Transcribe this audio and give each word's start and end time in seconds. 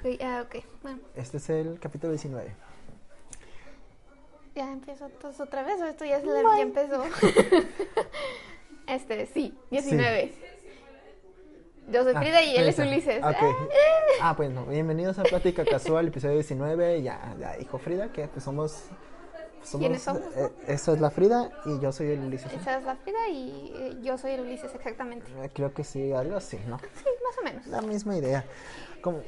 Ok, 0.00 0.18
ah, 0.22 0.44
ok. 0.46 0.64
Bueno, 0.82 0.98
Este 1.14 1.36
es 1.36 1.50
el 1.50 1.78
capítulo 1.78 2.12
19. 2.12 2.54
ya 4.54 4.72
empiezo 4.72 5.08
todos 5.10 5.40
otra 5.40 5.62
vez 5.62 5.80
o 5.80 5.86
esto 5.86 6.04
ya, 6.04 6.20
se 6.20 6.26
la- 6.26 6.42
ya 6.56 6.62
empezó. 6.62 7.02
este, 8.86 9.26
sí, 9.26 9.54
19. 9.70 10.32
Yo 11.90 12.04
soy 12.04 12.14
Frida 12.14 12.42
y 12.42 12.56
él 12.56 12.68
es 12.68 12.78
Ah, 12.78 12.82
Ulises. 12.82 13.20
Ah, 13.22 13.34
Ah, 14.22 14.34
bueno, 14.34 14.64
bienvenidos 14.66 15.18
a 15.18 15.22
Plática 15.22 15.64
Casual, 15.64 16.08
episodio 16.08 16.34
19. 16.34 17.02
Ya, 17.02 17.34
ya 17.38 17.56
dijo 17.56 17.78
Frida 17.78 18.12
que 18.12 18.26
pues 18.28 18.44
somos. 18.44 18.84
somos 19.62 19.80
¿Quiénes 19.80 20.02
somos, 20.02 20.22
no? 20.36 20.46
eh, 20.46 20.52
es 20.68 20.86
la 20.88 21.10
Frida 21.10 21.50
y 21.66 21.78
yo 21.80 21.90
soy 21.92 22.08
el 22.08 22.20
Ulises. 22.20 22.52
¿no? 22.52 22.60
Esa 22.60 22.78
es 22.78 22.84
la 22.84 22.96
Frida 22.96 23.28
y 23.28 23.72
eh, 23.76 23.96
yo 24.02 24.16
soy 24.18 24.32
el 24.32 24.40
Ulises, 24.40 24.74
exactamente. 24.74 25.26
Eh, 25.42 25.50
Creo 25.54 25.72
que 25.74 25.84
sí, 25.84 26.12
algo 26.12 26.36
así, 26.36 26.58
¿no? 26.66 26.78
Sí, 26.78 27.04
más 27.24 27.38
o 27.38 27.42
menos. 27.42 27.66
La 27.66 27.80
misma 27.82 28.16
idea. 28.16 28.44
Como, 29.00 29.22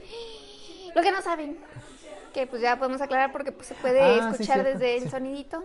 Lo 0.95 1.03
que 1.03 1.11
no 1.13 1.23
saben, 1.23 1.59
que 2.33 2.47
pues 2.47 2.63
ya 2.63 2.79
podemos 2.79 3.01
aclarar 3.01 3.33
porque 3.33 3.53
pues, 3.53 3.67
se 3.69 3.75
puede 3.75 4.01
Ah, 4.01 4.33
sí, 4.35 4.43
escuchar 4.43 4.65
desde 4.65 4.97
el 4.97 5.05
sí. 5.05 5.09
sonidito. 5.11 5.65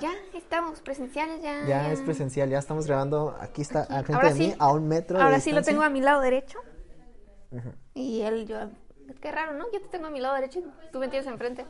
Ya 0.00 0.12
estamos 0.34 0.80
presenciales, 0.80 1.42
ya. 1.42 1.64
ya 1.66 1.92
es 1.92 2.00
presencial, 2.00 2.48
ya 2.50 2.58
estamos 2.58 2.86
grabando. 2.86 3.36
Aquí 3.40 3.62
está, 3.62 3.82
Aquí. 3.82 3.92
al 3.94 4.04
frente 4.04 4.14
Ahora 4.14 4.28
de 4.30 4.34
sí. 4.34 4.46
mí, 4.48 4.54
a 4.58 4.72
un 4.72 4.88
metro. 4.88 5.18
de 5.18 5.24
Ahora 5.24 5.40
sí 5.40 5.52
lo 5.52 5.62
tengo 5.62 5.82
a 5.82 5.90
mi 5.90 6.00
lado 6.00 6.20
derecho. 6.20 6.58
Y 7.94 8.22
él, 8.22 8.46
yo. 8.46 8.56
Qué 9.20 9.30
raro, 9.30 9.52
¿no? 9.52 9.64
Yo 9.72 9.80
te 9.80 9.88
tengo 9.88 10.06
a 10.06 10.10
mi 10.10 10.18
lado 10.20 10.34
derecho 10.34 10.60
y 10.60 10.64
tú 10.90 10.98
me 10.98 11.08
tienes 11.08 11.26
enfrente. 11.28 11.64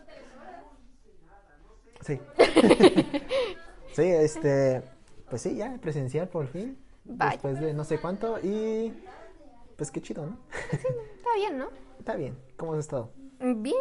Sí. 2.01 2.21
sí, 3.95 4.03
este. 4.03 4.83
Pues 5.29 5.43
sí, 5.43 5.57
ya, 5.57 5.77
presencial 5.81 6.29
por 6.29 6.47
fin. 6.49 6.79
Vaya. 7.05 7.33
Después 7.33 7.61
de 7.61 7.75
no 7.75 7.85
sé 7.85 7.99
cuánto 7.99 8.39
y. 8.41 8.95
Pues 9.77 9.91
qué 9.91 10.01
chido, 10.01 10.25
¿no? 10.27 10.39
Está 10.71 11.35
bien, 11.37 11.59
¿no? 11.59 11.69
Está 11.99 12.15
bien. 12.17 12.39
¿Cómo 12.57 12.73
has 12.75 12.81
estado? 12.81 13.11
Bien, 13.41 13.57
bien, 13.63 13.75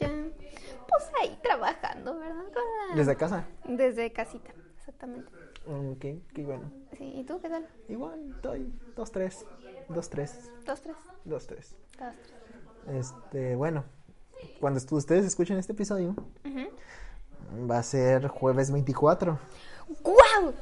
ya. 0.00 0.08
Pues 0.88 1.10
ahí 1.20 1.38
trabajando, 1.42 2.18
¿verdad? 2.18 2.44
La- 2.90 2.96
¿Desde 2.96 3.16
casa? 3.16 3.46
Desde 3.64 4.12
casita, 4.12 4.52
exactamente. 4.76 5.30
Ok, 5.66 6.00
qué 6.34 6.44
bueno. 6.44 6.70
Sí, 6.96 7.12
¿y 7.16 7.24
tú 7.24 7.40
qué 7.40 7.48
tal? 7.48 7.66
Igual, 7.88 8.32
estoy. 8.34 8.72
Dos, 8.96 9.10
tres. 9.10 9.44
Dos, 9.88 10.08
tres. 10.10 10.50
Dos, 10.64 10.80
tres. 10.82 10.96
Dos, 11.24 11.46
tres. 11.46 11.76
Dos, 11.98 12.06
tres. 12.88 12.96
Este, 12.98 13.56
bueno. 13.56 13.84
Cuando 14.60 14.80
ustedes 14.90 15.24
escuchen 15.24 15.56
este 15.56 15.72
episodio, 15.72 16.14
va 17.70 17.78
a 17.78 17.82
ser 17.82 18.28
jueves 18.28 18.70
24. 18.70 19.38
¡Guau! 20.02 20.54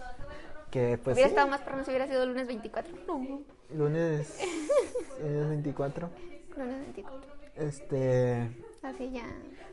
Que 0.70 0.98
pues. 1.02 1.14
hubiera 1.14 1.28
sí, 1.28 1.34
estado 1.34 1.48
más 1.48 1.60
perro 1.62 1.84
si 1.84 1.90
hubiera 1.90 2.06
sido 2.06 2.24
lunes 2.26 2.46
24. 2.46 2.92
No, 3.06 3.42
Lunes. 3.74 4.38
lunes 5.20 5.48
24. 5.48 6.08
lunes 6.56 6.80
24. 6.80 7.32
Este. 7.56 8.50
Así 8.82 9.10
ya. 9.10 9.26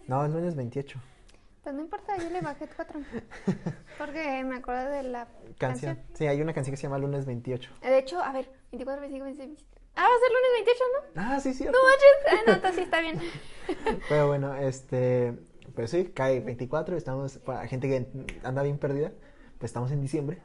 No, 0.07 0.25
es 0.25 0.31
lunes 0.31 0.55
28. 0.55 0.99
Pues 1.63 1.75
no 1.75 1.81
importa, 1.81 2.17
yo 2.17 2.29
le 2.29 2.41
bajé 2.41 2.67
cuatro. 2.75 2.99
Porque 3.97 4.43
me 4.43 4.57
acuerdo 4.57 4.89
de 4.89 5.03
la 5.03 5.27
Canción. 5.57 5.95
canción. 5.95 5.99
Sí, 6.17 6.27
hay 6.27 6.41
una 6.41 6.53
canción 6.53 6.71
que 6.73 6.77
se 6.77 6.83
llama 6.83 6.97
Lunes 6.97 7.25
28. 7.25 7.69
De 7.81 7.97
hecho, 7.97 8.19
a 8.21 8.31
ver, 8.31 8.49
24, 8.71 9.01
25, 9.01 9.25
26. 9.25 9.65
Ah, 9.95 10.03
va 10.03 10.15
a 10.15 10.19
ser 10.19 10.29
lunes 10.29 10.51
28, 10.55 10.83
¿no? 11.15 11.21
Ah, 11.21 11.39
sí, 11.39 11.53
sí. 11.53 11.65
No 11.65 11.71
manches. 11.71 12.31
Ah, 12.31 12.43
no, 12.47 12.53
entonces 12.53 12.75
sí 12.77 12.81
está 12.83 13.01
bien. 13.01 13.19
Pero 14.09 14.27
bueno, 14.27 14.55
este. 14.55 15.37
Pues 15.75 15.91
sí, 15.91 16.05
cae 16.13 16.39
24. 16.39 16.95
Estamos. 16.97 17.37
Para 17.39 17.67
gente 17.67 17.87
que 17.87 18.07
anda 18.43 18.63
bien 18.63 18.77
perdida, 18.77 19.11
pues 19.57 19.69
estamos 19.69 19.91
en 19.91 20.01
diciembre. 20.01 20.41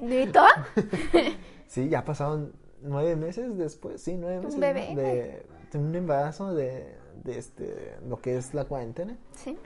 ¿Neta? 0.00 0.46
Sí, 1.66 1.88
ya 1.88 2.04
pasaron 2.04 2.52
nueve 2.82 3.16
meses 3.16 3.56
después. 3.56 4.02
Sí, 4.02 4.14
nueve 4.18 4.40
Un 4.40 4.44
meses. 4.44 4.60
bebé. 4.60 4.94
¿no? 4.94 5.00
De, 5.00 5.06
de 5.06 5.46
un 5.78 5.94
embarazo 5.94 6.54
de, 6.54 6.96
de 7.22 7.38
este. 7.38 7.96
Lo 8.06 8.20
que 8.20 8.36
es 8.36 8.54
la 8.54 8.64
cuarentena. 8.64 9.16
Sí. 9.32 9.56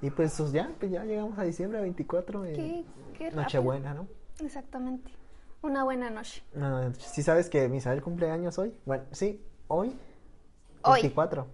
Y 0.00 0.10
pues 0.10 0.34
pues, 0.36 0.52
ya, 0.52 0.70
pues 0.78 0.90
ya 0.90 1.04
llegamos 1.04 1.38
a 1.38 1.44
diciembre 1.44 1.80
24. 1.80 2.46
y 2.46 2.86
rápido. 3.12 3.42
Nochebuena, 3.42 3.94
¿no? 3.94 4.08
Exactamente. 4.40 5.12
Una 5.62 5.84
buena 5.84 6.10
noche. 6.10 6.42
No, 6.54 6.88
no, 6.88 6.94
sí 6.94 7.22
sabes 7.22 7.48
que 7.48 7.68
Misael 7.68 8.02
cumpleaños 8.02 8.58
hoy. 8.58 8.74
Bueno, 8.84 9.04
sí, 9.12 9.40
hoy. 9.68 9.96
Hoy. 10.82 11.02
24. 11.02 11.46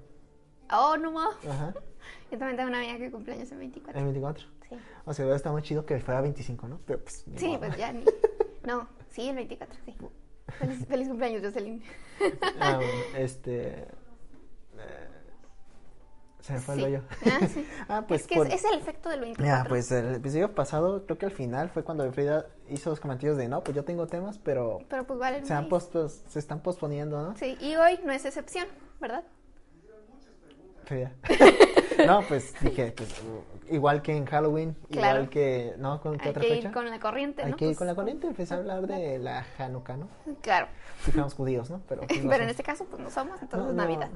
Oh, 0.72 0.96
no 0.96 1.12
más. 1.12 1.34
Ajá. 1.46 1.74
Yo 2.30 2.38
también 2.38 2.56
tengo 2.56 2.70
una 2.70 2.78
amiga 2.78 2.96
que 2.96 3.10
cumpleaños 3.10 3.52
en 3.52 3.58
24. 3.58 3.98
El 3.98 4.04
24. 4.04 4.46
Sí. 4.68 4.76
O 5.04 5.12
sea, 5.12 5.34
estado 5.34 5.54
muy 5.54 5.62
chido 5.62 5.84
que 5.84 5.98
fuera 6.00 6.22
25, 6.22 6.68
¿no? 6.68 6.80
Pero 6.86 7.02
pues. 7.02 7.24
Sí, 7.36 7.56
pues 7.58 7.76
ya 7.76 7.92
ni. 7.92 8.04
No, 8.66 8.86
sí, 9.08 9.28
el 9.28 9.36
24, 9.36 9.78
sí. 9.86 9.96
Feliz, 10.58 10.86
feliz 10.86 11.08
cumpleaños, 11.08 11.42
Jocelyn. 11.44 11.82
Ah, 12.60 12.76
bueno, 12.76 12.92
este. 13.16 13.82
eh, 13.82 15.08
se 16.40 16.52
me 16.54 16.60
fue 16.60 16.74
Sí. 16.76 16.80
el 16.82 16.86
rollo. 16.86 17.02
Ah, 17.26 17.46
sí. 17.46 17.66
Ah, 17.88 18.04
pues. 18.08 18.22
es 18.22 18.26
que 18.26 18.34
por- 18.36 18.46
es, 18.46 18.54
es 18.54 18.64
el 18.64 18.78
efecto 18.78 19.08
del 19.10 19.20
24. 19.20 19.44
Mira, 19.58 19.68
pues 19.68 19.90
el 19.92 20.14
episodio 20.14 20.54
pasado, 20.54 21.04
creo 21.04 21.18
que 21.18 21.26
al 21.26 21.32
final 21.32 21.68
fue 21.70 21.84
cuando 21.84 22.10
Frida 22.12 22.46
hizo 22.68 22.90
los 22.90 23.00
comentarios 23.00 23.36
de 23.36 23.48
no, 23.48 23.62
pues 23.62 23.76
yo 23.76 23.84
tengo 23.84 24.06
temas, 24.06 24.38
pero 24.38 24.78
Pero 24.88 25.06
pues 25.06 25.18
vale. 25.18 25.44
se, 25.44 25.52
han 25.52 25.68
se 25.98 26.38
están 26.38 26.60
posponiendo, 26.60 27.22
¿no? 27.22 27.36
Sí, 27.36 27.56
y 27.60 27.76
hoy 27.76 28.00
no 28.04 28.12
es 28.12 28.24
excepción, 28.24 28.66
¿verdad? 29.00 29.24
Frida. 30.84 31.12
no, 32.06 32.22
pues 32.26 32.54
dije, 32.62 32.92
pues 32.96 33.08
igual 33.70 34.02
que 34.02 34.16
en 34.16 34.26
Halloween, 34.26 34.74
Claro. 34.90 35.16
igual 35.18 35.28
que. 35.30 35.74
¿No? 35.78 36.00
¿Con 36.00 36.16
qué 36.18 36.24
Hay 36.24 36.30
otra 36.30 36.42
que 36.42 36.48
fecha? 36.48 36.68
ir 36.68 36.74
con 36.74 36.88
la 36.90 36.98
corriente, 37.00 37.42
Hay 37.42 37.50
¿no? 37.52 37.56
que 37.56 37.64
ir 37.64 37.68
Pues, 37.70 37.78
con 37.78 37.86
la 37.86 37.94
corriente, 37.94 38.26
empecé 38.26 38.54
a 38.54 38.56
hablar 38.58 38.86
de 38.86 39.18
la 39.18 39.44
Hanukkah, 39.58 39.96
¿no? 39.96 40.08
Claro. 40.42 40.66
Si 41.04 41.10
fuéramos 41.12 41.34
judíos, 41.34 41.70
¿no? 41.70 41.80
Pero, 41.88 42.02
pues, 42.08 42.22
no 42.24 42.30
Pero 42.30 42.44
en 42.44 42.50
este 42.50 42.62
caso, 42.62 42.84
pues 42.84 43.00
no 43.02 43.10
somos, 43.10 43.40
entonces 43.42 43.66
No, 43.66 43.72
no. 43.72 43.82
Navidad. 43.82 44.10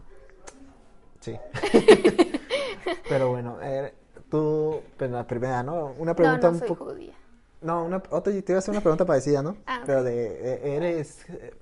Sí. 1.21 1.39
Pero 3.09 3.29
bueno, 3.31 3.59
eh, 3.63 3.95
tú, 4.31 4.83
pero 4.97 5.13
la 5.13 5.27
primera, 5.27 5.63
¿no? 5.63 5.95
Una 5.99 6.13
No, 6.13 6.17
pregunta 6.17 6.49
no 6.49 6.53
un 6.55 6.59
soy 6.59 6.69
poco. 6.69 6.87
judía. 6.87 7.15
No, 7.61 7.85
una, 7.85 7.99
otra, 8.11 8.33
te 8.33 8.39
iba 8.49 8.57
a 8.57 8.59
hacer 8.59 8.73
una 8.73 8.81
pregunta 8.81 9.05
parecida, 9.05 9.43
¿no? 9.43 9.57
Ah. 9.67 9.83
Pero 9.87 10.03
de, 10.03 10.77
eres, 10.77 11.25
eh, 11.31 11.55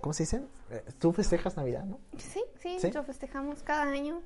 ¿cómo 0.00 0.14
se 0.14 0.22
dice? 0.22 0.42
Eh, 0.70 0.82
Tú 0.98 1.12
festejas 1.12 1.56
Navidad, 1.56 1.84
¿no? 1.84 1.98
Sí, 2.16 2.42
sí, 2.58 2.78
¿Sí? 2.80 2.90
lo 2.90 3.02
festejamos 3.02 3.62
cada 3.62 3.82
año, 3.82 4.22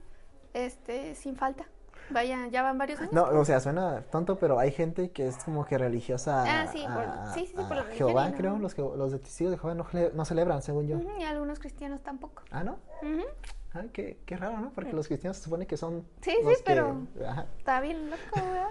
este, 0.54 1.14
sin 1.16 1.34
falta. 1.36 1.66
Vaya, 2.10 2.46
ya 2.48 2.62
van 2.62 2.78
varios 2.78 3.00
años. 3.00 3.12
No, 3.12 3.24
o 3.24 3.44
sea, 3.44 3.60
suena 3.60 4.02
tonto, 4.10 4.38
pero 4.38 4.58
hay 4.58 4.70
gente 4.72 5.10
que 5.10 5.26
es 5.28 5.36
como 5.44 5.64
que 5.66 5.76
religiosa 5.76 6.44
Ah, 6.62 6.66
sí, 6.72 6.82
por- 6.82 7.04
a, 7.04 7.32
sí, 7.34 7.41
sí, 7.41 7.54
sí, 7.56 7.62
por 7.69 7.76
la 7.76 7.84
Jehová, 7.84 8.28
no- 8.30 8.36
creo. 8.36 8.58
Los, 8.58 8.74
que, 8.74 8.82
los 8.82 9.12
de 9.12 9.19
testigos 9.19 9.50
de 9.52 9.58
Jehová 9.58 9.74
no, 9.74 9.86
no 10.14 10.24
celebran, 10.24 10.62
según 10.62 10.86
yo. 10.88 10.98
Y 11.18 11.22
algunos 11.24 11.58
cristianos 11.58 12.00
tampoco. 12.02 12.42
Ah, 12.50 12.64
¿no? 12.64 12.78
Ujú, 13.02 13.24
Ah, 13.74 13.82
qué, 13.92 14.18
qué 14.24 14.36
raro, 14.36 14.58
¿no? 14.60 14.70
Porque 14.70 14.92
los 14.94 15.06
cristianos 15.06 15.36
se 15.36 15.44
supone 15.44 15.66
que 15.66 15.76
son 15.76 16.02
Sí, 16.22 16.32
los 16.42 16.56
sí, 16.56 16.64
que- 16.64 16.72
pero- 16.72 16.97
ajá. 17.28 17.47
Está 17.58 17.80
bien 17.80 18.08
loco, 18.10 18.22
¿verdad? 18.34 18.70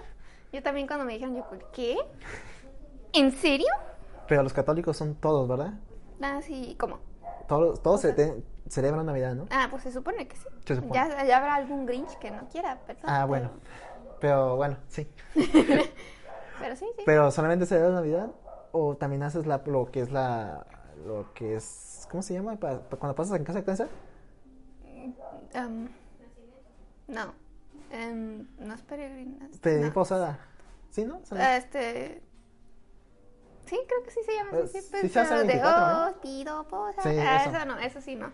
Yo 0.52 0.62
también 0.62 0.86
cuando 0.88 1.04
me 1.04 1.12
dijeron, 1.12 1.36
yo, 1.36 1.46
¿qué? 1.72 1.96
¿En 3.12 3.30
serio? 3.32 3.68
Pero 4.26 4.42
los 4.42 4.52
católicos 4.52 4.96
son 4.96 5.14
todos, 5.14 5.48
¿verdad? 5.48 5.74
Ah, 6.20 6.40
sí, 6.42 6.76
¿cómo? 6.78 6.98
Todos, 7.46 7.82
todos 7.82 8.00
se 8.00 8.12
te- 8.12 8.42
celebran 8.70 9.06
Navidad, 9.06 9.34
¿no? 9.34 9.46
Ah, 9.50 9.68
pues 9.70 9.82
se 9.82 9.92
supone 9.92 10.26
que 10.28 10.36
sí. 10.36 10.46
Se 10.66 10.76
supone. 10.76 10.94
Ya, 10.94 11.24
ya 11.24 11.36
habrá 11.38 11.54
algún 11.56 11.86
Grinch 11.86 12.16
que 12.18 12.30
no 12.30 12.48
quiera, 12.48 12.78
¿verdad? 12.86 13.04
Ah, 13.06 13.24
bueno. 13.24 13.50
Pero 14.20 14.56
bueno, 14.56 14.76
sí. 14.88 15.08
Pero 16.60 16.74
sí, 16.76 16.86
sí. 16.96 17.02
Pero 17.06 17.30
solamente 17.30 17.66
celebras 17.66 17.92
Navidad 17.94 18.30
o 18.72 18.96
también 18.96 19.22
haces 19.22 19.46
la, 19.46 19.62
lo 19.66 19.90
que 19.90 20.00
es 20.00 20.10
la 20.10 20.66
lo 21.06 21.32
que 21.32 21.54
es 21.54 22.06
¿cómo 22.10 22.22
se 22.22 22.34
llama? 22.34 22.56
Pa- 22.56 22.80
pa- 22.80 22.96
cuando 22.96 23.14
pasas 23.14 23.36
en 23.38 23.44
casa 23.44 23.60
de 23.60 23.64
cáncer. 23.64 23.88
Am, 25.54 25.88
no. 27.06 27.32
Em, 27.90 28.46
no 28.58 28.74
es 28.74 28.82
peregrinación. 28.82 29.60
Pedir 29.60 29.86
no. 29.86 29.92
posada. 29.92 30.38
¿Sí, 30.90 31.04
no? 31.04 31.20
Ah, 31.32 31.56
Este. 31.56 32.22
Sí, 33.66 33.78
creo 33.86 34.02
que 34.02 34.10
sí 34.10 34.20
se 34.24 34.32
llama 34.34 34.50
Eh, 34.58 34.62
así. 34.64 34.80
sí 34.80 34.88
pero 34.90 35.08
se 35.08 35.20
hace 35.20 35.34
el 35.34 35.40
de 35.46 35.46
24, 35.54 35.86
¿no? 35.86 36.06
oh, 36.08 36.20
pido 36.22 36.68
posada. 36.68 37.02
Sí, 37.02 37.18
Ah, 37.20 37.36
eso. 37.44 37.56
eso. 37.56 37.64
no, 37.66 37.78
eso 37.78 38.00
sí 38.00 38.14
no. 38.16 38.32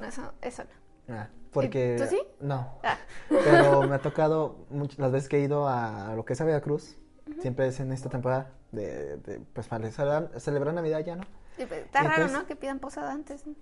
No, 0.00 0.06
Eso, 0.06 0.32
eso 0.42 0.64
no. 0.64 1.14
Ah, 1.14 1.28
porque 1.52 1.96
¿Tú 1.98 2.04
sí? 2.06 2.20
No. 2.40 2.78
Ah. 2.82 2.96
Pero 3.28 3.82
me 3.82 3.94
ha 3.94 3.98
tocado 3.98 4.64
muchas 4.70 4.98
las 4.98 5.12
veces 5.12 5.28
que 5.28 5.36
he 5.38 5.40
ido 5.40 5.68
a 5.68 6.14
lo 6.16 6.24
que 6.24 6.32
es 6.32 6.40
a 6.40 6.44
Veracruz, 6.44 6.96
siempre 7.40 7.66
es 7.68 7.78
en 7.80 7.92
esta 7.92 8.08
temporada 8.08 8.50
de, 8.72 9.16
de, 9.18 9.40
pues 9.52 9.68
para 9.68 9.90
celebrar, 9.90 10.30
celebrar 10.40 10.74
Navidad 10.74 11.00
ya, 11.00 11.16
¿no? 11.16 11.24
Sí, 11.56 11.66
pues, 11.66 11.84
Está 11.84 12.00
raro, 12.02 12.14
entonces- 12.14 12.38
¿no? 12.38 12.46
Que 12.46 12.56
pidan 12.56 12.78
posada 12.80 13.12
antes. 13.12 13.46
¿no? 13.46 13.54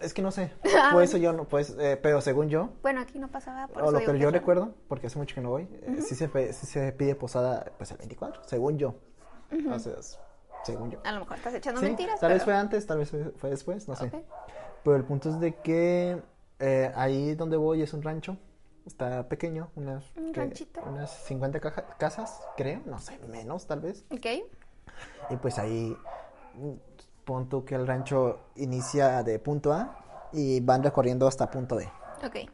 Es 0.00 0.12
que 0.14 0.22
no 0.22 0.30
sé. 0.32 0.52
Ah, 0.76 0.90
Por 0.92 1.02
eso 1.04 1.16
yo 1.18 1.32
no, 1.32 1.44
pues, 1.44 1.76
eh, 1.78 1.98
pero 2.02 2.20
según 2.20 2.48
yo, 2.48 2.70
Bueno, 2.82 3.00
aquí 3.00 3.18
no 3.18 3.28
pasaba. 3.28 3.68
Por 3.68 3.82
o 3.82 3.84
eso 3.86 3.92
lo 3.92 3.98
que 4.00 4.06
que 4.06 4.18
yo 4.18 4.30
recuerdo, 4.30 4.74
porque 4.88 5.06
hace 5.06 5.18
mucho 5.18 5.34
que 5.34 5.40
no 5.42 5.50
voy, 5.50 5.68
eh, 5.70 5.98
sí, 6.00 6.14
se, 6.16 6.52
sí 6.52 6.66
se 6.66 6.90
pide 6.92 7.14
posada 7.14 7.70
pues 7.76 7.90
el 7.92 7.98
24, 7.98 8.42
según 8.44 8.78
yo. 8.78 8.94
O 9.70 9.78
sea, 9.78 9.92
es- 9.98 10.18
según 10.64 10.90
yo. 10.90 11.00
A 11.04 11.12
lo 11.12 11.20
mejor 11.20 11.36
estás 11.36 11.54
echando 11.54 11.80
Sí, 11.80 11.86
mentiras. 11.86 12.18
tal 12.20 12.32
vez 12.32 12.42
fue 12.44 12.54
antes, 12.54 12.86
tal 12.86 12.98
vez 12.98 13.10
fue, 13.36 13.50
después, 13.50 13.86
no 13.88 13.94
sé. 13.96 14.06
Ok. 14.06 14.14
Pero 14.84 14.96
el 14.96 15.04
punto 15.04 15.28
es 15.28 15.38
de 15.40 15.54
que 15.56 16.20
eh, 16.58 16.92
ahí 16.94 17.34
donde 17.34 17.56
voy 17.56 17.82
es 17.82 17.92
un 17.94 18.02
rancho, 18.02 18.36
está 18.86 19.28
pequeño, 19.28 19.68
unas, 19.76 20.04
Un 20.16 20.32
que- 20.32 20.66
unas 20.88 21.10
50 21.10 21.60
caja- 21.60 21.86
casas, 21.98 22.40
creo, 22.56 22.80
no 22.86 22.98
sé, 22.98 23.18
menos 23.28 23.66
tal 23.66 23.80
vez. 23.80 24.04
Ok. 24.10 24.26
Y 25.30 25.36
pues 25.36 25.58
ahí, 25.58 25.96
mm, 26.54 26.72
pon 27.24 27.48
tú 27.48 27.64
que 27.64 27.74
el 27.76 27.86
rancho 27.86 28.40
inicia 28.56 29.22
de 29.22 29.38
punto 29.38 29.72
A 29.72 29.96
y 30.32 30.60
van 30.60 30.82
recorriendo 30.82 31.26
hasta 31.28 31.50
punto 31.50 31.76
B. 31.76 31.88
Ok. 32.24 32.50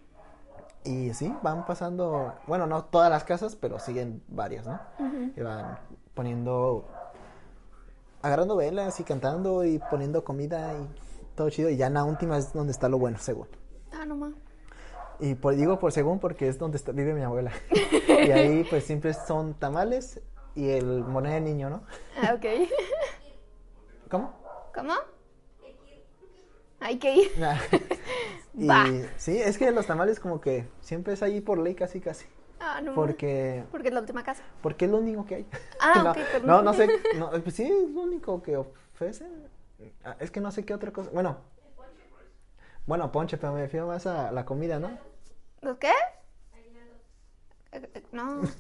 Y 0.85 1.13
sí, 1.15 1.35
van 1.43 1.67
pasando, 1.67 2.35
bueno, 2.47 2.67
no 2.67 2.85
todas 2.85 3.11
las 3.11 3.25
casas, 3.25 3.57
pero 3.57 3.79
siguen 3.79 4.23
varias, 4.29 4.67
¿no? 4.67 4.79
Y 5.37 5.41
van 5.41 5.79
poniendo, 6.15 6.87
agarrando 8.23 8.57
velas 8.57 8.99
y 9.01 9.05
cantando 9.05 9.65
y 9.65 9.79
poniendo 9.91 10.25
comida 10.25 10.73
y 10.75 11.08
todo 11.39 11.49
chido. 11.51 11.71
Y 11.71 11.77
ya 11.77 11.87
en 11.87 11.95
la 11.95 12.05
última 12.05 12.37
es 12.37 12.53
donde 12.53 12.73
está 12.73 12.89
lo 12.89 12.99
bueno, 12.99 13.19
según. 13.19 13.49
Ah, 13.93 14.05
no 14.05 14.17
más. 14.17 14.35
Y 15.21 15.35
por, 15.35 15.55
digo 15.57 15.79
por 15.79 15.93
según 15.93 16.19
porque 16.21 16.49
es 16.49 16.59
donde 16.59 16.77
está- 16.77 16.93
vive 16.93 17.15
mi 17.15 17.23
abuela. 17.23 17.53
y 18.09 18.31
ahí 18.31 18.65
pues 18.69 18.85
siempre 18.85 19.15
son 19.15 19.55
tamales 19.55 20.21
y 20.55 20.69
el 20.69 21.05
moneda 21.05 21.35
de 21.35 21.41
niño, 21.41 21.71
¿no? 21.71 21.83
Ah, 22.23 22.35
ok. 22.35 22.45
¿Cómo? 24.11 24.35
¿Cómo? 24.75 24.93
Hay 26.81 26.99
que 26.99 27.15
ir. 27.17 27.31
y 28.55 28.67
Va. 28.67 28.87
sí, 29.17 29.37
es 29.37 29.59
que 29.59 29.71
los 29.73 29.87
tamales 29.87 30.21
como 30.21 30.41
que 30.41 30.69
siempre 30.81 31.15
es 31.15 31.23
ahí 31.23 31.41
por 31.41 31.59
ley 31.59 31.75
casi 31.75 32.01
casi. 32.01 32.27
Ah, 32.61 32.81
no. 32.81 32.95
Porque 32.95 33.65
Porque 33.71 33.89
es 33.89 33.95
la 33.95 34.01
última 34.01 34.23
casa. 34.25 34.43
porque 34.63 34.85
es 34.87 34.91
lo 34.91 34.99
único 34.99 35.25
que 35.25 35.35
hay. 35.37 35.47
Ah, 35.81 36.15
no, 36.45 36.47
no, 36.47 36.63
no 36.63 36.75
sé, 36.75 36.89
no, 37.17 37.31
pues 37.31 37.55
sí, 37.55 37.65
es 37.65 37.91
lo 37.91 38.03
único 38.03 38.43
que 38.43 38.57
ofrecen. 38.57 39.48
Ah, 40.05 40.17
Es 40.21 40.31
que 40.31 40.41
no 40.41 40.51
sé 40.51 40.65
qué 40.65 40.75
otra 40.75 40.93
cosa. 40.93 41.11
Bueno, 41.13 41.39
bueno, 42.87 43.13
ponche, 43.13 43.37
pero 43.37 43.53
me 43.53 43.61
refiero 43.61 43.87
más 43.87 44.07
a 44.07 44.33
la 44.33 44.45
comida, 44.45 44.79
¿no? 44.79 44.91
¿Los 45.61 45.77
qué? 45.79 45.93
No. 48.13 48.41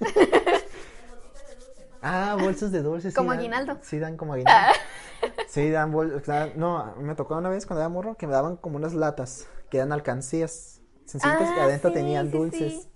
Ah, 2.00 2.36
bolsas 2.40 2.70
de 2.70 2.80
dulces. 2.82 3.12
Como 3.12 3.32
aguinaldo. 3.32 3.72
Ah. 3.72 3.78
Sí, 3.82 3.98
dan 3.98 4.16
como 4.16 4.34
aguinaldo. 4.34 4.72
Sí, 5.48 5.68
dan 5.70 5.90
bolsas. 5.90 6.54
No, 6.56 6.94
me 6.98 7.16
tocó 7.16 7.36
una 7.36 7.48
vez 7.48 7.66
cuando 7.66 7.80
era 7.80 7.88
morro 7.88 8.16
que 8.16 8.28
me 8.28 8.32
daban 8.34 8.56
como 8.56 8.76
unas 8.76 8.94
latas 8.94 9.48
que 9.68 9.78
eran 9.78 9.90
alcancías 9.92 10.80
sencillitas 11.06 11.50
que 11.50 11.60
Ah, 11.60 11.64
adentro 11.64 11.90
sí, 11.90 11.94
tenían 11.94 12.30
dulces. 12.30 12.82
sí. 12.84 12.90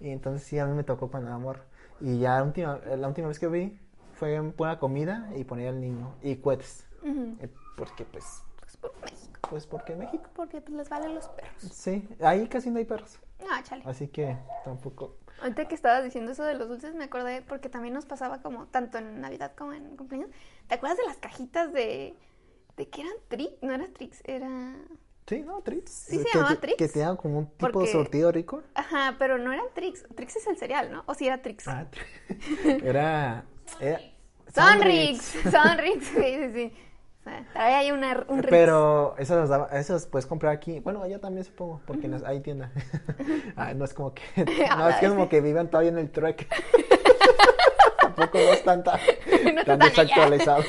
Y 0.00 0.10
entonces 0.10 0.46
sí, 0.46 0.58
a 0.58 0.64
mí 0.64 0.72
me 0.74 0.82
tocó 0.82 1.10
cuando 1.10 1.28
era 1.28 1.36
morro. 1.38 1.60
Y 2.00 2.20
ya 2.20 2.36
la 2.36 2.44
última, 2.44 2.78
la 2.78 3.06
última 3.08 3.28
vez 3.28 3.38
que 3.38 3.48
vi 3.48 3.78
fue 4.14 4.34
en 4.36 4.56
buena 4.56 4.78
comida 4.78 5.28
y 5.36 5.44
ponía 5.44 5.68
al 5.68 5.80
niño. 5.80 6.14
Y 6.22 6.36
cohetes. 6.36 6.86
Ujú. 7.02 7.36
Eh, 7.40 7.48
Porque 7.76 8.04
pues, 8.04 8.42
Pues 8.60 8.76
por 8.76 8.92
México. 9.02 9.38
pues 9.50 9.66
porque 9.66 9.96
México. 9.96 10.28
Porque 10.34 10.60
pues 10.60 10.76
les 10.76 10.88
valen 10.88 11.14
los 11.14 11.28
perros. 11.28 11.62
Sí, 11.72 12.06
ahí 12.20 12.46
casi 12.48 12.70
no 12.70 12.78
hay 12.78 12.84
perros. 12.84 13.18
Ah, 13.50 13.62
chale. 13.62 13.82
Así 13.86 14.08
que 14.08 14.36
tampoco. 14.64 15.16
Ahorita 15.40 15.66
que 15.68 15.74
estabas 15.74 16.02
diciendo 16.02 16.32
eso 16.32 16.42
de 16.44 16.54
los 16.54 16.68
dulces, 16.68 16.94
me 16.94 17.04
acordé 17.04 17.42
porque 17.42 17.68
también 17.68 17.94
nos 17.94 18.04
pasaba 18.06 18.42
como 18.42 18.66
tanto 18.66 18.98
en 18.98 19.20
Navidad 19.20 19.52
como 19.56 19.72
en 19.72 19.96
cumpleaños. 19.96 20.30
¿Te 20.66 20.74
acuerdas 20.74 20.98
de 20.98 21.04
las 21.06 21.16
cajitas 21.18 21.72
de. 21.72 22.14
de 22.76 22.88
que 22.88 23.02
eran 23.02 23.12
Trix? 23.28 23.52
No 23.62 23.72
era 23.72 23.86
Trix, 23.86 24.20
era. 24.24 24.74
Sí, 25.28 25.40
no, 25.40 25.60
Trix. 25.62 25.90
Sí 25.92 26.18
se 26.18 26.24
que, 26.24 26.30
llamaba 26.38 26.56
Trix. 26.56 26.76
Que 26.76 26.88
tenían 26.88 27.16
como 27.16 27.38
un 27.38 27.46
tipo 27.56 27.80
de 27.82 27.86
sortido 27.92 28.32
rico. 28.32 28.62
Ajá, 28.74 29.14
pero 29.18 29.38
no 29.38 29.52
eran 29.52 29.66
Trix. 29.74 30.04
Trix 30.16 30.36
es 30.36 30.46
el 30.48 30.56
cereal, 30.56 30.90
¿no? 30.90 31.04
O 31.06 31.14
si 31.14 31.26
era 31.26 31.40
Trix. 31.42 31.68
Ah, 31.68 31.86
era. 32.82 33.44
era 33.78 34.00
Sonrix. 34.52 35.22
Sonrix, 35.50 36.04
sí, 36.06 36.14
sí, 36.16 36.52
sí. 36.52 36.72
Sea, 37.28 37.64
ahí 37.64 37.74
hay 37.74 37.92
una, 37.92 38.24
un. 38.28 38.40
Pero 38.42 39.14
daba, 39.18 39.68
esos 39.72 40.06
puedes 40.06 40.26
comprar 40.26 40.52
aquí. 40.52 40.80
Bueno, 40.80 41.02
allá 41.02 41.20
también 41.20 41.44
supongo, 41.44 41.80
porque 41.86 42.08
no- 42.08 42.24
hay 42.26 42.40
tienda. 42.40 42.70
Ah, 43.56 43.74
no 43.74 43.84
es 43.84 43.94
como 43.94 44.14
que. 44.14 44.22
No, 44.76 44.88
es 44.88 44.96
que 44.96 45.08
como 45.08 45.28
que 45.28 45.40
vivan 45.40 45.68
todavía 45.68 45.90
en 45.90 45.98
el 45.98 46.10
truck. 46.10 46.42
Tampoco 48.00 48.38
no 48.38 48.52
están 48.52 48.82
tan, 48.84 48.98
No 49.54 49.64
tan 49.64 49.78
desactualizados. 49.78 50.66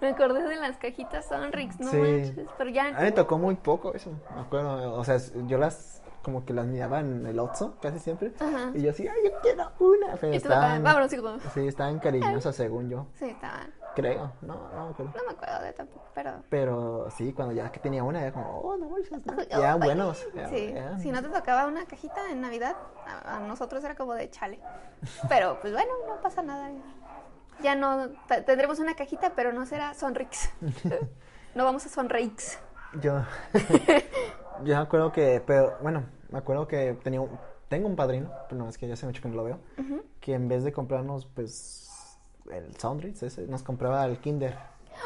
Me 0.00 0.08
acordé 0.08 0.42
de 0.44 0.56
las 0.56 0.76
cajitas 0.76 1.26
Sonrix, 1.28 1.78
no 1.80 1.90
Sí. 1.90 1.96
manches. 1.96 2.46
Pero 2.56 2.70
ya. 2.70 2.86
A 2.88 2.90
mí 2.92 3.02
me 3.02 3.12
tocó 3.12 3.38
muy 3.38 3.56
poco 3.56 3.94
eso, 3.94 4.10
me 4.34 4.40
acuerdo. 4.40 4.94
O 4.94 5.04
sea, 5.04 5.18
yo 5.46 5.58
las 5.58 6.02
como 6.28 6.44
que 6.44 6.52
las 6.52 6.66
miraba 6.66 7.00
en 7.00 7.24
el 7.24 7.38
Oxxo 7.38 7.78
casi 7.80 7.98
siempre. 7.98 8.34
Ajá. 8.38 8.70
Y 8.74 8.82
yo 8.82 8.90
así, 8.90 9.08
ay, 9.08 9.16
yo 9.24 9.30
quiero 9.40 9.72
una. 9.78 10.14
Pero 10.20 10.34
estaban, 10.34 10.82
vámonos, 10.82 11.10
hijo. 11.14 11.38
sí, 11.54 11.66
estaban 11.66 11.98
cariñosas 12.00 12.54
según 12.54 12.90
yo, 12.90 13.06
Sí, 13.14 13.24
estaban. 13.30 13.72
creo. 13.94 14.32
No, 14.42 14.68
no 14.74 14.84
me 14.84 14.90
acuerdo. 14.90 15.12
No 15.16 15.24
me 15.24 15.32
acuerdo 15.32 15.62
de 15.62 15.72
tampoco, 15.72 16.04
pero. 16.14 16.32
Pero 16.50 17.08
sí, 17.16 17.32
cuando 17.32 17.54
ya 17.54 17.72
que 17.72 17.80
tenía 17.80 18.04
una, 18.04 18.20
era 18.20 18.32
como, 18.32 18.60
oh, 18.60 18.76
no 18.76 18.90
manches, 18.90 19.10
no. 19.12 19.22
Ay, 19.38 19.46
Y 19.50 19.54
eran 19.54 19.80
ay, 19.82 19.86
buenos. 19.88 20.26
Sí, 20.50 20.74
si 21.00 21.10
no 21.10 21.22
te 21.22 21.28
tocaba 21.30 21.66
una 21.66 21.86
cajita 21.86 22.30
en 22.30 22.42
Navidad, 22.42 22.76
a, 23.06 23.36
a 23.36 23.40
nosotros 23.40 23.82
era 23.82 23.94
como 23.94 24.12
de 24.12 24.28
chale. 24.28 24.60
Pero 25.30 25.58
pues 25.62 25.72
bueno, 25.72 25.90
no 26.06 26.20
pasa 26.20 26.42
nada. 26.42 26.70
Ya 27.62 27.74
no 27.74 28.10
tendremos 28.44 28.80
una 28.80 28.94
cajita, 28.96 29.32
pero 29.34 29.54
no 29.54 29.64
será 29.64 29.94
Sonrix. 29.94 30.50
No 31.54 31.64
vamos 31.64 31.84
a 31.86 31.88
Sonrix. 31.88 32.58
Yo, 33.00 33.22
yo 34.64 34.76
me 34.76 34.82
acuerdo 34.82 35.10
que, 35.10 35.42
pero 35.44 35.76
bueno, 35.82 36.04
me 36.30 36.38
acuerdo 36.38 36.66
que 36.68 36.96
tenía 37.02 37.20
un- 37.20 37.38
tengo 37.68 37.86
un 37.88 37.96
padrino, 37.96 38.30
pero 38.48 38.62
no 38.62 38.68
es 38.68 38.78
que 38.78 38.86
ya 38.86 38.94
hace 38.94 39.06
mucho 39.06 39.20
que 39.22 39.28
no 39.28 39.36
lo 39.36 39.44
veo, 39.44 39.58
que 40.20 40.34
en 40.34 40.48
vez 40.48 40.64
de 40.64 40.72
comprarnos, 40.72 41.26
pues, 41.26 42.18
el 42.50 42.74
Soundrix 42.76 43.22
ese, 43.22 43.46
nos 43.46 43.62
compraba 43.62 44.04
el 44.06 44.18
Kinder, 44.18 44.56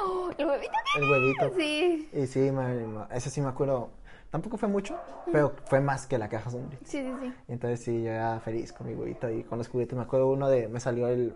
¡Oh, 0.01 0.31
el 0.39 0.47
huevito 0.47 0.73
el 0.97 1.11
huevito. 1.11 1.51
Sí, 1.57 2.09
Y 2.13 2.27
sí, 2.27 2.51
me- 2.51 3.05
ese 3.11 3.29
sí 3.31 3.41
me 3.41 3.49
acuerdo, 3.49 3.91
tampoco 4.31 4.57
fue 4.57 4.69
mucho, 4.69 4.97
pero 5.31 5.53
fue 5.67 5.81
más 5.81 6.07
que 6.07 6.17
la 6.19 6.29
caja 6.29 6.51
Soundrix. 6.51 6.89
sí, 6.89 7.03
sí, 7.03 7.13
sí. 7.21 7.35
Entonces 7.49 7.81
sí, 7.81 8.03
yo 8.03 8.11
era 8.11 8.41
feliz 8.41 8.73
con 8.73 8.87
mi 8.87 8.95
huevito 8.95 9.29
y 9.31 9.43
con 9.43 9.59
los 9.59 9.69
juguetes. 9.69 9.97
Me 9.97 10.05
acuerdo 10.05 10.29
uno 10.31 10.49
de, 10.49 10.69
me 10.69 10.81
salió 10.81 11.09
el, 11.09 11.35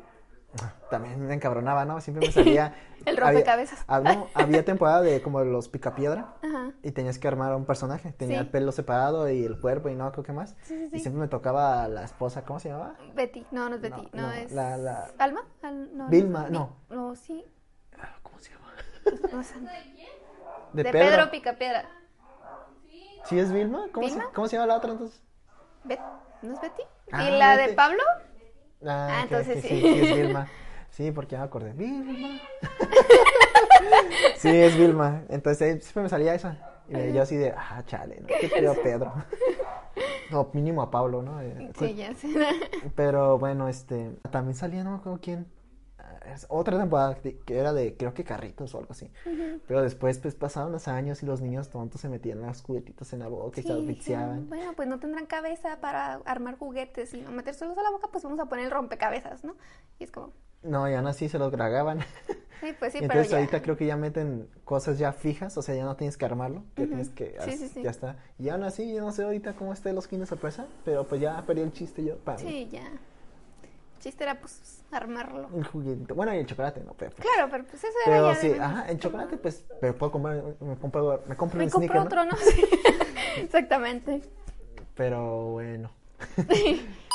también 0.90 1.20
me 1.26 1.34
encabronaba, 1.34 1.84
¿no? 1.84 2.00
Siempre 2.00 2.26
me 2.26 2.32
salía... 2.32 2.74
El 3.04 3.16
había- 3.18 3.30
rompecabezas. 3.30 3.84
ah, 3.86 4.00
no, 4.00 4.26
había 4.34 4.64
temporada 4.64 5.00
de 5.02 5.22
como 5.22 5.40
los 5.44 5.68
picapiedra. 5.68 6.34
Ajá. 6.42 6.72
Y 6.82 6.90
tenías 6.92 7.18
que 7.18 7.28
armar 7.28 7.52
a 7.52 7.56
un 7.56 7.64
personaje. 7.64 8.12
Tenía 8.12 8.38
Sí. 8.38 8.44
el 8.46 8.50
pelo 8.50 8.72
separado 8.72 9.28
y 9.30 9.44
el 9.44 9.60
cuerpo 9.60 9.88
y 9.90 9.94
no 9.94 10.10
creo 10.10 10.24
que 10.24 10.32
más. 10.32 10.56
Sí, 10.62 10.76
sí, 10.76 10.88
sí. 10.90 10.96
Y 10.96 11.00
siempre 11.00 11.20
me 11.20 11.28
tocaba 11.28 11.86
la 11.88 12.02
esposa, 12.04 12.44
¿cómo 12.44 12.58
se 12.58 12.70
llamaba? 12.70 12.96
Betty, 13.14 13.46
no, 13.52 13.68
no 13.68 13.76
es 13.76 13.80
Betty, 13.82 14.08
no, 14.12 14.22
no, 14.22 14.32
es. 14.32 14.50
la- 14.50 14.76
la- 14.76 15.10
¿Alma? 15.18 15.44
Al- 15.62 15.96
no, 15.96 16.08
Vilma, 16.08 16.46
Vi- 16.46 16.52
no. 16.52 16.76
No, 16.90 17.14
sí. 17.14 17.44
¿Cómo 18.22 18.38
se 18.40 18.52
llama? 18.52 18.72
No, 19.32 19.42
sé. 19.44 19.54
De, 19.60 20.82
De 20.82 20.90
Pedro. 20.90 21.10
Pedro 21.10 21.30
Picapiedra. 21.30 21.84
¿Sí 23.24 23.38
es 23.38 23.52
Vilma? 23.52 23.86
¿Cómo, 23.92 24.06
¿Vilma? 24.06 24.24
Se, 24.26 24.32
¿Cómo 24.32 24.48
se 24.48 24.56
llama 24.56 24.66
la 24.66 24.76
otra 24.76 24.92
entonces? 24.92 25.20
Bet- 25.84 26.00
¿No 26.42 26.54
es 26.54 26.60
Betty? 26.60 26.82
Ah, 27.12 27.24
¿Y 27.24 27.38
la 27.38 27.56
de. 27.56 27.68
Pablo? 27.74 28.02
Ah, 28.84 29.08
Ah, 29.10 29.20
entonces 29.22 29.62
sí. 29.62 29.68
sí. 29.68 29.86
es 29.86 30.16
Vilma. 30.16 30.48
Sí, 30.90 31.10
porque 31.12 31.32
ya 31.32 31.38
me 31.40 31.44
acordé. 31.44 31.72
Vilma. 31.72 32.40
sí, 34.36 34.48
es 34.48 34.76
Vilma. 34.76 35.22
Entonces 35.28 35.76
eh, 35.76 35.80
siempre 35.80 36.04
me 36.04 36.08
salía 36.08 36.34
esa. 36.34 36.58
Y 36.88 37.12
yo 37.12 37.22
así 37.22 37.36
de, 37.36 37.50
ah, 37.52 37.82
chale, 37.86 38.20
¿no? 38.20 38.26
¿Qué 38.28 38.68
a 38.68 38.74
Pedro? 38.82 39.12
O 40.32 40.50
mínimo 40.52 40.82
a 40.82 40.90
Pablo, 40.90 41.22
¿no? 41.22 41.40
Eh, 41.40 41.70
Sí, 41.78 41.94
ya 41.94 42.14
sé. 42.14 42.28
Pero 42.94 43.38
bueno, 43.38 43.68
este, 43.68 44.12
también 44.30 44.54
salía, 44.54 44.84
no 44.84 44.90
me 44.92 44.96
acuerdo 44.98 45.18
quién. 45.22 45.46
Es 46.32 46.46
otra 46.48 46.78
temporada 46.78 47.14
que 47.16 47.38
era 47.58 47.72
de, 47.72 47.96
creo 47.96 48.12
que 48.14 48.24
carritos 48.24 48.74
o 48.74 48.78
algo 48.78 48.92
así. 48.92 49.10
Pero 49.66 49.82
después, 49.82 50.18
pues 50.18 50.34
pasaron 50.34 50.72
los 50.72 50.88
años 50.88 51.22
y 51.22 51.26
los 51.26 51.40
niños 51.40 51.68
tontos 51.70 52.00
se 52.00 52.08
metían 52.08 52.40
las 52.42 52.62
juguetitos 52.62 53.12
en 53.12 53.20
la 53.20 53.28
boca 53.28 53.60
y 53.60 53.62
se 53.62 53.68
Sí, 53.72 53.74
asfixiaban. 53.80 54.48
bueno, 54.48 54.72
pues 54.74 54.88
no 54.88 54.98
tendrán 54.98 55.26
cabeza 55.26 55.80
para 55.80 56.14
armar 56.24 56.58
juguetes 56.58 57.14
y 57.14 57.20
no 57.20 57.30
metérselos 57.32 57.76
a 57.78 57.82
la 57.82 57.90
boca, 57.90 58.08
pues 58.10 58.24
vamos 58.24 58.40
a 58.40 58.46
poner 58.46 58.66
el 58.66 58.70
rompecabezas, 58.70 59.44
¿no? 59.44 59.56
Y 59.98 60.04
es 60.04 60.10
como, 60.10 60.32
No, 60.62 60.88
y 60.90 60.94
aún 60.94 61.06
así 61.06 61.28
se 61.28 61.38
los 61.38 61.50
gragaban. 61.52 62.00
sí, 62.60 62.74
pues 62.78 62.92
sí, 62.92 62.98
pero 63.06 63.20
entonces 63.20 63.30
ya. 63.30 63.36
ahorita 63.38 63.62
creo 63.62 63.76
que 63.76 63.86
ya 63.86 63.96
meten 63.96 64.48
cosas 64.64 64.98
ya 64.98 65.12
fijas, 65.12 65.56
o 65.56 65.62
sea, 65.62 65.74
ya 65.74 65.84
no 65.84 65.96
tienes 65.96 66.16
que 66.16 66.24
armarlo, 66.24 66.64
ya 66.76 66.82
Ujú. 66.82 66.88
tienes 66.88 67.10
que, 67.10 67.36
Sí, 67.40 67.56
sí, 67.56 67.68
sí. 67.68 67.82
ya 67.82 67.90
está. 67.90 68.16
Y 68.38 68.48
aún 68.48 68.64
así, 68.64 68.92
yo 68.92 69.00
no 69.00 69.12
sé 69.12 69.22
ahorita 69.24 69.54
cómo 69.54 69.72
esté 69.72 69.92
los 69.92 70.08
de 70.10 70.26
sorpresa, 70.26 70.66
pero 70.84 71.06
pues 71.06 71.20
ya 71.20 71.40
perdí 71.46 71.62
el 71.62 71.72
chiste 71.72 72.04
yo 72.04 72.16
para. 72.18 72.38
Sí, 72.38 72.68
ya. 72.70 72.90
Chiste 74.06 74.22
era, 74.22 74.38
pues, 74.38 74.84
armarlo. 74.92 75.48
El 75.56 75.64
juguetito. 75.64 76.14
Bueno, 76.14 76.32
y 76.32 76.36
el 76.38 76.46
chocolate, 76.46 76.80
no, 76.84 76.92
pero, 76.96 77.10
pues- 77.10 77.26
Claro, 77.28 77.48
pero 77.50 77.64
pues 77.64 77.82
eso 77.82 77.92
era 78.06 78.16
pero 78.16 78.28
ya 78.32 78.34
sí, 78.36 78.52
ajá, 78.52 78.88
el 78.88 79.00
chocolate, 79.00 79.36
pues, 79.36 79.64
pero 79.80 79.98
puedo 79.98 80.12
comprar, 80.12 80.36
me 80.60 80.76
compro, 80.76 81.24
me 81.26 81.34
compro 81.36 81.58
Me 81.58 81.64
un 81.64 81.70
compró 81.70 81.78
sneaker, 81.92 81.96
¿no? 81.96 82.02
otro, 82.04 82.24
¿no? 82.24 82.36
Sí. 82.36 82.64
Exactamente. 83.40 84.22
Pero 84.94 85.46
bueno. 85.46 85.90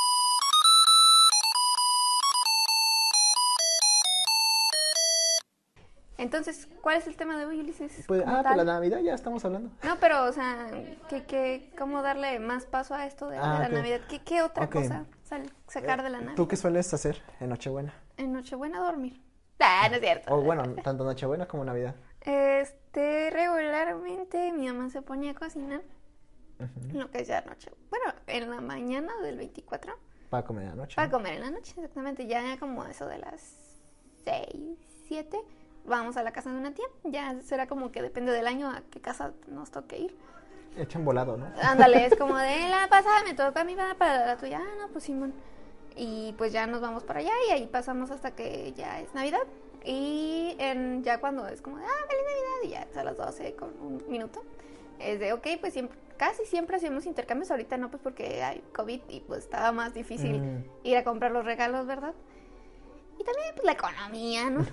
Entonces, 6.21 6.67
¿cuál 6.81 6.97
es 6.97 7.07
el 7.07 7.15
tema 7.15 7.35
de 7.37 7.45
hoy, 7.45 7.59
Ulises? 7.59 8.03
Pues, 8.07 8.21
ah, 8.25 8.41
pues 8.43 8.57
la? 8.57 8.63
Navidad 8.63 8.99
ya 8.99 9.15
estamos 9.15 9.43
hablando. 9.43 9.71
No, 9.83 9.97
pero, 9.99 10.23
o 10.25 10.31
sea, 10.31 10.69
¿qué, 11.09 11.23
qué, 11.25 11.71
¿cómo 11.77 12.01
darle 12.03 12.39
más 12.39 12.65
paso 12.65 12.93
a 12.93 13.07
esto 13.07 13.25
de, 13.27 13.37
de 13.37 13.41
Ah, 13.41 13.59
la. 13.63 13.69
Navidad? 13.69 14.01
¿Qué, 14.07 14.19
qué 14.19 14.41
otra 14.43 14.69
cosa 14.69 15.05
sal- 15.23 15.51
sacar 15.67 16.03
de 16.03 16.09
la 16.11 16.19
Navidad? 16.19 16.35
¿Tú 16.35 16.47
qué 16.47 16.55
sueles 16.57 16.93
hacer 16.93 17.21
en 17.39 17.49
Nochebuena? 17.49 17.93
En 18.17 18.33
Nochebuena 18.33 18.79
dormir. 18.81 19.19
Ah, 19.59 19.87
no 19.89 19.95
es 19.95 20.01
cierto. 20.01 20.33
O 20.33 20.41
bueno, 20.41 20.63
tanto 20.83 21.03
Nochebuena 21.03 21.47
como 21.47 21.65
Navidad. 21.65 21.95
Este, 22.21 23.29
regularmente 23.31 24.51
mi 24.51 24.67
mamá 24.67 24.89
se 24.91 25.01
ponía 25.01 25.31
a 25.31 25.35
cocinar 25.35 25.81
en 26.59 26.99
lo 26.99 27.09
que 27.09 27.21
es 27.21 27.27
ya 27.27 27.41
noche. 27.41 27.71
Bueno, 27.89 28.13
en 28.27 28.49
la 28.51 28.61
mañana 28.61 29.11
del 29.23 29.37
24 29.37 29.93
Para 30.29 30.45
comer 30.45 30.67
anoche. 30.67 30.95
para 30.95 31.09
comer 31.09 31.33
en 31.33 31.41
la 31.41 31.49
noche, 31.51 31.73
exactamente. 31.77 32.27
Ya 32.27 32.59
como 32.59 32.85
eso 32.85 33.07
de 33.07 33.17
las 33.17 33.41
6, 34.23 34.77
7, 35.07 35.37
vamos 35.85 36.17
a 36.17 36.23
la 36.23 36.31
casa 36.31 36.51
de 36.51 36.57
una 36.57 36.73
tía. 36.73 36.85
Ya 37.03 37.39
será 37.41 37.67
como 37.67 37.91
que 37.91 38.01
depende 38.01 38.31
del 38.31 38.47
año 38.47 38.69
a 38.69 38.81
qué 38.91 38.99
casa 39.01 39.33
nos 39.47 39.71
toque 39.71 39.97
ir. 39.99 40.15
Echan 40.77 41.03
volado, 41.03 41.35
¿no? 41.37 41.47
Ándale, 41.61 42.05
es 42.05 42.15
como 42.15 42.37
de 42.37 42.69
la 42.69 42.87
pasada 42.89 43.23
me 43.23 43.33
toca 43.33 43.61
a 43.61 43.63
mí, 43.63 43.75
va 43.75 43.93
para 43.97 44.25
la 44.25 44.37
tuya. 44.37 44.61
Ah, 44.63 44.73
no, 44.79 44.87
pues 44.89 45.03
Simón. 45.03 45.33
Y 45.95 46.33
pues 46.37 46.53
ya 46.53 46.67
nos 46.67 46.79
vamos 46.81 47.03
para 47.03 47.19
allá 47.19 47.33
y 47.49 47.51
ahí 47.51 47.67
pasamos 47.67 48.11
hasta 48.11 48.31
que 48.31 48.71
ya 48.73 48.99
es 49.01 49.13
Navidad. 49.13 49.41
Y 49.83 50.55
en, 50.59 51.03
ya 51.03 51.19
cuando 51.19 51.47
es 51.47 51.61
como 51.61 51.77
de, 51.77 51.83
ah, 51.83 52.05
feliz 52.07 52.23
Navidad, 52.23 52.63
y 52.63 52.69
ya 52.69 52.81
es 52.89 52.97
a 52.97 53.03
las 53.03 53.17
12 53.17 53.55
con 53.55 53.69
un 53.81 54.03
minuto, 54.07 54.41
es 54.99 55.19
de, 55.19 55.33
ok, 55.33 55.47
pues 55.59 55.73
siempre, 55.73 55.97
casi 56.17 56.45
siempre 56.45 56.77
hacemos 56.77 57.05
intercambios. 57.07 57.51
Ahorita 57.51 57.75
no, 57.77 57.89
pues 57.89 58.01
porque 58.01 58.43
hay 58.43 58.63
COVID 58.73 59.01
y 59.09 59.19
pues 59.21 59.39
estaba 59.39 59.71
más 59.71 59.93
difícil 59.93 60.39
Mm. 60.39 60.63
ir 60.83 60.97
a 60.97 61.03
comprar 61.03 61.31
los 61.31 61.43
regalos, 61.43 61.87
¿verdad? 61.87 62.13
Y 63.21 63.23
también 63.23 63.53
pues 63.53 63.65
la 63.65 63.73
economía, 63.73 64.49
¿no? 64.49 64.65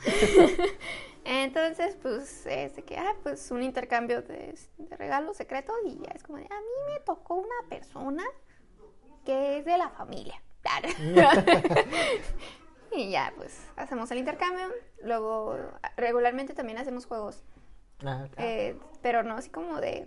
Entonces, 1.24 1.98
pues, 2.00 2.46
es 2.46 2.76
de 2.76 2.82
que, 2.82 2.96
ah, 2.96 3.14
pues 3.22 3.50
un 3.50 3.62
intercambio 3.62 4.22
de, 4.22 4.58
de 4.78 4.96
regalos 4.96 5.36
secretos 5.36 5.76
y 5.84 5.98
ya 5.98 6.12
es 6.14 6.22
como 6.22 6.38
de, 6.38 6.44
a 6.44 6.60
mí 6.60 6.94
me 6.94 7.00
tocó 7.00 7.34
una 7.34 7.68
persona 7.68 8.24
que 9.26 9.58
es 9.58 9.66
de 9.66 9.76
la 9.76 9.90
familia. 9.90 10.42
y 12.92 13.10
ya, 13.10 13.32
pues, 13.36 13.60
hacemos 13.76 14.10
el 14.10 14.18
intercambio. 14.18 14.68
Luego, 15.02 15.58
regularmente 15.96 16.54
también 16.54 16.78
hacemos 16.78 17.04
juegos, 17.04 17.44
Ah, 18.04 18.24
ah. 18.24 18.28
eh, 18.38 18.78
pero 19.02 19.22
no 19.22 19.34
así 19.34 19.50
como 19.50 19.80
de... 19.80 20.06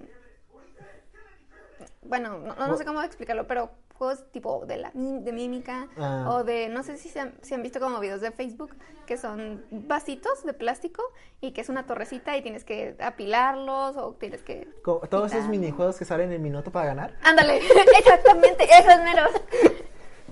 Bueno, 2.02 2.40
no, 2.40 2.56
no 2.56 2.78
sé 2.78 2.86
cómo 2.86 3.04
explicarlo, 3.04 3.46
pero 3.46 3.72
juegos 4.02 4.26
tipo 4.32 4.66
de, 4.66 4.78
la, 4.78 4.92
de 4.96 5.32
mímica 5.32 5.88
Ah. 5.96 6.26
o 6.32 6.44
de, 6.44 6.70
no 6.70 6.82
sé 6.82 6.98
si 6.98 7.08
se, 7.08 7.20
han, 7.20 7.36
si 7.44 7.54
han 7.54 7.62
visto 7.62 7.80
como 7.80 8.00
videos 8.00 8.20
de 8.20 8.32
Facebook, 8.32 8.72
que 9.06 9.16
son 9.16 9.64
vasitos 9.70 10.44
de 10.44 10.54
plástico 10.54 11.04
y 11.40 11.52
que 11.52 11.62
es 11.62 11.70
una 11.70 11.86
torrecita 11.86 12.36
y 12.36 12.42
tienes 12.42 12.64
que 12.64 12.96
apilarlos 13.00 13.98
o 13.98 14.14
tienes 14.14 14.42
que... 14.42 14.68
Todos 14.84 15.06
esos 15.12 15.32
quitar. 15.32 15.50
minijuegos 15.50 16.00
que 16.00 16.06
salen 16.06 16.30
en 16.30 16.34
el 16.38 16.40
minuto 16.42 16.72
para 16.72 16.88
ganar. 16.88 17.14
Ándale, 17.22 17.58
exactamente, 18.00 18.64
esos 18.64 19.04
meros. 19.04 19.30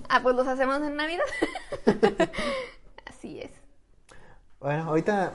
Ah, 0.08 0.18
pues 0.20 0.34
los 0.34 0.48
hacemos 0.48 0.78
en 0.82 0.96
Navidad. 0.96 1.24
Así 3.06 3.40
es. 3.40 3.52
Bueno, 4.58 4.82
ahorita, 4.88 5.32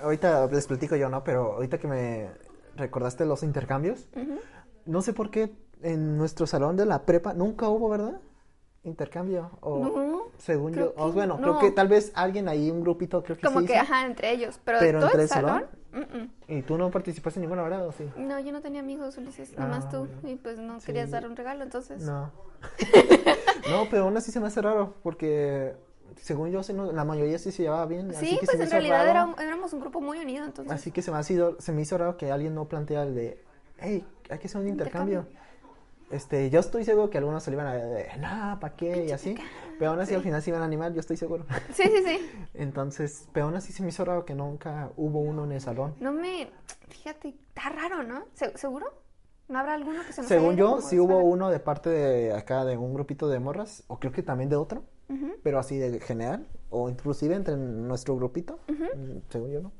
ahorita 0.00 0.46
les 0.46 0.66
platico 0.66 0.96
yo, 0.96 1.10
¿no? 1.10 1.22
Pero 1.22 1.52
ahorita 1.52 1.76
que 1.76 1.86
me 1.86 2.30
recordaste 2.76 3.26
los 3.26 3.42
intercambios, 3.42 4.06
no 4.86 5.02
sé 5.02 5.12
por 5.12 5.30
qué 5.30 5.52
en 5.84 6.16
nuestro 6.18 6.46
salón 6.46 6.76
de 6.76 6.86
la 6.86 7.02
prepa 7.02 7.34
nunca 7.34 7.68
hubo, 7.68 7.88
¿verdad? 7.88 8.20
Intercambio. 8.84 9.50
O, 9.60 9.78
No, 9.78 10.22
según 10.38 10.74
yo, 10.74 10.92
o 10.96 11.06
que 11.06 11.12
bueno, 11.12 11.34
no. 11.38 11.40
creo 11.40 11.58
que 11.58 11.70
tal 11.70 11.88
vez 11.88 12.12
alguien 12.14 12.48
ahí, 12.48 12.70
un 12.70 12.80
grupito, 12.82 13.22
creo 13.22 13.36
que 13.36 13.46
Como 13.46 13.60
sí 13.60 13.66
que, 13.66 13.72
hizo. 13.74 13.82
ajá, 13.82 14.04
entre 14.06 14.30
ellos. 14.32 14.60
Pero, 14.64 14.78
Pero 14.80 14.98
todo 15.00 15.08
entre 15.10 15.22
el 15.22 15.28
salón. 15.28 15.64
salón. 15.92 16.30
Y 16.48 16.62
tú 16.62 16.76
no 16.76 16.90
participaste 16.90 17.38
en 17.38 17.42
ninguna, 17.42 17.62
¿verdad? 17.62 17.86
¿O 17.86 17.92
sí? 17.92 18.04
No, 18.16 18.38
yo 18.40 18.50
no 18.52 18.60
tenía 18.60 18.80
amigos, 18.80 19.16
Ulises, 19.16 19.52
Ah, 19.56 19.62
nomás 19.62 19.88
tú. 19.88 19.98
bueno. 20.06 20.28
Y 20.28 20.34
pues 20.36 20.58
no 20.58 20.80
Sí. 20.80 20.86
querías 20.86 21.10
dar 21.12 21.26
un 21.26 21.36
regalo, 21.36 21.62
entonces. 21.62 22.02
No. 22.02 22.30
no, 23.70 23.86
pero 23.90 24.04
aún 24.04 24.16
así 24.16 24.32
se 24.32 24.40
me 24.40 24.46
hace 24.48 24.60
raro, 24.60 24.94
porque 25.02 25.74
según 26.16 26.50
yo, 26.50 26.60
la 26.92 27.04
mayoría 27.04 27.38
sí 27.38 27.52
se 27.52 27.62
llevaba 27.62 27.86
bien. 27.86 28.10
así 28.10 28.26
Sí, 28.26 28.38
que 28.38 28.46
pues 28.46 28.60
en 28.60 28.70
realidad 28.70 29.08
era 29.08 29.34
éramos 29.40 29.72
un 29.72 29.80
grupo 29.80 30.00
muy 30.00 30.18
unido, 30.18 30.44
entonces. 30.44 30.72
Así 30.72 30.90
que 30.90 31.00
se 31.02 31.10
me, 31.10 31.18
ha 31.18 31.22
sido, 31.22 31.60
se 31.60 31.72
me 31.72 31.82
hizo 31.82 31.96
raro 31.96 32.16
que 32.16 32.30
alguien 32.32 32.54
no 32.54 32.66
plantea 32.66 33.02
el 33.04 33.14
de, 33.14 33.42
hey, 33.78 34.06
hay 34.30 34.38
que 34.38 34.46
hacer 34.46 34.60
un 34.60 34.68
intercambio. 34.68 35.20
Intercambio. 35.20 35.43
Este, 36.10 36.50
yo 36.50 36.60
estoy 36.60 36.84
seguro 36.84 37.10
que 37.10 37.18
algunos 37.18 37.42
se 37.42 37.50
le 37.50 37.56
iban 37.56 37.66
a 37.66 37.74
de, 37.74 38.08
no, 38.18 38.60
¿para 38.60 38.76
qué? 38.76 39.06
Y 39.06 39.10
así. 39.12 39.34
Pero 39.78 39.90
aún 39.92 40.00
así 40.00 40.14
al 40.14 40.22
final 40.22 40.40
se 40.42 40.50
iban 40.50 40.62
a 40.62 40.64
animar, 40.66 40.92
yo 40.92 41.00
estoy 41.00 41.16
seguro. 41.16 41.44
Sí, 41.72 41.82
sí, 41.84 42.02
sí. 42.04 42.30
Entonces, 42.54 43.28
pero 43.32 43.46
aún 43.46 43.56
así 43.56 43.72
se 43.72 43.82
me 43.82 43.88
hizo 43.88 44.04
raro 44.04 44.24
que 44.24 44.34
nunca 44.34 44.90
hubo 44.96 45.20
uno 45.20 45.44
en 45.44 45.52
el 45.52 45.60
salón. 45.60 45.94
No 46.00 46.12
me. 46.12 46.50
Fíjate, 46.88 47.28
está 47.28 47.70
raro, 47.70 48.02
¿no? 48.02 48.26
¿Se- 48.34 48.56
¿Seguro? 48.56 48.86
¿No 49.48 49.58
habrá 49.58 49.74
alguno 49.74 50.02
que 50.06 50.12
se 50.12 50.22
nos 50.22 50.28
Según 50.28 50.50
haya 50.54 50.58
ido 50.62 50.76
yo, 50.76 50.80
sí 50.82 50.98
hubo 51.00 51.18
uno 51.18 51.50
de 51.50 51.58
parte 51.58 51.90
de 51.90 52.32
acá 52.32 52.64
de 52.64 52.76
un 52.78 52.94
grupito 52.94 53.28
de 53.28 53.40
morras, 53.40 53.82
o 53.88 53.98
creo 53.98 54.12
que 54.12 54.22
también 54.22 54.48
de 54.48 54.56
otro, 54.56 54.84
pero 55.42 55.58
así 55.58 55.76
de 55.76 56.00
general, 56.00 56.46
o 56.70 56.88
inclusive 56.88 57.34
entre 57.34 57.56
nuestro 57.56 58.16
grupito, 58.16 58.58
mm, 58.68 59.18
según 59.28 59.50
yo 59.50 59.60
no. 59.60 59.72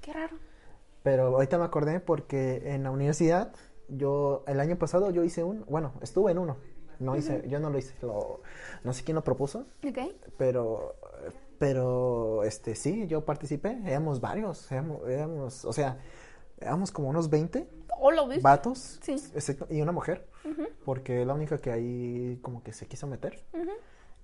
Qué 0.00 0.12
raro. 0.12 0.36
Pero 1.04 1.26
ahorita 1.28 1.56
me 1.58 1.64
acordé 1.64 2.00
porque 2.00 2.74
en 2.74 2.82
la 2.82 2.90
universidad, 2.90 3.52
yo, 3.96 4.44
el 4.46 4.60
año 4.60 4.76
pasado 4.78 5.10
yo 5.10 5.24
hice 5.24 5.42
un, 5.44 5.64
bueno, 5.68 5.92
estuve 6.02 6.32
en 6.32 6.38
uno, 6.38 6.56
no 6.98 7.16
hice, 7.16 7.42
yo 7.48 7.60
no 7.60 7.70
lo 7.70 7.78
hice, 7.78 7.94
lo, 8.02 8.42
no 8.84 8.92
sé 8.92 9.04
quién 9.04 9.14
lo 9.14 9.24
propuso, 9.24 9.66
Ok. 9.88 9.98
pero, 10.36 10.96
pero, 11.58 12.42
este, 12.44 12.74
sí, 12.74 13.06
yo 13.06 13.24
participé, 13.24 13.78
éramos 13.84 14.20
varios, 14.20 14.70
éramos, 14.72 15.08
éramos, 15.08 15.64
o 15.64 15.72
sea, 15.72 15.98
éramos 16.58 16.90
como 16.92 17.08
unos 17.08 17.28
20 17.30 17.68
¿O 18.00 18.10
lo 18.10 18.26
viste? 18.26 18.42
vatos 18.42 18.98
Sí. 19.02 19.12
excepto- 19.34 19.66
y 19.70 19.80
una 19.82 19.92
mujer, 19.92 20.26
porque 20.84 21.20
es 21.20 21.26
la 21.26 21.34
única 21.34 21.58
que 21.58 21.70
ahí 21.70 22.38
como 22.42 22.62
que 22.62 22.72
se 22.72 22.86
quiso 22.86 23.06
meter. 23.06 23.44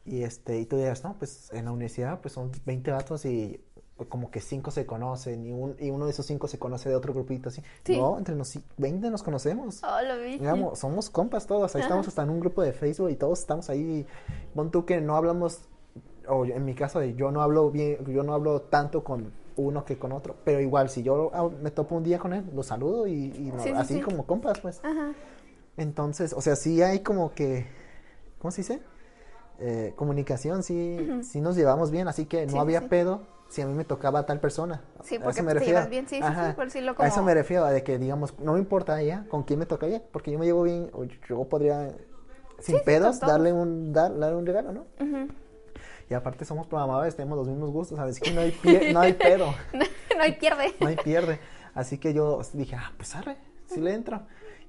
Y 0.05 0.23
este, 0.23 0.59
y 0.61 0.67
tú 0.67 0.77
dirás, 0.77 1.03
no, 1.05 1.19
pues 1.19 1.53
en 1.53 1.65
la 1.67 1.73
universidad 1.73 2.21
pues 2.21 2.33
son 2.35 2.51
20 2.65 2.91
vatos 2.93 3.25
y 3.27 3.61
como 4.09 4.31
que 4.31 4.41
5 4.41 4.71
se 4.71 4.85
conocen 4.85 5.47
y, 5.47 5.53
un, 5.53 5.75
y 5.81 5.91
uno 5.91 6.05
de 6.05 6.11
esos 6.11 6.27
5 6.27 6.49
se 6.49 6.59
conoce 6.59 6.89
de 6.91 6.95
otro 6.97 7.15
grupito 7.15 7.49
así. 7.49 7.63
Sí. 7.85 7.97
No, 7.99 8.19
entre 8.19 8.35
los 8.35 8.59
20 8.77 9.11
nos 9.11 9.23
conocemos. 9.23 9.83
Oh, 9.83 10.03
lo 10.07 10.19
vi. 10.21 10.39
Digamos, 10.39 10.79
somos 10.79 11.09
compas 11.09 11.47
todos, 11.47 11.75
ahí 11.75 11.83
estamos 11.83 12.07
hasta 12.07 12.23
en 12.23 12.31
un 12.31 12.41
grupo 12.41 12.61
de 12.63 12.73
Facebook 12.73 13.11
y 13.11 13.17
todos 13.17 13.39
estamos 13.41 13.71
ahí. 13.71 14.07
Pon 14.55 14.71
tú 14.71 14.85
que 14.85 15.01
no 15.01 15.17
hablamos, 15.17 15.61
o 16.29 16.45
en 16.45 16.65
mi 16.65 16.75
caso 16.75 17.03
yo 17.03 17.31
no 17.31 17.41
hablo 17.41 17.71
bien, 17.71 18.05
yo 18.07 18.23
no 18.23 18.35
hablo 18.35 18.61
tanto 18.63 19.03
con 19.03 19.33
uno 19.57 19.87
que 19.87 19.99
con 19.99 20.13
otro, 20.13 20.37
pero 20.45 20.61
igual 20.61 20.91
si 20.91 21.03
yo 21.03 21.31
me 21.63 21.71
topo 21.71 21.95
un 21.95 22.03
día 22.05 22.19
con 22.19 22.35
él, 22.35 22.45
lo 22.55 22.63
saludo 22.63 23.07
y, 23.07 23.33
y 23.35 23.51
no- 23.55 23.63
Sí, 23.63 23.71
sí, 23.71 23.75
así 23.75 23.95
sí. 23.95 24.01
como 24.03 24.27
compas, 24.27 24.61
pues. 24.61 24.81
Ajá. 24.85 25.13
Entonces, 25.79 26.35
o 26.35 26.41
sea, 26.43 26.57
sí 26.57 26.83
hay 26.83 27.01
como 27.01 27.33
que, 27.33 27.67
¿cómo 28.39 28.51
se 28.51 28.61
dice? 28.61 28.83
Eh, 29.59 29.95
comunicación, 29.97 30.63
sí, 30.63 30.99
sí 31.23 31.41
nos 31.41 31.57
llevamos 31.57 31.91
bien, 31.91 32.09
así 32.09 32.27
que 32.27 32.47
no 32.47 32.61
había 32.61 32.89
pedo 32.91 33.23
si 33.49 33.63
a 33.63 33.67
mí 33.67 33.73
me 33.75 33.85
tocaba 33.85 34.21
a 34.21 34.27
tal 34.27 34.41
persona. 34.41 34.83
Sí, 35.03 35.17
A 35.17 35.21
porque 35.21 35.39
eso 35.41 35.43
me 35.45 35.49
te 35.53 35.55
refiero. 35.61 35.79
llevas 35.79 35.91
bien, 35.91 36.09
sí, 36.09 36.17
sí, 36.17 36.23
sí, 36.29 36.53
por 36.55 36.65
decirlo 36.65 36.95
A 36.99 37.07
eso 37.07 37.15
como- 37.17 37.27
me 37.27 37.35
refiero, 37.35 37.65
a 37.65 37.71
de 37.71 37.83
que 37.83 37.99
digamos, 37.99 38.39
no 38.41 38.55
me 38.55 38.59
importa 38.59 39.01
ella 39.01 39.25
con 39.29 39.43
quién 39.45 39.59
me 39.59 39.67
toca 39.67 39.87
ella, 39.87 40.03
porque 40.13 40.31
yo 40.33 40.39
me 40.39 40.47
llevo 40.47 40.63
bien, 40.65 40.91
o 40.93 41.05
yo 41.05 41.45
podría, 41.45 41.93
sin 42.59 42.77
sí, 42.79 42.83
pedos, 42.85 43.21
darle 43.21 43.53
un, 43.53 43.93
dar, 43.93 44.17
darle 44.19 44.37
un 44.37 44.47
regalo, 44.47 44.73
¿no? 44.73 44.85
Y 46.09 46.15
aparte 46.15 46.45
somos 46.45 46.67
programadores, 46.69 47.17
tenemos 47.17 47.37
los 47.39 47.49
mismos 47.49 47.71
gustos, 47.71 47.99
así 47.99 48.21
que 48.21 48.31
no 48.33 48.41
hay, 48.41 48.53
pie- 48.53 48.93
no 48.93 49.01
hay 49.01 49.13
pedo. 49.15 49.47
no 50.17 50.23
hay 50.23 50.33
pierde. 50.33 50.75
no 50.81 50.87
hay 50.87 50.97
pierde. 50.97 51.41
Así 51.75 51.99
que 51.99 52.15
yo 52.15 52.41
dije, 52.53 52.77
ah, 52.77 52.93
pues 52.97 53.15
arre, 53.17 53.37
sí 53.67 53.81
le 53.81 53.93
entro. 53.93 54.23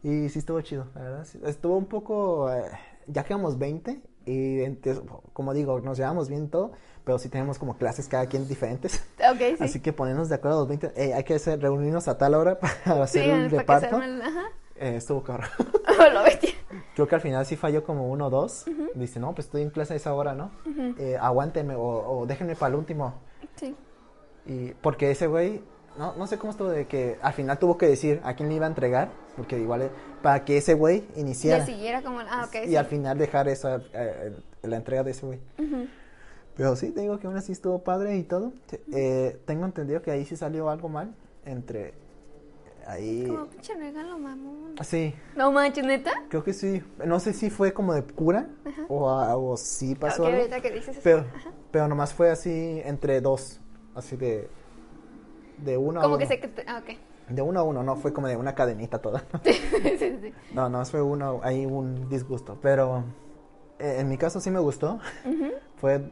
Y 0.04 0.30
sí 0.30 0.40
estuvo 0.40 0.60
chido, 0.62 0.88
la 0.96 1.02
verdad. 1.02 1.28
Estuvo 1.46 1.78
un 1.78 1.86
poco, 1.86 2.52
eh, 2.52 2.64
ya 3.08 3.24
quedamos 3.24 3.58
20 3.58 4.02
y 4.26 4.60
ente- 4.62 5.00
como 5.34 5.54
digo, 5.54 5.80
nos 5.80 5.98
llevamos 5.98 6.28
bien 6.28 6.50
todo, 6.50 6.72
pero 7.08 7.18
sí 7.18 7.30
tenemos 7.30 7.58
como 7.58 7.78
clases 7.78 8.08
cada 8.10 8.26
quien 8.28 8.48
diferentes. 8.48 9.02
Sí. 9.18 9.56
Así 9.60 9.80
que 9.80 9.94
ponernos 9.94 10.30
de 10.30 10.36
acuerdo 10.36 10.60
los 10.60 10.68
20, 10.68 10.92
eh, 10.96 11.14
hay 11.14 11.24
que 11.24 11.36
hacer, 11.36 11.60
reunirnos 11.62 12.08
a 12.08 12.18
tal 12.18 12.34
hora 12.36 12.60
para 12.86 13.04
hacer 13.04 13.24
sí, 13.24 13.30
un 13.32 13.50
reparto. 13.50 13.96
arme 13.96 14.06
el- 14.06 14.22
Ajá. 14.22 14.44
Eh, 14.76 14.96
estuvo 14.98 15.24
cabrón. 15.24 15.50
Oh. 16.00 16.74
Creo 16.94 17.08
que 17.08 17.16
al 17.16 17.22
final 17.22 17.46
sí 17.46 17.56
falló 17.56 17.84
como 17.84 18.10
uno 18.10 18.28
o 18.28 18.30
dos. 18.30 18.66
Dice, 18.94 19.20
no, 19.20 19.34
pues 19.34 19.46
estoy 19.48 19.62
en 19.64 19.70
clase 19.72 19.94
a 19.94 19.96
esa 19.96 20.14
hora, 20.14 20.34
¿no? 20.36 20.52
Eh, 21.00 21.18
aguántenme 21.20 21.74
o, 21.76 21.82
o 21.82 22.26
déjenme 22.28 22.56
para 22.56 22.70
el 22.70 22.76
último. 22.76 23.16
Sí. 23.56 23.76
Y 24.46 24.74
porque 24.82 25.10
ese 25.12 25.26
güey, 25.28 25.64
no, 25.98 26.14
no 26.16 26.28
sé 26.28 26.38
cómo 26.38 26.52
estuvo 26.52 26.70
de 26.70 26.86
que 26.86 27.18
al 27.22 27.34
final 27.34 27.58
tuvo 27.58 27.78
que 27.78 27.88
decir 27.88 28.22
a 28.24 28.36
quién 28.36 28.50
le 28.50 28.56
iba 28.56 28.66
a 28.66 28.70
entregar, 28.70 29.10
porque 29.36 29.58
igual 29.58 29.84
eh, 29.84 29.90
para 30.22 30.46
que 30.46 30.58
ese 30.58 30.74
güey 30.76 31.08
iniciara 31.16 31.60
Ya 31.60 31.66
siguiera 31.66 32.02
como. 32.04 32.20
Ah, 32.20 32.46
ok. 32.48 32.56
y 32.66 32.70
sí. 32.70 32.76
al 32.76 32.86
final 32.86 33.18
dejar 33.18 33.48
esa 33.48 33.82
eh, 33.94 34.36
la 34.64 34.76
entrega 34.78 35.04
de 35.04 35.12
ese 35.12 35.26
güey. 35.26 35.40
Ujú. 35.58 35.88
Pero 36.58 36.76
sí, 36.76 36.92
te 36.92 37.02
digo 37.02 37.20
que 37.20 37.28
aún 37.28 37.38
así 37.38 37.52
estuvo 37.52 37.84
padre 37.84 38.18
y 38.18 38.24
todo. 38.24 38.52
Eh, 38.92 39.40
tengo 39.46 39.66
entendido 39.66 40.02
que 40.02 40.12
ahí 40.12 40.26
sí 40.26 40.36
salió 40.36 40.70
algo 40.70 40.90
mal 40.90 41.14
entre 41.46 41.94
ahí. 42.88 43.26
Como 43.28 43.46
pinche 43.46 43.76
regalo, 43.76 44.18
mamón. 44.18 44.76
Sí, 44.84 45.14
No 45.36 45.52
manches, 45.52 45.86
neta. 45.86 46.12
creo 46.30 46.44
que 46.44 46.54
sí. 46.54 46.82
No 47.06 47.20
sé 47.20 47.34
si 47.34 47.50
fue 47.50 47.74
como 47.74 47.94
de 47.94 48.02
cura 48.04 48.48
o, 48.90 49.10
a- 49.10 49.36
o 49.38 49.56
sí 49.58 49.94
pasó 49.96 50.26
algo. 50.26 50.38
ahorita 50.40 50.62
que 50.62 50.72
dices 50.72 50.90
eso. 50.90 51.02
Pero, 51.04 51.26
pero 51.72 51.88
nomás 51.88 52.14
fue 52.14 52.30
así 52.32 52.82
entre 52.86 53.22
dos, 53.22 53.60
así 53.96 54.16
de 54.18 54.50
de 55.64 55.76
uno 55.78 56.00
a 56.00 56.04
Como 56.04 56.16
uno. 56.16 56.20
que 56.20 56.28
sé 56.28 56.40
que. 56.40 56.48
te- 56.48 56.64
Ah, 56.68 56.82
ok. 56.84 56.98
De 57.30 57.42
uno 57.42 57.60
a 57.60 57.64
uno, 57.64 57.84
no 57.84 57.96
fue 57.98 58.14
como 58.14 58.28
de 58.28 58.38
una 58.38 58.56
cadenita 58.56 59.00
toda. 59.00 59.26
sí, 59.44 59.54
sí, 60.00 60.18
sí. 60.22 60.34
No, 60.54 60.70
no, 60.70 60.84
fue 60.86 61.02
uno, 61.02 61.40
hay 61.44 61.66
un 61.66 62.08
disgusto. 62.10 62.58
Pero 62.62 63.04
eh, 63.80 63.98
en 64.00 64.08
mi 64.08 64.18
caso 64.18 64.40
sí 64.40 64.50
me 64.50 64.60
gustó. 64.60 65.00
Fue 65.76 66.10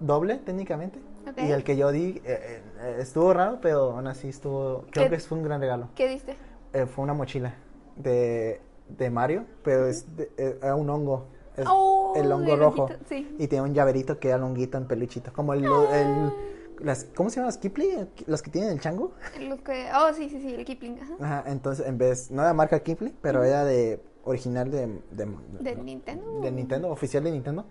doble 0.00 0.36
técnicamente. 0.38 0.98
Y 1.36 1.50
el 1.52 1.62
que 1.62 1.76
yo 1.76 1.92
di 1.92 2.20
eh, 2.24 2.62
eh, 2.80 2.96
estuvo 3.00 3.32
raro, 3.32 3.58
pero 3.60 3.92
aún 3.92 4.06
así 4.06 4.28
estuvo. 4.28 4.84
Creo 4.90 5.08
que 5.08 5.18
fue 5.20 5.38
un 5.38 5.44
gran 5.44 5.60
regalo. 5.60 5.88
¿Qué 5.94 6.08
diste? 6.08 6.36
Eh, 6.72 6.86
fue 6.86 7.04
una 7.04 7.14
mochila 7.14 7.54
de, 7.96 8.60
de 8.88 9.10
Mario, 9.10 9.44
pero 9.62 9.86
es 9.86 10.16
de- 10.16 10.30
eh, 10.36 10.58
era 10.62 10.74
un 10.74 10.88
hongo. 10.90 11.26
Es 11.56 11.66
Oh, 11.68 12.14
el 12.16 12.30
hongo 12.32 12.56
rojo. 12.56 12.88
sí. 13.08 13.34
Y 13.38 13.46
tiene 13.48 13.64
un 13.64 13.74
llaverito 13.74 14.18
que 14.18 14.28
era 14.28 14.38
longuito 14.38 14.78
en 14.78 14.86
peluchito. 14.86 15.32
Como 15.32 15.52
el, 15.54 15.64
el- 15.64 16.32
las, 16.80 17.04
¿cómo 17.14 17.28
se 17.28 17.36
llaman 17.36 17.48
las 17.48 17.58
Kipling? 17.58 18.08
Las 18.26 18.40
que 18.42 18.50
tienen 18.50 18.70
el 18.70 18.80
chango. 18.80 19.12
Los 19.40 19.60
que, 19.60 19.88
oh, 19.94 20.12
sí, 20.14 20.30
sí, 20.30 20.40
sí, 20.40 20.54
el 20.54 20.64
Kipling. 20.64 20.98
Ajá. 21.00 21.14
Ajá, 21.20 21.50
entonces 21.50 21.86
en 21.86 21.98
vez, 21.98 22.30
no 22.30 22.40
era 22.42 22.54
marca 22.54 22.80
Kipling, 22.80 23.14
pero 23.20 23.44
era 23.44 23.64
de 23.64 24.00
original 24.24 24.70
de, 24.70 24.86
de, 25.10 25.26
¿De 25.60 25.74
Nintendo? 25.76 26.40
de 26.40 26.50
Nintendo, 26.50 26.88
oficial 26.90 27.22
de 27.24 27.32
Nintendo. 27.32 27.66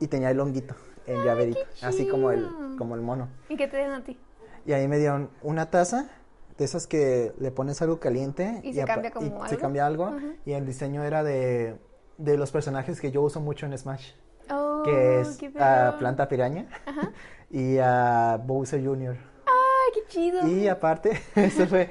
Y 0.00 0.08
tenía 0.08 0.30
el 0.30 0.40
honguito, 0.40 0.74
el 1.06 1.22
llaverito, 1.24 1.60
así 1.82 2.06
como 2.08 2.30
el, 2.30 2.48
como 2.78 2.94
el 2.94 3.00
mono. 3.00 3.28
¿Y 3.48 3.56
qué 3.56 3.68
te 3.68 3.76
dieron 3.76 3.94
a 3.94 4.04
ti? 4.04 4.18
Y 4.66 4.72
ahí 4.72 4.88
me 4.88 4.98
dieron 4.98 5.30
una 5.42 5.70
taza 5.70 6.08
de 6.56 6.64
esas 6.64 6.86
que 6.86 7.32
le 7.38 7.50
pones 7.50 7.82
algo 7.82 7.98
caliente 8.00 8.60
Y 8.62 8.72
se 8.74 8.84
cambia 8.84 9.10
como 9.10 9.26
y 9.26 9.48
se 9.48 9.54
algo. 9.54 9.60
cambia 9.60 9.86
algo. 9.86 10.06
Ajá. 10.06 10.20
Y 10.46 10.52
el 10.52 10.64
diseño 10.66 11.02
era 11.04 11.22
de, 11.22 11.76
de 12.18 12.36
los 12.36 12.50
personajes 12.52 13.00
que 13.00 13.10
yo 13.10 13.22
uso 13.22 13.40
mucho 13.40 13.66
en 13.66 13.76
Smash, 13.76 14.12
Oh, 14.50 14.82
que 14.84 15.20
es 15.20 15.38
a. 15.58 15.96
Planta 15.98 16.28
Piraña 16.28 16.66
Ajá. 16.86 17.10
y 17.50 17.78
a 17.78 18.38
Bowser 18.44 18.84
Jr. 18.84 19.16
Ay, 19.46 19.92
qué 19.94 20.00
chido. 20.08 20.46
Y 20.46 20.68
aparte, 20.68 21.18
ese 21.34 21.66
fue, 21.66 21.90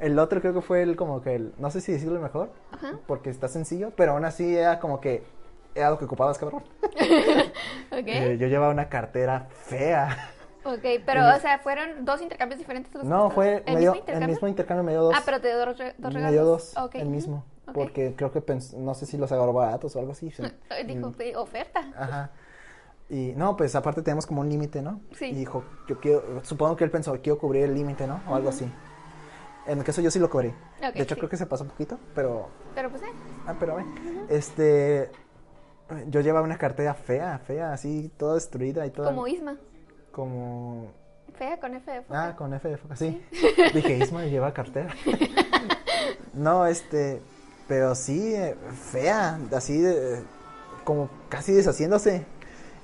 el 0.00 0.18
otro 0.18 0.40
creo 0.40 0.52
que 0.54 0.60
fue 0.60 0.82
el 0.82 0.96
como 0.96 1.22
que 1.22 1.34
el, 1.34 1.54
no 1.58 1.70
sé 1.70 1.80
si 1.80 1.92
decirlo 1.92 2.20
mejor, 2.20 2.50
Ajá. 2.72 2.98
porque 3.06 3.30
está 3.30 3.48
sencillo, 3.48 3.92
pero 3.96 4.12
aún 4.12 4.24
así 4.24 4.54
era 4.56 4.80
como 4.80 5.00
que 5.00 5.22
era 5.74 5.90
lo 5.90 5.98
que 5.98 6.04
ocupabas, 6.04 6.38
cabrón. 6.38 6.62
Eh, 7.92 8.36
yo 8.40 8.48
llevaba 8.48 8.72
una 8.72 8.88
cartera 8.88 9.46
fea. 9.50 10.30
Ok, 10.64 10.80
pero, 11.06 11.26
o 11.34 11.38
sea, 11.40 11.58
¿fueron 11.58 12.04
dos 12.04 12.20
intercambios 12.22 12.58
diferentes? 12.58 12.92
los 12.94 13.04
No, 13.04 13.30
fue, 13.30 13.62
¿El 13.66 13.76
mismo 13.76 13.92
el 13.92 13.98
intercambio? 14.00 14.28
mismo 14.28 14.48
intercambio 14.48 14.84
me 14.84 14.92
dio 14.92 15.02
dos. 15.02 15.14
Ah, 15.16 15.22
pero 15.24 15.40
te 15.40 15.48
dio 15.48 15.58
dos, 15.58 15.78
re- 15.78 15.94
dos 15.98 16.12
me 16.12 16.20
regalos. 16.20 16.32
dio 16.32 16.44
dos, 16.44 16.76
Ok. 16.76 16.94
el 16.96 17.08
mismo, 17.08 17.44
porque 17.72 18.14
creo 18.16 18.32
que 18.32 18.42
no 18.76 18.94
sé 18.94 19.06
si 19.06 19.16
los 19.16 19.30
agarró 19.32 19.52
baratos 19.52 19.94
o 19.94 19.98
algo 20.00 20.12
así. 20.12 20.26
Dijo, 20.86 21.10
Mm, 21.10 21.14
"Sí, 21.18 21.34
oferta. 21.34 21.80
Ajá. 21.96 22.30
Y 23.10 23.32
no, 23.36 23.56
pues 23.56 23.74
aparte 23.76 24.00
tenemos 24.02 24.26
como 24.26 24.40
un 24.40 24.48
límite, 24.48 24.80
¿no? 24.82 25.00
Sí. 25.12 25.26
Y 25.26 25.34
dijo, 25.34 25.62
yo 25.86 26.00
quiero, 26.00 26.40
supongo 26.42 26.74
que 26.74 26.84
él 26.84 26.90
pensó, 26.90 27.12
quiero 27.22 27.38
cubrir 27.38 27.64
el 27.64 27.74
límite, 27.74 28.06
¿no? 28.06 28.20
O 28.28 28.34
algo 28.34 28.48
así. 28.48 28.68
En 29.66 29.78
el 29.78 29.84
caso 29.84 30.00
yo 30.00 30.10
sí 30.10 30.18
lo 30.18 30.28
cubrí. 30.30 30.52
De 30.80 31.02
hecho 31.02 31.14
sí. 31.14 31.20
creo 31.20 31.28
que 31.30 31.36
se 31.36 31.46
pasó 31.46 31.64
un 31.64 31.70
poquito, 31.70 31.98
pero 32.14 32.48
Pero 32.74 32.90
pues, 32.90 33.02
eh. 33.02 33.12
Ah, 33.46 33.54
pero 33.60 33.76
ve. 33.76 33.84
Este. 34.30 35.10
Yo 36.08 36.20
llevaba 36.20 36.44
una 36.44 36.58
cartera 36.58 36.94
fea, 36.94 37.38
fea, 37.38 37.72
así, 37.72 38.10
toda 38.16 38.34
destruida 38.34 38.86
y 38.86 38.90
toda. 38.90 39.10
Como 39.10 39.26
Isma. 39.26 39.56
Como. 40.12 40.90
Fea 41.34 41.58
con 41.58 41.74
F 41.74 41.90
de 41.90 42.02
foca. 42.02 42.28
Ah, 42.28 42.36
con 42.36 42.54
F 42.54 42.68
de 42.68 42.76
foca, 42.76 42.96
sí. 42.96 43.22
Dije, 43.74 43.98
Isma 43.98 44.24
lleva 44.24 44.52
cartera. 44.52 44.94
no, 46.32 46.66
este. 46.66 47.20
Pero 47.68 47.94
sí, 47.94 48.34
eh, 48.34 48.56
fea, 48.92 49.38
así, 49.52 49.80
de, 49.80 50.22
como 50.84 51.08
casi 51.28 51.52
deshaciéndose. 51.52 52.24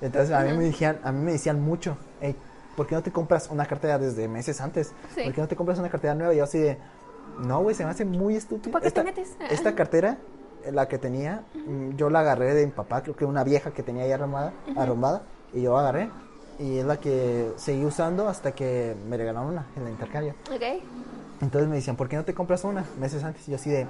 Entonces 0.01 0.35
a 0.35 0.43
mí 0.43 0.57
me 0.57 0.65
decían, 0.65 0.99
a 1.03 1.13
mí 1.13 1.23
me 1.23 1.33
decían 1.33 1.61
mucho, 1.61 1.99
hey, 2.21 2.35
¿por 2.77 2.87
qué 2.87 2.95
no 2.95 3.03
te 3.03 3.13
compras 3.13 3.49
una 3.51 3.67
cartera 3.67 3.99
desde 3.99 4.27
meses 4.29 4.61
antes? 4.61 4.95
Sí. 5.15 5.25
¿Por 5.25 5.35
qué 5.35 5.41
no 5.43 5.49
te 5.49 5.57
compras 5.57 5.79
una 5.79 5.91
cartera 5.91 6.15
nueva? 6.15 6.33
Y 6.33 6.39
yo 6.39 6.45
así 6.45 6.59
de, 6.59 6.79
no, 7.39 7.61
güey, 7.63 7.75
se 7.75 7.85
me 7.85 7.91
hace 7.91 8.05
muy 8.05 8.37
estúpido. 8.37 8.73
¿Para 8.73 8.85
qué 8.85 8.91
te 8.91 9.01
esta, 9.01 9.03
metes? 9.03 9.37
esta 9.51 9.75
cartera, 9.75 10.19
la 10.71 10.89
que 10.89 10.99
tenía, 10.99 11.45
mm, 11.55 11.97
yo 11.97 12.11
la 12.11 12.21
agarré 12.21 12.55
de 12.55 12.67
mi 12.67 12.73
papá, 12.73 13.03
creo 13.03 13.17
que 13.17 13.25
una 13.25 13.45
vieja 13.45 13.71
que 13.71 13.83
tenía 13.83 14.05
ahí 14.05 14.13
arrumbada, 14.13 14.53
arrumbada, 14.77 15.23
y 15.53 15.63
yo 15.63 15.77
agarré. 15.77 16.11
Y 16.59 16.79
es 16.79 16.85
la 16.85 17.01
que 17.01 17.53
seguí 17.57 17.85
usando 17.85 18.29
hasta 18.29 18.53
que 18.53 18.95
me 19.09 19.17
regalaron 19.17 19.49
una 19.49 19.67
en 19.77 19.85
el 19.85 19.91
intercambio. 19.91 20.35
Entonces 21.41 21.69
me 21.69 21.77
decían, 21.77 21.97
¿por 21.97 22.09
qué 22.09 22.17
no 22.17 22.25
te 22.25 22.35
compras 22.35 22.65
una 22.65 22.85
meses 22.99 23.25
antes? 23.25 23.49
Y 23.49 23.53
yo 23.53 23.57
así 23.57 23.71
de, 23.71 23.87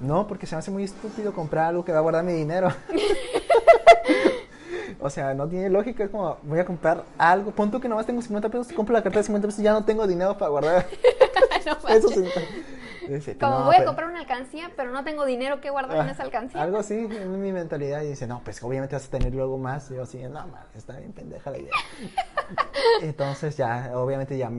no, 0.00 0.26
porque 0.26 0.46
se 0.46 0.54
me 0.54 0.60
hace 0.60 0.70
muy 0.70 0.84
estúpido 0.84 1.34
comprar 1.34 1.66
algo 1.66 1.84
que 1.84 1.92
va 1.92 1.98
a 1.98 2.00
guardar 2.00 2.24
mi 2.24 2.32
dinero. 2.32 2.68
o 5.00 5.10
sea, 5.10 5.34
no 5.34 5.46
tiene 5.48 5.68
lógica, 5.68 6.04
es 6.04 6.10
como, 6.10 6.38
voy 6.42 6.60
a 6.60 6.64
comprar 6.64 7.04
algo, 7.18 7.50
punto 7.50 7.80
que 7.80 7.88
nomás 7.88 8.06
tengo 8.06 8.22
50 8.22 8.48
pesos, 8.48 8.72
compro 8.72 8.94
la 8.94 9.02
cartera 9.02 9.20
de 9.20 9.26
50 9.26 9.48
pesos 9.48 9.60
y 9.60 9.64
ya 9.64 9.72
no 9.72 9.84
tengo 9.84 10.06
dinero 10.06 10.38
para 10.38 10.50
guardar 10.50 10.86
no 11.66 11.72
esos 11.74 11.84
manches. 11.84 12.14
50. 12.14 12.40
Y 12.40 12.77
dice, 13.14 13.36
Como 13.38 13.58
"No, 13.60 13.64
voy 13.66 13.74
a 13.74 13.78
pero- 13.78 13.86
comprar 13.90 14.08
una 14.10 14.20
alcancía, 14.20 14.70
pero 14.76 14.90
no 14.92 15.02
tengo 15.04 15.24
dinero 15.24 15.60
que 15.60 15.70
guardar 15.70 15.96
en 15.98 16.08
Ah, 16.08 16.12
esa 16.12 16.22
alcancía. 16.22 16.62
Algo 16.62 16.78
así, 16.78 16.94
es 16.94 17.26
mi 17.26 17.52
mentalidad. 17.52 18.02
Y 18.02 18.08
dice, 18.08 18.26
no, 18.26 18.40
pues 18.44 18.62
obviamente 18.62 18.94
vas 18.96 19.06
a 19.06 19.10
tener 19.10 19.34
luego 19.34 19.58
más. 19.58 19.90
Y 19.90 19.94
yo 19.94 20.02
así, 20.02 20.18
no, 20.22 20.30
man, 20.46 20.64
está 20.74 20.98
bien 20.98 21.12
pendeja 21.12 21.50
la 21.50 21.58
idea. 21.58 21.72
Entonces 23.02 23.56
ya, 23.56 23.92
obviamente 23.94 24.36
ya 24.36 24.50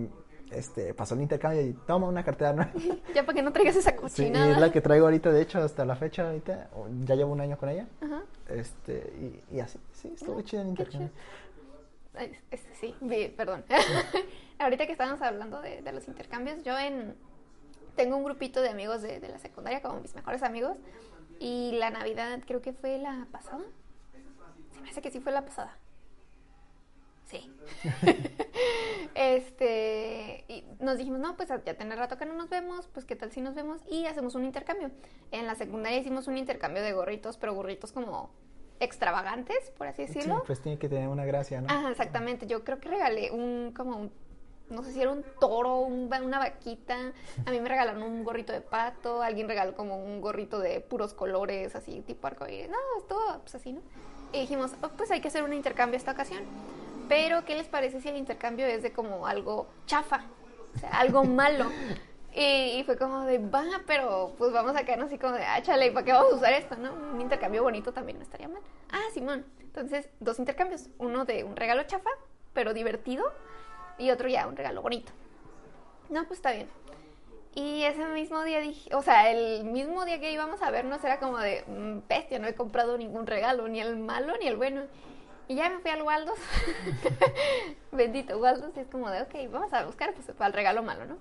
este, 0.52 0.94
pasó 0.96 1.14
el 1.16 1.22
intercambio 1.22 1.62
y 1.62 1.74
toma 1.86 2.08
una 2.08 2.24
cartera 2.24 2.54
nueva. 2.54 2.72
Ya 3.14 3.24
para 3.26 3.36
que 3.36 3.42
no 3.44 3.52
traigas 3.54 3.76
esa 3.76 3.92
Sí, 3.92 3.96
y 3.98 4.00
cochinada. 4.00 4.52
es 4.52 4.58
la 4.58 4.72
que 4.72 4.82
traigo 4.82 5.06
ahorita, 5.06 5.32
de 5.32 5.42
hecho, 5.42 5.60
hasta 5.60 5.86
la 5.86 5.96
fecha 5.96 6.26
ahorita. 6.28 6.70
Ya 7.06 7.16
llevo 7.16 7.32
un 7.34 7.42
año 7.42 7.58
con 7.58 7.70
ella. 7.70 7.88
Ajá. 8.02 8.22
Este, 8.48 9.14
y, 9.52 9.56
y 9.58 9.60
así, 9.60 9.80
sí, 9.92 10.12
estuvo 10.16 10.42
chido 10.42 10.64
el 10.64 10.70
intercambio. 10.70 11.10
Este, 12.52 12.76
sí, 12.76 12.96
perdón. 13.38 13.64
Ahorita 14.60 14.86
que 14.86 14.92
estábamos 14.92 15.22
hablando 15.22 15.62
de, 15.62 15.82
de 15.82 15.92
los 15.94 16.06
intercambios, 16.08 16.62
yo 16.64 16.78
en 16.78 17.16
tengo 18.00 18.16
un 18.16 18.24
grupito 18.24 18.62
de 18.62 18.70
amigos 18.70 19.02
de, 19.02 19.20
de 19.20 19.28
la 19.28 19.40
secundaria, 19.40 19.82
como 19.82 20.00
mis 20.00 20.16
mejores 20.16 20.42
amigos, 20.42 20.78
y 21.38 21.74
la 21.74 21.90
Navidad 21.90 22.40
creo 22.48 22.62
que 22.62 22.72
fue 22.72 22.98
la 22.98 23.28
pasada. 23.30 23.66
Se 24.72 24.80
me 24.80 24.90
hace 24.90 25.02
que 25.02 25.12
sí 25.12 25.20
fue 25.20 25.34
la 25.34 25.44
pasada. 25.44 25.78
Sí. 27.26 27.54
este, 29.16 30.46
y 30.48 30.64
nos 30.80 30.98
dijimos, 30.98 31.20
no, 31.20 31.36
pues 31.36 31.50
ya 31.50 31.74
tiene 31.74 31.94
rato 31.98 32.18
que 32.18 32.26
no 32.26 32.36
nos 32.36 32.48
vemos, 32.48 32.88
pues 32.88 33.06
qué 33.06 33.18
tal 33.18 33.34
si 33.34 33.42
nos 33.42 33.54
vemos 33.54 33.82
y 33.92 34.06
hacemos 34.06 34.34
un 34.34 34.46
intercambio. 34.46 34.92
En 35.34 35.46
la 35.46 35.56
secundaria 35.56 36.00
hicimos 36.00 36.30
un 36.30 36.38
intercambio 36.38 36.82
de 36.82 36.94
gorritos, 36.94 37.36
pero 37.36 37.54
gorritos 37.54 37.92
como 37.92 38.30
extravagantes, 38.80 39.72
por 39.78 39.88
así 39.88 40.08
Sí, 40.08 40.14
decirlo. 40.14 40.42
pues 40.48 40.62
tiene 40.62 40.80
que 40.80 40.88
tener 40.88 41.10
una 41.10 41.26
gracia, 41.26 41.60
¿no? 41.60 41.68
Ajá, 41.70 41.92
exactamente. 41.92 42.48
Yo 42.48 42.64
creo 42.64 42.80
que 42.80 42.88
regalé 42.88 43.30
un, 43.32 43.74
como 43.76 43.98
un, 43.98 44.12
no 44.70 44.84
sé 44.84 44.92
si 44.94 45.02
era 45.02 45.12
un 45.12 45.24
toro, 45.40 45.78
una 45.80 46.40
vaquita. 46.40 46.98
A 47.46 47.52
mí 47.52 47.60
me 47.60 47.70
regalaron 47.70 48.04
un 48.04 48.24
gorrito 48.24 48.54
de 48.54 48.62
pato, 48.62 49.22
alguien 49.22 49.48
regaló 49.48 49.76
como 49.76 50.04
un 50.04 50.22
gorrito 50.22 50.60
de 50.60 50.82
puros 50.82 51.14
colores, 51.14 51.76
así, 51.76 52.02
tipo 52.02 52.28
arcoíris. 52.28 52.70
No, 52.70 52.78
estuvo 52.98 53.40
pues 53.42 53.56
así, 53.56 53.74
¿no? 53.74 53.82
Y 54.32 54.42
dijimos, 54.42 54.72
"Oh, 54.82 54.90
pues 54.90 55.10
hay 55.12 55.22
que 55.22 55.28
hacer 55.30 55.44
un 55.44 55.54
intercambio 55.54 55.98
esta 55.98 56.12
ocasión. 56.12 56.44
Pero, 57.08 57.44
¿qué 57.46 57.56
les 57.56 57.68
parece 57.68 58.00
si 58.02 58.10
el 58.10 58.18
intercambio 58.18 58.68
es 58.68 58.84
de 58.84 58.94
como 58.94 59.26
algo 59.26 59.68
chafa? 59.88 60.26
O 60.76 60.80
sea, 60.80 60.90
algo 60.92 61.24
malo. 61.24 61.66
Y, 62.32 62.78
y 62.80 62.84
fue 62.84 62.96
como 62.96 63.26
de, 63.26 63.40
va, 63.40 63.66
pero 63.88 64.36
pues 64.38 64.52
vamos 64.54 64.76
a 64.76 64.84
quedarnos 64.84 65.08
así 65.08 65.18
como 65.18 65.34
de, 65.34 65.44
ah, 65.44 65.60
chale, 65.64 65.92
¿para 65.92 66.06
qué 66.06 66.14
vamos 66.14 66.34
a 66.34 66.36
usar 66.36 66.54
esto, 66.54 66.76
no? 66.76 66.94
Un 66.94 67.20
intercambio 67.20 67.64
bonito 67.64 67.92
también 67.92 68.20
no 68.20 68.24
estaría 68.24 68.48
mal. 68.48 68.62
Ah, 68.92 69.02
Simón. 69.12 69.44
Entonces, 69.62 70.10
dos 70.20 70.38
intercambios. 70.38 70.90
Uno 71.00 71.26
de 71.26 71.44
un 71.44 71.56
regalo 71.56 71.82
chafa, 71.84 72.12
pero 72.54 72.76
divertido, 72.76 73.24
y 74.00 74.10
otro 74.12 74.28
ya, 74.28 74.48
un 74.48 74.56
regalo 74.56 74.82
bonito. 74.82 75.12
No, 76.10 76.26
pues 76.26 76.40
está 76.40 76.52
bien. 76.52 76.68
Y 77.56 77.84
ese 77.84 78.06
mismo 78.06 78.44
día 78.44 78.60
dije, 78.60 78.94
o 78.96 79.02
sea, 79.02 79.32
el 79.32 79.64
mismo 79.66 80.06
día 80.06 80.20
que 80.20 80.32
íbamos 80.32 80.62
a 80.62 80.72
vernos 80.72 81.04
era 81.04 81.20
como 81.20 81.38
de, 81.40 81.64
"Mm, 81.68 82.08
bestia, 82.08 82.40
no 82.40 82.48
he 82.48 82.56
comprado 82.56 82.98
ningún 82.98 83.28
regalo, 83.28 83.68
ni 83.68 83.80
el 83.82 83.98
malo 83.98 84.34
ni 84.38 84.48
el 84.48 84.56
bueno. 84.56 84.84
Y 85.48 85.56
ya 85.56 85.68
me 85.70 85.80
fui 85.80 85.90
al 85.90 86.04
Waldos. 86.04 86.38
Bendito 87.92 88.38
Waldos. 88.38 88.72
Y 88.76 88.82
es 88.82 88.88
como 88.88 89.10
de, 89.10 89.24
ok, 89.24 89.34
vamos 89.52 89.74
a 89.74 89.84
buscar 89.86 90.14
pues, 90.14 90.28
para 90.38 90.48
el 90.48 90.54
regalo 90.54 90.84
malo, 90.84 91.06
¿no? 91.06 91.18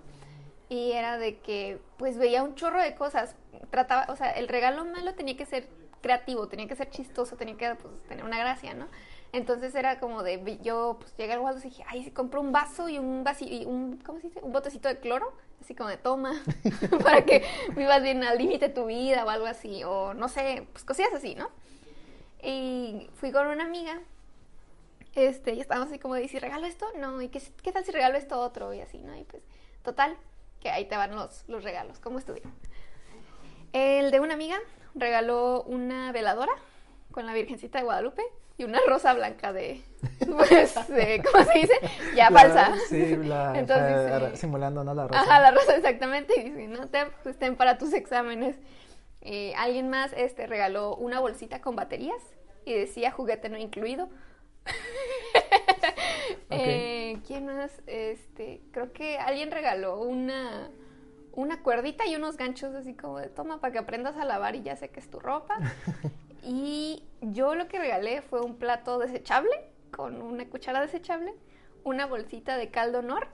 Y 0.69 0.93
era 0.93 1.17
de 1.17 1.39
que, 1.39 1.81
pues 1.97 2.19
veía 2.19 2.43
un 2.43 2.55
chorro 2.55 2.81
de 2.81 2.95
cosas. 2.95 3.35
Trataba, 3.71 4.07
o 4.13 4.17
sea, 4.17 4.31
el 4.33 4.49
regalo 4.49 4.85
malo 4.85 5.15
tenía 5.15 5.37
que 5.37 5.47
ser 5.47 5.67
creativo, 6.03 6.47
tenía 6.47 6.69
que 6.69 6.77
ser 6.77 6.91
chistoso, 6.91 7.37
tenía 7.37 7.57
que 7.57 7.75
pues, 7.77 7.95
tener 8.07 8.25
una 8.25 8.39
gracia, 8.39 8.75
¿no? 8.75 8.87
Entonces 9.33 9.75
era 9.75 10.01
como 10.01 10.23
de, 10.23 10.59
yo 10.63 10.97
pues 11.01 11.15
llegué 11.17 11.35
al 11.35 11.41
Waldos 11.41 11.65
y 11.65 11.69
dije, 11.69 11.85
ay, 11.87 12.11
compro 12.13 12.41
un 12.41 12.51
vaso 12.51 12.89
y 12.89 12.99
un 12.99 13.25
vasi 13.25 13.45
y 13.47 13.65
un, 13.67 13.99
¿cómo 13.99 14.21
se 14.21 14.29
dice? 14.29 14.41
Un 14.43 14.53
botecito 14.53 14.89
de 14.89 14.99
cloro, 15.01 15.33
así 15.61 15.75
como 15.75 15.91
de 15.91 15.99
toma, 15.99 16.33
para 17.03 17.25
que 17.25 17.45
vivas 17.77 18.03
bien 18.03 18.25
al 18.25 18.39
límite 18.39 18.69
de 18.69 18.75
tu 18.75 18.87
vida 18.87 19.25
o 19.25 19.29
algo 19.29 19.47
así, 19.47 19.85
o 19.85 20.15
no 20.15 20.29
sé, 20.29 20.67
pues 20.73 20.85
cosillas 20.85 21.13
así, 21.13 21.35
¿no? 21.35 21.51
Y 22.43 23.11
fui 23.15 23.31
con 23.31 23.49
una 23.49 23.65
amiga 23.65 24.01
este, 25.15 25.55
y 25.55 25.61
estábamos 25.61 25.91
así 25.91 25.99
como 25.99 26.15
de, 26.15 26.25
¿y 26.25 26.29
si 26.29 26.39
regalo 26.39 26.67
esto? 26.67 26.87
No, 26.99 27.21
¿y 27.21 27.29
qué, 27.29 27.43
qué 27.63 27.73
tal 27.73 27.85
si 27.85 27.93
regalo 27.93 28.17
esto 28.17 28.41
otro? 28.41 28.73
Y 28.73 28.81
así, 28.81 28.99
¿no? 28.99 29.17
Y 29.17 29.25
pues, 29.25 29.43
total, 29.83 30.17
que 30.61 30.71
ahí 30.71 30.87
te 30.87 30.97
van 30.97 31.15
los, 31.15 31.45
los 31.49 31.65
regalos, 31.65 31.99
¿cómo 31.99 32.19
estuvieron? 32.19 32.53
El 33.73 34.11
de 34.11 34.21
una 34.21 34.35
amiga 34.35 34.59
regaló 34.95 35.63
una 35.65 36.13
veladora 36.13 36.53
con 37.11 37.27
la 37.27 37.35
Virgencita 37.35 37.79
de 37.79 37.85
Guadalupe 37.85 38.23
y 38.59 38.65
una 38.65 38.81
rosa 38.87 39.15
blanca 39.15 39.53
de, 39.53 39.81
pues, 40.37 40.75
de, 40.89 41.23
¿cómo 41.25 41.45
se 41.45 41.59
dice? 41.61 41.75
Ya 42.15 42.29
La- 42.29 42.41
falsa. 42.41 42.75
Sí, 42.89 43.17
la, 43.17 43.53
Entonces, 43.59 44.11
la- 44.23 44.31
sí. 44.33 44.37
simulando, 44.37 44.85
¿no? 44.85 44.93
La 44.95 45.07
rosa. 45.07 45.21
Ajá, 45.21 45.41
la 45.41 45.51
rosa, 45.53 45.77
exactamente. 45.77 46.39
Y 46.41 46.51
dice, 46.51 46.69
no 46.69 46.89
te 46.89 47.07
ten 47.39 47.57
para 47.57 47.79
tus 47.79 47.93
exámenes. 47.95 48.57
Eh, 49.21 49.55
alguien 49.57 49.89
más 49.91 50.13
este, 50.17 50.47
regaló 50.47 50.95
una 50.97 51.21
bolsita 51.21 51.61
con 51.61 51.77
baterías 51.77 52.21
y 52.65 52.75
decía 52.75 53.11
juguete 53.13 53.49
no 53.49 53.57
incluido. 53.57 54.11
Eh, 56.51 57.19
¿Quién 57.27 57.47
más? 57.47 57.71
Este, 57.87 58.63
creo 58.73 58.93
que 58.93 59.19
alguien 59.19 59.51
regaló 59.51 60.01
una, 60.01 60.71
una 61.33 61.63
cuerdita 61.63 62.07
y 62.07 62.17
unos 62.17 62.37
ganchos 62.37 62.75
así 62.75 62.95
como 62.95 63.19
de 63.19 63.29
toma 63.29 63.61
para 63.61 63.73
que 63.73 63.79
aprendas 63.79 64.17
a 64.17 64.25
lavar 64.25 64.55
y 64.57 64.63
ya 64.63 64.77
sé 64.77 64.89
que 64.89 65.01
es 65.01 65.11
tu 65.11 65.21
ropa. 65.21 65.59
y 66.51 67.05
yo 67.21 67.55
lo 67.55 67.69
que 67.69 67.79
regalé 67.79 68.23
fue 68.23 68.41
un 68.41 68.57
plato 68.57 68.99
desechable 68.99 69.51
con 69.93 70.23
una 70.23 70.49
cuchara 70.49 70.81
desechable, 70.81 71.35
una 71.85 72.07
bolsita 72.07 72.57
de 72.57 72.71
caldo 72.71 73.01
honor 73.01 73.29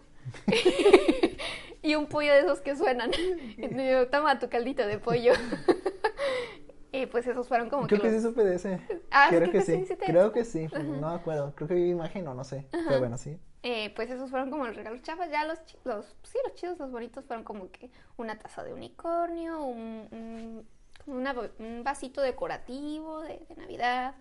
y 1.83 1.95
un 1.95 2.07
pollo 2.07 2.33
de 2.33 2.41
esos 2.41 2.61
que 2.61 2.77
suenan. 2.77 3.11
Yo, 3.59 4.09
toma 4.09 4.39
tu 4.39 4.49
caldito 4.49 4.87
de 4.87 4.99
pollo. 4.99 5.33
y 6.93 7.07
pues 7.07 7.27
esos 7.27 7.49
fueron 7.49 7.69
como 7.71 7.87
Creo 7.87 8.01
que 8.01 8.09
que 8.09 8.13
los- 8.15 8.23
sí 8.23 8.29
supe 8.29 8.45
de 8.45 8.55
ese. 8.57 8.81
Ah, 9.11 9.27
creo 9.29 9.41
creo 9.43 9.53
que 9.53 9.59
que 9.59 9.65
sí. 9.65 9.95
Creo 10.07 10.33
que 10.33 10.45
sí. 10.45 10.67
No 10.73 11.09
me 11.11 11.15
acuerdo. 11.15 11.55
Creo 11.55 11.69
que 11.69 11.75
vi 11.75 11.91
imagen 11.91 12.27
o 12.29 12.35
no 12.35 12.45
sé. 12.45 12.67
Pero 12.71 12.99
bueno, 13.01 13.19
sí. 13.19 13.39
eh, 13.63 13.93
pues 13.95 14.11
esos 14.11 14.31
fueron 14.31 14.51
como 14.51 14.65
los 14.67 14.77
regalos 14.77 15.03
chafas. 15.03 15.31
Ya 15.31 15.45
los, 15.45 15.59
los, 15.85 16.17
sí, 16.23 16.39
los 16.45 16.55
chidos, 16.55 16.79
los 16.79 16.91
bonitos 16.91 17.25
fueron 17.27 17.45
como 17.45 17.71
que 17.71 17.91
una 18.17 18.39
taza 18.39 18.63
de 18.65 18.73
unicornio, 18.73 19.63
un, 19.63 20.09
un- 20.11 20.69
una 21.07 21.35
un 21.59 21.85
vasito 21.85 22.21
decorativo 22.21 23.23
de, 23.23 23.45
de 23.49 23.57
Navidad 23.57 24.15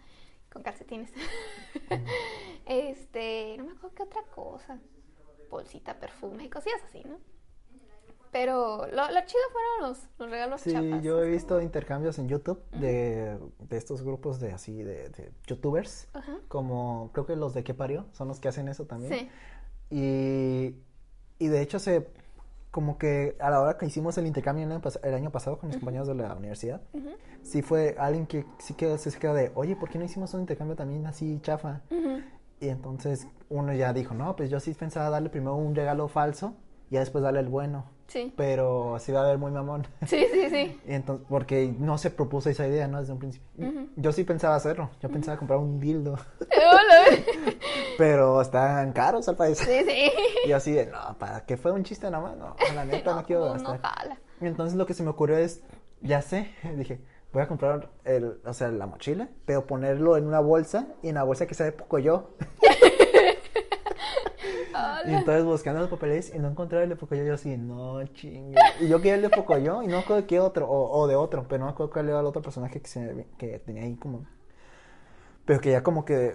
con 0.54 0.62
calcetines. 0.64 1.12
este, 2.66 3.56
no 3.58 3.66
me 3.66 3.72
acuerdo 3.72 3.96
qué 3.96 4.04
otra 4.04 4.22
cosa. 4.36 4.80
Bolsita, 5.50 6.00
perfume 6.00 6.46
y 6.46 6.50
cosillas 6.50 6.82
así, 6.88 7.04
¿no? 7.06 7.18
Pero 8.32 8.88
lo, 8.88 9.12
lo 9.12 9.26
chido 9.26 9.44
fueron 9.52 9.90
los, 9.90 10.00
los 10.18 10.30
regalos 10.30 10.62
Sí, 10.62 10.74
yo 11.04 11.22
he 11.22 11.30
visto 11.30 11.62
intercambios 11.62 12.18
en 12.18 12.28
YouTube 12.28 12.60
de, 12.72 13.38
de 13.60 13.78
estos 13.78 14.02
grupos 14.02 14.40
de 14.40 14.52
así, 14.54 14.82
de, 14.82 15.10
de 15.10 15.32
youtubers. 15.46 16.08
Ajá. 16.14 16.40
Como 16.48 17.12
creo 17.14 17.28
que 17.28 17.36
los 17.36 17.54
de 17.54 17.64
qué 17.64 17.76
parió 17.76 18.08
son 18.14 18.28
los 18.28 18.40
que 18.40 18.48
hacen 18.48 18.68
eso 18.70 18.86
también. 18.86 19.14
Sí. 19.14 19.30
Y, 19.92 20.76
y 21.38 21.48
de 21.48 21.62
hecho 21.62 21.78
se 21.78 22.10
como 22.74 22.98
que 22.98 23.36
a 23.40 23.52
la 23.52 23.62
hora 23.62 23.78
que 23.78 23.86
hicimos 23.86 24.18
el 24.18 24.26
intercambio 24.26 24.66
el 25.04 25.14
año, 25.14 25.30
pasado 25.30 25.60
con 25.60 25.70
mis 25.70 25.78
compañeros 25.78 26.08
de 26.08 26.16
la 26.16 26.34
universidad, 26.34 26.82
sí 27.44 27.62
fue 27.62 27.96
alguien 28.00 28.26
que 28.26 28.48
sí 28.58 28.74
quedó, 28.74 28.98
se 28.98 29.12
quedó 29.20 29.36
de, 29.36 29.52
oye, 29.54 29.76
¿por 29.76 29.90
qué 29.90 30.00
no 30.00 30.06
hicimos 30.06 30.34
un 30.34 30.40
intercambio 30.42 30.76
también 30.76 31.06
así 31.06 31.40
chafa? 31.44 31.82
Y 32.60 32.70
entonces 32.70 33.28
uno 33.50 33.74
ya 33.76 33.94
dijo, 33.94 34.16
no, 34.16 34.36
pues 34.36 34.50
yo 34.50 34.60
sí 34.60 34.74
pensaba 34.74 35.12
darle 35.12 35.30
primero 35.30 35.54
un 35.56 35.76
regalo 35.76 36.08
falso 36.08 36.56
y 36.90 36.96
ya 36.96 37.02
después 37.02 37.24
darle 37.24 37.42
el 37.42 37.48
bueno, 37.48 37.86
Sí. 38.08 38.34
pero 38.36 38.98
sí 39.00 39.12
va 39.12 39.22
a 39.24 39.28
ver 39.28 39.38
muy 39.38 39.52
mamón. 39.52 39.86
Sí, 40.08 40.26
sí, 40.34 40.50
sí. 40.50 40.82
Y 40.88 40.94
entonces, 40.94 41.28
porque 41.30 41.76
no 41.78 42.00
se 42.00 42.10
propuso 42.10 42.50
esa 42.50 42.68
idea, 42.68 42.88
¿no? 42.88 43.00
Desde 43.00 43.14
un 43.14 43.20
principio. 43.20 43.50
Yo 43.98 44.12
sí 44.12 44.24
pensaba 44.24 44.56
hacerlo, 44.56 44.90
yo 45.00 45.10
pensaba 45.10 45.38
comprar 45.38 45.60
un 45.60 45.80
dildo. 45.80 46.18
pero 47.98 48.42
están 48.42 48.94
caros 48.94 49.28
al 49.30 49.36
país. 49.36 49.58
Sí, 49.58 49.84
sí. 49.86 50.12
Y 50.46 50.50
yo 50.50 50.58
así 50.58 50.72
de, 50.72 50.88
no, 50.88 51.18
¿para 51.18 51.46
qué 51.46 51.58
fue 51.58 51.72
un 51.72 51.84
chiste 51.84 52.10
nomás? 52.10 52.36
No, 52.38 52.56
la 52.76 52.86
neta 52.86 53.16
no, 53.16 53.24
quiero 53.24 53.42
no, 53.46 53.56
no 53.56 53.72
gastar. 53.72 53.82
jala. 53.82 54.18
Y 54.42 54.46
entonces 54.48 54.78
lo 54.78 54.86
que 54.86 54.94
se 54.94 55.04
me 55.04 55.10
ocurrió 55.10 55.38
es, 55.38 55.62
ya 56.02 56.22
sé, 56.22 56.54
dije, 56.78 57.02
voy 57.32 57.44
a 57.44 57.48
comprar 57.48 57.90
el, 58.04 58.40
o 58.46 58.54
sea, 58.54 58.70
la 58.70 58.88
mochila, 58.88 59.30
pero 59.46 59.66
ponerlo 59.66 60.18
en 60.18 60.28
una 60.28 60.40
bolsa 60.40 60.88
y 61.02 61.10
en 61.10 61.16
la 61.16 61.24
bolsa 61.24 61.46
que 61.48 61.54
sea 61.54 61.66
de 61.66 61.72
poco 61.72 62.00
yo. 62.00 62.32
Y 65.06 65.14
entonces 65.14 65.44
buscando 65.44 65.82
los 65.82 65.90
papeles 65.90 66.34
y 66.34 66.40
no 66.40 66.48
encontraba 66.48 66.84
el 66.84 66.90
de 66.90 66.96
Pocoyo, 66.96 67.24
yo 67.24 67.34
así, 67.34 67.58
no 67.58 68.04
chingue. 68.08 68.58
Y 68.80 68.88
yo 68.88 68.98
quería 69.00 69.16
el 69.16 69.22
de 69.24 69.30
Pocoyo 69.30 69.82
y 69.84 69.88
no 69.88 69.98
me 69.98 70.04
acuerdo 70.04 70.22
de 70.22 70.28
qué 70.28 70.40
otro, 70.40 70.68
o, 70.68 70.98
o 70.98 71.08
de 71.08 71.16
otro, 71.16 71.46
pero 71.48 71.60
no 71.60 71.66
me 71.66 71.72
acuerdo 71.72 71.92
cuál 71.92 72.10
era 72.10 72.20
el 72.22 72.26
otro 72.26 72.42
personaje 72.42 72.82
que, 72.82 72.88
se, 72.88 73.28
que 73.38 73.60
tenía 73.60 73.84
ahí 73.84 73.96
como... 73.96 74.26
Pero 75.46 75.60
que 75.60 75.72
ya 75.72 75.84
como 75.84 76.06
que 76.06 76.34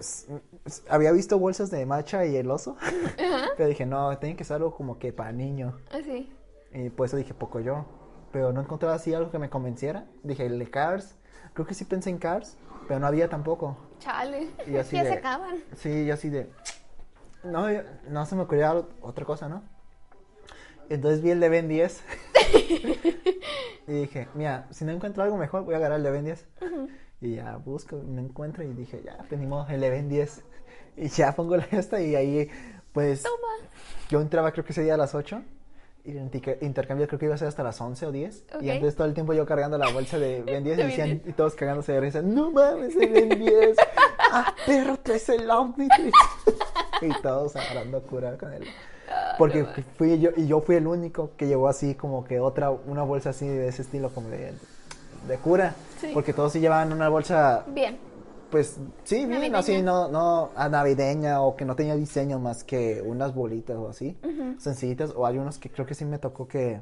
había 0.87 1.11
visto 1.11 1.39
bolsas 1.39 1.71
de 1.71 1.85
Macha 1.85 2.25
y 2.25 2.35
el 2.35 2.49
oso, 2.51 2.77
pero 3.57 3.67
dije, 3.69 3.85
no, 3.85 4.15
tiene 4.19 4.35
que 4.35 4.43
ser 4.43 4.57
algo 4.57 4.75
como 4.75 4.99
que 4.99 5.11
para 5.13 5.31
niño. 5.31 5.77
Así. 5.91 6.31
Y 6.73 6.89
por 6.91 7.07
eso 7.07 7.17
dije 7.17 7.33
Pocoyo, 7.33 7.85
pero 8.31 8.53
no 8.53 8.61
encontraba 8.61 8.93
así 8.95 9.13
algo 9.13 9.31
que 9.31 9.39
me 9.39 9.49
convenciera. 9.49 10.05
Dije, 10.23 10.45
el 10.45 10.59
de 10.59 10.69
Cars, 10.69 11.15
creo 11.53 11.65
que 11.65 11.73
sí 11.73 11.85
pensé 11.85 12.11
en 12.11 12.19
Cars, 12.19 12.57
pero 12.87 12.99
no 12.99 13.07
había 13.07 13.27
tampoco. 13.29 13.77
Chale. 13.97 14.49
Y 14.67 14.77
así 14.77 14.95
ya 14.95 15.03
de- 15.03 15.09
se 15.09 15.15
acaban. 15.17 15.55
Sí, 15.75 16.05
yo 16.05 16.13
así 16.13 16.29
de. 16.29 16.51
No, 17.43 17.71
yo- 17.71 17.81
no 18.09 18.25
se 18.27 18.35
me 18.35 18.43
ocurría 18.43 18.73
ot- 18.75 18.89
otra 19.01 19.25
cosa, 19.25 19.49
¿no? 19.49 19.63
Entonces 20.89 21.21
vi 21.23 21.31
el 21.31 21.39
de 21.39 21.49
Ben 21.49 21.67
10. 21.67 22.03
y 23.87 23.93
dije, 23.93 24.27
mira, 24.35 24.67
si 24.69 24.85
no 24.85 24.91
encuentro 24.91 25.23
algo 25.23 25.37
mejor, 25.37 25.63
voy 25.63 25.73
a 25.73 25.77
agarrar 25.77 25.97
el 25.97 26.03
de 26.03 26.11
Ben 26.11 26.25
10. 26.25 26.45
Y 27.21 27.35
ya 27.35 27.57
busco, 27.57 27.97
no 28.05 28.21
encuentro. 28.21 28.63
Y 28.63 28.73
dije, 28.73 29.01
ya, 29.03 29.17
pues 29.27 29.39
ni 29.39 29.45
modo, 29.45 29.67
el 29.69 29.81
Ben 29.81 30.09
10. 30.09 30.41
Y 30.97 31.07
ya 31.09 31.33
pongo 31.33 31.57
la 31.57 31.67
esta 31.71 32.01
y 32.01 32.15
ahí, 32.15 32.49
pues. 32.93 33.23
Toma. 33.23 33.69
Yo 34.09 34.21
entraba, 34.21 34.51
creo 34.51 34.65
que 34.65 34.71
ese 34.71 34.83
día 34.83 34.95
a 34.95 34.97
las 34.97 35.15
8. 35.15 35.41
Y 36.05 36.17
el 36.17 36.31
intercambio 36.61 37.07
creo 37.07 37.19
que 37.19 37.25
iba 37.25 37.35
a 37.35 37.37
ser 37.37 37.49
hasta 37.49 37.61
las 37.61 37.79
11 37.79 38.05
o 38.05 38.11
10. 38.11 38.43
Ok. 38.55 38.63
Y 38.63 38.69
entonces 38.69 38.95
todo 38.95 39.05
el 39.05 39.13
tiempo 39.13 39.33
yo 39.33 39.45
cargando 39.45 39.77
la 39.77 39.89
bolsa 39.91 40.17
de 40.17 40.41
Ben 40.45 40.63
10 40.63 40.79
y, 40.79 40.81
decían- 40.83 41.07
10. 41.21 41.27
y 41.27 41.33
todos 41.33 41.55
cagándose 41.55 41.91
de 41.91 41.99
risa. 41.99 42.21
No 42.21 42.51
mames, 42.51 42.97
de 42.97 43.07
Ben 43.07 43.29
10. 43.29 43.77
ah, 44.31 44.53
perro, 44.65 44.97
traes 44.97 45.27
el 45.29 45.49
Omnitrix. 45.49 46.17
y 47.01 47.21
todos 47.21 47.55
agarrando 47.55 48.01
cura 48.01 48.37
con 48.37 48.53
él. 48.53 48.65
Porque 49.37 49.65
fui 49.97 50.19
yo, 50.19 50.29
y 50.35 50.47
yo 50.47 50.61
fui 50.61 50.75
el 50.75 50.85
único 50.87 51.31
que 51.35 51.47
llevó 51.47 51.67
así 51.67 51.95
como 51.95 52.23
que 52.25 52.39
otra, 52.39 52.69
una 52.69 53.03
bolsa 53.03 53.31
así 53.31 53.47
de 53.47 53.67
ese 53.67 53.81
estilo 53.81 54.09
como 54.09 54.29
de, 54.29 54.53
de 55.27 55.37
cura. 55.37 55.75
Sí. 55.99 56.11
Porque 56.13 56.33
todos 56.33 56.53
sí 56.53 56.59
llevaban 56.59 56.93
una 56.93 57.09
bolsa 57.09 57.65
Bien. 57.67 57.97
pues 58.49 58.79
sí, 59.03 59.17
bien, 59.17 59.29
Navideña. 59.31 59.59
así, 59.59 59.81
no, 59.81 60.07
no, 60.07 60.49
a 60.55 60.69
navideña 60.69 61.41
o 61.41 61.55
que 61.55 61.65
no 61.65 61.75
tenía 61.75 61.95
diseño 61.95 62.39
más 62.39 62.63
que 62.63 63.01
unas 63.05 63.33
bolitas 63.35 63.75
o 63.77 63.89
así, 63.89 64.17
sencillitas, 64.57 65.13
o 65.15 65.25
hay 65.25 65.37
unos 65.37 65.57
que 65.57 65.69
creo 65.69 65.85
que 65.85 65.93
sí 65.95 66.05
me 66.05 66.17
tocó 66.19 66.47
que, 66.47 66.81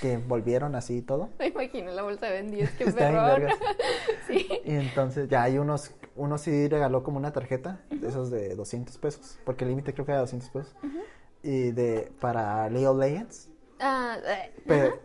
que 0.00 0.16
volvieron 0.18 0.74
así 0.74 0.98
y 0.98 1.02
todo. 1.02 1.28
Me 1.38 1.48
imagino 1.48 1.90
la 1.92 2.02
bolsa 2.02 2.26
de 2.26 2.32
Ben 2.32 2.50
10, 2.50 2.70
qué 2.78 2.84
perrón. 2.92 3.42
sí. 4.26 4.46
Y 4.64 4.70
entonces 4.74 5.28
ya 5.28 5.42
hay 5.42 5.58
unos, 5.58 5.90
uno 6.14 6.38
sí 6.38 6.68
regaló 6.68 7.02
como 7.02 7.18
una 7.18 7.32
tarjeta, 7.32 7.80
de 7.90 8.08
esos 8.08 8.30
de 8.30 8.54
200 8.54 8.96
pesos, 8.98 9.38
porque 9.44 9.64
el 9.64 9.70
límite 9.70 9.92
creo 9.92 10.06
que 10.06 10.12
era 10.12 10.20
200 10.20 10.48
pesos, 10.50 10.74
y 11.42 11.72
de, 11.72 12.10
para 12.20 12.68
Leo 12.70 12.96
Legends, 12.96 13.50
Ah, 13.78 14.16
eh, 14.24 14.52
pero, 14.66 14.98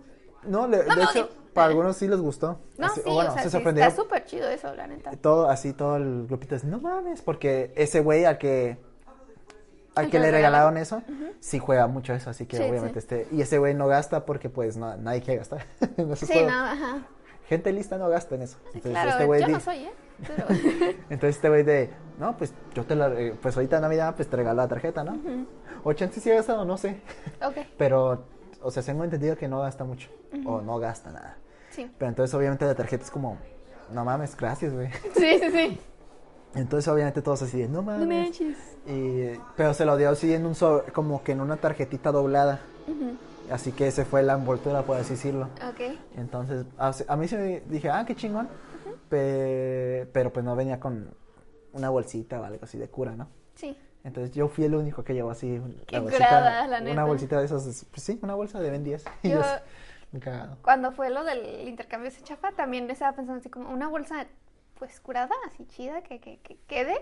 no, 0.44 0.66
le- 0.68 0.78
de 0.84 1.04
hecho. 1.04 1.30
Para 1.54 1.68
algunos 1.68 1.98
sí 1.98 2.08
les 2.08 2.20
gustó. 2.20 2.60
No, 2.78 2.88
Así- 2.88 3.02
sí, 3.02 3.10
o 3.10 3.14
bueno, 3.14 3.30
o 3.30 3.34
sea, 3.34 3.44
se 3.44 3.50
sí, 3.50 3.54
sorprendieron. 3.54 3.90
está 3.92 4.02
súper 4.04 4.26
chido 4.26 4.50
eso, 4.50 4.74
la 4.76 4.88
neta. 4.88 5.12
todo 5.18 5.50
así 5.50 5.74
todo 5.74 5.98
el 5.98 6.26
grupito 6.28 6.56
es 6.56 6.64
no 6.64 6.80
mames 6.80 7.22
porque 7.22 7.72
ese 7.76 8.00
güey 8.02 8.26
al 8.26 8.38
que 8.38 8.78
al 9.96 10.10
que 10.10 10.20
le 10.20 10.32
regalaron 10.32 10.78
eso 10.78 11.04
sí 11.42 11.60
juega 11.60 11.88
mucho 11.88 12.14
eso 12.14 12.30
así 12.30 12.46
que 12.46 12.56
Sí, 12.58 12.64
obviamente 12.64 13.02
sí. 13.02 13.08
este 13.16 13.28
y 13.36 13.42
ese 13.42 13.58
güey 13.58 13.74
no 13.74 13.88
gasta 13.88 14.26
porque 14.26 14.50
pues 14.50 14.78
no, 14.78 14.96
nadie 14.96 15.22
quiere 15.22 15.40
gastar 15.40 15.66
Sí, 16.16 16.26
juegos. 16.28 16.52
no, 16.52 16.58
ajá. 16.66 17.00
gente 17.50 17.74
lista 17.74 17.98
no 17.98 18.08
gasta 18.08 18.36
en 18.36 18.44
eso 18.44 18.58
entonces 18.68 18.92
claro, 18.92 19.10
este 19.10 19.26
güey 19.26 19.42
yo 19.42 19.48
di- 19.48 19.54
no 19.54 19.60
soy, 19.60 19.78
¿eh? 19.80 19.92
Pero... 20.26 20.46
entonces 21.10 21.36
este 21.36 21.50
güey 21.50 21.64
de 21.64 21.90
no 22.20 22.38
pues 22.38 22.54
yo 22.74 22.86
te 22.86 22.96
la 22.96 23.08
eh, 23.10 23.36
pues 23.42 23.58
ahorita 23.58 23.76
en 23.78 23.82
navidad 23.82 24.16
pues 24.16 24.30
te 24.30 24.38
regalo 24.38 24.58
la 24.62 24.68
tarjeta 24.70 25.04
no 25.04 25.18
o 25.84 25.92
chance 25.94 26.22
sí 26.22 26.32
ha 26.32 26.36
gastado 26.36 26.64
no 26.64 26.78
sé 26.78 27.02
ok, 27.46 27.58
pero 27.78 28.24
o 28.62 28.72
sea 28.72 28.84
tengo 28.84 29.04
entendido 29.04 29.36
que 29.38 29.48
no 29.48 29.60
gasta 29.62 29.84
mucho 29.84 30.10
o 30.46 30.62
no 30.62 30.78
gasta 30.80 31.12
nada 31.12 31.38
sí. 31.70 31.90
pero 31.98 32.10
entonces 32.10 32.34
obviamente 32.34 32.66
la 32.66 32.76
tarjeta 32.76 33.04
es 33.04 33.12
como 33.12 33.38
no 33.94 34.06
mames 34.06 34.36
gracias 34.38 34.74
güey 34.74 34.90
Sí, 35.16 35.40
sí, 35.40 35.52
sí. 35.52 35.80
entonces 36.56 36.88
obviamente 36.88 37.22
todos 37.22 37.42
así 37.42 37.60
de 37.62 37.68
no 37.68 37.82
mames 37.82 38.08
No 38.08 38.14
manches. 38.16 38.58
Y, 38.88 39.40
pero 39.56 39.74
se 39.74 39.86
lo 39.86 39.96
dio 39.98 40.10
así 40.10 40.34
en 40.34 40.46
un 40.46 40.56
sobre- 40.56 40.92
como 40.92 41.24
que 41.24 41.34
en 41.34 41.42
una 41.42 41.58
tarjetita 41.58 42.12
doblada. 42.12 42.60
Ujú, 42.88 43.16
Así 43.52 43.72
que 43.74 43.88
ese 43.88 44.06
fue 44.06 44.24
la 44.24 44.34
envoltura, 44.34 44.82
por 44.84 44.98
así 44.98 45.12
decirlo. 45.12 45.50
Ok. 45.70 45.98
Entonces, 46.16 46.66
a, 46.78 46.94
a 47.08 47.16
mí 47.18 47.28
se 47.28 47.38
me 47.38 47.60
dije, 47.70 47.90
ah, 47.90 48.04
qué 48.08 48.16
chingón. 48.16 48.48
Pe- 49.10 50.08
pero 50.14 50.32
pues 50.32 50.46
no 50.46 50.56
venía 50.56 50.80
con 50.80 51.14
una 51.74 51.90
bolsita 51.90 52.40
o 52.40 52.44
algo 52.44 52.64
así 52.64 52.78
de 52.78 52.88
cura, 52.90 53.16
¿no? 53.16 53.28
Sí. 53.56 53.78
Entonces 54.04 54.34
yo 54.36 54.48
fui 54.48 54.64
el 54.66 54.76
único 54.76 55.04
que 55.04 55.14
llevó 55.14 55.32
así 55.32 55.62
Qué 55.88 55.98
la 56.00 56.04
curada, 56.10 56.68
la 56.68 56.92
una 56.92 57.04
bolsita 57.06 57.40
de 57.40 57.46
esas, 57.46 57.86
pues 57.92 58.04
sí, 58.04 58.20
una 58.22 58.34
bolsa 58.36 58.60
de 58.60 58.70
Ben 58.72 58.84
10. 58.84 59.06
Y 59.24 59.30
Yo- 59.30 59.36
yo, 59.36 59.42
así, 59.42 59.64
muy 60.12 60.22
cagado. 60.22 60.58
Cuando 60.64 60.92
fue 60.92 61.10
lo 61.10 61.24
del 61.24 61.68
intercambio 61.68 62.10
ese 62.10 62.22
chafa, 62.24 62.52
también 62.52 62.90
estaba 62.90 63.16
pensando 63.16 63.40
así 63.40 63.50
como 63.50 63.70
una 63.70 63.88
bolsa, 63.88 64.26
pues 64.80 65.00
curada, 65.00 65.36
así 65.48 65.66
chida, 65.68 66.02
que, 66.02 66.20
que, 66.20 66.38
que 66.40 66.58
quede. 66.68 66.96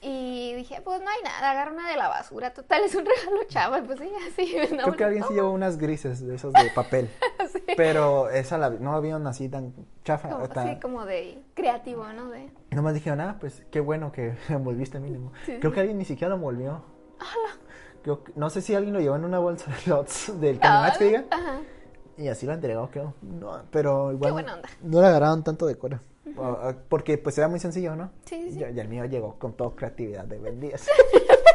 Y 0.00 0.54
dije, 0.54 0.80
pues 0.84 1.00
no 1.00 1.08
hay 1.10 1.22
nada, 1.24 1.50
agarra 1.50 1.72
una 1.72 1.88
de 1.90 1.96
la 1.96 2.08
basura. 2.08 2.54
Total, 2.54 2.82
es 2.82 2.94
un 2.94 3.04
regalo 3.06 3.42
chava. 3.48 3.82
Pues 3.82 3.98
sí, 3.98 4.10
así. 4.28 4.56
una 4.72 4.84
Creo 4.84 4.96
que 4.96 5.04
alguien 5.04 5.24
sí 5.26 5.34
llevó 5.34 5.50
unas 5.50 5.76
grises 5.78 6.24
de 6.26 6.34
esas 6.36 6.52
de 6.52 6.70
papel. 6.74 7.08
Sí. 7.52 7.62
Pero 7.78 8.28
esa 8.28 8.58
la, 8.58 8.68
no 8.68 8.92
habían 8.94 9.26
así 9.26 9.48
tan 9.48 9.72
chafa. 10.04 10.28
Como, 10.28 10.48
tan- 10.50 10.68
así 10.68 10.80
como 10.80 11.06
de 11.06 11.42
creativo, 11.54 12.06
¿no? 12.12 12.28
De... 12.28 12.50
Nomás 12.72 12.92
dijeron, 12.92 13.22
ah, 13.22 13.36
pues 13.40 13.64
qué 13.70 13.80
bueno 13.80 14.12
que 14.12 14.36
envolviste 14.50 15.00
mínimo. 15.00 15.32
Sí. 15.46 15.56
Creo 15.58 15.72
que 15.72 15.80
alguien 15.80 15.96
ni 15.96 16.04
siquiera 16.04 16.28
lo 16.28 16.34
envolvió. 16.34 16.82
Creo 18.02 18.22
que- 18.22 18.32
no 18.36 18.50
sé 18.50 18.60
si 18.60 18.74
alguien 18.74 18.92
lo 18.92 19.00
llevó 19.00 19.16
en 19.16 19.24
una 19.24 19.38
bolsa 19.38 19.70
de 19.70 19.90
lots 19.90 20.38
del 20.40 20.58
Canimax 20.58 20.98
que 20.98 21.04
diga. 21.04 21.24
Ajá. 21.30 21.60
Y 22.18 22.28
así 22.28 22.44
lo 22.46 22.52
entregó, 22.52 22.90
creo. 22.90 23.14
No, 23.22 23.62
pero 23.70 24.12
igual 24.12 24.32
buena 24.32 24.54
onda. 24.54 24.68
no 24.82 25.00
le 25.00 25.06
agarraron 25.06 25.42
tanto 25.42 25.64
de 25.66 25.76
cura. 25.76 26.02
O- 26.36 26.72
Porque 26.88 27.18
pues 27.18 27.36
era 27.38 27.48
muy 27.48 27.60
sencillo, 27.60 27.96
¿no? 27.96 28.10
Sí, 28.26 28.52
sí. 28.52 28.58
Y, 28.60 28.62
el 28.78 28.88
mío 28.88 29.04
llegó 29.04 29.38
con 29.38 29.52
toda 29.54 29.74
creatividad 29.74 30.24
de 30.24 30.38
Ben 30.38 30.60
10. 30.60 30.86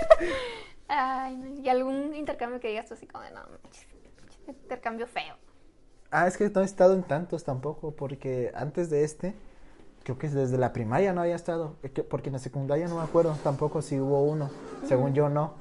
Ay, 0.87 1.35
no. 1.37 1.47
Y 1.61 1.69
algún 1.69 2.13
intercambio 2.15 2.59
que 2.59 2.69
digas 2.69 2.87
tú 2.87 2.93
así 2.93 3.07
como 3.07 3.23
de 3.23 3.31
no, 3.31 3.41
intercambio 4.47 5.07
feo. 5.07 5.35
ah, 6.11 6.27
es 6.27 6.37
que 6.37 6.49
no 6.49 6.61
he 6.61 6.65
estado 6.65 6.93
en 6.93 7.03
tantos 7.03 7.43
tampoco, 7.43 7.91
porque 7.91 8.51
antes 8.55 8.89
de 8.89 9.03
este, 9.03 9.33
creo 10.03 10.17
que 10.17 10.27
desde 10.29 10.57
la 10.57 10.73
primaria 10.73 11.13
no 11.13 11.21
había 11.21 11.35
estado. 11.35 11.75
Es 11.83 11.91
que- 11.91 12.03
Porque 12.03 12.29
en 12.29 12.33
la 12.33 12.39
secundaria 12.39 12.87
no 12.87 12.97
me 12.97 13.03
acuerdo 13.03 13.35
tampoco 13.43 13.81
si 13.81 13.99
hubo 13.99 14.21
uno. 14.23 14.49
Según 14.87 15.13
yo, 15.13 15.29
no. 15.29 15.53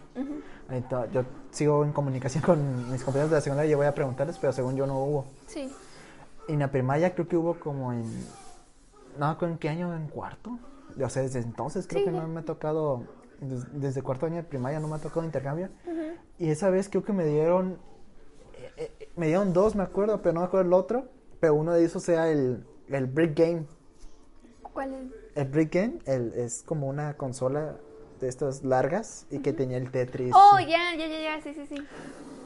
Yo 1.13 1.25
sigo 1.51 1.85
en 1.85 1.93
comunicación 1.93 2.43
con 2.43 2.91
mis 2.91 3.03
compañeros 3.05 3.31
de 3.31 3.37
la 3.37 3.41
secundaria 3.43 3.71
y 3.71 3.75
voy 3.75 3.87
a 3.87 3.95
preguntarles, 3.95 4.39
pero 4.39 4.53
según 4.53 4.75
yo 4.77 4.87
no 4.87 5.03
hubo. 5.05 5.27
Sí. 5.47 5.71
Y 6.49 6.53
en 6.55 6.59
la 6.61 6.71
primaria 6.71 7.15
creo 7.15 7.29
que 7.29 7.37
hubo 7.37 7.55
como 7.61 7.93
en... 7.93 8.03
No, 9.19 9.37
¿en 9.41 9.59
qué 9.59 9.69
año? 9.69 9.95
¿En 9.95 10.09
cuarto? 10.09 10.59
O 11.03 11.09
sea, 11.09 11.23
desde 11.23 11.41
entonces 11.41 11.87
creo 11.87 12.05
que 12.05 12.11
no 12.11 12.27
me 12.29 12.41
ha 12.41 12.45
tocado... 12.45 13.05
Desde, 13.41 14.03
cuarto 14.03 14.27
año 14.27 14.37
de 14.37 14.45
primaria 14.45 14.79
no 14.79 14.87
me 14.89 14.95
ha 14.95 14.99
tocado 14.99 15.25
intercambio. 15.25 15.69
Y 16.39 16.51
esa 16.51 16.71
vez 16.71 16.89
creo 16.89 17.05
que 17.05 17.13
me 17.13 17.25
dieron... 17.25 17.79
Eh, 18.77 18.91
eh, 19.01 19.09
me 19.17 19.27
dieron 19.27 19.53
dos, 19.53 19.75
me 19.75 19.83
acuerdo, 19.83 20.23
pero 20.23 20.35
no 20.35 20.41
me 20.41 20.47
acuerdo 20.47 20.67
el 20.67 20.73
otro. 20.73 21.09
Pero 21.41 21.55
uno 21.55 21.73
de 21.73 21.85
esos 21.85 22.03
sea 22.03 22.31
el, 22.31 22.65
el 22.89 23.07
Brick 23.07 23.37
Game. 23.37 23.67
¿Cuál 24.63 24.95
es? 24.95 25.37
El 25.37 25.49
Brick 25.49 25.75
Game 25.75 25.99
el, 26.07 26.33
es 26.35 26.63
como 26.63 26.89
una 26.89 27.15
consola 27.15 27.77
de 28.21 28.29
estas 28.29 28.63
largas 28.63 29.27
y 29.31 29.41
que 29.41 29.53
tenía 29.53 29.77
el 29.77 29.91
Tetris. 29.91 30.33
Oh, 30.35 30.59
ya, 30.61 30.95
ya, 30.97 31.07
ya, 31.09 31.21
ya, 31.21 31.43
sí, 31.43 31.53
sí, 31.55 31.67
sí. 31.67 31.87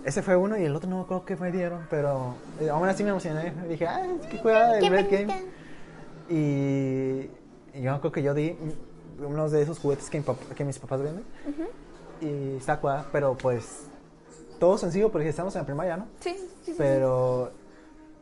Ese 0.05 0.23
fue 0.23 0.37
uno 0.37 0.57
y 0.57 0.65
el 0.65 0.75
otro 0.75 0.89
no 0.89 0.97
me 0.97 1.03
acuerdo 1.03 1.25
qué 1.25 1.37
me 1.37 1.53
dieron, 1.53 1.87
pero 1.91 2.35
eh, 2.61 2.71
aún 2.71 2.89
así 2.89 3.03
me 3.05 3.11
emocioné. 3.11 3.53
Dije, 3.69 3.87
ah, 3.87 4.07
qué 4.31 4.39
juega 4.39 4.79
el 4.79 4.89
Red 4.89 5.11
Game. 5.11 5.45
Y, 6.29 7.31
yo 7.81 7.93
acuerdo 7.93 8.13
que 8.13 8.23
yo 8.23 8.35
di 8.35 8.57
unos 9.19 9.53
de 9.53 9.63
esos 9.63 9.79
juguetes 9.79 10.09
que, 10.11 10.23
que 10.55 10.65
mis 10.65 10.79
papás 10.79 11.03
venden. 11.03 11.25
Y 12.21 12.57
está 12.57 12.81
cuadrada, 12.81 13.09
pero 13.13 13.37
pues 13.37 13.89
todo 14.59 14.79
sencillo 14.79 15.11
porque 15.11 15.29
estamos 15.29 15.55
en 15.55 15.63
la 15.63 15.67
primaria, 15.67 15.97
¿no? 15.99 16.07
Sí, 16.21 16.35
sí, 16.63 16.73
sí. 16.73 16.75
Pero 16.79 17.53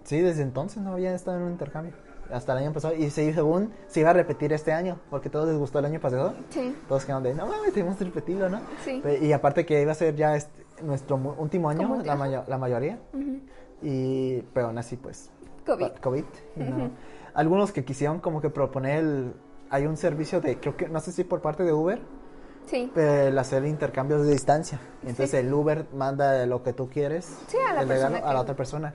sí, 0.02 0.20
desde 0.20 0.42
entonces 0.42 0.82
no 0.82 0.92
había 0.92 1.14
estado 1.14 1.38
en 1.38 1.44
un 1.44 1.52
intercambio 1.52 1.92
hasta 2.30 2.52
el 2.52 2.58
año 2.58 2.72
pasado 2.72 2.94
y 2.94 3.10
se, 3.10 3.32
según 3.34 3.70
se 3.86 4.00
iba 4.00 4.10
a 4.10 4.12
repetir 4.12 4.52
este 4.52 4.72
año 4.72 4.98
porque 5.10 5.28
todos 5.30 5.46
les 5.48 5.56
gustó 5.56 5.78
el 5.78 5.84
año 5.84 6.00
pasado. 6.00 6.34
Sí. 6.50 6.74
Todos 6.88 7.04
quedaron 7.04 7.22
de, 7.22 7.34
no 7.34 7.46
mames, 7.46 7.72
tenemos 7.72 7.96
que 7.96 8.04
repetirlo, 8.04 8.48
¿no? 8.48 8.60
Sí. 8.84 9.02
Y 9.20 9.32
aparte 9.32 9.66
que 9.66 9.82
iba 9.82 9.92
a 9.92 9.94
ser 9.94 10.16
ya 10.16 10.34
este, 10.36 10.64
nuestro 10.82 11.16
último 11.16 11.68
año, 11.68 12.02
la, 12.04 12.44
la 12.46 12.58
mayoría. 12.58 12.98
y, 13.82 14.40
pero 14.52 14.68
aún 14.68 14.78
así, 14.78 14.96
pues. 14.96 15.30
COVID. 15.66 15.92
COVID. 16.00 16.24
Algunos 17.34 17.72
que 17.72 17.84
quisieron 17.84 18.20
como 18.20 18.40
que 18.40 18.50
proponer 18.50 18.98
el, 18.98 19.34
hay 19.70 19.86
un 19.86 19.96
servicio 19.96 20.40
de, 20.40 20.58
creo 20.58 20.76
que, 20.76 20.88
no 20.88 21.00
sé 21.00 21.12
si 21.12 21.24
por 21.24 21.40
parte 21.40 21.62
de 21.64 21.72
Uber. 21.72 22.00
Sí. 22.66 22.90
El 22.96 23.38
hacer 23.38 23.66
intercambios 23.66 24.24
de 24.24 24.32
distancia. 24.32 24.80
Entonces 25.02 25.34
el 25.34 25.52
Uber 25.52 25.86
manda 25.92 26.46
lo 26.46 26.62
que 26.62 26.72
tú 26.72 26.88
quieres. 26.88 27.26
Sí, 27.46 27.58
a 27.58 27.84
la, 27.84 28.06
a 28.06 28.32
la 28.32 28.40
otra 28.40 28.56
persona. 28.56 28.94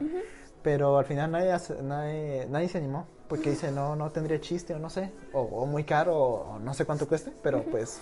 Pero 0.63 0.97
al 0.97 1.06
final 1.06 1.32
nadie, 1.32 1.56
nadie, 1.84 2.47
nadie 2.49 2.67
se 2.67 2.80
animó 2.80 3.06
porque 3.30 3.52
dice, 3.52 3.71
no, 3.71 3.95
no 3.95 4.10
tendría 4.10 4.41
chiste 4.41 4.73
o 4.73 4.80
no 4.80 4.89
sé, 4.89 5.12
o, 5.32 5.65
muy 5.67 5.84
caro 5.84 6.17
o, 6.17 6.60
no 6.60 6.73
sé 6.73 6.84
cuánto 6.84 7.08
cueste, 7.08 7.32
pero 7.43 7.62
pues 7.62 8.02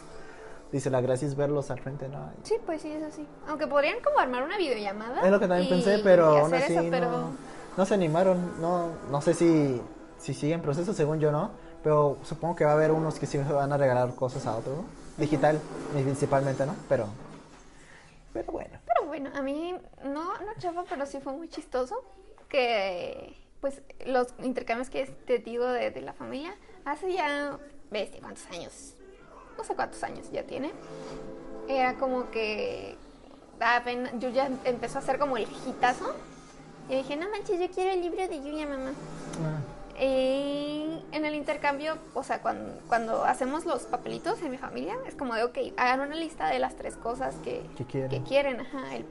dice, 0.71 0.89
la 0.89 1.01
gracia 1.01 1.27
es 1.27 1.35
verlos 1.35 1.69
al 1.69 1.79
frente, 1.79 2.07
¿no? 2.07 2.31
Sí, 2.43 2.55
pues 2.65 2.81
sí, 2.81 2.89
es 2.89 3.03
así. 3.03 3.27
Aunque 3.47 3.67
podrían 3.67 4.01
como 4.01 4.19
armar 4.19 4.43
una 4.43 4.57
videollamada. 4.57 5.21
Es 5.21 5.29
lo 5.29 5.39
que 5.39 5.47
también 5.47 5.69
pensé, 5.69 5.99
pero 6.01 6.37
aún 6.37 6.53
así 6.53 6.75
No, 7.75 7.85
se 7.85 7.93
animaron, 7.93 8.61
no, 8.61 8.89
no 9.11 9.21
sé 9.21 9.33
si, 9.33 9.81
si 10.19 10.33
siguen 10.33 10.61
proceso, 10.61 10.93
según 10.93 11.19
yo 11.19 11.31
no, 11.31 11.51
pero 11.83 12.17
supongo 12.23 12.55
que 12.55 12.65
va 12.65 12.71
a 12.71 12.73
haber 12.73 12.91
unos 12.91 13.19
que 13.19 13.25
sí 13.25 13.37
van 13.37 13.71
a 13.71 13.77
regalar 13.77 14.13
cosas 14.15 14.45
a 14.45 14.57
otros, 14.57 14.77
¿no? 14.77 14.85
Digital, 15.17 15.59
principalmente, 15.93 16.65
¿no? 16.65 16.75
Pero, 16.89 17.07
pero 18.33 18.51
bueno. 18.51 18.77
Pero 18.85 19.07
bueno, 19.07 19.29
a 19.35 19.41
mí 19.41 19.75
no, 20.03 20.37
no 20.37 20.53
chafa, 20.59 20.83
pero 20.89 21.05
sí 21.05 21.19
fue 21.19 21.33
muy 21.33 21.49
chistoso 21.49 22.03
que 22.49 23.35
pues 23.61 23.81
los 24.05 24.27
intercambios 24.43 24.89
que 24.89 25.05
te 25.05 25.39
digo 25.39 25.65
de, 25.65 25.91
de 25.91 26.01
la 26.01 26.13
familia, 26.13 26.55
hace 26.85 27.13
ya, 27.13 27.57
ves, 27.89 28.11
cuántos 28.21 28.45
años, 28.47 28.93
no 29.57 29.63
sé 29.63 29.75
cuántos 29.75 30.03
años 30.03 30.29
ya 30.31 30.43
tiene, 30.43 30.71
era 31.67 31.95
como 31.95 32.29
que 32.29 32.95
apenas, 33.59 34.13
ya 34.33 34.49
empezó 34.63 34.99
a 34.99 35.01
hacer 35.01 35.19
como 35.19 35.37
el 35.37 35.47
hitazo. 35.65 36.13
Y 36.89 36.95
dije, 36.95 37.17
no 37.17 37.29
manches, 37.29 37.59
yo 37.59 37.69
quiero 37.69 37.91
el 37.91 38.01
libro 38.01 38.27
de 38.27 38.41
Yuya, 38.41 38.65
mamá. 38.65 38.91
Ah. 39.43 39.76
Y 39.99 41.03
en 41.11 41.25
el 41.25 41.33
intercambio, 41.33 41.97
o 42.13 42.23
sea, 42.23 42.41
cuando, 42.41 42.79
cuando, 42.87 43.23
hacemos 43.23 43.65
los 43.65 43.83
papelitos 43.83 44.41
en 44.43 44.51
mi 44.51 44.57
familia, 44.57 44.95
es 45.07 45.15
como 45.15 45.33
de, 45.33 45.43
ok, 45.43 45.57
hagan 45.75 46.01
una 46.01 46.15
lista 46.15 46.47
de 46.49 46.59
las 46.59 46.75
tres 46.75 46.95
cosas 46.95 47.35
que, 47.43 47.63
quieren, 47.89 48.09
que 48.09 48.21
quieren 48.21 48.59
ajá, 48.59 48.95
el 48.95 49.05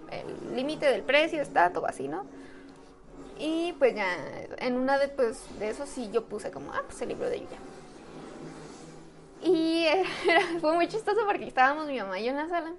límite 0.54 0.86
del 0.86 1.02
precio, 1.02 1.42
está 1.42 1.72
todo 1.72 1.86
así, 1.86 2.06
¿no? 2.06 2.24
Y 3.38 3.74
pues 3.74 3.94
ya, 3.94 4.06
en 4.58 4.76
una 4.76 4.98
de, 4.98 5.08
pues, 5.08 5.44
de 5.58 5.68
esos 5.68 5.88
sí 5.88 6.10
yo 6.12 6.24
puse 6.24 6.50
como, 6.50 6.72
ah, 6.72 6.82
pues 6.86 7.00
el 7.02 7.08
libro 7.10 7.28
de 7.28 7.40
Yuya. 7.40 7.58
Y 9.42 9.86
fue 10.60 10.74
muy 10.74 10.88
chistoso 10.88 11.20
porque 11.26 11.46
estábamos 11.46 11.86
mi 11.86 11.98
mamá 11.98 12.18
y 12.18 12.24
yo 12.24 12.30
en 12.30 12.36
la 12.36 12.48
sala. 12.48 12.72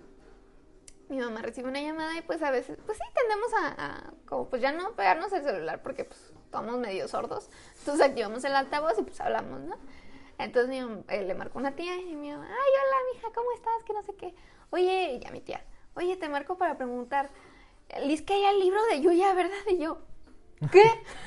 Mi 1.10 1.18
mamá 1.18 1.42
recibe 1.42 1.70
una 1.70 1.82
llamada 1.82 2.18
y 2.18 2.22
pues 2.22 2.42
a 2.42 2.52
veces, 2.52 2.78
pues 2.86 2.98
sí, 2.98 3.04
tendemos 3.14 3.52
a, 3.78 4.12
como 4.26 4.50
pues 4.50 4.62
ya 4.62 4.72
no 4.72 4.92
pegarnos 4.94 5.32
el 5.32 5.44
celular 5.44 5.82
porque 5.82 6.04
pues 6.04 6.34
estamos 6.48 6.78
medio 6.78 7.08
sordos. 7.08 7.50
Entonces 7.80 8.06
activamos 8.06 8.44
el 8.44 8.56
altavoz 8.56 8.98
y 8.98 9.04
pues 9.04 9.22
hablamos, 9.22 9.62
¿no? 9.62 9.78
Entonces 10.40 10.70
mi 10.70 10.80
eh, 11.10 11.24
le 11.24 11.36
marcó 11.36 11.60
una 11.60 11.76
tía 11.76 11.96
y 11.98 12.16
mi 12.16 12.32
mamá, 12.32 12.48
ay, 12.48 12.72
hola, 12.86 12.98
mija, 13.14 13.28
¿cómo 13.36 13.52
estás? 13.54 13.84
Que 13.86 13.94
no 13.94 14.02
sé 14.04 14.16
qué. 14.16 14.34
Oye, 14.70 15.20
ya 15.22 15.32
mi 15.32 15.42
tía, 15.42 15.64
oye, 15.96 16.16
te 16.16 16.30
marco 16.30 16.58
para 16.58 16.78
preguntar, 16.78 17.30
Liz, 18.04 18.22
que 18.22 18.34
hay 18.34 18.46
el 18.46 18.60
libro 18.60 18.82
de 18.86 19.02
Yuya, 19.02 19.34
¿verdad? 19.34 19.58
Y 19.70 19.78
yo, 19.78 20.00
¿Qué? 20.72 20.84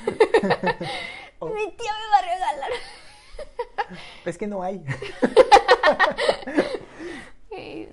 Oh. 1.42 1.48
Mi 1.48 1.72
tía 1.72 1.90
me 1.90 2.06
va 2.10 2.18
a 2.18 2.22
regalar. 2.34 2.70
Es 4.26 4.36
que 4.36 4.46
no 4.46 4.62
hay. 4.62 4.78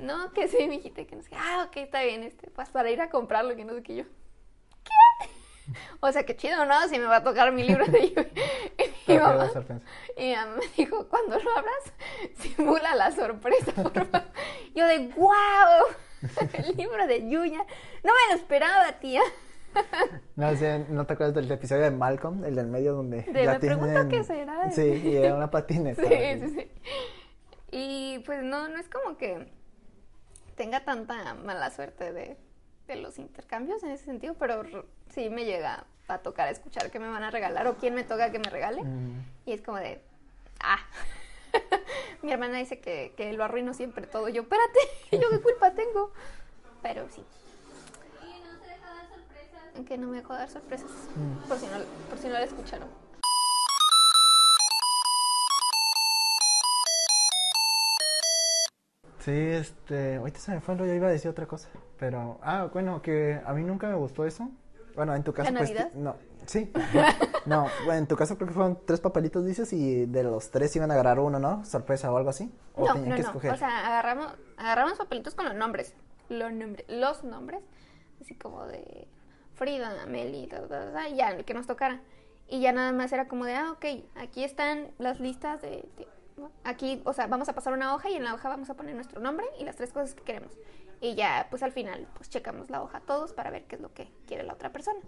no, 0.02 0.34
que 0.34 0.50
sí, 0.50 0.68
mijita, 0.68 1.06
que 1.06 1.16
no 1.16 1.24
sé. 1.24 1.30
Ah, 1.34 1.64
ok, 1.66 1.78
está 1.78 2.04
bien, 2.04 2.24
este, 2.24 2.52
pues 2.52 2.68
para 2.68 2.92
ir 2.92 3.00
a 3.00 3.10
comprarlo, 3.10 3.56
que 3.56 3.64
no 3.64 3.74
sé 3.74 3.84
qué 3.84 3.96
yo. 3.96 4.04
¿Qué? 4.84 4.92
O 6.00 6.12
sea, 6.12 6.24
qué 6.24 6.36
chido, 6.36 6.66
¿no? 6.66 6.88
Si 6.88 7.00
me 7.00 7.06
va 7.06 7.18
a 7.18 7.24
tocar 7.24 7.52
mi 7.52 7.64
libro 7.64 7.86
de 7.86 8.14
yo. 8.14 8.22
Y 9.08 9.14
mi 9.14 9.20
mamá, 9.20 9.50
y 10.18 10.24
mi 10.24 10.36
mamá 10.36 10.56
me 10.58 10.68
dijo, 10.76 11.08
cuando 11.08 11.40
lo 11.40 11.58
abras, 11.58 11.94
simula 12.40 12.94
la 12.96 13.12
sorpresa, 13.12 13.72
por 13.72 13.94
favor. 13.94 14.28
Yo 14.76 14.86
de, 14.86 15.08
wow, 15.16 15.88
el 16.54 16.76
libro 16.76 17.08
de 17.08 17.30
Yuya. 17.30 17.66
No 18.04 18.12
me 18.12 18.34
lo 18.34 18.36
esperaba, 18.36 18.92
tía. 19.00 19.22
No 20.36 20.52
¿no 20.90 21.06
te 21.06 21.14
acuerdas 21.14 21.36
del 21.36 21.50
episodio 21.50 21.84
de 21.84 21.92
Malcolm, 21.92 22.44
el 22.44 22.56
del 22.56 22.68
medio 22.68 22.96
donde 22.96 23.22
de 23.22 23.44
ya 23.46 23.54
me 23.54 23.60
pregunto 23.60 24.10
qué 24.10 24.24
será. 24.24 24.72
Sí, 24.72 25.02
y 25.06 25.16
era 25.16 25.36
una 25.36 25.50
patineta. 25.50 26.02
sí, 26.02 26.40
sí, 26.42 26.50
sí. 26.50 26.72
Y 27.72 28.20
pues 28.26 28.44
no, 28.44 28.68
no 28.68 28.78
es 28.80 28.90
como 28.90 29.18
que 29.18 29.52
tenga 30.56 30.84
tanta 30.84 31.34
mala 31.36 31.70
suerte 31.70 32.12
de, 32.12 32.38
de 32.88 32.96
los 32.96 33.20
intercambios 33.20 33.84
en 33.84 33.92
ese 33.92 34.06
sentido, 34.06 34.36
pero 34.36 34.64
sí 35.10 35.30
me 35.30 35.46
llega 35.46 35.86
a 36.08 36.20
tocar 36.20 36.48
escuchar 36.50 36.90
qué 36.90 37.00
me 37.00 37.10
van 37.10 37.24
a 37.24 37.32
regalar 37.32 37.68
o 37.68 37.76
quién 37.76 37.94
me 37.94 38.04
toca 38.04 38.32
que 38.32 38.40
me 38.40 38.50
regale. 38.50 38.84
Mm. 38.84 39.26
Y 39.46 39.52
es 39.52 39.62
como 39.62 39.78
de, 39.78 40.02
ah, 40.62 40.80
mi 42.22 42.32
hermana 42.32 42.58
dice 42.58 42.80
que, 42.80 43.14
que 43.18 43.34
lo 43.34 43.44
arruino 43.44 43.74
siempre 43.74 44.08
todo. 44.08 44.30
Yo, 44.30 44.44
espérate, 44.44 44.80
yo 45.12 45.30
qué 45.30 45.42
culpa 45.42 45.72
tengo. 45.72 46.12
Pero 46.82 47.08
sí 47.10 47.24
que 49.86 49.98
no 49.98 50.08
me 50.08 50.18
dejó 50.18 50.34
dar 50.34 50.50
sorpresas. 50.50 50.90
Mm. 51.16 51.48
Por, 51.48 51.58
si 51.58 51.66
no, 51.68 51.78
por 52.10 52.18
si 52.18 52.28
no 52.28 52.34
la 52.34 52.44
escucharon. 52.44 52.88
Sí, 59.28 59.34
este, 59.34 60.16
ahorita 60.16 60.40
se 60.40 60.52
me 60.52 60.62
fue, 60.62 60.78
yo 60.78 60.86
iba 60.86 61.08
a 61.08 61.12
decir 61.12 61.30
otra 61.30 61.46
cosa, 61.46 61.68
pero, 62.00 62.40
ah, 62.42 62.70
bueno, 62.72 63.02
que 63.02 63.42
a 63.46 63.52
mí 63.52 63.62
nunca 63.62 63.90
me 63.90 63.96
gustó 63.96 64.26
eso. 64.26 64.50
Bueno, 64.96 65.14
en 65.16 65.24
tu 65.26 65.34
caso, 65.34 65.52
¿La 65.52 65.60
pues, 65.60 65.94
no, 65.96 66.16
sí, 66.46 66.72
no, 67.46 67.68
bueno, 67.84 68.00
en 68.00 68.08
tu 68.08 68.16
caso 68.16 68.38
creo 68.38 68.48
que 68.48 68.54
fueron 68.54 68.80
tres 68.86 69.02
papelitos, 69.02 69.46
dices, 69.46 69.74
y 69.74 70.06
de 70.06 70.24
los 70.24 70.50
tres 70.50 70.74
iban 70.78 70.92
a 70.92 70.94
agarrar 70.94 71.20
uno, 71.20 71.40
¿no? 71.40 71.66
Sorpresa 71.66 72.10
o 72.10 72.16
algo 72.16 72.30
así. 72.30 72.50
¿O 72.74 72.88
no, 72.88 72.96
no, 72.96 73.16
que 73.16 73.22
escoger? 73.22 73.50
no, 73.50 73.56
o 73.56 73.60
sea, 73.60 73.88
agarramos, 73.88 74.34
agarramos 74.56 74.98
papelitos 74.98 75.36
con 75.36 75.44
los 75.44 75.56
nombres, 75.56 75.94
los 76.30 76.54
nombres, 76.54 76.86
los 76.88 77.26
nombres, 77.26 77.60
así 78.22 78.34
como 78.34 78.66
de 78.66 79.10
Frida, 79.56 80.06
Meli, 80.06 80.50
y 80.50 81.16
ya, 81.18 81.32
el 81.32 81.44
que 81.44 81.54
nos 81.54 81.68
tocara. 81.68 82.00
Y 82.48 82.62
ya 82.62 82.72
nada 82.72 82.94
más 82.94 83.12
era 83.12 83.28
como 83.28 83.44
de, 83.44 83.56
ah, 83.56 83.74
ok, 83.74 84.06
aquí 84.16 84.46
están 84.46 84.88
las 85.00 85.20
listas 85.20 85.62
de, 85.62 85.84
Aquí, 86.64 87.02
o 87.06 87.14
sea, 87.14 87.28
vamos 87.28 87.50
a 87.50 87.54
pasar 87.54 87.74
una 87.74 87.96
hoja 87.96 88.10
y 88.10 88.16
en 88.16 88.24
la 88.24 88.34
hoja 88.34 88.50
vamos 88.50 88.70
a 88.70 88.76
poner 88.76 88.96
nuestro 88.96 89.20
nombre 89.22 89.46
y 89.60 89.64
las 89.64 89.76
tres 89.76 89.92
cosas 89.92 90.14
que 90.14 90.24
queremos. 90.24 90.52
Y 91.02 91.16
ya, 91.16 91.48
pues 91.50 91.64
al 91.64 91.72
final, 91.72 92.08
pues 92.16 92.30
checamos 92.30 92.70
la 92.70 92.82
hoja 92.82 93.02
todos 93.02 93.34
para 93.34 93.50
ver 93.52 93.66
qué 93.66 93.76
es 93.76 93.82
lo 93.82 93.94
que 93.94 94.12
quiere 94.26 94.44
la 94.44 94.54
otra 94.54 94.72
persona. 94.72 95.00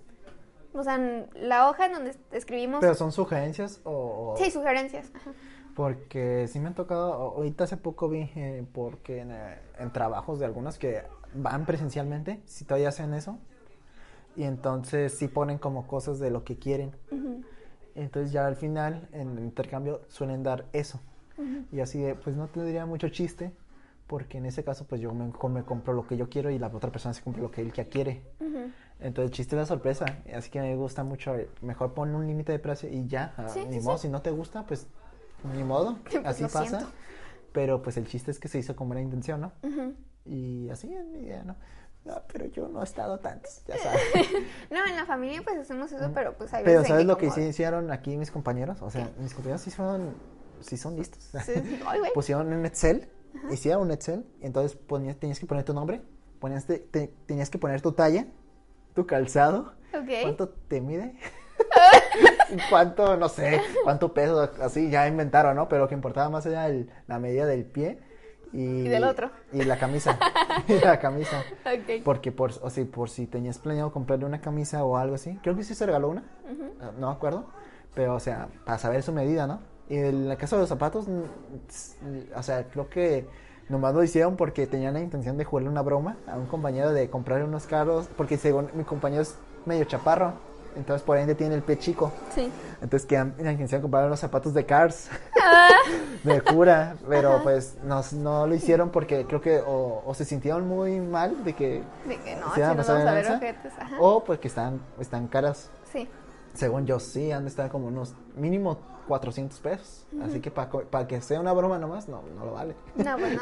O 0.73 0.83
sea, 0.83 0.97
la 1.33 1.69
hoja 1.69 1.87
en 1.87 1.93
donde 1.93 2.15
escribimos... 2.31 2.79
¿Pero 2.81 2.93
son 2.93 3.11
sugerencias 3.11 3.81
o...? 3.83 4.35
Sí, 4.37 4.51
sugerencias. 4.51 5.11
Porque 5.75 6.47
sí 6.47 6.59
me 6.59 6.67
han 6.67 6.75
tocado, 6.75 7.13
ahorita 7.13 7.63
hace 7.63 7.77
poco 7.77 8.09
vi, 8.09 8.29
eh, 8.35 8.65
porque 8.73 9.21
en, 9.21 9.31
eh, 9.31 9.59
en, 9.79 9.91
trabajos 9.91 10.37
de 10.39 10.45
algunos 10.45 10.77
que 10.77 11.03
van 11.33 11.65
presencialmente, 11.65 12.41
si 12.45 12.65
todavía 12.65 12.89
hacen 12.89 13.13
eso, 13.13 13.39
y 14.35 14.43
entonces 14.43 15.17
sí 15.17 15.27
ponen 15.27 15.57
como 15.57 15.87
cosas 15.87 16.19
de 16.19 16.31
lo 16.31 16.43
que 16.43 16.57
quieren. 16.57 16.95
Entonces 17.95 18.31
ya 18.31 18.47
al 18.47 18.55
final 18.55 19.09
en 19.11 19.37
el 19.37 19.43
intercambio 19.43 20.01
suelen 20.07 20.43
dar 20.43 20.65
eso. 20.71 21.01
Y 21.71 21.79
así 21.79 21.99
de, 22.01 22.15
pues 22.15 22.35
no 22.35 22.47
tendría 22.47 22.85
mucho 22.85 23.09
chiste, 23.09 23.51
porque 24.07 24.37
en 24.39 24.45
ese 24.45 24.63
caso 24.63 24.85
pues 24.87 24.99
yo 25.01 25.13
me, 25.13 25.31
me 25.49 25.63
compro 25.63 25.93
lo 25.93 26.07
que 26.07 26.17
yo 26.17 26.29
quiero 26.29 26.49
y 26.49 26.57
la 26.59 26.67
otra 26.67 26.91
persona 26.91 27.13
se 27.13 27.21
compra 27.21 27.41
lo 27.43 27.51
que 27.51 27.61
él 27.61 27.71
ya 27.73 27.85
quiere. 27.85 28.23
Entonces 28.99 29.31
el 29.31 29.31
chiste 29.31 29.55
es 29.55 29.59
la 29.61 29.65
sorpresa, 29.65 30.05
así 30.35 30.49
que 30.49 30.59
me 30.59 30.75
gusta 30.75 31.03
mucho, 31.03 31.35
eh, 31.35 31.49
mejor 31.61 31.93
pon 31.93 32.13
un 32.15 32.27
límite 32.27 32.51
de 32.51 32.59
precio 32.59 32.89
y 32.89 33.07
ya, 33.07 33.33
ah, 33.37 33.47
Sí, 33.47 33.63
ni 33.69 33.79
sí, 33.79 33.85
modo, 33.85 33.97
sí. 33.97 34.07
si 34.07 34.09
no 34.09 34.21
te 34.21 34.31
gusta, 34.31 34.65
pues 34.65 34.87
ni 35.55 35.63
modo, 35.63 35.97
Pues, 36.03 36.25
así 36.25 36.43
pasa. 36.43 36.65
siento. 36.65 36.87
Pero 37.53 37.81
pues 37.81 37.95
el 37.97 38.07
chiste 38.07 38.29
es 38.31 38.39
que 38.39 38.47
se 38.47 38.59
hizo 38.59 38.75
con 38.75 38.87
buena 38.89 39.01
intención, 39.01 39.41
¿no? 39.41 39.51
Ujú. 39.63 39.93
Y 40.25 40.69
así 40.69 40.93
es 40.93 41.05
mi 41.05 41.19
idea, 41.19 41.43
¿no? 41.43 41.55
No, 42.05 42.21
pero 42.31 42.45
yo 42.47 42.67
no 42.67 42.81
he 42.81 42.83
estado 42.83 43.19
tantos, 43.19 43.63
ya 43.67 43.77
sabes. 43.83 44.01
No, 44.69 44.85
en 44.85 44.95
la 44.95 45.05
familia 45.05 45.41
pues 45.43 45.57
hacemos 45.59 45.91
eso, 45.91 46.11
pero 46.13 46.33
pues 46.37 46.53
hay 46.53 46.63
Pero 46.63 46.79
veces 46.79 46.89
¿sabes 46.89 47.05
lo 47.05 47.17
que 47.17 47.27
como- 47.27 47.35
sí 47.35 47.47
hicieron 47.47 47.91
aquí 47.91 48.17
mis 48.17 48.31
compañeros? 48.31 48.81
O 48.81 48.89
sea, 48.89 49.09
mis 49.19 49.33
compañeros 49.33 49.61
sí 49.61 49.71
son, 49.71 50.13
sí 50.61 50.77
son 50.77 50.95
listos. 50.95 51.23
Sí, 51.45 51.53
sí. 51.55 51.79
Ay, 51.87 51.99
güey. 51.99 52.13
Pusieron 52.13 52.51
un 52.53 52.65
Excel, 52.65 53.09
hicieron 53.51 53.81
un 53.83 53.91
Excel, 53.91 54.25
y 54.41 54.45
entonces 54.45 54.75
ponías, 54.77 55.17
tenías 55.17 55.39
que 55.39 55.45
poner 55.45 55.63
tu 55.63 55.73
nombre, 55.73 56.01
ponías 56.39 56.65
te- 56.65 56.79
te- 56.79 57.13
tenías 57.25 57.49
que 57.49 57.57
poner 57.57 57.81
tu 57.81 57.91
talla, 57.93 58.27
tu 58.93 59.05
calzado, 59.05 59.73
cuánto 60.23 60.49
te 60.49 60.81
mide, 60.81 61.15
cuánto, 62.69 63.17
no 63.17 63.29
sé, 63.29 63.61
cuánto 63.83 64.13
peso, 64.13 64.49
así 64.61 64.89
ya 64.89 65.07
inventaron, 65.07 65.55
¿no? 65.55 65.67
Pero 65.69 65.83
lo 65.83 65.87
que 65.87 65.95
importaba 65.95 66.29
más 66.29 66.45
era 66.45 66.67
el- 66.67 66.89
la 67.07 67.19
medida 67.19 67.45
del 67.45 67.65
pie 67.65 67.99
y, 68.51 68.61
Y 68.85 68.87
del 68.87 69.03
otro. 69.03 69.29
Y 69.53 69.63
la 69.63 69.77
camisa, 69.77 70.17
y 70.67 70.73
la 70.79 70.99
camisa. 70.99 71.43
Porque 72.03 72.31
por, 72.31 72.51
o 72.63 72.69
sea, 72.69 72.85
por 72.85 73.09
si 73.09 73.27
tenías 73.27 73.59
planeado 73.59 73.91
comprarle 73.91 74.25
una 74.25 74.41
camisa 74.41 74.83
o 74.83 74.97
algo 74.97 75.15
así. 75.15 75.37
Creo 75.43 75.55
que 75.55 75.63
sí 75.63 75.75
se 75.75 75.85
regaló 75.85 76.09
una. 76.09 76.23
No 76.97 77.09
me 77.09 77.13
acuerdo. 77.13 77.47
Pero, 77.93 78.15
o 78.15 78.19
sea, 78.19 78.47
para 78.65 78.77
saber 78.79 79.03
su 79.03 79.11
medida, 79.13 79.45
¿no? 79.45 79.59
Y 79.89 79.97
en 79.97 80.27
la 80.27 80.37
caso 80.37 80.55
de 80.55 80.61
los 80.61 80.69
zapatos, 80.69 81.07
o 82.35 82.43
sea, 82.43 82.67
creo 82.69 82.89
que 82.89 83.27
nomás 83.69 83.93
lo 83.93 84.03
hicieron 84.03 84.35
porque 84.35 84.67
tenían 84.67 84.93
la 84.93 84.99
intención 84.99 85.37
de 85.37 85.45
jugarle 85.45 85.69
una 85.69 85.81
broma 85.81 86.17
a 86.27 86.37
un 86.37 86.45
compañero 86.45 86.93
de 86.93 87.09
comprarle 87.09 87.45
unos 87.45 87.65
caros. 87.65 88.07
Porque 88.15 88.37
según 88.37 88.69
mi 88.75 88.83
compañero 88.83 89.23
es 89.23 89.35
medio 89.65 89.85
chaparro. 89.85 90.33
Entonces, 90.75 91.01
por 91.03 91.17
ende, 91.17 91.33
tiene 91.33 91.55
el 91.55 91.63
pie 91.63 91.79
chico. 91.79 92.11
Sí. 92.33 92.51
Entonces, 92.81 93.07
que 93.07 93.15
la 93.15 93.51
intención 93.51 93.79
de 93.79 93.81
comprar 93.81 94.05
unos 94.05 94.19
zapatos 94.19 94.53
de 94.53 94.65
Cars. 94.65 95.09
de 96.23 96.41
cura. 96.41 96.95
Pero, 97.09 97.41
pues, 97.41 97.75
no, 97.83 98.01
no 98.13 98.45
lo 98.45 98.53
hicieron 98.53 98.89
porque 98.91 99.25
creo 99.25 99.41
que 99.41 99.59
o, 99.59 100.03
o 100.05 100.13
se 100.13 100.25
sintieron 100.25 100.67
muy 100.67 100.99
mal 100.99 101.43
de 101.43 101.53
que 101.53 101.83
De 102.07 102.17
que 102.17 102.35
no, 102.35 102.49
se 102.49 102.55
si 102.55 102.61
a 102.61 102.75
pasar 102.75 103.03
vamos 103.03 103.29
a 103.29 103.39
ver. 103.39 103.55
Ajá. 103.79 103.97
O 103.99 104.23
pues 104.23 104.39
que 104.39 104.47
están, 104.47 104.79
están 104.99 105.27
caras. 105.27 105.71
Sí. 105.91 106.07
Según 106.53 106.85
yo, 106.85 106.99
sí, 106.99 107.31
han 107.31 107.43
de 107.43 107.49
estar 107.49 107.69
como 107.69 107.87
unos 107.87 108.13
mínimo 108.35 108.77
400 109.09 109.59
pesos. 109.59 110.05
Así 110.23 110.39
que 110.39 110.51
para 110.51 111.07
que 111.07 111.19
sea 111.19 111.39
una 111.41 111.51
broma 111.51 111.77
nomás, 111.79 112.07
no, 112.07 112.21
no 112.37 112.45
lo 112.45 112.53
vale. 112.53 112.75
No, 112.95 113.17
pues 113.17 113.35
no. 113.35 113.41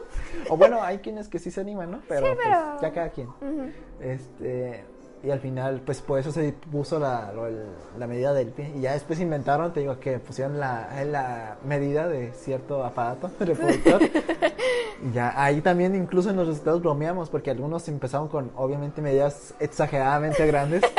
o 0.50 0.56
bueno, 0.56 0.82
hay 0.82 0.98
quienes 0.98 1.26
que 1.28 1.38
sí 1.38 1.50
se 1.50 1.60
animan, 1.62 1.90
¿no? 1.90 2.00
Pero, 2.06 2.26
Sí, 2.28 2.32
pues, 2.36 2.46
pero- 2.46 2.80
ya 2.82 2.92
cada 2.92 3.08
quien. 3.08 3.28
Ujú. 3.28 3.70
Este, 4.00 4.84
y 5.24 5.30
al 5.30 5.40
final, 5.40 5.80
pues 5.84 6.02
por 6.02 6.18
eso 6.20 6.30
se 6.30 6.52
puso 6.70 6.98
la, 7.00 7.32
el- 7.48 7.66
la 7.98 8.06
medida 8.06 8.32
del 8.34 8.48
pie. 8.50 8.70
Y 8.76 8.82
ya 8.82 8.92
después 8.92 9.18
inventaron, 9.18 9.72
te 9.72 9.80
digo, 9.80 9.98
que 9.98 10.18
pusieron 10.18 10.60
la, 10.60 10.88
la 11.06 11.56
medida 11.64 12.06
de 12.06 12.32
cierto 12.32 12.84
aparato 12.84 13.30
reproductor. 13.40 14.02
y 14.02 15.12
ya 15.14 15.32
ahí 15.42 15.62
también, 15.62 15.94
incluso 15.94 16.28
en 16.30 16.36
los 16.36 16.46
resultados 16.46 16.82
bromeamos, 16.82 17.30
porque 17.30 17.50
algunos 17.50 17.88
empezaron 17.88 18.28
con, 18.28 18.52
obviamente, 18.54 19.00
medidas 19.00 19.54
exageradamente 19.58 20.46
grandes. 20.46 20.82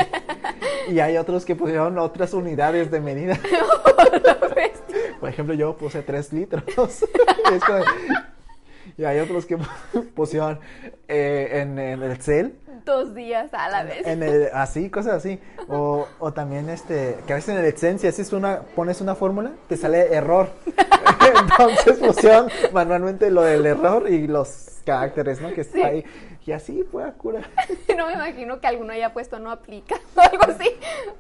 y 0.90 1.00
hay 1.00 1.18
otros 1.18 1.46
que 1.46 1.56
pusieron 1.56 1.98
otras 1.98 2.34
unidades 2.34 2.90
de 2.92 3.00
medida. 3.02 3.38
Por 5.20 5.30
ejemplo, 5.30 5.54
yo 5.56 5.76
puse 5.78 6.02
3 6.02 6.34
litros. 6.34 6.64
Y 7.52 7.56
es 7.56 7.64
como- 7.64 7.84
y 8.98 9.04
hay 9.06 9.20
otros 9.20 9.46
que 9.46 9.58
pusieron 10.16 10.60
eh, 11.08 11.50
en, 11.62 11.78
en 11.78 12.02
el 12.04 12.18
cel 12.22 12.56
Dos 12.86 13.14
días 13.14 13.54
a 13.54 13.70
la 13.70 13.84
vez. 13.84 14.08
en 14.08 14.24
el, 14.24 14.50
así, 14.54 14.90
cosas 14.90 15.16
así. 15.16 15.40
O, 15.68 16.08
o 16.20 16.32
también 16.34 16.70
este, 16.70 17.18
que 17.28 17.34
a 17.34 17.36
veces 17.36 17.50
en 17.50 17.58
el 17.58 17.66
Excel, 17.66 18.00
si 18.00 18.08
haces 18.08 18.32
una, 18.32 18.62
pones 18.76 19.02
una 19.02 19.14
fórmula, 19.16 19.52
te 19.68 19.76
sale 19.76 20.14
error. 20.14 20.50
Entonces 21.42 21.98
pusieron 22.00 22.50
manualmente 22.72 23.30
lo 23.30 23.42
del 23.42 23.66
error 23.66 24.10
y 24.10 24.28
los 24.28 24.70
caracteres, 24.86 25.42
¿no? 25.42 25.52
Que 25.54 25.62
está 25.62 25.78
Sí. 25.80 25.84
ahí. 25.84 26.06
Y 26.48 26.54
así 26.54 26.84
fue 26.92 27.04
a 27.04 27.12
cura. 27.12 27.42
No 27.98 28.08
me 28.08 28.14
imagino 28.14 28.60
que 28.62 28.68
alguno 28.68 28.94
haya 28.94 29.12
puesto 29.14 29.38
no 29.38 29.52
aplica 29.52 29.96
o 30.16 30.20
algo 30.22 30.44
así. 30.44 30.70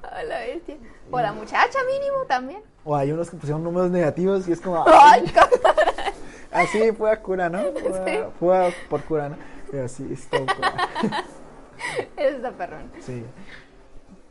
A 0.09 0.23
la 0.23 0.39
bestia. 0.39 0.77
O 1.11 1.19
la 1.19 1.33
muchacha 1.33 1.79
mínimo 1.85 2.23
también. 2.27 2.61
O 2.85 2.95
hay 2.95 3.11
unos 3.11 3.29
que 3.29 3.35
pusieron 3.37 3.63
números 3.63 3.91
negativos 3.91 4.47
y 4.47 4.53
es 4.53 4.61
como, 4.61 4.83
Ay, 4.87 5.25
así 6.51 6.91
fue 6.93 7.11
a 7.11 7.21
cura, 7.21 7.49
¿no? 7.49 7.59
Fue, 7.73 7.99
a- 7.99 8.05
Sí. 8.05 8.19
fue 8.39 8.67
a- 8.67 8.71
por 8.89 9.03
cura, 9.03 9.29
¿no? 9.29 9.35
Pero 9.69 9.87
sí, 9.89 10.07
estuvo 10.13 10.45
cura. 10.45 10.87
Eso 12.15 12.37
está 12.37 12.51
perrón. 12.51 12.89
Sí. 13.01 13.23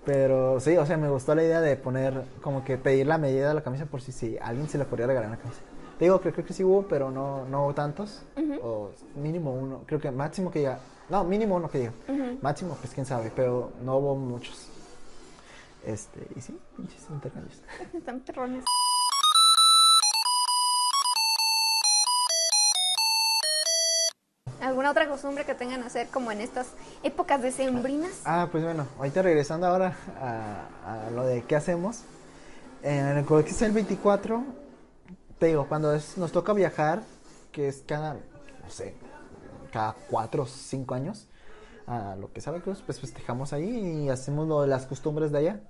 Pero 0.06 0.60
sí, 0.60 0.76
o 0.78 0.86
sea, 0.86 0.96
me 0.96 1.08
gustó 1.10 1.34
la 1.34 1.42
idea 1.42 1.60
de 1.60 1.76
poner, 1.76 2.22
como 2.40 2.64
que 2.64 2.78
pedir 2.78 3.06
la 3.06 3.18
medida 3.18 3.48
de 3.48 3.54
la 3.54 3.62
camisa 3.62 3.84
por 3.86 4.00
si, 4.00 4.12
si 4.12 4.38
alguien 4.40 4.68
se 4.68 4.78
le 4.78 4.84
podría 4.86 5.08
regalar 5.08 5.28
una 5.28 5.38
camisa. 5.38 5.60
Te 5.98 6.04
digo 6.04 6.20
que 6.20 6.30
creo 6.30 6.44
que 6.44 6.52
sí 6.52 6.62
hubo, 6.62 6.82
pero 6.82 7.10
no, 7.10 7.46
no 7.46 7.64
hubo 7.64 7.74
tantos. 7.74 8.22
O 8.62 8.90
mínimo 9.14 9.52
uno, 9.52 9.82
creo 9.86 9.98
que 9.98 10.10
máximo 10.10 10.50
que 10.50 10.60
llega. 10.60 10.78
No, 11.08 11.24
mínimo 11.24 11.56
uno 11.56 11.70
que 11.70 11.78
llega. 11.78 11.92
Máximo, 12.42 12.76
pues 12.80 12.92
quién 12.92 13.06
sabe, 13.06 13.32
pero 13.34 13.72
no 13.82 13.96
hubo 13.96 14.14
muchos. 14.14 14.68
Este, 15.86 16.26
y 16.34 16.40
sí, 16.40 16.58
pinches 16.76 17.06
intercambios. 17.08 17.62
Están 17.94 18.20
perrones. 18.20 18.64
¿Alguna 24.60 24.90
otra 24.90 25.08
costumbre 25.08 25.44
que 25.44 25.54
tengan 25.54 25.82
a 25.82 25.86
hacer 25.86 26.08
como 26.08 26.32
en 26.32 26.40
estas 26.40 26.66
épocas 27.04 27.40
decembrinas? 27.40 28.20
Ah, 28.24 28.48
pues 28.50 28.64
bueno, 28.64 28.86
ahorita 28.98 29.22
regresando 29.22 29.66
ahora 29.66 29.96
a, 30.20 31.06
a 31.06 31.10
lo 31.10 31.24
de 31.24 31.42
qué 31.42 31.56
hacemos. 31.56 32.02
En 32.82 33.06
el 33.06 33.24
colegio 33.24 33.66
el 33.66 33.72
24, 33.72 34.44
te 35.38 35.46
digo, 35.46 35.66
cuando 35.68 35.94
es- 35.94 36.16
nos 36.18 36.32
toca 36.32 36.52
viajar, 36.52 37.02
que 37.52 37.68
es 37.68 37.82
cada, 37.86 38.14
no 38.14 38.68
sé, 38.70 38.94
cada 39.72 39.94
4 40.10 40.44
o 40.44 40.46
5 40.46 40.94
años, 40.94 41.28
a 41.86 42.16
lo 42.16 42.32
que 42.32 42.40
sabe 42.40 42.60
Cruz, 42.60 42.82
pues 42.84 42.98
festejamos 43.00 43.52
ahí 43.52 44.04
y 44.04 44.08
hacemos 44.08 44.48
lo 44.48 44.62
de 44.62 44.66
las 44.68 44.86
costumbres 44.86 45.30
de 45.30 45.38
allá, 45.38 45.60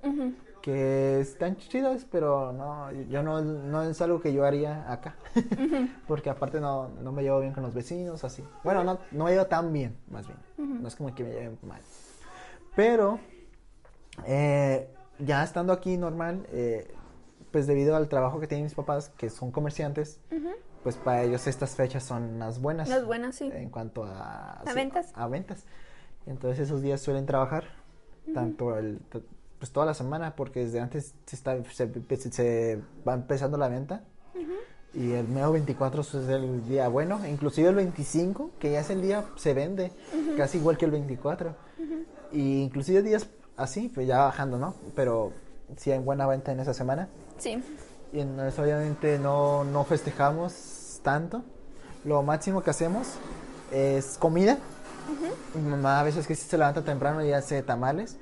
que 0.62 1.20
están 1.20 1.56
chidas, 1.56 2.06
pero 2.10 2.52
no, 2.52 2.90
yo 3.08 3.22
no, 3.22 3.40
no 3.42 3.82
es 3.82 4.00
algo 4.00 4.20
que 4.20 4.32
yo 4.32 4.44
haría 4.44 4.90
acá, 4.90 5.14
porque 6.08 6.30
aparte 6.30 6.58
no, 6.60 6.88
no 7.02 7.12
me 7.12 7.22
llevo 7.22 7.40
bien 7.40 7.52
con 7.52 7.62
los 7.62 7.74
vecinos, 7.74 8.24
así. 8.24 8.42
Bueno, 8.64 8.82
no, 8.82 8.98
no 9.12 9.24
me 9.24 9.32
llevo 9.32 9.46
tan 9.46 9.72
bien, 9.72 9.96
más 10.10 10.26
bien, 10.26 10.38
no 10.82 10.88
es 10.88 10.96
como 10.96 11.14
que 11.14 11.22
me 11.22 11.30
lleven 11.30 11.58
mal. 11.62 11.80
Pero 12.74 13.20
eh, 14.24 14.88
ya 15.18 15.44
estando 15.44 15.72
aquí 15.72 15.96
normal, 15.96 16.46
eh, 16.50 16.90
pues 17.56 17.66
debido 17.66 17.96
al 17.96 18.06
trabajo 18.10 18.38
que 18.38 18.46
tienen 18.46 18.64
mis 18.64 18.74
papás, 18.74 19.08
que 19.16 19.30
son 19.30 19.50
comerciantes, 19.50 20.20
pues 20.82 20.94
para 20.96 21.22
ellos 21.22 21.46
estas 21.46 21.74
fechas 21.74 22.04
son 22.04 22.38
las 22.38 22.60
buenas. 22.60 22.86
Las 22.86 23.06
buenas, 23.06 23.34
sí. 23.34 23.50
En 23.50 23.70
cuanto 23.70 24.04
a, 24.04 24.60
A 24.60 24.74
ventas. 24.74 25.10
A 25.14 25.26
ventas. 25.26 25.64
Entonces 26.26 26.60
esos 26.60 26.82
días 26.82 27.00
suelen 27.00 27.24
trabajar, 27.24 27.64
tanto 28.34 28.76
el, 28.76 28.98
pues 29.58 29.72
toda 29.72 29.86
la 29.86 29.94
semana, 29.94 30.36
porque 30.36 30.66
desde 30.66 30.80
antes 30.80 31.14
se, 31.24 31.34
está, 31.34 31.56
se, 31.72 32.30
se- 32.30 32.82
va 33.08 33.14
empezando 33.14 33.56
la 33.56 33.68
venta. 33.70 34.04
Y 34.92 35.12
el 35.12 35.26
mero 35.28 35.52
24 35.52 36.02
es 36.02 36.14
el 36.14 36.68
día 36.68 36.88
bueno, 36.88 37.26
inclusive 37.26 37.70
el 37.70 37.74
25, 37.76 38.50
que 38.60 38.72
ya 38.72 38.80
es 38.80 38.90
el 38.90 39.00
día, 39.00 39.24
se 39.36 39.54
vende, 39.54 39.92
casi 40.36 40.58
igual 40.58 40.76
que 40.76 40.84
el 40.84 40.90
24. 40.90 41.54
Y 42.32 42.64
inclusive 42.64 43.00
días 43.02 43.26
así, 43.56 43.88
pues 43.94 44.06
ya 44.06 44.18
bajando, 44.24 44.58
¿no? 44.58 44.74
Pero 44.94 45.32
sí 45.78 45.90
hay 45.90 46.00
buena 46.00 46.26
venta 46.26 46.52
en 46.52 46.60
esa 46.60 46.74
semana. 46.74 47.08
Sí. 47.38 47.62
Y 48.12 48.20
entonces 48.20 48.58
obviamente 48.58 49.18
no, 49.18 49.64
no 49.64 49.84
festejamos 49.84 51.00
tanto. 51.02 51.42
Lo 52.04 52.22
máximo 52.22 52.62
que 52.62 52.70
hacemos 52.70 53.08
es 53.72 54.16
comida. 54.18 54.58
Mi 55.54 55.62
mamá 55.62 56.00
a 56.00 56.02
veces 56.02 56.26
que 56.26 56.34
sí 56.34 56.48
se 56.48 56.58
levanta 56.58 56.82
temprano 56.82 57.24
y 57.24 57.32
hace 57.32 57.62
tamales. 57.62 58.16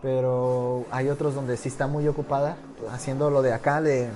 Pero 0.00 0.84
hay 0.90 1.08
otros 1.08 1.34
donde 1.34 1.56
sí 1.56 1.68
está 1.68 1.86
muy 1.86 2.08
ocupada 2.08 2.56
haciendo 2.90 3.30
lo 3.30 3.40
de 3.40 3.52
acá, 3.52 3.80
de, 3.80 4.10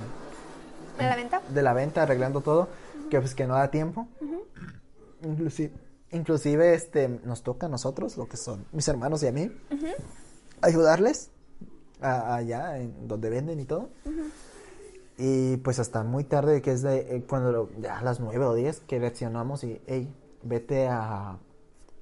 ¿Me 0.97 1.05
la 1.05 1.15
venta? 1.15 1.41
de 1.47 1.61
la 1.61 1.73
venta, 1.73 2.03
arreglando 2.03 2.41
todo, 2.41 2.67
que 3.09 3.19
pues 3.21 3.33
que 3.33 3.47
no 3.47 3.53
da 3.55 3.71
tiempo. 3.71 4.07
Inclusive, 5.23 5.71
inclusive 6.11 6.73
este, 6.73 7.07
nos 7.07 7.41
toca 7.41 7.67
a 7.67 7.69
nosotros, 7.69 8.17
lo 8.17 8.27
que 8.27 8.35
son 8.35 8.65
mis 8.73 8.87
hermanos 8.89 9.23
y 9.23 9.27
a 9.27 9.31
mí, 9.31 9.49
ayudarles 10.61 11.31
a- 12.01 12.35
allá 12.35 12.77
en 12.79 13.07
donde 13.07 13.29
venden 13.29 13.59
y 13.59 13.65
todo. 13.65 13.89
Y 15.17 15.57
pues 15.57 15.79
hasta 15.79 16.03
muy 16.03 16.23
tarde, 16.23 16.61
que 16.61 16.71
es 16.71 16.83
de 16.83 16.99
eh, 17.17 17.23
cuando 17.27 17.51
lo- 17.51 17.69
ya 17.79 17.97
a 17.97 18.03
las 18.03 18.19
9 18.19 18.45
o 18.45 18.53
10, 18.53 18.81
que 18.81 18.99
reaccionamos 18.99 19.63
y, 19.63 19.81
hey, 19.87 20.07
vete 20.43 20.87
a, 20.87 21.37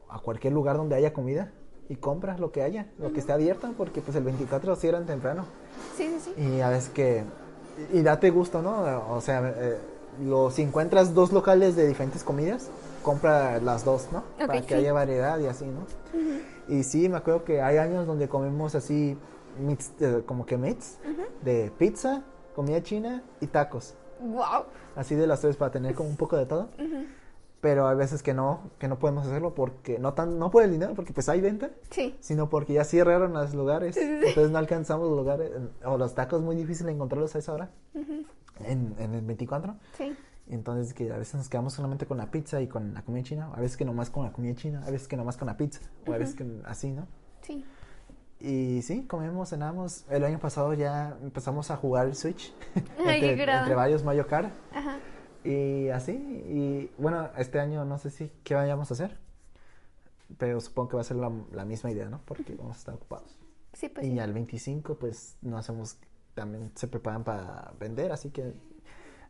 a 0.09 0.19
cualquier 0.19 0.51
lugar 0.53 0.75
donde 0.77 0.95
haya 0.95 1.13
comida 1.13 1.51
y 1.87 1.95
compras 1.95 2.39
lo 2.39 2.51
que 2.51 2.61
haya, 2.61 2.87
lo 2.99 3.13
que 3.13 3.19
esté 3.21 3.31
abierto, 3.31 3.73
porque 3.77 4.01
pues 4.01 4.17
el 4.17 4.23
24 4.23 4.75
cierran 4.75 5.05
temprano. 5.05 5.45
Sí, 5.95 6.13
sí, 6.19 6.31
sí. 6.35 6.41
Y 6.41 6.61
a 6.61 6.69
veces 6.69 6.89
que. 6.89 7.23
Y, 7.93 7.99
y 7.99 8.03
date 8.03 8.29
gusto, 8.31 8.61
¿no? 8.61 9.13
O 9.13 9.21
sea, 9.21 9.53
eh, 9.55 9.77
lo- 10.25 10.51
si 10.51 10.61
encuentras 10.63 11.13
dos 11.13 11.31
locales 11.31 11.75
de 11.77 11.87
diferentes 11.87 12.23
comidas, 12.23 12.69
compra 13.01 13.59
las 13.61 13.85
dos, 13.85 14.09
¿no? 14.11 14.19
Ok, 14.41 14.47
Para 14.47 14.61
que 14.61 14.67
sí. 14.67 14.73
haya 14.73 14.91
variedad 14.91 15.39
y 15.39 15.45
así, 15.45 15.65
¿no? 15.65 15.85
Y 16.67 16.83
sí, 16.83 17.07
me 17.07 17.17
acuerdo 17.17 17.45
que 17.45 17.61
hay 17.61 17.77
años 17.77 18.07
donde 18.07 18.27
comemos 18.27 18.73
así, 18.75 19.17
mix, 19.59 19.91
eh, 19.99 20.23
como 20.25 20.45
que 20.45 20.57
mix, 20.57 20.97
de 21.43 21.71
pizza, 21.77 22.23
comida 22.55 22.81
china 22.83 23.23
y 23.41 23.47
tacos. 23.47 23.95
Wow. 24.21 24.65
Así 24.95 25.15
de 25.15 25.27
las 25.27 25.41
tres 25.41 25.57
para 25.57 25.71
tener 25.71 25.93
como 25.95 26.09
un 26.09 26.17
poco 26.17 26.37
de 26.37 26.45
todo. 26.45 26.69
Pero 27.61 27.87
hay 27.87 27.95
veces 27.97 28.21
que 28.21 28.33
no, 28.35 28.69
que 28.77 28.87
no 28.87 28.99
podemos 28.99 29.25
hacerlo 29.25 29.55
porque 29.55 29.97
no 29.97 30.13
tan, 30.13 30.37
no 30.37 30.51
por 30.51 30.63
el 30.63 30.69
dinero, 30.71 30.93
porque 30.93 31.13
pues 31.13 31.27
hay 31.29 31.41
venta, 31.41 31.71
Sí. 31.89 32.15
sino 32.19 32.47
porque 32.47 32.73
ya 32.73 32.83
cerraron 32.83 33.33
los 33.33 33.55
lugares. 33.55 33.97
Entonces 33.97 34.51
no 34.51 34.59
alcanzamos 34.59 35.07
los 35.07 35.17
lugares, 35.17 35.51
o 35.83 35.97
los 35.97 36.13
tacos 36.13 36.41
muy 36.43 36.55
difícil 36.55 36.87
encontrarlos 36.89 37.35
a 37.35 37.39
esa 37.39 37.53
hora, 37.53 37.71
en, 38.59 38.93
en 38.99 39.13
el 39.15 39.21
24. 39.25 39.75
Sí. 39.97 40.15
Entonces 40.47 40.93
que 40.93 41.11
a 41.11 41.17
veces 41.17 41.33
nos 41.35 41.49
quedamos 41.49 41.73
solamente 41.73 42.05
con 42.05 42.17
la 42.17 42.29
pizza 42.29 42.61
y 42.61 42.67
con 42.67 42.93
la 42.93 43.01
comida 43.01 43.23
china, 43.23 43.49
a 43.55 43.59
veces 43.59 43.77
que 43.77 43.85
nomás 43.85 44.11
con 44.11 44.23
la 44.25 44.31
comida 44.31 44.53
china, 44.53 44.83
a 44.85 44.91
veces 44.91 45.07
que 45.07 45.17
nomás 45.17 45.35
con 45.37 45.47
la 45.47 45.57
pizza, 45.57 45.81
o 46.05 46.13
a 46.13 46.17
veces 46.19 46.35
que 46.35 46.45
así, 46.65 46.91
¿no? 46.91 47.07
Sí. 47.41 47.65
Y 48.39 48.81
sí, 48.81 49.05
comemos, 49.07 49.49
cenamos. 49.49 50.05
El 50.09 50.23
año 50.23 50.39
pasado 50.39 50.73
ya 50.73 51.17
empezamos 51.21 51.71
a 51.71 51.77
jugar 51.77 52.07
el 52.07 52.15
Switch. 52.15 52.53
Ay, 53.05 53.23
entre, 53.29 53.51
entre 53.51 53.75
varios 53.75 54.03
Mario 54.03 54.27
Kart. 54.27 54.51
Ajá. 54.73 54.99
Y 55.45 55.89
así, 55.89 56.11
y 56.13 56.91
bueno, 56.97 57.29
este 57.37 57.59
año 57.59 57.85
no 57.85 57.99
sé 57.99 58.09
si 58.09 58.31
qué 58.43 58.55
vayamos 58.55 58.89
a 58.89 58.95
hacer, 58.95 59.15
pero 60.39 60.59
supongo 60.59 60.89
que 60.89 60.95
va 60.95 61.01
a 61.01 61.05
ser 61.05 61.17
la, 61.17 61.31
la 61.51 61.65
misma 61.65 61.91
idea, 61.91 62.09
¿no? 62.09 62.19
Porque 62.25 62.55
vamos 62.55 62.77
a 62.77 62.79
estar 62.79 62.95
ocupados. 62.95 63.37
Sí, 63.73 63.89
pues 63.89 64.07
y 64.07 64.11
sí. 64.11 64.19
al 64.19 64.33
25, 64.33 64.95
pues 64.95 65.37
no 65.43 65.59
hacemos, 65.59 65.97
también 66.33 66.71
se 66.73 66.87
preparan 66.87 67.23
para 67.23 67.73
vender, 67.79 68.11
así 68.11 68.31
que 68.31 68.53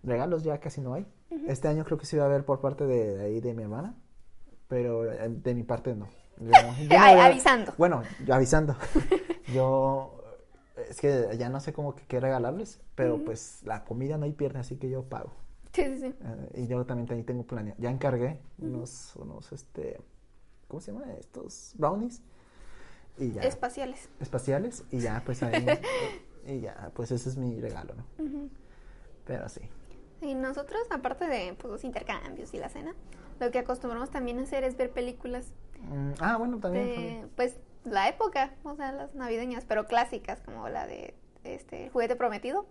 regalos 0.03 0.43
ya 0.43 0.59
casi 0.61 0.79
no 0.79 0.93
hay. 0.93 1.05
Este 1.47 1.67
año 1.67 1.83
creo 1.83 1.97
que 1.97 2.05
sí 2.05 2.15
va 2.15 2.23
a 2.23 2.27
haber 2.27 2.45
por 2.45 2.61
parte 2.61 2.85
de, 2.85 3.17
de 3.17 3.25
ahí 3.25 3.41
de 3.41 3.53
mi 3.53 3.63
hermana, 3.63 3.93
pero 4.69 5.11
eh, 5.11 5.27
de 5.27 5.53
mi 5.53 5.63
parte 5.63 5.95
no. 5.95 6.07
Yo- 6.37 6.51
Ay, 6.99 7.19
avisando. 7.19 7.73
Bueno, 7.77 8.03
yo 8.25 8.35
avisando. 8.35 8.75
yo 9.53 10.15
es 10.89 10.99
que 10.99 11.35
ya 11.37 11.49
no 11.49 11.59
sé 11.59 11.73
cómo 11.73 11.95
que 11.95 12.03
qué 12.03 12.19
regalarles, 12.19 12.81
pero 12.95 13.23
pues 13.23 13.61
la 13.63 13.85
comida 13.85 14.17
no 14.17 14.25
hay 14.25 14.33
pierde, 14.33 14.59
así 14.59 14.75
que 14.77 14.89
yo 14.89 15.03
pago. 15.03 15.31
Sí, 15.73 15.83
sí, 15.85 15.97
sí. 15.97 16.15
Eh, 16.21 16.61
y 16.63 16.67
yo 16.67 16.85
también 16.85 17.11
ahí 17.11 17.23
tengo 17.23 17.43
planeado. 17.43 17.79
Ya 17.81 17.89
encargué 17.89 18.39
unos, 18.59 19.15
unos, 19.15 19.51
este, 19.51 19.99
¿cómo 20.67 20.81
se 20.81 20.91
llama? 20.91 21.05
Estos 21.19 21.73
brownies. 21.77 22.21
Y 23.17 23.31
ya. 23.31 23.41
Espaciales. 23.43 24.09
espaciales. 24.19 24.83
Y 24.91 24.99
ya, 24.99 25.21
pues 25.25 25.43
ahí. 25.43 25.65
y 26.47 26.61
ya, 26.61 26.91
pues 26.93 27.11
ese 27.11 27.29
es 27.29 27.37
mi 27.37 27.59
regalo, 27.59 27.93
¿no? 27.95 28.05
Pero 29.25 29.49
sí. 29.49 29.61
Y 30.21 30.35
nosotros, 30.35 30.81
aparte 30.89 31.27
de 31.27 31.53
pues, 31.55 31.71
los 31.71 31.83
intercambios 31.83 32.53
y 32.53 32.57
la 32.57 32.69
cena, 32.69 32.93
lo 33.39 33.51
que 33.51 33.59
acostumbramos 33.59 34.09
también 34.11 34.39
a 34.39 34.43
hacer 34.43 34.63
es 34.63 34.77
ver 34.77 34.91
películas 34.91 35.47
Mm, 35.89 36.11
ah, 36.19 36.37
bueno, 36.37 36.59
también. 36.59 36.85
de, 36.85 37.27
pues, 37.35 37.57
la 37.83 38.09
época, 38.09 38.51
o 38.63 38.75
sea, 38.75 38.91
las 38.91 39.13
navideñas, 39.15 39.65
pero 39.65 39.85
clásicas, 39.85 40.39
como 40.41 40.67
la 40.69 40.87
de 40.87 41.13
este, 41.43 41.85
El 41.85 41.91
juguete 41.91 42.15
prometido, 42.15 42.65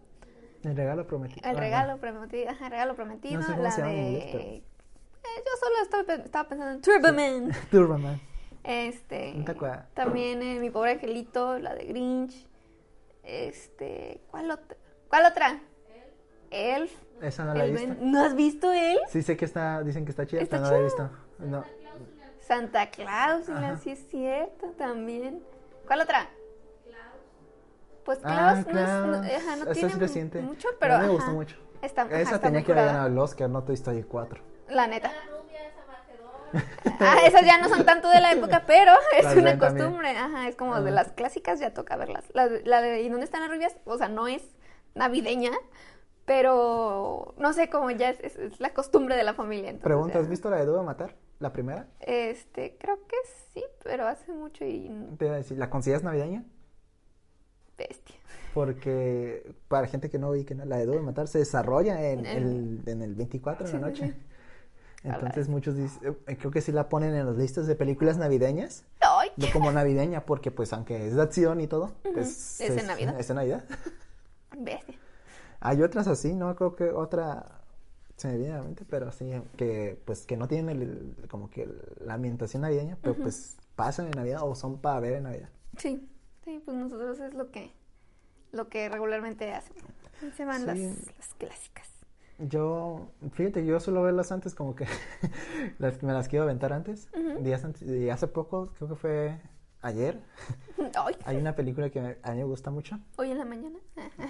El 0.65 0.77
regalo 0.77 1.07
prometido. 1.07 1.49
El 1.49 1.57
Ah, 1.57 1.61
regalo 1.61 1.99
prometido, 1.99 2.51
ajá, 2.51 2.65
el 2.67 2.71
regalo 2.73 2.95
prometido, 2.97 3.41
No 3.41 3.47
sé 3.47 3.57
la 3.57 3.71
de... 3.77 4.17
Eh, 4.19 4.62
yo 5.37 5.53
solo 5.59 6.05
estoy 6.05 6.25
estaba 6.25 6.49
pensando 6.49 6.73
en 6.75 6.81
Turboman. 6.83 7.15
bueno. 7.45 7.55
Turboman. 7.71 8.21
Este, 8.62 9.35
¿No 9.35 9.45
te 9.45 9.53
acuerdas? 9.53 9.87
también 9.95 10.43
eh, 10.43 10.59
Mi 10.61 10.71
Pobre 10.71 10.93
Angelito, 10.93 11.59
la 11.59 11.75
de 11.75 11.85
Grinch. 11.85 12.47
Este, 13.23 14.21
¿cuál 14.31 14.51
otra? 14.51 14.77
¿Cuál 15.09 15.27
otra? 15.27 15.61
Elf. 16.51 16.93
Esa 17.21 17.45
no 17.45 17.55
la 17.55 17.67
he 17.67 17.71
visto. 17.73 17.95
¿No 18.01 18.23
has 18.23 18.35
visto 18.35 18.73
Elf? 18.73 19.01
Sí 19.09 19.23
sé 19.23 19.37
que 19.37 19.45
está, 19.45 19.83
dicen 19.83 20.05
que 20.05 20.11
está 20.11 20.27
chida, 20.27 20.43
pero 20.49 20.62
no 20.62 20.71
la 20.71 20.79
he 20.79 20.83
visto. 20.83 21.11
No. 21.41 21.65
Santa 22.47 22.91
Claus, 22.91 23.49
Ajá. 23.49 23.77
sí 23.79 23.91
es 23.91 24.07
cierto, 24.09 24.67
también. 24.79 25.43
¿Cuál 25.87 26.03
otra? 26.03 26.29
Pues 28.05 28.19
Ah, 28.23 28.61
Klaus 28.63 28.67
no, 28.67 28.81
es, 28.81 28.89
no- 29.07 29.23
Klaus. 29.23 29.27
ajá, 29.43 29.57
no 29.57 29.63
Esa 29.65 29.73
tiene 29.73 29.89
es 29.95 29.99
reciente. 29.99 30.41
mucho, 30.41 30.69
pero 30.79 30.99
mí 30.99 31.07
me 31.07 31.13
gustó 31.13 31.31
mucho. 31.31 31.57
Está, 31.81 32.03
ajá, 32.03 32.21
Esa 32.21 32.35
está 32.37 32.47
tenía 32.49 32.63
que 32.63 32.73
haber 32.73 32.85
ganado 32.87 33.07
el 33.09 33.19
Oscar, 33.19 33.49
no 33.49 33.63
Toy 33.65 33.75
Story 33.75 34.03
4. 34.03 34.43
La 34.69 34.87
neta. 34.87 35.11
Ah, 37.01 37.17
esas 37.27 37.45
ya 37.45 37.59
no 37.59 37.69
son 37.69 37.85
tanto 37.85 38.09
de 38.09 38.21
la 38.21 38.31
época, 38.33 38.63
pero 38.67 38.93
es 39.19 39.25
Las 39.25 39.37
una 39.37 39.59
también. 39.59 39.87
costumbre. 39.87 40.11
Ajá, 40.17 40.47
es 40.49 40.55
como 40.55 40.81
de 40.81 40.93
las 40.93 41.11
clásicas, 41.11 41.59
ya 41.59 41.75
toca 41.75 41.97
verlas. 41.97 42.25
La, 42.33 42.49
de- 42.49 42.63
la 42.65 42.81
de 42.81 43.03
¿Y 43.03 43.09
dónde 43.09 43.25
están 43.25 43.41
las 43.41 43.51
rubias? 43.51 43.75
O 43.85 43.99
sea, 43.99 44.09
no 44.09 44.29
es 44.29 44.43
navideña, 44.95 45.51
pero 46.25 47.35
no 47.39 47.53
sé, 47.53 47.69
como 47.69 47.91
ya 47.91 48.11
es, 48.11 48.21
es- 48.21 48.37
es 48.37 48.61
la 48.61 48.71
costumbre 48.73 49.17
de 49.17 49.25
la 49.25 49.35
familia. 49.35 49.71
entonces 49.71 49.85
Pregunta, 49.85 50.19
¿has 50.19 50.25
ya. 50.27 50.31
visto 50.31 50.51
la 50.51 50.57
de 50.59 50.67
Debo 50.67 50.83
Matar? 50.85 51.17
¿La 51.45 51.53
primera? 51.53 51.87
Este, 52.01 52.75
creo 52.81 53.07
que 53.07 53.17
sí, 53.53 53.63
pero 53.83 54.07
hace 54.09 54.33
mucho 54.33 54.65
y 54.65 54.89
Te 55.19 55.27
iba 55.27 55.35
a 55.35 55.37
decir, 55.37 55.59
¿la 55.59 55.69
consideras 55.69 56.03
navideña? 56.03 56.43
bestia. 57.77 58.17
Porque 58.55 59.55
para 59.69 59.87
gente 59.89 60.09
que 60.09 60.19
no 60.19 60.31
vi 60.31 60.45
que 60.47 60.55
no, 60.55 60.65
la 60.65 60.79
de 60.79 60.87
Debo 60.87 61.03
Matar 61.03 61.29
se 61.29 61.41
desarrolla 61.41 62.01
en 62.13 62.25
el, 62.25 62.81
en 62.87 63.03
el 63.03 63.15
24 63.15 63.67
en 63.67 63.71
Sí, 63.73 63.79
la 63.79 63.87
noche. 63.87 64.07
sí. 64.09 64.15
Entonces 65.05 65.51
muchos 65.51 65.77
dicen, 65.77 66.17
eh, 66.27 66.37
creo 66.39 66.51
que 66.51 66.63
sí 66.63 66.73
la 66.73 66.89
ponen 66.89 67.15
en 67.15 67.27
las 67.27 67.37
listas 67.37 67.67
de 67.67 67.75
películas 67.75 68.17
navideñas, 68.17 68.87
¡Ay! 69.03 69.29
no 69.37 69.47
como 69.53 69.71
navideña, 69.71 70.25
porque 70.25 70.51
pues 70.51 70.73
aunque 70.73 71.09
es 71.09 71.15
de 71.15 71.21
acción 71.21 71.61
y 71.61 71.67
todo, 71.67 71.93
pues 72.15 72.59
Es 72.59 72.75
en 72.79 72.87
Navidad. 72.87 73.21
Es 73.21 73.29
en 73.29 73.37
Navidad. 73.37 73.65
Bestia. 74.57 74.97
Hay 75.61 75.83
otras 75.83 76.07
así, 76.09 76.33
no 76.35 76.57
creo 76.57 76.75
que 76.75 76.85
otra 76.91 77.61
se 78.17 78.29
me 78.29 78.37
viene 78.39 78.55
a 78.55 78.59
la 78.59 78.62
mente, 78.62 78.85
pero 78.89 79.11
sí, 79.12 79.33
que 79.57 80.01
pues 80.05 80.25
que 80.27 80.37
no 80.37 80.47
tienen 80.49 80.69
el, 80.71 80.83
el- 81.23 81.29
como 81.29 81.51
que 81.51 81.69
la 82.01 82.15
ambientación 82.15 82.62
navideña, 82.62 82.97
pero 83.03 83.15
pues 83.17 83.57
pasan 83.77 84.07
en 84.07 84.12
Navidad 84.12 84.43
o 84.43 84.55
son 84.55 84.79
para 84.79 85.01
ver 85.01 85.15
en 85.15 85.25
Navidad. 85.25 85.49
Sí, 85.79 86.09
sí, 86.45 86.62
pues 86.65 86.77
nosotros 86.77 87.19
es 87.21 87.35
lo 87.35 87.51
que, 87.51 87.73
lo 88.53 88.69
que 88.69 88.89
regularmente. 88.89 89.53
Ahí 89.53 89.62
Se 90.37 90.45
van 90.45 90.61
Sí. 90.61 90.67
las, 90.67 90.79
las 91.19 91.35
clásicas. 91.39 91.89
Yo, 92.39 93.09
fíjate, 93.33 93.65
yo 93.65 93.79
suelo 93.81 94.03
verlas 94.03 94.33
antes 94.33 94.55
como 94.55 94.75
que 94.75 94.87
las, 95.79 96.03
me 96.03 96.12
las 96.12 96.29
quiero 96.29 96.45
aventar 96.45 96.73
antes, 96.73 97.09
días 97.41 97.65
antes, 97.65 97.83
y 97.83 98.11
hace 98.11 98.27
poco, 98.27 98.71
creo 98.77 98.89
que 98.89 98.97
fue 98.97 99.41
ayer, 99.83 100.21
¡Ay! 100.97 101.15
hay 101.25 101.37
una 101.37 101.55
película 101.55 101.91
que 101.91 102.19
a 102.23 102.31
mí 102.33 102.39
me 102.39 102.45
gusta 102.45 102.71
mucho. 102.71 102.99
Hoy 103.17 103.31
en 103.31 103.39
la 103.39 103.45
mañana. 103.45 103.79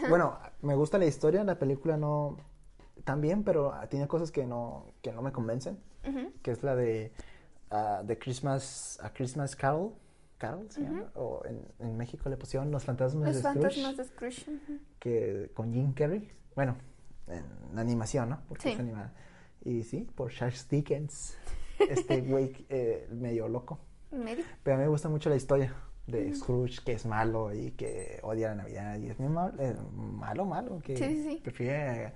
Bueno, 0.08 0.38
me 0.62 0.74
gusta 0.74 0.98
la 0.98 1.06
historia, 1.06 1.44
la 1.44 1.58
película 1.58 1.96
no 1.96 2.36
tan 3.04 3.20
bien, 3.20 3.44
pero 3.44 3.72
tiene 3.90 4.08
cosas 4.08 4.30
que 4.30 4.46
no, 4.46 4.92
que 5.02 5.12
no 5.12 5.22
me 5.22 5.32
convencen, 5.32 5.78
que 6.42 6.50
es 6.50 6.62
la 6.62 6.74
de 6.76 7.12
ah, 7.70 8.02
The 8.06 8.18
Christmas, 8.18 8.98
A 9.02 9.10
Christmas 9.12 9.54
Carol, 9.56 9.92
Carol 10.38 10.70
se 10.70 10.82
llama, 10.82 11.10
o 11.14 11.42
en, 11.46 11.62
en 11.78 11.96
México 11.96 12.28
le 12.28 12.36
pusieron 12.36 12.70
Los 12.70 12.84
Fantasmas 12.84 13.26
Los 13.28 13.36
de 13.36 13.40
Scrooge, 13.42 13.62
fantasmas 13.82 13.96
de 13.96 14.04
Scrooge. 14.04 14.46
que 14.98 15.50
con 15.54 15.72
Jim 15.72 15.92
Carrey, 15.94 16.30
bueno, 16.56 16.76
en 17.28 17.78
animación, 17.78 18.30
¿no? 18.30 18.40
Porque 18.48 18.64
Sí. 18.64 18.68
es 18.70 18.80
animada. 18.80 19.12
Y 19.64 19.82
sí, 19.84 20.06
por 20.14 20.30
Charles 20.32 20.68
Dickens, 20.68 21.36
este 21.78 22.20
güey 22.22 22.66
eh, 22.68 23.08
medio 23.10 23.48
loco. 23.48 23.78
Medio. 24.10 24.44
Pero 24.62 24.76
a 24.76 24.78
mí 24.78 24.84
me 24.84 24.90
gusta 24.90 25.08
mucho 25.08 25.30
la 25.30 25.36
historia 25.36 25.74
de 26.06 26.34
Scrooge, 26.34 26.80
que 26.84 26.92
es 26.92 27.06
malo 27.06 27.54
y 27.54 27.70
que 27.72 28.20
odia 28.22 28.48
la 28.50 28.56
Navidad. 28.56 28.98
Y 28.98 29.08
es 29.08 29.18
muy 29.18 29.30
mal- 29.30 29.54
eh, 29.58 29.74
malo, 29.94 30.44
malo, 30.44 30.78
que 30.84 30.96
sí, 30.98 31.22
sí. 31.22 31.40
prefiere 31.42 32.12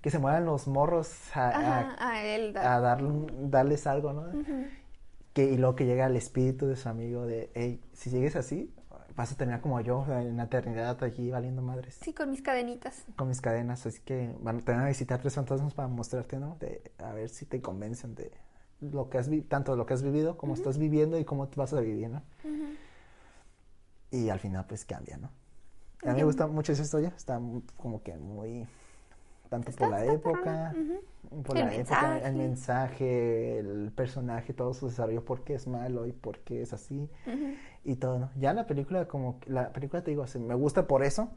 que 0.00 0.10
se 0.10 0.18
mueran 0.18 0.44
los 0.44 0.68
morros 0.68 1.12
a, 1.36 1.48
a- 1.48 1.80
Ajá, 1.80 1.96
a 2.10 2.24
él. 2.24 2.56
a 2.56 2.60
da- 2.62 2.80
dar- 2.80 3.02
darles 3.50 3.86
algo, 3.86 4.12
¿no? 4.12 4.26
Que, 5.32 5.44
y 5.44 5.56
luego 5.56 5.74
que 5.76 5.86
llega 5.86 6.06
el 6.06 6.16
espíritu 6.16 6.66
de 6.66 6.76
su 6.76 6.88
amigo 6.88 7.26
de, 7.26 7.50
hey, 7.54 7.80
si 7.92 8.10
sigues 8.10 8.34
así, 8.36 8.72
vas 9.16 9.32
a 9.32 9.36
terminar 9.36 9.60
como 9.60 9.80
yo 9.80 10.04
en 10.08 10.36
la 10.36 10.44
eternidad 10.44 11.02
aquí 11.02 11.30
valiendo 11.30 11.60
madres 11.62 11.98
Sí, 12.02 12.12
con 12.12 12.30
mis 12.30 12.40
cadenitas. 12.42 13.04
con 13.16 13.28
mis 13.28 13.40
cadenas. 13.40 13.84
Así 13.86 14.00
que 14.04 14.32
van, 14.40 14.60
te 14.62 14.72
van 14.72 14.82
a 14.82 14.88
visitar 14.88 15.20
tres 15.20 15.34
fantasmas 15.34 15.74
para 15.74 15.88
mostrarte, 15.88 16.38
¿no? 16.38 16.56
De, 16.60 16.82
a 16.98 17.12
ver 17.12 17.28
si 17.28 17.44
te 17.44 17.60
convencen 17.60 18.14
de 18.14 18.30
lo 18.80 19.10
que 19.10 19.18
has 19.18 19.28
tanto 19.48 19.74
lo 19.74 19.86
que 19.86 19.94
has 19.94 20.02
vivido, 20.02 20.36
como 20.36 20.54
estás 20.54 20.78
viviendo 20.78 21.18
y 21.18 21.24
cómo 21.24 21.48
vas 21.56 21.72
a 21.72 21.80
vivir, 21.80 22.08
¿no? 22.08 22.22
Y 24.10 24.30
al 24.30 24.38
final 24.38 24.64
pues 24.66 24.84
cambia, 24.84 25.18
¿no? 25.18 25.30
A 26.04 26.10
mí 26.12 26.14
me 26.14 26.24
gusta 26.24 26.46
mucho 26.46 26.72
esa 26.72 26.82
historia, 26.82 27.12
está 27.16 27.40
como 27.76 28.02
que 28.04 28.16
muy 28.16 28.66
tanto 29.48 29.72
por 29.72 29.88
la 29.90 30.04
época, 30.04 30.74
por 31.44 31.56
El 31.58 31.64
la 31.64 31.74
época, 31.74 32.18
el 32.28 32.34
mensaje, 32.36 33.58
el 33.58 33.92
personaje, 33.94 34.52
todo 34.52 34.74
su 34.74 34.88
desarrollo, 34.88 35.24
por 35.24 35.42
qué 35.44 35.54
es 35.54 35.66
malo 35.66 36.06
y 36.06 36.12
por 36.12 36.38
qué 36.40 36.62
es 36.62 36.72
así. 36.72 37.08
Y 37.84 37.96
todo, 37.96 38.18
¿no? 38.18 38.30
Ya 38.36 38.52
la 38.52 38.66
película 38.66 39.06
como 39.06 39.40
que- 39.40 39.50
la 39.50 39.72
película 39.72 40.02
te 40.02 40.10
digo, 40.10 40.22
así, 40.22 40.38
me 40.38 40.54
gusta 40.54 40.86
por 40.86 41.02
eso, 41.02 41.30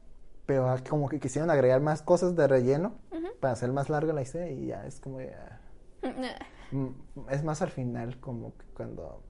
pero 0.46 0.74
como 0.90 1.08
que 1.08 1.20
quisieron 1.20 1.50
agregar 1.50 1.82
más 1.82 2.02
cosas 2.02 2.36
de 2.36 2.48
relleno 2.48 2.94
para 3.40 3.54
hacer 3.54 3.72
más 3.72 3.90
larga 3.90 4.14
la 4.14 4.22
historia 4.22 4.50
y 4.52 4.68
ya 4.68 4.86
es 4.86 5.00
como 5.00 5.20
ah, 5.20 5.60
mm, 6.72 6.88
es 7.30 7.44
más 7.44 7.62
al 7.62 7.70
final 7.70 8.20
como 8.20 8.54
que 8.58 8.66
cuando 8.74 9.22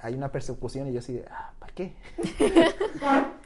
hay 0.00 0.14
una 0.14 0.30
persecución 0.30 0.86
y 0.88 0.92
yo 0.92 0.98
así 0.98 1.14
de, 1.14 1.24
ah, 1.30 1.52
¿para 1.58 1.72
qué? 1.74 1.94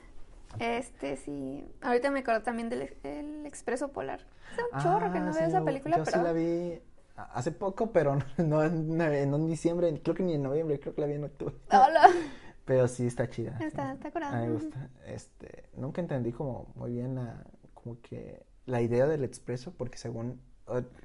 Este, 0.60 1.16
sí. 1.16 1.66
Ahorita 1.82 2.10
me 2.10 2.20
acuerdo 2.20 2.42
también 2.42 2.68
del 2.68 2.96
el 3.02 3.46
Expreso 3.46 3.88
Polar. 3.92 4.20
Hace 4.52 4.62
un 4.72 4.80
chorro 4.82 5.12
que 5.12 5.18
Ah, 5.18 5.22
no 5.22 5.32
sí, 5.32 5.38
veo 5.40 5.48
esa 5.48 5.64
película, 5.64 5.96
yo 5.98 6.04
pero 6.04 6.18
sí 6.18 6.24
la 6.24 6.32
vi 6.32 6.80
hace 7.16 7.52
poco, 7.52 7.90
pero 7.92 8.18
no, 8.38 8.62
en, 8.62 9.46
diciembre, 9.46 10.00
creo 10.02 10.14
que 10.14 10.22
ni 10.22 10.34
en 10.34 10.42
noviembre, 10.42 10.78
creo 10.80 10.94
que 10.94 11.00
la 11.00 11.06
vi 11.06 11.14
en 11.14 11.24
octubre. 11.24 11.54
Hola. 11.70 12.08
Pero 12.64 12.86
sí 12.86 13.06
está 13.06 13.30
chida. 13.30 13.56
Está, 13.60 13.92
está 13.94 14.10
curada. 14.10 14.36
A 14.36 14.40
mí 14.42 14.48
me 14.48 14.52
gusta. 14.52 14.90
Este, 15.06 15.64
nunca 15.74 16.02
entendí 16.02 16.32
como 16.32 16.66
muy 16.74 16.92
bien 16.92 17.14
la, 17.14 17.42
como 17.72 17.98
que 18.02 18.44
la 18.66 18.82
idea 18.82 19.06
del 19.06 19.24
expreso, 19.24 19.72
porque 19.72 19.96
según 19.96 20.38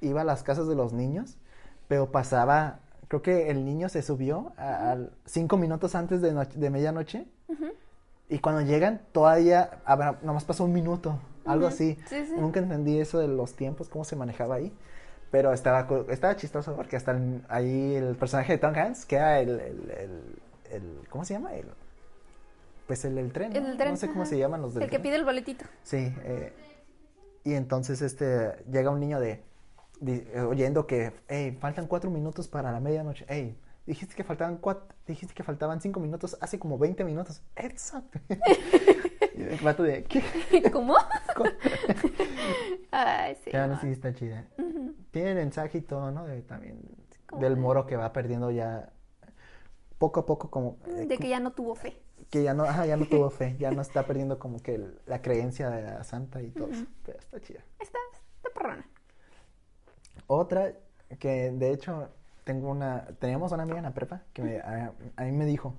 iba 0.02 0.20
a 0.20 0.24
las 0.24 0.42
casas 0.42 0.68
de 0.68 0.74
los 0.74 0.92
niños, 0.92 1.38
pero 1.88 2.12
pasaba, 2.12 2.80
creo 3.08 3.22
que 3.22 3.48
el 3.48 3.64
niño 3.64 3.88
se 3.88 4.02
subió 4.02 4.52
a, 4.58 4.92
a 4.92 4.98
cinco 5.24 5.56
minutos 5.56 5.94
antes 5.94 6.20
de, 6.20 6.34
noche- 6.34 6.58
de 6.58 6.68
medianoche. 6.68 7.26
Y 8.34 8.38
cuando 8.40 8.62
llegan 8.62 9.00
todavía, 9.12 9.78
ver, 9.98 10.22
nomás 10.22 10.44
pasó 10.44 10.64
un 10.64 10.72
minuto, 10.72 11.18
algo 11.44 11.66
así. 11.66 11.98
Sí, 12.06 12.26
sí. 12.26 12.32
Nunca 12.36 12.60
entendí 12.60 12.98
eso 12.98 13.18
de 13.18 13.28
los 13.28 13.54
tiempos, 13.54 13.88
cómo 13.88 14.04
se 14.04 14.16
manejaba 14.16 14.56
ahí. 14.56 14.72
Pero 15.30 15.52
estaba, 15.52 15.88
estaba 16.10 16.36
chistoso 16.36 16.74
porque 16.76 16.96
hasta 16.96 17.12
el- 17.12 17.42
ahí 17.48 17.94
el 17.94 18.14
personaje 18.16 18.52
de 18.52 18.58
Tom 18.58 18.74
Hanks, 18.74 19.04
que 19.06 19.16
era 19.16 19.40
el, 19.40 19.50
el, 19.60 19.90
el- 19.90 20.42
el- 20.70 21.00
¿cómo 21.10 21.24
se 21.24 21.34
llama? 21.34 21.54
El, 21.54 21.66
pues 22.86 23.04
el 23.04 23.14
del 23.14 23.32
tren, 23.32 23.52
¿no? 23.52 23.58
El 23.58 23.76
tren, 23.76 23.90
No 23.92 23.96
sé 23.96 24.08
cómo 24.08 24.22
ajá. 24.22 24.30
se 24.30 24.38
llaman 24.38 24.62
los 24.62 24.74
del 24.74 24.84
El 24.84 24.90
que 24.90 24.96
tren. 24.96 25.02
pide 25.02 25.16
el 25.16 25.24
boletito. 25.24 25.64
Sí, 25.82 26.14
eh, 26.24 26.52
y 27.44 27.54
entonces 27.54 28.02
este 28.02 28.52
llega 28.70 28.90
un 28.90 29.00
niño 29.00 29.18
de, 29.20 29.42
eh, 30.06 30.40
oyendo 30.40 30.86
que, 30.86 31.12
hey, 31.28 31.56
faltan 31.60 31.86
cuatro 31.86 32.10
minutos 32.10 32.46
para 32.48 32.70
la 32.72 32.80
medianoche. 32.80 33.24
Hey, 33.28 33.56
dijiste 33.86 34.14
que 34.14 34.24
faltaban 34.24 34.56
cuatro, 34.58 34.94
dijiste 35.06 35.34
que 35.34 35.42
faltaban 35.42 35.80
cinco 35.80 36.00
minutos 36.00 36.36
hace 36.40 36.58
como 36.58 36.78
20 36.78 37.04
minutos. 37.04 37.42
Exacto. 37.56 38.18
y 39.36 39.42
el 39.42 39.58
vato 39.62 39.82
de, 39.82 40.04
¿qué? 40.04 40.22
¿Cómo? 40.72 40.96
Ay, 42.90 43.36
sí. 43.44 43.50
Ya 43.52 43.66
no 43.66 43.80
sí 43.80 43.88
está 43.88 44.12
chida. 44.14 44.46
Ujú. 44.58 44.94
Tiene 45.10 45.34
mensaje 45.34 45.78
y 45.78 45.82
todo, 45.82 46.10
¿no? 46.10 46.26
De, 46.26 46.42
también 46.42 46.80
del 47.38 47.54
de- 47.56 47.60
moro 47.60 47.86
que 47.86 47.96
va 47.96 48.12
perdiendo 48.12 48.50
ya 48.50 48.92
poco 49.98 50.20
a 50.20 50.26
poco 50.26 50.50
como 50.50 50.78
eh, 50.86 51.06
De 51.06 51.18
que 51.18 51.28
ya 51.28 51.40
no 51.40 51.52
tuvo 51.52 51.74
fe. 51.74 52.00
que 52.30 52.42
ya 52.42 52.54
no, 52.54 52.64
ajá, 52.64 52.86
ya 52.86 52.96
no 52.96 53.06
tuvo 53.06 53.30
fe, 53.30 53.56
ya 53.58 53.70
no 53.70 53.82
está 53.82 54.06
perdiendo 54.06 54.38
como 54.38 54.60
que 54.60 54.74
el- 54.76 55.00
la 55.06 55.20
creencia 55.22 55.70
de 55.70 55.82
la 55.82 56.04
santa 56.04 56.42
y 56.42 56.50
todo. 56.50 56.68
eso. 56.68 56.82
Ujú. 56.82 56.90
Pero 57.04 57.18
está 57.18 57.40
chida. 57.40 57.60
Está, 57.80 57.98
está 58.36 58.50
perrona. 58.54 58.86
Otra 60.26 60.72
que 61.18 61.50
de 61.50 61.70
hecho 61.70 62.08
tengo 62.44 62.70
una, 62.70 63.06
teníamos 63.18 63.52
una 63.52 63.62
amiga 63.64 63.78
en 63.78 63.84
la 63.84 63.94
prepa 63.94 64.22
que 64.32 64.42
me- 64.42 64.60
a, 64.60 64.92
a 65.16 65.24
mí 65.24 65.32
me 65.32 65.46
dijo, 65.46 65.74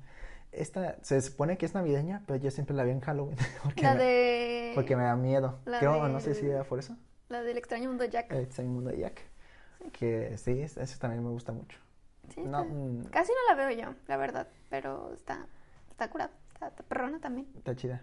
esta 0.51 0.97
se 1.03 1.21
supone 1.21 1.57
que 1.57 1.65
es 1.65 1.73
navideña, 1.73 2.23
pero 2.27 2.37
yo 2.37 2.49
siempre 2.51 2.75
la 2.75 2.83
vi 2.83 2.91
en 2.91 3.01
Halloween 3.01 3.37
porque, 3.63 3.81
La 3.83 3.93
me, 3.93 4.03
de. 4.03 4.71
porque 4.75 4.95
me 4.95 5.03
da 5.03 5.15
miedo. 5.15 5.59
la 5.65 5.79
Creo, 5.79 6.07
no 6.07 6.19
sé 6.19 6.33
si 6.33 6.47
era 6.47 6.63
por 6.63 6.79
eso, 6.79 6.95
La 7.29 7.41
del 7.43 7.57
extraño 7.57 7.89
mundo 7.89 8.03
de 8.03 8.09
Jack. 8.09 8.31
el 8.31 8.39
extraño 8.41 8.69
mundo 8.71 8.89
de 8.91 8.99
Jack. 8.99 9.21
Que 9.93 10.37
sí, 10.37 10.61
es- 10.61 10.77
eso 10.77 10.97
también 10.99 11.23
me 11.23 11.29
gusta 11.29 11.51
mucho. 11.51 11.77
Sí, 12.33 12.41
No, 12.41 12.61
está- 12.61 12.73
mm, 12.73 13.03
Casi 13.11 13.31
no 13.31 13.55
la 13.55 13.67
veo 13.67 13.77
yo, 13.85 13.95
la 14.07 14.17
verdad. 14.17 14.47
Pero 14.69 15.13
está, 15.13 15.45
está 15.91 16.09
curada. 16.09 16.31
Está, 16.53 16.67
está 16.69 16.83
perrona 16.83 17.19
también. 17.19 17.47
Está 17.55 17.75
chida. 17.75 18.01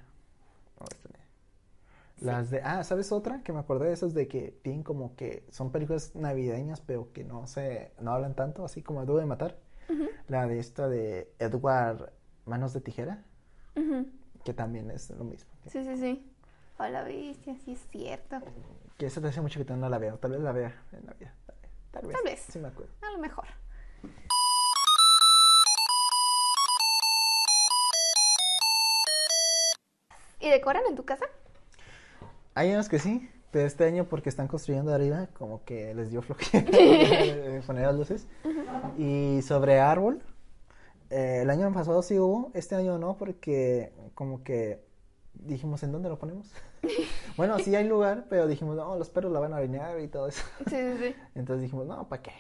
Está 0.81 1.09
bien. 1.09 1.22
Las 2.23 2.51
de, 2.51 2.61
ah, 2.63 2.85
¿sabes 2.85 3.11
otra? 3.11 3.43
Que 3.43 3.53
me 3.53 3.59
acordé 3.59 3.89
de 3.89 3.93
esas 3.93 4.15
de 4.15 4.29
que 4.29 4.59
tienen 4.63 4.83
como 4.83 5.17
que 5.17 5.45
son 5.51 5.73
películas 5.73 6.15
navideñas, 6.15 6.81
pero 6.81 7.13
que 7.13 7.25
no 7.25 7.47
se, 7.47 7.93
no 8.01 8.13
hablan 8.13 8.35
tanto, 8.35 8.65
así 8.65 8.83
como 8.83 9.05
Duro 9.05 9.19
de 9.19 9.27
Matar. 9.27 9.59
La 10.29 10.47
de 10.47 10.59
esta 10.59 10.89
de 10.89 11.35
Edward 11.39 12.13
Manos 12.47 12.73
de 12.73 12.81
Tijera, 12.81 13.25
que 14.45 14.55
también 14.55 14.91
es 14.91 15.11
lo 15.11 15.25
mismo. 15.25 15.51
Sí, 15.67 15.85
sí, 15.85 15.97
sí. 15.97 16.33
Hola, 16.79 17.03
bestia, 17.05 17.57
sí 17.65 17.73
es 17.73 17.87
cierto. 17.91 18.41
Que 18.97 19.07
esa 19.07 19.21
te 19.21 19.29
hace 19.29 19.41
mucho 19.41 19.65
que 19.65 19.73
no 19.75 19.89
la 19.89 19.99
veo. 19.99 20.17
Tal 20.19 20.31
vez 20.31 20.41
la 20.41 20.53
vea 20.53 20.83
en 20.93 21.05
Navidad. 21.05 21.35
Tal 21.91 22.07
vez. 22.07 22.17
Tal 22.17 22.25
vez. 22.25 22.41
Sí 22.41 22.59
me 22.59 22.69
acuerdo. 22.69 22.93
A 23.03 23.11
lo 23.11 23.19
mejor. 23.19 23.47
¿Y 30.41 30.49
decoran 30.49 30.83
en 30.89 30.97
tu 30.97 31.05
casa? 31.05 31.27
Hay 32.55 32.71
años 32.71 32.89
que 32.89 32.99
sí, 32.99 33.29
pero 33.51 33.67
este 33.67 33.85
año 33.85 34.09
porque 34.09 34.29
están 34.29 34.49
construyendo 34.49 34.93
arriba, 34.95 35.29
como 35.35 35.65
que 35.65 35.95
les 35.95 36.11
dio 36.11 36.23
flojera 36.23 36.65
poner 37.67 37.87
las 37.87 37.97
luces. 37.97 38.27
Y 38.99 39.41
sobre 39.43 39.81
árbol, 39.81 40.23
eh, 41.11 41.41
el 41.43 41.51
año 41.51 41.73
pasado 41.73 42.03
sí 42.03 42.19
hubo, 42.19 42.51
este 42.55 42.75
año 42.75 42.99
no, 42.99 43.17
porque 43.17 43.93
como 44.15 44.43
que 44.43 44.85
dijimos, 45.35 45.83
¿en 45.83 45.93
dónde 45.93 46.09
lo 46.09 46.19
ponemos? 46.19 46.51
bueno, 47.37 47.59
sí 47.59 47.75
hay 47.75 47.87
lugar, 47.87 48.27
pero 48.29 48.47
dijimos, 48.47 48.77
no, 48.77 48.97
los 48.97 49.11
perros 49.11 49.33
la 49.33 49.41
van 49.41 49.53
a 49.53 49.57
orinar 49.57 50.01
y 50.01 50.09
todo 50.09 50.29
eso. 50.29 50.43
Sí, 50.69 50.77
sí, 50.77 50.97
sí. 50.99 51.15
Entonces 51.35 51.63
dijimos, 51.63 51.87
no, 51.87 52.09
¿para 52.09 52.23
qué? 52.23 52.33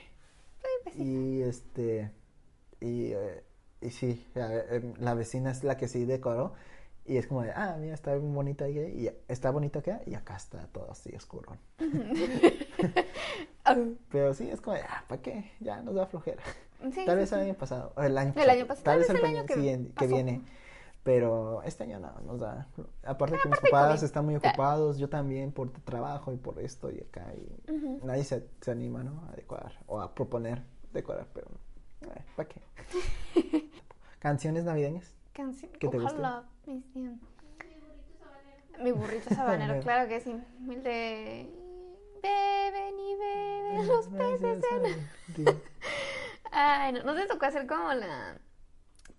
pues. 0.85 0.97
Y 0.97 1.43
este, 1.43 2.11
y, 2.81 3.13
eh, 3.13 3.45
y 3.81 3.91
sí, 3.91 4.27
eh, 4.35 4.67
eh, 4.71 4.95
la 4.99 5.15
vecina 5.15 5.51
es 5.51 5.65
la 5.65 5.77
que 5.77 5.89
sí 5.89 6.05
decoró. 6.05 6.55
Y 7.05 7.17
es 7.17 7.27
como 7.27 7.43
de, 7.43 7.51
ah, 7.53 7.77
mira, 7.81 7.95
está 7.95 8.15
bien 8.15 8.33
bonita 8.33 8.65
ahí, 8.67 8.79
y 8.79 9.11
está 9.31 9.51
bonito 9.51 9.81
acá, 9.81 10.01
y 10.07 10.15
acá 10.15 10.37
está 10.37 10.67
todo 10.69 10.91
así 10.91 11.15
oscuro. 11.15 11.57
Ah, 13.65 13.77
Pero 14.11 14.35
sí, 14.35 14.51
es 14.51 14.61
como 14.61 14.75
de, 14.77 14.83
ah, 14.83 15.05
¿para 15.09 15.23
qué? 15.23 15.53
Ya 15.61 15.81
nos 15.83 15.95
da 15.95 16.07
flojera. 16.07 16.43
sí, 16.93 17.05
Tal 17.07 17.15
sí, 17.15 17.15
vez 17.15 17.29
sí. 17.29 17.35
el 17.37 17.41
año 17.43 17.55
pasado, 17.55 17.93
el 17.97 18.19
año 18.19 18.33
El 18.37 18.51
año 18.51 18.67
pasado, 18.67 18.85
Tal 18.85 18.99
vez 18.99 19.11
el, 19.11 19.17
el 19.19 19.25
año 19.25 19.47
que 19.47 19.55
siguiente- 19.55 19.93
que 19.97 20.07
viene. 20.09 20.43
Pero 21.05 21.63
este 21.63 21.85
año 21.85 22.01
no, 22.01 22.13
nos 22.27 22.41
da. 22.41 22.67
Aparte 23.05 23.37
que 23.43 23.49
mis 23.49 23.59
papás 23.61 24.03
están 24.03 24.25
muy 24.25 24.35
Ah. 24.35 24.39
ocupados, 24.39 24.99
yo 24.99 25.09
también 25.09 25.53
por 25.53 25.71
trabajo 25.71 26.33
y 26.33 26.37
por 26.39 26.59
esto 26.61 26.91
y 26.91 26.99
acá. 27.01 27.33
Y 27.35 28.05
nadie 28.05 28.25
se, 28.25 28.49
se 28.61 28.71
anima, 28.73 29.03
¿no? 29.05 29.29
A 29.33 29.37
decorar 29.37 29.79
o 29.87 30.01
a 30.01 30.13
proponer 30.15 30.63
decorar, 30.93 31.27
pero 31.33 31.47
¿para 32.37 32.49
qué? 32.49 32.61
Canciones 34.19 34.65
navideñas. 34.65 35.15
Canción. 35.33 35.71
¿Qué 35.73 35.89
te 35.89 35.99
gusta? 35.99 36.13
Ojalá. 36.13 36.45
mis 36.67 36.93
bien. 36.95 37.21
Mi 38.81 38.91
burrito 38.93 39.35
sabanero, 39.35 39.81
claro 39.83 40.09
que 40.09 40.21
sí. 40.21 40.31
El 40.69 40.83
de. 40.83 41.51
Beben 42.23 42.99
y 43.01 43.15
beben 43.17 43.87
los 43.89 44.09
peces 44.09 44.65
en. 45.37 45.47
Ay, 46.53 46.93
no, 46.93 47.03
¿no 47.03 47.15
te 47.15 47.27
tocó 47.27 47.47
hacer 47.47 47.67
como 47.67 47.93
la. 47.95 48.39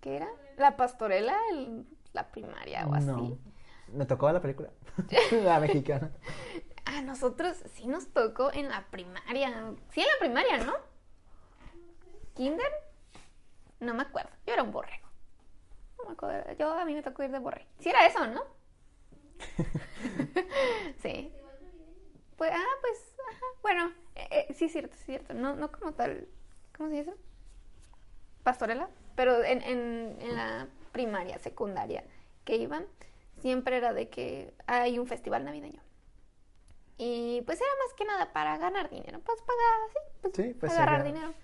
¿Qué 0.00 0.16
era? 0.16 0.28
La 0.56 0.76
pastorela, 0.76 1.36
el- 1.52 1.86
la 2.12 2.30
primaria 2.30 2.86
o 2.86 2.94
así. 2.94 3.06
No. 3.06 3.38
Me 3.92 4.06
tocó 4.06 4.30
la 4.32 4.40
película. 4.40 4.70
la 5.32 5.60
mexicana. 5.60 6.10
A 6.86 7.00
nosotros 7.00 7.56
sí 7.72 7.86
nos 7.86 8.08
tocó 8.12 8.52
en 8.52 8.68
la 8.68 8.86
primaria. 8.90 9.72
Sí, 9.90 10.00
en 10.00 10.06
la 10.06 10.18
primaria, 10.20 10.58
¿no? 10.64 10.74
¿Kinder? 12.34 12.70
No 13.80 13.94
me 13.94 14.02
acuerdo. 14.02 14.30
Yo 14.46 14.52
era 14.52 14.62
un 14.62 14.70
borrego. 14.70 15.03
No 16.04 16.10
me 16.10 16.12
acuerdo. 16.14 16.52
Yo 16.58 16.72
a 16.72 16.84
mí 16.84 16.94
me 16.94 17.02
tocó 17.02 17.22
ir 17.22 17.30
de 17.30 17.38
borrego. 17.38 17.66
Sí 17.78 17.88
era 17.88 18.06
eso, 18.06 18.26
¿no? 18.26 18.42
sí. 21.02 21.32
Pues, 22.36 22.50
ah, 22.52 22.64
pues, 22.80 23.14
ajá. 23.30 23.44
Bueno, 23.62 23.92
eh, 24.16 24.46
eh, 24.48 24.54
sí 24.54 24.66
es 24.66 24.72
cierto, 24.72 24.94
sí 24.96 25.00
es 25.00 25.06
cierto. 25.06 25.34
No, 25.34 25.54
no 25.54 25.70
como 25.72 25.92
tal. 25.92 26.28
¿Cómo 26.76 26.88
se 26.90 26.96
dice? 26.96 27.14
Pastorela. 28.42 28.88
Pero 29.16 29.42
en, 29.44 29.62
en, 29.62 30.16
en 30.20 30.36
la 30.36 30.66
primaria, 30.92 31.38
secundaria 31.38 32.04
que 32.44 32.56
iban, 32.56 32.84
siempre 33.40 33.76
era 33.76 33.92
de 33.92 34.08
que 34.10 34.52
hay 34.66 34.98
un 34.98 35.06
festival 35.06 35.44
navideño. 35.44 35.80
Y 36.98 37.42
pues 37.42 37.60
era 37.60 37.70
más 37.84 37.94
que 37.94 38.04
nada 38.04 38.32
para 38.32 38.58
ganar 38.58 38.90
dinero. 38.90 39.20
Pues 39.24 39.40
para, 39.42 39.58
sí, 39.92 39.98
pues, 40.22 40.34
Sí, 40.36 40.54
pues, 40.54 40.72
agarrar 40.72 41.00
era- 41.00 41.04
dinero. 41.04 41.34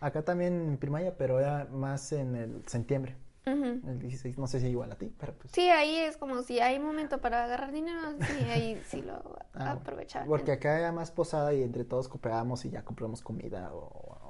Acá 0.00 0.22
también 0.22 0.52
en 0.68 0.78
primaria, 0.78 1.16
pero 1.16 1.40
era 1.40 1.64
más 1.66 2.12
en 2.12 2.36
el 2.36 2.62
septiembre. 2.68 3.16
El 3.52 3.98
16, 3.98 4.38
no 4.38 4.46
sé 4.46 4.60
si 4.60 4.66
igual 4.68 4.92
a 4.92 4.96
ti, 4.96 5.12
pero 5.18 5.34
pues. 5.34 5.52
Sí, 5.52 5.68
ahí 5.70 5.96
es 5.96 6.16
como 6.16 6.42
si 6.42 6.60
hay 6.60 6.78
momento 6.78 7.20
para 7.20 7.44
agarrar 7.44 7.72
dinero, 7.72 8.00
sí, 8.20 8.44
ahí 8.50 8.80
sí 8.86 9.02
lo 9.02 9.38
Ah, 9.54 9.72
aprovechaban. 9.72 10.28
Porque 10.28 10.52
acá 10.52 10.78
era 10.78 10.92
más 10.92 11.10
posada 11.10 11.52
y 11.54 11.62
entre 11.62 11.84
todos 11.84 12.08
cooperábamos 12.08 12.64
y 12.64 12.70
ya 12.70 12.84
compramos 12.84 13.22
comida 13.22 13.72
o, 13.72 13.78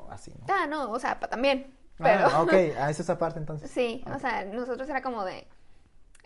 o 0.06 0.10
así, 0.10 0.32
¿no? 0.38 0.46
Ah, 0.48 0.66
no, 0.66 0.90
o 0.90 0.98
sea, 0.98 1.18
también. 1.20 1.74
Pero, 1.98 2.26
Ah, 2.30 2.42
ok, 2.42 2.52
ah, 2.78 2.90
esa 2.90 3.02
es 3.02 3.10
aparte 3.10 3.38
entonces. 3.38 3.70
sí, 3.70 4.02
o 4.14 4.18
sea, 4.18 4.44
nosotros 4.44 4.88
era 4.88 5.02
como 5.02 5.24
de, 5.24 5.46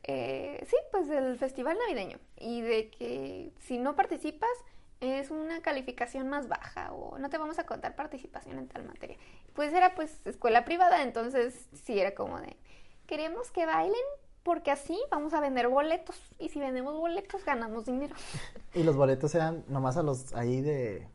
eh, 0.05 0.65
sí, 0.69 0.77
pues 0.91 1.09
el 1.11 1.37
festival 1.39 1.77
navideño. 1.79 2.19
Y 2.37 2.61
de 2.61 2.91
que 2.91 3.53
si 3.61 3.79
no 3.79 3.95
participas 3.97 4.51
es 5.01 5.31
una 5.33 5.61
calificación 5.63 6.29
más 6.29 6.47
baja 6.49 6.93
o 6.93 7.19
no 7.19 7.29
te 7.29 7.37
vamos 7.39 7.59
a 7.59 7.67
contar 7.67 7.97
participación 7.97 8.59
en 8.59 8.69
tal 8.69 8.85
materia. 8.85 9.17
Pues 9.53 9.73
era 9.73 9.95
pues 9.97 10.25
escuela 10.27 10.65
privada, 10.65 11.03
entonces 11.03 11.69
sí 11.73 11.99
era 11.99 12.15
como 12.15 12.41
de, 12.41 12.57
queremos 13.13 13.51
que 13.51 13.67
bailen 13.67 14.07
porque 14.43 14.71
así 14.71 14.99
vamos 15.11 15.35
a 15.35 15.41
vender 15.41 15.69
boletos 15.69 16.17
y 16.39 16.49
si 16.49 16.59
vendemos 16.61 16.97
boletos 16.99 17.45
ganamos 17.45 17.85
dinero. 17.85 18.15
Y 18.75 18.85
los 18.85 18.97
boletos 18.97 19.35
eran 19.35 19.65
nomás 19.69 19.99
a 19.99 20.03
los 20.03 20.33
ahí 20.33 20.63
de 20.63 21.07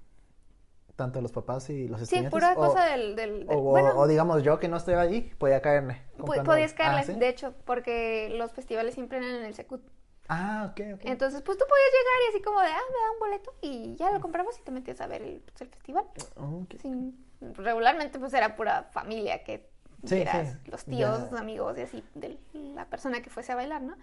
tanto 0.96 1.22
los 1.22 1.32
papás 1.32 1.72
y 1.72 1.88
los 1.88 1.98
Sí, 2.00 2.04
estudiantes. 2.04 2.32
pura 2.32 2.54
o, 2.54 2.56
cosa 2.56 2.86
del... 2.86 3.16
del, 3.16 3.48
del- 3.48 3.58
o, 3.58 3.62
bueno, 3.62 3.98
o 3.98 4.06
digamos 4.08 4.44
yo 4.44 4.60
que 4.60 4.68
no 4.68 4.78
estoy 4.78 4.94
allí, 4.94 5.22
podía 5.40 5.60
caerme. 5.60 6.04
podías 6.18 6.74
caerle, 6.74 7.02
Ah, 7.02 7.04
¿sí? 7.04 7.14
de 7.14 7.30
hecho, 7.30 7.56
porque 7.66 8.30
los 8.38 8.52
festivales 8.52 8.94
siempre 8.94 9.18
eran 9.18 9.32
en 9.32 9.46
el 9.46 9.56
Secut. 9.56 9.82
Ah, 10.30 10.68
ok, 10.72 10.82
ok. 10.96 11.02
Entonces, 11.06 11.42
pues 11.42 11.58
tú 11.58 11.66
podías 11.68 11.92
llegar 11.98 12.18
y 12.26 12.30
así 12.36 12.42
como 12.44 12.60
de, 12.62 12.68
ah, 12.68 12.88
me 12.94 13.00
da 13.06 13.12
un 13.14 13.20
boleto 13.20 13.54
y 13.62 13.96
ya 13.96 14.12
lo 14.12 14.20
compramos 14.22 14.60
y 14.60 14.62
te 14.62 14.72
metías 14.72 15.02
a 15.02 15.08
ver 15.08 15.24
el, 15.24 15.40
pues, 15.42 15.62
el 15.62 15.70
festival. 15.70 16.06
Oh, 16.36 16.62
ok. 16.64 16.80
Sin- 16.82 17.26
regularmente 17.40 18.18
pues 18.20 18.34
era 18.34 18.56
pura 18.56 18.84
familia 18.92 19.44
que 19.44 19.70
Sí, 20.06 20.24
los 20.66 20.86
tíos, 20.86 21.32
los 21.32 21.40
amigos 21.40 21.78
y 21.78 21.82
así 21.82 22.04
de 22.16 22.38
la 22.54 22.86
persona 22.86 23.22
que 23.22 23.30
fuese 23.30 23.52
a 23.52 23.56
bailar, 23.56 23.82
¿no? 23.82 23.96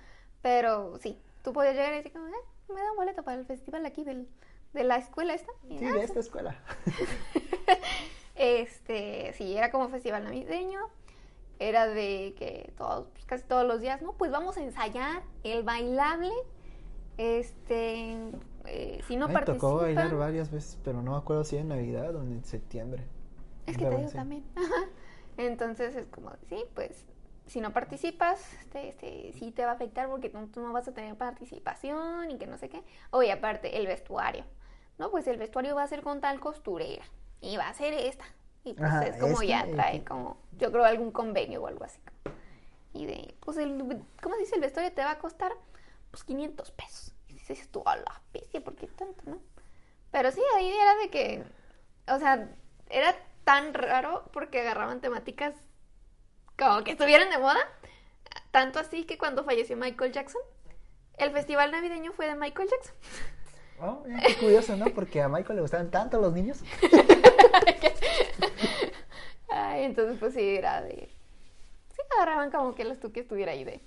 Pero 0.42 0.98
sí, 0.98 1.18
tú 1.42 1.52
podías 1.52 1.74
llegar 1.74 1.92
y 1.92 1.96
decir 1.96 2.12
como, 2.12 2.26
eh, 2.26 2.32
me 2.68 2.80
da 2.80 2.90
un 2.90 2.96
boleto 2.96 3.22
para 3.22 3.38
el 3.38 3.46
festival 3.46 3.86
aquí 3.86 4.04
del, 4.04 4.28
de 4.72 4.84
la 4.84 4.96
escuela 4.96 5.34
esta. 5.34 5.52
Y, 5.68 5.78
Sí, 5.78 5.84
"Ah, 5.86 5.92
de 5.92 5.98
sí". 6.00 6.04
esta 6.04 6.20
escuela. 6.20 6.56
Este, 8.36 9.32
sí, 9.34 9.56
era 9.56 9.70
como 9.70 9.88
festival 9.88 10.24
navideño. 10.24 10.80
Era 11.60 11.86
de 11.86 12.34
que 12.36 12.72
todos, 12.76 13.06
pues, 13.12 13.24
casi 13.26 13.44
todos 13.44 13.64
los 13.66 13.80
días, 13.80 14.02
¿no? 14.02 14.12
Pues 14.14 14.32
vamos 14.32 14.56
a 14.56 14.62
ensayar 14.62 15.22
el 15.44 15.62
bailable. 15.62 16.32
Este, 17.16 18.16
eh, 18.66 19.00
si 19.06 19.16
no 19.16 19.28
me 19.28 19.40
tocó 19.42 19.76
bailar 19.76 20.16
varias 20.16 20.50
veces, 20.50 20.78
pero 20.82 21.00
no 21.00 21.12
me 21.12 21.16
acuerdo 21.18 21.44
si 21.44 21.56
en 21.56 21.68
Navidad 21.68 22.14
o 22.16 22.22
en 22.22 22.44
septiembre. 22.44 23.04
Es 23.66 23.78
que 23.78 23.86
te 23.86 23.96
digo 23.96 24.10
también. 24.10 24.44
Ajá. 24.56 24.66
Entonces 25.36 25.96
es 25.96 26.06
como, 26.06 26.32
sí, 26.48 26.64
pues 26.74 27.04
si 27.46 27.60
no 27.60 27.72
participas, 27.72 28.40
este, 28.60 28.88
este, 28.88 29.32
sí 29.34 29.50
te 29.50 29.64
va 29.64 29.72
a 29.72 29.74
afectar 29.74 30.08
porque 30.08 30.30
tú, 30.30 30.46
tú 30.48 30.60
no 30.60 30.72
vas 30.72 30.88
a 30.88 30.94
tener 30.94 31.16
participación 31.16 32.30
y 32.30 32.38
que 32.38 32.46
no 32.46 32.56
sé 32.56 32.68
qué. 32.68 32.82
Oye, 33.10 33.32
aparte, 33.32 33.76
el 33.76 33.86
vestuario. 33.86 34.44
No, 34.98 35.10
pues 35.10 35.26
el 35.26 35.36
vestuario 35.36 35.74
va 35.74 35.82
a 35.82 35.88
ser 35.88 36.02
con 36.02 36.20
tal 36.20 36.40
costurera 36.40 37.04
y 37.40 37.56
va 37.56 37.68
a 37.68 37.74
ser 37.74 37.92
esta. 37.94 38.24
Y 38.62 38.74
pues 38.74 38.88
Ajá, 38.88 39.06
es 39.06 39.16
como 39.18 39.42
ya 39.42 39.66
trae 39.70 40.04
como, 40.04 40.38
yo 40.52 40.72
creo 40.72 40.84
algún 40.84 41.10
convenio 41.10 41.62
o 41.62 41.66
algo 41.66 41.84
así. 41.84 42.00
Y 42.94 43.06
de, 43.06 43.34
pues 43.40 43.58
el, 43.58 43.76
¿cómo 44.22 44.36
se 44.36 44.40
dice? 44.40 44.54
El 44.54 44.62
vestuario 44.62 44.92
te 44.92 45.02
va 45.02 45.10
a 45.10 45.18
costar, 45.18 45.52
pues 46.10 46.24
500 46.24 46.70
pesos. 46.70 47.14
Y 47.28 47.34
dices 47.34 47.68
tú, 47.68 47.82
a 47.84 47.96
la 47.96 48.22
bestia, 48.32 48.62
¿por 48.62 48.74
qué 48.76 48.86
tanto, 48.86 49.22
no? 49.26 49.38
Pero 50.10 50.30
sí, 50.30 50.40
ahí 50.56 50.70
era 50.70 50.94
de 51.02 51.10
que, 51.10 51.44
o 52.08 52.18
sea, 52.18 52.48
era 52.88 53.14
tan 53.44 53.74
raro 53.74 54.28
porque 54.32 54.60
agarraban 54.60 55.00
temáticas 55.00 55.54
como 56.58 56.82
que 56.82 56.92
estuvieran 56.92 57.30
de 57.30 57.38
moda. 57.38 57.60
Tanto 58.50 58.78
así 58.78 59.04
que 59.04 59.18
cuando 59.18 59.44
falleció 59.44 59.76
Michael 59.76 60.12
Jackson, 60.12 60.42
el 61.18 61.30
festival 61.30 61.70
navideño 61.70 62.12
fue 62.12 62.26
de 62.26 62.34
Michael 62.34 62.68
Jackson. 62.68 62.94
Oh, 63.80 64.02
mira, 64.06 64.20
qué 64.26 64.36
curioso, 64.36 64.76
¿no? 64.76 64.86
Porque 64.86 65.20
a 65.20 65.28
Michael 65.28 65.56
le 65.56 65.62
gustaban 65.62 65.90
tanto 65.90 66.20
los 66.20 66.32
niños. 66.32 66.62
Ay, 69.48 69.84
entonces 69.84 70.18
pues 70.18 70.34
sí, 70.34 70.56
era 70.56 70.80
de... 70.82 71.10
Sí, 71.90 72.00
agarraban 72.16 72.50
como 72.50 72.74
que 72.74 72.84
los 72.84 72.98
tú 72.98 73.12
que 73.12 73.20
estuviera 73.20 73.52
ahí 73.52 73.64
de, 73.64 73.80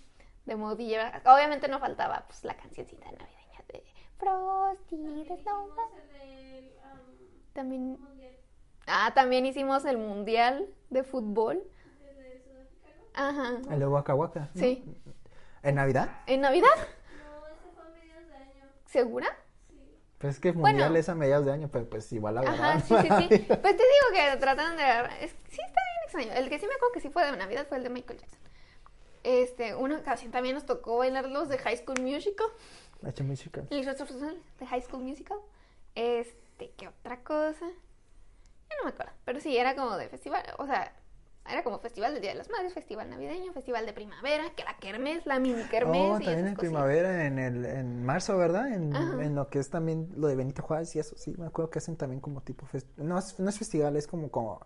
de 0.45 0.55
modilla. 0.55 1.21
Obviamente 1.25 1.67
no 1.67 1.79
faltaba 1.79 2.25
pues 2.27 2.43
la 2.43 2.55
cancioncita 2.55 3.05
navideña 3.05 3.63
de 3.69 3.83
Frosty 4.17 5.25
the 5.27 5.37
Snowman. 5.41 5.89
También... 7.53 7.97
Ah, 8.87 9.11
también 9.13 9.45
hicimos 9.45 9.85
el 9.85 9.97
mundial 9.97 10.67
de 10.89 11.03
fútbol. 11.03 11.61
Ajá. 13.13 13.57
El 13.69 13.79
de 13.79 13.87
Waka 13.87 14.13
Waka. 14.15 14.49
¿no? 14.53 14.61
Sí. 14.61 14.83
¿En 15.63 15.75
Navidad? 15.75 16.09
¿En 16.27 16.41
Navidad? 16.41 16.67
No, 16.75 17.47
ese 17.47 17.67
fue 17.73 17.83
a 17.83 17.89
mediados 17.89 18.27
de 18.29 18.35
año. 18.35 18.65
¿Segura? 18.85 19.27
Pues 20.19 20.35
es 20.35 20.39
que 20.39 20.51
Bueno. 20.51 20.69
mundial 20.69 20.95
es 20.95 21.09
a 21.09 21.15
mediados 21.15 21.45
de 21.45 21.51
año, 21.51 21.67
pero 21.71 21.89
pues 21.89 22.11
igual 22.13 22.35
la 22.35 22.41
Ajá, 22.41 22.79
sí, 22.79 22.95
sí, 23.01 23.07
sí. 23.07 23.27
Pues 23.47 23.61
te 23.61 23.71
digo 23.71 24.07
que 24.13 24.37
tratan 24.39 24.77
de 24.77 24.83
agarrar. 24.83 25.13
es- 25.21 25.31
sí, 25.49 25.59
está 25.65 25.81
bien 25.81 26.03
extraño. 26.03 26.33
El 26.33 26.49
que 26.49 26.59
sí 26.59 26.67
me 26.67 26.73
acuerdo 26.75 26.93
que 26.93 27.01
sí 27.01 27.09
fue 27.09 27.25
de 27.25 27.35
Navidad 27.37 27.65
fue 27.67 27.77
el 27.77 27.83
de 27.83 27.89
Michael 27.89 28.19
Jackson. 28.19 28.39
Este, 29.23 29.75
una 29.75 29.97
ocasión 29.97 30.31
también 30.31 30.55
nos 30.55 30.65
tocó 30.65 30.97
bailar 30.97 31.25
los 31.27 31.49
de 31.49 31.57
High 31.57 31.77
School 31.77 32.01
Musical. 32.01 32.47
H 33.05 33.23
Musical. 33.23 33.67
El 33.69 33.85
rostro 33.85 34.05
personal 34.05 34.37
de 34.59 34.65
High 34.67 34.81
School 34.83 35.03
Musical. 35.03 35.37
Este, 35.95 36.71
¿qué 36.77 36.87
otra 36.87 37.19
cosa? 37.23 37.65
Ya 38.69 38.75
no 38.77 38.83
me 38.85 38.89
acuerdo. 38.91 39.11
Pero 39.25 39.39
sí, 39.39 39.57
era 39.57 39.75
como 39.75 39.97
de 39.97 40.09
festival. 40.09 40.43
O 40.57 40.65
sea, 40.65 40.93
era 41.49 41.63
como 41.63 41.79
festival 41.79 42.13
del 42.13 42.21
Día 42.21 42.31
de 42.31 42.37
las 42.37 42.49
Madres, 42.49 42.73
festival 42.73 43.09
navideño, 43.09 43.53
festival 43.53 43.85
de 43.85 43.93
primavera, 43.93 44.49
que 44.55 44.63
la 44.63 44.75
kermés, 44.77 45.25
la 45.25 45.39
mini 45.39 45.63
kermés. 45.63 46.01
Oh, 46.11 46.19
y 46.19 46.25
también 46.25 46.39
esas 46.39 46.49
en 46.49 46.55
cosillas. 46.55 46.59
primavera, 46.59 47.25
en 47.25 47.39
el 47.39 47.65
en 47.65 48.05
marzo, 48.05 48.37
¿verdad? 48.37 48.73
En, 48.73 48.93
en 48.93 49.35
lo 49.35 49.49
que 49.49 49.59
es 49.59 49.69
también 49.69 50.09
lo 50.17 50.27
de 50.27 50.35
Benito 50.35 50.61
Juárez 50.61 50.95
y 50.95 50.99
eso, 50.99 51.15
sí, 51.17 51.33
me 51.37 51.47
acuerdo 51.47 51.69
que 51.69 51.79
hacen 51.79 51.95
también 51.95 52.19
como 52.19 52.41
tipo 52.41 52.65
fest- 52.67 52.87
no 52.97 53.17
es, 53.17 53.39
no 53.39 53.49
es 53.49 53.57
festival, 53.57 53.95
es 53.95 54.07
como 54.07 54.29
como 54.29 54.65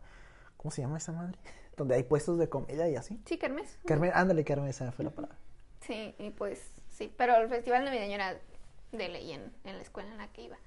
¿cómo 0.58 0.72
se 0.72 0.82
llama 0.82 0.98
esa 0.98 1.12
madre? 1.12 1.38
Donde 1.78 1.96
hay 1.96 2.04
puestos 2.04 2.38
de 2.40 2.50
comida 2.50 2.90
y 2.90 2.96
así. 2.96 3.20
Sí, 3.26 3.38
kermés. 3.38 3.78
Carmen, 3.86 4.12
ándale, 4.14 4.44
Carmen, 4.44 4.70
esa 4.70 4.92
fue 4.92 5.06
la 5.06 5.12
palabra. 5.12 5.38
Sí, 5.82 6.16
y 6.20 6.30
pues 6.32 6.62
sí, 6.90 7.14
pero 7.18 7.36
el 7.38 7.50
festival 7.50 7.84
navideño 7.86 8.16
era 8.16 8.38
de 8.92 9.10
ley 9.10 9.32
en, 9.34 9.52
en 9.64 9.76
la 9.78 9.82
escuela 9.82 10.12
en 10.12 10.18
la 10.18 10.28
que 10.32 10.44
iba. 10.44 10.58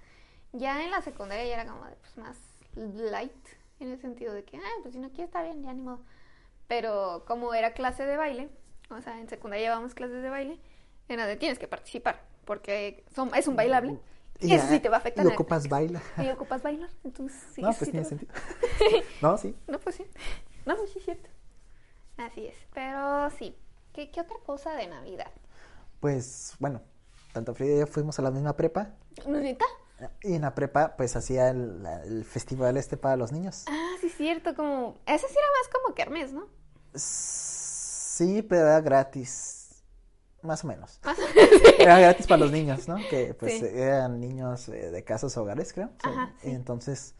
Ya 0.53 0.85
en 0.85 0.91
la 0.91 1.03
secundaria 1.03 1.45
ya 1.47 1.55
era 1.63 1.67
como 1.71 1.85
de, 1.87 1.97
pues, 1.97 2.17
más 2.17 2.37
light, 2.77 3.33
en 3.81 3.91
el 3.91 4.01
sentido 4.01 4.35
de 4.35 4.45
que, 4.45 4.57
ah, 4.57 4.81
pues 4.83 4.95
si 4.95 5.01
no 5.01 5.09
quieres 5.09 5.27
está 5.29 5.43
bien, 5.43 5.63
ya 5.63 5.73
ni 5.73 5.81
modo. 5.81 6.01
Pero 6.69 7.25
como 7.27 7.55
era 7.55 7.73
clase 7.73 8.05
de 8.05 8.17
baile, 8.17 8.49
o 8.91 9.01
sea, 9.01 9.21
en 9.21 9.29
secundaria 9.29 9.67
llevábamos 9.67 9.95
clases 9.95 10.23
de 10.23 10.31
baile, 10.31 10.59
era 11.09 11.27
de 11.27 11.37
tienes 11.37 11.59
que 11.59 11.69
participar, 11.69 12.21
porque 12.45 13.05
son, 13.15 13.35
es 13.35 13.47
un 13.49 13.57
bailable. 13.57 13.99
Y, 14.41 14.53
eso 14.53 14.67
sí 14.67 14.81
te 14.81 14.89
va 14.89 14.97
a 14.97 15.01
afectar. 15.01 15.25
Y 15.25 15.29
en 15.29 15.35
ocupas 15.35 15.69
baila. 15.69 16.03
Y 16.19 16.29
ocupas 16.29 16.63
bailar, 16.63 16.91
entonces 17.05 17.41
sí. 17.55 17.63
no, 17.63 17.69
pues 17.69 17.79
sí 17.79 17.91
tiene 17.93 18.05
sentido. 18.05 18.33
no, 19.23 19.39
sí. 19.39 19.55
No, 19.69 19.79
pues 19.79 19.95
sí. 19.95 20.05
No, 20.67 20.77
pues 20.77 20.91
sí 20.91 20.99
es 20.99 21.05
cierto. 21.05 21.31
Así 22.17 22.47
es. 22.47 22.57
Pero 22.75 23.31
sí. 23.31 23.57
¿Qué, 23.93 24.11
qué 24.11 24.21
otra 24.21 24.37
cosa 24.45 24.75
de 24.75 24.89
Navidad? 24.89 25.31
Pues 26.01 26.57
bueno, 26.59 26.83
tanto 27.33 27.55
Frida 27.55 27.77
y 27.77 27.79
yo 27.79 27.87
fuimos 27.87 28.19
a 28.19 28.23
la 28.23 28.31
misma 28.31 28.57
prepa 28.57 28.91
¿Neta? 29.27 29.65
Y 30.23 30.35
en 30.35 30.43
la 30.43 30.55
prepa 30.55 30.97
pues 30.97 31.15
hacía 31.17 31.49
el, 31.51 31.85
el 32.05 32.25
festival 32.25 32.77
este 32.77 32.97
para 32.97 33.17
los 33.17 33.33
niños. 33.33 33.65
Ah, 33.69 33.95
sí, 34.01 34.09
es 34.09 34.15
cierto, 34.17 34.55
como... 34.55 34.97
Ese 35.07 35.27
sí 35.29 35.35
era 35.35 35.47
más 35.61 35.69
como 35.83 35.95
kermés, 35.95 36.33
¿no? 36.33 36.49
Sí, 37.29 38.43
pero 38.43 38.63
era 38.63 38.81
gratis. 38.81 39.83
Más 40.43 40.63
o 40.63 40.67
menos. 40.67 41.01
Más 41.05 41.17
Era 41.79 41.99
gratis 41.99 42.27
para 42.27 42.41
los 42.45 42.53
niños, 42.53 42.87
¿no? 42.87 42.97
Que 43.09 43.33
pues 43.35 43.61
Sí. 43.61 43.65
eran 43.73 44.21
niños 44.21 44.69
eh, 44.69 44.91
de 44.91 45.03
casas 45.05 45.35
hogares, 45.39 45.73
creo. 45.73 45.91
Ajá, 46.03 46.35
sí. 46.43 46.51
Y 46.51 46.55
entonces 46.55 47.15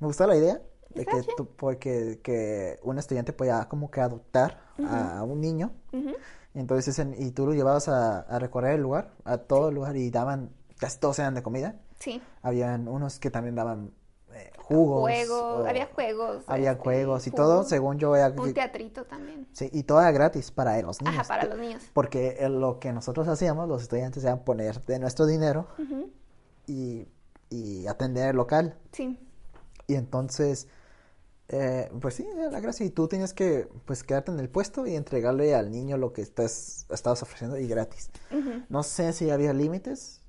me 0.00 0.08
gustó 0.08 0.26
la 0.26 0.36
idea 0.36 0.60
de 0.90 1.06
que 1.06 1.22
tú, 1.36 1.46
porque 1.56 2.20
que 2.22 2.78
un 2.82 2.98
estudiante 2.98 3.32
podía 3.32 3.68
como 3.68 3.90
que 3.92 4.00
adoptar 4.00 4.60
a 4.84 5.22
un 5.22 5.40
niño. 5.40 5.72
Y 5.92 6.58
entonces 6.60 6.98
en- 6.98 7.14
y 7.20 7.30
tú 7.30 7.46
lo 7.46 7.52
llevabas 7.54 7.88
a, 7.88 8.20
a 8.20 8.38
recorrer 8.40 8.74
el 8.74 8.80
lugar, 8.82 9.12
a 9.24 9.38
todo 9.38 9.68
el 9.68 9.74
lugar 9.76 9.96
y 9.96 10.10
daban, 10.10 10.50
casi 10.78 10.98
todos 10.98 11.18
eran 11.20 11.34
de 11.34 11.42
comida. 11.42 11.76
Sí. 12.04 12.20
Habían 12.42 12.86
unos 12.88 13.18
que 13.18 13.30
también 13.30 13.54
daban 13.54 13.92
eh, 14.32 14.50
jugos. 14.58 15.00
Juegos, 15.02 15.42
o- 15.62 15.66
había 15.66 15.86
juegos. 15.86 16.44
Había 16.46 16.72
este, 16.72 16.82
juegos 16.82 17.26
y 17.26 17.30
todo, 17.30 17.64
según 17.64 17.98
yo 17.98 18.14
era 18.16 18.28
Un 18.28 18.52
teatrito 18.52 19.04
también. 19.04 19.46
Sí, 19.52 19.70
y 19.72 19.84
todo 19.84 20.00
era 20.00 20.10
gratis 20.10 20.50
para 20.50 20.80
los 20.82 21.00
niños. 21.00 21.14
Ajá, 21.20 21.28
para 21.28 21.44
los 21.46 21.58
niños. 21.58 21.82
Porque 21.92 22.36
eh, 22.40 22.48
lo 22.48 22.78
que 22.80 22.92
nosotros 22.92 23.26
hacíamos, 23.28 23.68
los 23.68 23.82
estudiantes, 23.82 24.22
era 24.24 24.44
poner 24.44 24.84
de 24.84 24.98
nuestro 24.98 25.26
dinero 25.26 25.66
y, 26.66 27.06
y 27.50 27.86
atender 27.86 28.30
el 28.30 28.36
local. 28.36 28.76
Sí. 28.92 29.18
Y 29.86 29.94
entonces, 29.94 30.66
eh, 31.48 31.90
pues 32.00 32.14
sí, 32.14 32.26
era 32.34 32.50
la 32.50 32.58
gracia. 32.60 32.84
Y 32.86 32.90
tú 32.90 33.06
tienes 33.06 33.34
que, 33.34 33.68
pues, 33.84 34.02
quedarte 34.02 34.32
en 34.32 34.40
el 34.40 34.48
puesto 34.48 34.86
y 34.86 34.96
entregarle 34.96 35.54
al 35.54 35.70
niño 35.70 35.96
lo 35.96 36.12
que 36.12 36.22
estás, 36.22 36.86
estabas 36.90 37.22
ofreciendo 37.22 37.56
y 37.58 37.68
gratis. 37.68 38.10
No 38.68 38.82
sé 38.82 39.12
si 39.12 39.30
había 39.30 39.52
límites. 39.52 40.20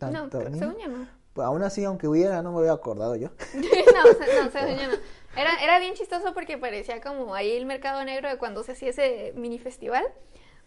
No, 0.00 0.28
Tanto 0.28 0.40
según 0.40 0.76
yo 0.78 0.88
no. 0.88 1.06
Pues, 1.32 1.46
aún 1.46 1.62
así, 1.62 1.84
aunque 1.84 2.06
hubiera, 2.06 2.42
no 2.42 2.52
me 2.52 2.58
hubiera 2.58 2.74
acordado 2.74 3.16
yo. 3.16 3.28
no, 3.54 4.42
no, 4.44 4.50
según 4.50 4.76
yo 4.76 4.88
no. 4.88 4.96
Era, 5.36 5.56
era 5.62 5.78
bien 5.80 5.94
chistoso 5.94 6.32
porque 6.32 6.58
parecía 6.58 7.00
como 7.00 7.34
ahí 7.34 7.52
el 7.56 7.66
mercado 7.66 8.04
negro 8.04 8.28
de 8.28 8.38
cuando 8.38 8.62
se 8.62 8.72
hacía 8.72 8.90
ese 8.90 9.32
mini 9.36 9.58
festival. 9.58 10.04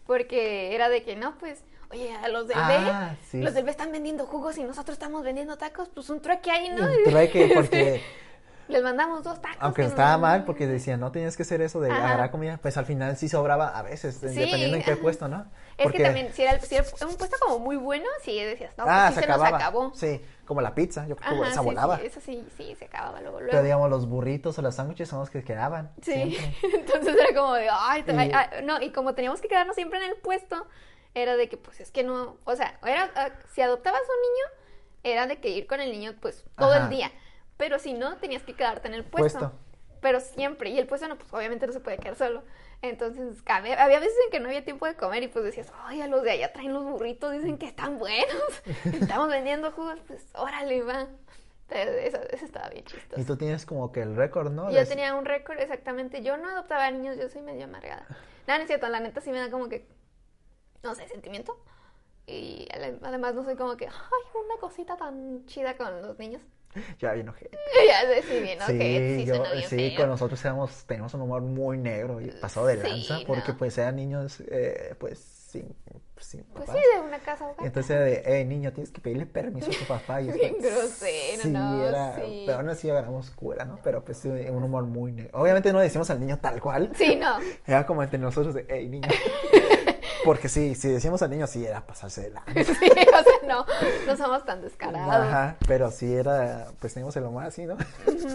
Porque 0.06 0.74
era 0.74 0.88
de 0.88 1.02
que 1.02 1.16
no, 1.16 1.36
pues, 1.38 1.62
oye, 1.90 2.14
a 2.14 2.28
los 2.28 2.48
del 2.48 2.56
Ah, 2.58 3.10
B, 3.12 3.18
sí. 3.30 3.40
los 3.42 3.52
del 3.54 3.64
B 3.64 3.70
están 3.70 3.92
vendiendo 3.92 4.26
jugos 4.26 4.56
y 4.58 4.64
nosotros 4.64 4.94
estamos 4.94 5.22
vendiendo 5.22 5.56
tacos, 5.58 5.88
pues 5.90 6.08
un 6.10 6.20
trueque 6.20 6.50
ahí, 6.50 6.70
¿no? 6.70 6.84
Un 6.86 7.04
trueque, 7.04 7.50
porque 7.54 8.00
Les 8.68 8.82
mandamos 8.82 9.24
dos 9.24 9.40
tacos. 9.40 9.56
Aunque 9.60 9.82
estaba 9.82 10.18
mal, 10.18 10.44
porque 10.44 10.66
decían, 10.66 11.00
no 11.00 11.10
tienes 11.10 11.36
que 11.36 11.42
hacer 11.42 11.62
eso 11.62 11.80
de 11.80 11.90
Ajá. 11.90 12.04
agarrar 12.04 12.30
comida, 12.30 12.58
pues 12.60 12.76
al 12.76 12.84
final 12.86 13.16
sí 13.16 13.28
sobraba 13.28 13.68
a 13.78 13.82
veces, 13.82 14.20
dependiendo 14.20 14.76
en 14.76 14.82
qué 14.82 14.92
ajá. 14.92 15.00
puesto, 15.02 15.26
¿no? 15.28 15.46
Es 15.78 15.84
Porque, 15.84 15.98
que 15.98 16.04
también, 16.04 16.32
si 16.34 16.42
era, 16.42 16.52
el- 16.52 16.60
si 16.60 16.74
era 16.74 16.84
un 17.06 17.16
puesto 17.16 17.36
como 17.40 17.60
muy 17.60 17.76
bueno, 17.76 18.04
sí 18.22 18.38
decías, 18.42 18.76
no, 18.76 18.84
ah, 18.86 19.06
pues 19.06 19.14
sí 19.14 19.14
se 19.14 19.20
se, 19.22 19.26
nos 19.28 19.42
acabó. 19.42 19.94
Sí, 19.94 20.20
como 20.44 20.60
la 20.60 20.74
pizza, 20.74 21.06
yo 21.06 21.16
creo 21.16 21.40
que 21.40 21.48
esa 21.48 21.60
sí, 21.60 21.66
volaba. 21.66 21.98
sí, 21.98 22.06
eso 22.06 22.20
sí, 22.20 22.44
sí, 22.56 22.74
se 22.78 22.84
acababa 22.86 23.20
luego, 23.20 23.38
luego. 23.38 23.50
Pero 23.52 23.62
digamos, 23.62 23.88
los 23.90 24.06
burritos 24.08 24.58
o 24.58 24.62
los 24.62 24.74
sándwiches 24.74 25.08
son 25.08 25.20
los 25.20 25.30
que 25.30 25.42
quedaban. 25.44 25.90
Sí, 26.02 26.36
entonces 26.74 27.16
era 27.16 27.34
como 27.38 27.54
de, 27.54 27.68
ay, 27.70 28.02
te- 28.02 28.12
Y- 28.12 28.16
ay, 28.18 28.30
ay", 28.34 28.64
no, 28.64 28.82
y 28.82 28.90
como 28.92 29.14
teníamos 29.14 29.40
que 29.40 29.48
quedarnos 29.48 29.76
siempre 29.76 29.98
en 30.04 30.10
el 30.10 30.16
puesto, 30.16 30.66
era 31.14 31.36
de 31.36 31.48
que, 31.48 31.56
pues 31.56 31.80
es 31.80 31.90
que 31.90 32.04
no, 32.04 32.36
o 32.44 32.56
sea, 32.56 32.78
era, 32.84 33.10
ah, 33.16 33.30
si 33.54 33.62
adoptabas 33.62 34.00
un 34.02 34.20
niño, 34.22 35.14
era 35.14 35.26
de 35.26 35.40
que 35.40 35.48
ir 35.50 35.66
con 35.66 35.80
el 35.80 35.90
niño, 35.92 36.14
pues, 36.20 36.44
todo 36.58 36.72
Ajá. 36.72 36.84
el 36.84 36.90
día, 36.90 37.10
pero 37.58 37.78
si 37.78 37.92
no, 37.92 38.16
tenías 38.16 38.42
que 38.42 38.54
quedarte 38.54 38.88
en 38.88 38.94
el 38.94 39.04
puesto. 39.04 39.38
Puesto. 39.38 39.58
Pero 40.00 40.20
siempre, 40.20 40.70
y 40.70 40.78
el 40.78 40.86
puesto 40.86 41.08
no, 41.08 41.18
pues 41.18 41.30
obviamente 41.34 41.66
no 41.66 41.72
se 41.72 41.80
puede 41.80 41.98
quedar 41.98 42.14
solo. 42.14 42.44
Entonces, 42.82 43.42
había, 43.46 43.82
había 43.82 43.98
veces 43.98 44.14
en 44.24 44.30
que 44.30 44.38
no 44.38 44.46
había 44.46 44.64
tiempo 44.64 44.86
de 44.86 44.94
comer 44.94 45.24
y 45.24 45.28
pues 45.28 45.44
decías, 45.44 45.72
oye, 45.88 46.06
los 46.06 46.22
de 46.22 46.30
allá 46.30 46.52
traen 46.52 46.72
los 46.72 46.84
burritos, 46.84 47.32
dicen 47.32 47.58
que 47.58 47.66
están 47.66 47.98
buenos. 47.98 48.62
Estamos 48.84 49.28
vendiendo 49.28 49.72
jugos, 49.72 49.98
pues 50.06 50.24
órale, 50.34 50.82
va. 50.82 51.08
Eso, 51.70 52.18
eso 52.30 52.44
estaba 52.46 52.70
bien 52.70 52.84
chistoso. 52.84 53.20
Y 53.20 53.24
tú 53.24 53.36
tienes 53.36 53.66
como 53.66 53.92
que 53.92 54.00
el 54.00 54.16
récord, 54.16 54.50
¿no? 54.50 54.70
Yo 54.70 54.86
tenía 54.86 55.14
un 55.14 55.26
récord 55.26 55.58
exactamente. 55.58 56.22
Yo 56.22 56.36
no 56.36 56.48
adoptaba 56.48 56.90
niños, 56.90 57.18
yo 57.18 57.28
soy 57.28 57.42
medio 57.42 57.64
amargada. 57.64 58.06
Nada, 58.46 58.58
no 58.58 58.62
es 58.62 58.68
cierto, 58.68 58.88
la 58.88 59.00
neta 59.00 59.20
sí 59.20 59.30
me 59.30 59.38
da 59.38 59.50
como 59.50 59.68
que, 59.68 59.86
no 60.82 60.94
sé, 60.94 61.06
sentimiento. 61.08 61.60
Y 62.26 62.68
además 62.72 63.34
no 63.34 63.44
soy 63.44 63.56
como 63.56 63.76
que, 63.76 63.86
ay, 63.86 64.42
una 64.44 64.56
cosita 64.60 64.96
tan 64.96 65.44
chida 65.46 65.76
con 65.76 66.00
los 66.00 66.18
niños. 66.18 66.40
Ya 67.00 67.12
bien 67.12 67.28
ojete. 67.28 67.56
ya 67.86 68.00
sé, 68.02 68.22
sí, 68.22 68.40
bien, 68.40 68.58
sí, 68.66 69.24
yo, 69.24 69.42
bien 69.52 69.68
sí, 69.68 69.76
feo. 69.90 69.96
con 70.00 70.08
nosotros 70.10 70.44
éramos, 70.44 70.84
teníamos 70.84 71.12
un 71.14 71.22
humor 71.22 71.42
muy 71.42 71.78
negro 71.78 72.20
y 72.20 72.30
pasado 72.30 72.66
de 72.66 72.76
Sí, 72.80 72.88
lanza, 72.88 73.18
porque 73.26 73.52
no. 73.52 73.58
pues 73.58 73.76
eran 73.78 73.96
niños, 73.96 74.40
eh, 74.48 74.94
pues, 74.98 75.18
sin, 75.18 75.74
sin 76.18 76.44
Pues 76.44 76.68
sí, 76.68 76.76
de 76.94 77.00
una 77.00 77.18
casa 77.20 77.46
hogar. 77.46 77.66
Entonces 77.66 77.90
era 77.90 78.04
de, 78.04 78.22
hey, 78.26 78.44
niño, 78.44 78.72
tienes 78.72 78.90
que 78.92 79.00
pedirle 79.00 79.24
permiso 79.26 79.70
a 79.70 79.74
tu 79.74 79.84
papá. 79.86 80.20
Y 80.20 80.30
Bien 80.32 80.56
grosero, 80.60 81.42
sí, 81.42 81.48
no, 81.50 81.88
era, 81.88 82.16
sí. 82.16 82.42
pero 82.46 82.58
aún 82.58 82.68
así 82.68 82.90
agarramos 82.90 83.30
cura, 83.30 83.64
¿no? 83.64 83.78
Pero 83.82 84.04
pues 84.04 84.18
sí, 84.18 84.28
un 84.28 84.62
humor 84.62 84.84
muy 84.84 85.12
negro. 85.12 85.40
Obviamente 85.40 85.72
no 85.72 85.78
le 85.78 85.84
decimos 85.84 86.10
al 86.10 86.20
niño 86.20 86.38
tal 86.38 86.60
cual, 86.60 86.90
Sí, 86.94 87.16
no. 87.16 87.38
era 87.66 87.86
como 87.86 88.02
entre 88.02 88.18
nosotros 88.18 88.54
de, 88.54 88.66
hey, 88.68 88.88
niño. 88.88 89.08
Porque 90.24 90.48
sí, 90.48 90.74
si 90.74 90.88
decíamos 90.88 91.22
al 91.22 91.30
niño, 91.30 91.46
sí 91.46 91.64
era 91.64 91.86
pasarse 91.86 92.22
de 92.22 92.30
lanza. 92.30 92.52
Sí, 92.64 92.90
o 92.90 93.22
sea, 93.22 93.46
no, 93.46 93.64
no 94.06 94.16
somos 94.16 94.44
tan 94.44 94.60
descarados. 94.62 95.26
Ajá, 95.26 95.56
pero 95.66 95.90
sí 95.90 96.12
era, 96.14 96.68
pues 96.80 96.94
teníamos 96.94 97.16
el 97.16 97.24
humor 97.24 97.44
así, 97.44 97.64
¿no? 97.66 97.76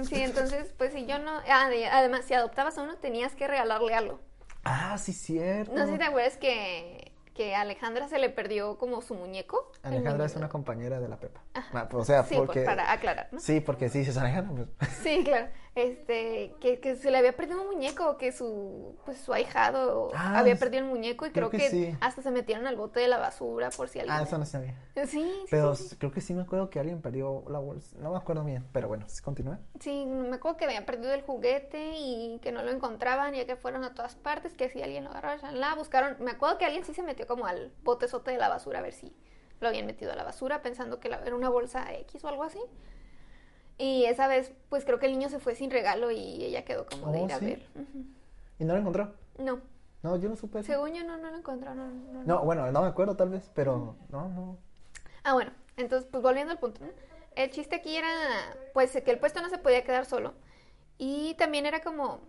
Sí, 0.08 0.22
entonces, 0.22 0.74
pues 0.78 0.94
si 0.94 1.06
yo 1.06 1.20
no. 1.20 1.32
ah, 1.50 1.70
de- 1.70 1.88
además, 1.88 2.26
si 2.26 2.34
adoptabas 2.34 2.78
a 2.78 2.84
uno, 2.84 2.96
tenías 2.98 3.36
que 3.36 3.48
regalarle 3.48 3.94
algo. 3.94 4.20
Ah, 4.64 4.98
sí, 4.98 5.14
cierto. 5.14 5.74
No 5.74 5.86
sé 5.86 5.94
si 5.94 5.98
te 5.98 6.04
acuerdas 6.06 6.38
que, 6.38 7.12
que 7.34 7.54
a 7.56 7.62
Alejandra 7.62 8.08
se 8.08 8.18
le 8.18 8.30
perdió 8.30 8.78
como 8.78 9.02
su 9.02 9.14
muñeco. 9.14 9.72
Alejandra 9.84 10.26
es 10.26 10.36
una 10.38 10.48
compañera 10.50 11.00
de 11.02 11.10
la 11.10 11.18
Pepa. 11.18 11.42
Ajá. 11.54 11.70
Ah, 11.74 11.90
O 11.98 12.06
sea, 12.06 12.24
Sí, 12.24 12.36
porque... 12.36 12.62
pues, 12.62 12.66
para 12.66 12.92
aclarar, 12.92 13.28
¿no? 13.32 13.40
Sí, 13.40 13.60
porque 13.60 13.90
si 13.90 14.00
dices 14.00 14.16
Alejandra, 14.18 14.66
pues... 14.78 14.90
Sí, 15.04 15.22
claro. 15.26 15.48
Este, 15.76 16.54
que, 16.62 16.80
que 16.80 16.96
se 16.96 17.10
le 17.10 17.18
había 17.18 17.36
perdido 17.36 17.62
un 17.62 17.68
muñeco, 17.68 18.18
que 18.18 18.32
su, 18.32 18.96
pues 19.06 19.18
su 19.18 19.34
ahijado 19.34 20.12
Ah, 20.14 20.40
había 20.40 20.56
perdido 20.56 20.84
el 20.84 20.90
muñeco 20.90 21.26
y 21.26 21.32
creo 21.32 21.50
creo, 21.50 21.50
que 21.50 21.58
que, 21.58 21.70
sí. 21.70 21.98
hasta 22.00 22.22
se 22.22 22.30
metieron 22.30 22.68
al 22.68 22.76
bote 22.76 23.00
de 23.00 23.08
la 23.08 23.18
basura 23.18 23.72
por 23.72 23.90
si 23.90 24.00
alguien. 24.00 24.16
Ah, 24.18 24.22
eso 24.24 24.38
no 24.38 24.46
sabía. 24.46 24.76
Sí, 24.96 25.08
sí, 25.08 25.46
Pero 25.50 25.74
sí, 25.76 25.88
sí. 25.90 25.96
creo 25.98 26.12
que 26.12 26.22
sí 26.22 26.36
me 26.36 26.44
acuerdo 26.44 26.70
que 26.70 26.80
alguien 26.80 27.02
perdió 27.02 27.44
la 27.50 27.58
bolsa. 27.58 27.98
No 28.00 28.12
me 28.12 28.18
acuerdo 28.18 28.44
bien, 28.44 28.64
pero 28.72 28.88
bueno, 28.88 29.08
continúa. 29.24 29.60
Sí, 29.80 30.06
me 30.06 30.36
acuerdo 30.36 30.58
que 30.58 30.66
habían 30.66 30.86
perdido 30.86 31.14
el 31.14 31.24
juguete 31.24 31.94
y 31.98 32.40
que 32.44 32.52
no 32.52 32.62
lo 32.62 32.70
encontraban, 32.72 33.34
ya 33.34 33.46
que 33.46 33.56
fueron 33.56 33.84
a 33.84 33.94
todas 33.96 34.16
partes, 34.16 34.54
que 34.54 34.70
si 34.70 34.82
alguien 34.84 35.04
lo 35.04 35.10
agarró, 35.10 35.30
la 35.54 35.74
buscaron. 35.76 36.16
Me 36.20 36.32
acuerdo 36.32 36.60
que 36.60 36.66
alguien 36.66 36.86
sí 36.86 36.94
se 36.94 37.02
metió 37.02 37.26
como 37.28 37.48
al 37.48 37.72
botezote 37.84 38.32
de 38.32 38.38
la 38.38 38.50
basura 38.50 38.80
a 38.80 38.82
ver 38.84 38.94
si 38.94 39.16
lo 39.60 39.68
habían 39.68 39.86
metido 39.88 40.12
a 40.12 40.16
la 40.16 40.24
basura, 40.24 40.62
pensando 40.62 41.00
que 41.00 41.10
la- 41.10 41.20
era 41.26 41.36
una 41.36 41.50
bolsa 41.50 41.92
X 41.96 42.24
o 42.24 42.28
algo 42.28 42.44
así. 42.44 42.60
Y 43.78 44.06
esa 44.06 44.28
vez, 44.28 44.54
pues 44.70 44.86
creo 44.86 45.00
que 45.00 45.08
el 45.08 45.14
niño 45.14 45.30
se 45.30 45.40
fue 45.40 45.56
sin 45.56 45.72
regalo 45.72 46.12
y 46.12 46.44
ella 46.46 46.64
quedó 46.64 46.86
como 46.86 47.12
de 47.12 47.20
Oh, 47.22 47.26
ir 47.26 47.32
a 47.34 47.40
¿sí? 47.40 47.46
ver. 47.46 47.68
¿Y 48.60 48.66
no 48.66 48.74
lo 48.74 48.80
encontró? 48.80 49.14
No, 49.40 49.62
No, 50.04 50.16
yo 50.18 50.30
no 50.30 50.36
supe 50.36 50.60
eso. 50.60 50.68
según 50.72 50.94
yo 50.94 51.04
no, 51.04 51.18
no 51.18 51.32
lo 51.32 51.38
encontró. 51.38 51.74
No, 51.74 51.88
no, 51.88 52.14
no. 52.14 52.24
No, 52.24 52.44
bueno, 52.46 52.72
no 52.72 52.82
me 52.82 52.88
acuerdo 52.88 53.16
tal 53.16 53.30
vez, 53.30 53.50
pero 53.56 53.96
no, 54.10 54.30
no. 54.30 54.58
Ah, 55.24 55.34
bueno, 55.34 55.52
entonces, 55.78 56.08
pues 56.12 56.22
volviendo 56.22 56.52
al 56.52 56.60
punto. 56.60 56.82
El 57.36 57.50
chiste 57.50 57.76
aquí 57.78 57.96
era, 57.98 58.08
pues, 58.74 58.92
que 58.92 59.10
el 59.12 59.18
puesto 59.20 59.42
no 59.42 59.50
se 59.50 59.58
podía 59.58 59.84
quedar 59.84 60.06
solo. 60.06 60.34
Y 61.00 61.34
también 61.36 61.66
era 61.66 61.82
como, 61.82 62.22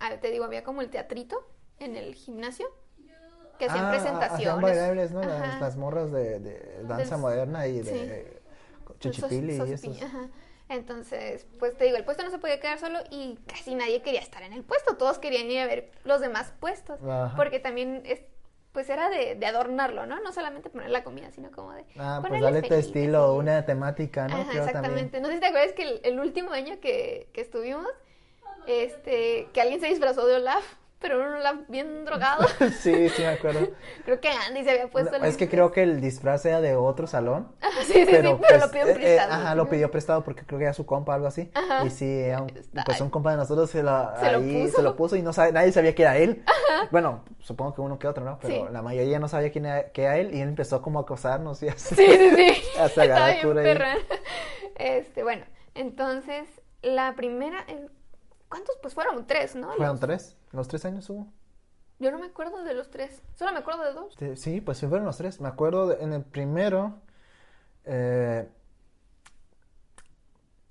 ah, 0.00 0.16
te 0.20 0.30
digo, 0.30 0.44
había 0.44 0.64
como 0.64 0.82
el 0.82 0.90
teatrito 0.90 1.46
en 1.78 1.96
el 1.96 2.14
gimnasio, 2.14 2.66
que 3.58 3.66
hacían 3.66 3.84
Ah, 3.86 3.90
presentaciones. 3.90 4.62
Bailables, 4.62 5.12
¿no? 5.12 5.20
Las, 5.60 5.76
morras 5.76 6.10
de, 6.10 6.40
de 6.40 6.82
danza 6.88 7.14
Del- 7.14 7.20
moderna 7.20 7.66
y 7.68 7.82
de 7.82 8.40
sí. 8.92 8.98
chichipili 8.98 9.56
y 9.56 10.00
ajá. 10.00 10.28
Entonces, 10.74 11.46
pues 11.58 11.76
te 11.76 11.84
digo, 11.84 11.96
el 11.96 12.04
puesto 12.04 12.22
no 12.22 12.30
se 12.30 12.38
podía 12.38 12.58
quedar 12.60 12.78
solo 12.78 12.98
y 13.10 13.38
casi 13.46 13.74
nadie 13.74 14.02
quería 14.02 14.20
estar 14.20 14.42
en 14.42 14.52
el 14.52 14.64
puesto. 14.64 14.96
Todos 14.96 15.18
querían 15.18 15.50
ir 15.50 15.60
a 15.60 15.66
ver 15.66 15.90
los 16.04 16.20
demás 16.20 16.52
puestos. 16.60 16.98
Ajá. 17.02 17.34
Porque 17.36 17.60
también 17.60 18.02
es, 18.06 18.22
pues 18.72 18.88
era 18.88 19.10
de, 19.10 19.34
de 19.34 19.46
adornarlo, 19.46 20.06
¿no? 20.06 20.20
No 20.20 20.32
solamente 20.32 20.70
poner 20.70 20.90
la 20.90 21.04
comida, 21.04 21.30
sino 21.30 21.50
como 21.50 21.72
de. 21.72 21.84
Ah, 21.98 22.22
pues 22.26 22.40
dale 22.40 22.62
tu 22.62 22.74
estilo, 22.74 23.24
así. 23.24 23.38
una 23.38 23.66
temática, 23.66 24.28
¿no? 24.28 24.36
Ajá, 24.36 24.50
Creo 24.50 24.64
exactamente. 24.64 25.20
No 25.20 25.28
sé 25.28 25.34
si 25.34 25.40
te 25.40 25.46
acuerdas 25.46 25.72
que 25.72 25.82
el, 25.82 26.00
el 26.04 26.20
último 26.20 26.52
año 26.52 26.80
que, 26.80 27.28
que 27.32 27.40
estuvimos, 27.42 27.88
este, 28.66 29.48
que 29.52 29.60
alguien 29.60 29.80
se 29.80 29.88
disfrazó 29.88 30.26
de 30.26 30.36
Olaf, 30.36 30.64
pero 31.02 31.20
un 31.20 31.34
Olaf 31.34 31.56
bien 31.68 32.04
drogado. 32.04 32.46
sí, 32.80 33.08
sí 33.10 33.22
me 33.22 33.28
acuerdo. 33.28 33.68
creo 34.04 34.20
que 34.20 34.28
Andy 34.30 34.64
se 34.64 34.70
había 34.70 34.88
puesto 34.88 35.10
No, 35.18 35.24
el 35.24 35.30
es 35.30 35.36
que 35.36 35.48
creo 35.48 35.72
que 35.72 35.82
el 35.82 36.00
disfraz 36.00 36.46
era 36.46 36.60
de 36.60 36.74
otro 36.76 37.06
salón. 37.06 37.52
Ajá, 37.60 37.70
sí, 37.84 37.92
sí, 37.92 38.00
sí, 38.00 38.06
pero 38.10 38.38
pues, 38.38 38.60
lo 38.60 38.70
pidió 38.70 38.86
eh, 38.86 38.90
eh, 38.90 38.94
prestado. 38.94 39.32
ajá, 39.32 39.54
lo 39.54 39.68
pidió 39.68 39.90
prestado 39.90 40.24
porque 40.24 40.44
creo 40.46 40.58
que 40.58 40.64
era 40.66 40.72
su 40.74 40.86
compa 40.86 41.12
o 41.12 41.14
algo 41.16 41.26
así. 41.26 41.50
Ajá. 41.54 41.84
Y 41.84 41.90
sí, 41.90 42.06
era 42.20 42.40
un- 42.40 42.52
pues 42.86 43.00
un 43.00 43.10
compa 43.10 43.32
de 43.32 43.36
nosotros 43.38 43.68
se 43.70 43.82
lo, 43.82 44.10
Se 44.18 44.32
lo 44.32 44.38
ahí 44.38 44.62
puso. 44.64 44.76
se 44.76 44.82
lo 44.82 44.96
puso 44.96 45.16
y 45.16 45.22
no 45.22 45.32
sabe, 45.32 45.52
nadie 45.52 45.72
sabía 45.72 45.94
que 45.94 46.02
era 46.02 46.16
él. 46.16 46.42
Bueno, 46.90 47.24
supongo 47.40 47.74
que 47.74 47.80
uno 47.80 47.98
que 47.98 48.06
otro, 48.08 48.24
¿no? 48.24 48.38
Pero 48.40 48.66
Sí. 48.66 48.72
la 48.72 48.82
mayoría 48.82 49.18
no 49.18 49.28
sabía 49.28 49.50
quién 49.50 49.66
era, 49.66 49.90
que 49.90 50.02
era 50.04 50.16
él 50.18 50.34
y 50.34 50.40
él 50.40 50.48
empezó 50.48 50.80
como 50.82 50.98
a 51.00 51.02
acosarnos 51.02 51.62
y 51.62 51.68
así. 51.68 51.94
Sí, 51.94 52.06
sí, 52.06 52.30
sí. 52.36 52.62
Hasta 52.78 53.02
agarrar 53.02 53.30
ahí. 53.30 53.98
Este, 54.76 55.22
bueno, 55.22 55.44
entonces, 55.74 56.48
la 56.82 57.14
primera, 57.14 57.64
el- 57.68 57.90
¿cuántos? 58.52 58.76
Pues 58.82 58.92
fueron 58.94 59.26
tres, 59.26 59.56
¿no? 59.56 59.68
Fueron 59.68 59.86
Los- 59.94 60.00
tres, 60.00 60.36
los 60.52 60.68
tres 60.68 60.84
años 60.84 61.08
hubo. 61.10 61.26
Yo 61.98 62.10
no 62.10 62.18
me 62.18 62.26
acuerdo 62.26 62.62
de 62.64 62.74
los 62.74 62.90
tres, 62.90 63.22
solo 63.34 63.52
me 63.52 63.58
acuerdo 63.60 63.82
de 63.84 63.92
dos. 63.92 64.14
Sí, 64.38 64.60
pues 64.60 64.76
sí 64.78 64.86
fueron 64.86 65.06
los 65.06 65.16
tres. 65.16 65.40
Me 65.40 65.48
acuerdo 65.48 65.86
de- 65.88 66.02
en 66.04 66.12
el 66.12 66.22
primero. 66.22 67.00
eh, 67.84 68.48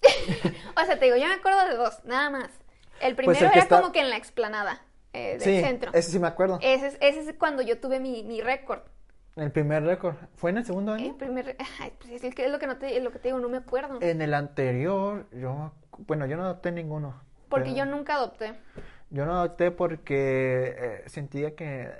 O 0.81 0.85
sea, 0.85 0.97
te 0.99 1.05
digo, 1.05 1.17
yo 1.17 1.27
me 1.27 1.33
acuerdo 1.35 1.65
de 1.67 1.75
dos, 1.75 2.03
nada 2.05 2.29
más. 2.29 2.49
El 2.99 3.15
Pues 3.15 3.27
el 3.27 3.35
primero 3.37 3.45
era 3.53 3.61
está- 3.61 3.81
como 3.81 3.91
que 3.91 3.99
en 4.01 4.09
la 4.09 4.17
explanada 4.17 4.81
eh, 5.13 5.31
del 5.33 5.41
sí, 5.41 5.61
centro. 5.61 5.91
ese 5.93 6.11
sí 6.11 6.19
me 6.19 6.27
acuerdo. 6.27 6.59
Ese 6.61 6.87
es, 6.87 6.97
ese 7.01 7.29
es 7.31 7.35
cuando 7.37 7.61
yo 7.61 7.79
tuve 7.79 7.99
mi, 7.99 8.23
mi 8.23 8.41
récord. 8.41 8.81
El 9.35 9.51
primer 9.51 9.83
récord. 9.83 10.15
¿Fue 10.35 10.49
en 10.51 10.57
el 10.57 10.65
segundo 10.65 10.93
El 10.95 11.01
año? 11.03 11.17
primer, 11.17 11.55
ay, 11.79 11.93
pues 11.99 12.23
es, 12.23 12.35
que 12.35 12.45
es 12.45 12.51
lo 12.51 12.59
que 12.59 12.67
no 12.67 12.77
te, 12.77 12.99
lo 12.99 13.11
que 13.11 13.19
te 13.19 13.29
digo, 13.29 13.39
no 13.39 13.47
me 13.49 13.57
acuerdo. 13.57 13.99
En 14.01 14.21
el 14.21 14.33
anterior, 14.33 15.27
yo. 15.31 15.71
Bueno, 15.99 16.25
yo 16.25 16.35
no 16.37 16.43
adopté 16.43 16.71
ninguno. 16.71 17.21
Porque 17.51 17.75
yo 17.75 17.85
nunca 17.85 18.15
adopté. 18.15 18.55
Yo 19.11 19.25
no 19.25 19.33
adopté 19.33 19.71
porque 19.71 20.73
eh, 20.77 21.03
sentía 21.07 21.53
que 21.53 21.83
eh, 21.83 21.91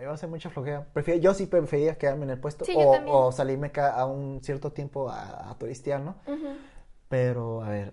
iba 0.00 0.12
a 0.12 0.16
ser 0.16 0.28
mucha 0.28 0.48
flojera. 0.48 0.86
Prefiero, 0.94 1.20
yo 1.20 1.34
sí 1.34 1.46
prefería 1.46 1.98
quedarme 1.98 2.24
en 2.24 2.30
el 2.30 2.38
puesto 2.38 2.64
Sí, 2.64 2.72
o, 2.76 3.26
o 3.26 3.32
salirme 3.32 3.70
a 3.76 4.06
un 4.06 4.40
cierto 4.42 4.70
tiempo 4.70 5.10
a, 5.10 5.50
a 5.50 5.58
turistear, 5.58 6.00
¿no? 6.00 6.14
Pero, 7.08 7.62
a 7.62 7.68
ver. 7.68 7.92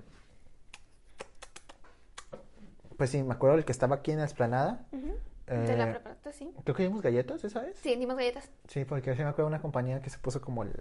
Pues 2.96 3.10
sí, 3.10 3.24
me 3.24 3.34
acuerdo 3.34 3.58
el 3.58 3.66
que 3.66 3.72
estaba 3.72 3.98
aquí 3.98 4.12
en 4.12 4.20
la 4.20 4.26
esplanada. 4.26 4.86
Ujú. 4.92 5.16
De 5.48 5.76
la 5.76 5.90
preparatoria, 5.90 6.38
sí. 6.38 6.54
Creo 6.64 6.76
que 6.76 6.84
dimos 6.84 7.02
galletas 7.02 7.44
esa 7.44 7.62
vez. 7.62 7.76
Sí, 7.82 7.96
dimos 7.96 8.16
galletas 8.16 8.52
Sí, 8.68 8.86
porque 8.86 9.16
sí 9.16 9.24
me 9.24 9.30
acuerdo 9.30 9.50
de 9.50 9.56
una 9.56 9.62
compañía 9.62 10.00
que 10.00 10.12
se 10.12 10.20
puso 10.20 10.42
como 10.42 10.62
el 10.62 10.74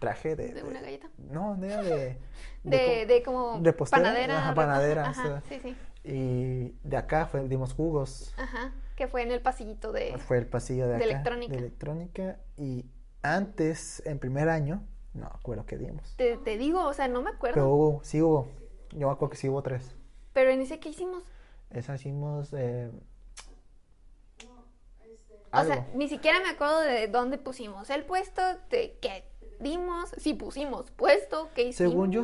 traje 0.00 0.34
de... 0.34 0.52
de 0.52 0.64
una 0.64 0.80
galleta. 0.80 1.08
No, 1.18 1.56
era 1.64 1.82
de... 1.82 2.18
De, 2.64 3.06
de 3.08 3.22
como 3.22 3.60
repostera, 3.62 4.02
panadera. 4.02 4.38
ajá, 4.38 4.54
panadera, 4.54 5.08
Ajá, 5.10 5.22
o 5.22 5.26
sea. 5.28 5.42
sí, 5.48 5.60
sí. 5.62 5.76
Y 6.02 6.74
de 6.82 6.96
acá 6.96 7.26
fue, 7.26 7.46
dimos 7.46 7.74
jugos. 7.74 8.34
Ajá, 8.36 8.72
que 8.96 9.06
fue 9.06 9.22
en 9.22 9.30
el 9.30 9.40
pasillito 9.40 9.92
de... 9.92 10.18
Fue 10.18 10.38
el 10.38 10.46
pasillo 10.46 10.84
de 10.88 10.90
de 10.90 10.96
acá. 10.96 11.04
electrónica. 11.04 11.52
De 11.52 11.58
electrónica. 11.58 12.38
Y 12.56 12.86
antes, 13.22 14.02
en 14.06 14.18
primer 14.18 14.48
año, 14.48 14.82
no 15.14 15.20
me 15.20 15.26
acuerdo 15.26 15.66
qué 15.66 15.76
dimos. 15.78 16.16
Te, 16.16 16.36
te 16.38 16.56
digo, 16.56 16.84
o 16.84 16.92
sea, 16.92 17.06
no 17.08 17.22
me 17.22 17.30
acuerdo. 17.30 17.54
Pero 17.54 17.68
hubo, 17.68 18.00
sí 18.02 18.20
hubo. 18.22 18.48
Yo 18.92 19.06
me 19.06 19.12
acuerdo 19.12 19.30
que 19.30 19.36
sí 19.36 19.48
hubo 19.48 19.62
tres. 19.62 19.94
Pero 20.32 20.50
en 20.50 20.60
ese 20.60 20.80
que 20.80 20.88
hicimos, 20.88 21.22
Esa 21.70 21.94
hicimos... 21.94 22.52
Eh, 22.52 22.90
o 25.52 25.64
sea, 25.64 25.88
ni 25.94 26.08
siquiera 26.08 26.38
me 26.40 26.50
acuerdo 26.50 26.80
de 26.80 27.08
dónde 27.08 27.36
pusimos 27.36 27.90
el 27.90 28.04
puesto, 28.04 28.40
de 28.70 28.96
qué 29.00 29.24
dimos, 29.60 30.10
si 30.18 30.34
pusimos 30.34 30.90
puesto, 30.90 31.50
qué 31.54 31.62
hicimos. 31.68 31.92
Según 31.92 32.12
yo, 32.12 32.22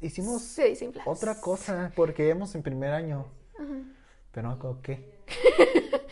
hicimos 0.00 0.58
otra 1.06 1.40
cosa, 1.40 1.92
porque 1.96 2.26
íbamos 2.26 2.54
en 2.54 2.62
primer 2.62 2.92
año. 2.92 3.26
Ajá. 3.58 3.74
Pero 4.32 4.48
no 4.48 4.54
me 4.54 4.58
acuerdo 4.58 4.82
qué. 4.82 5.18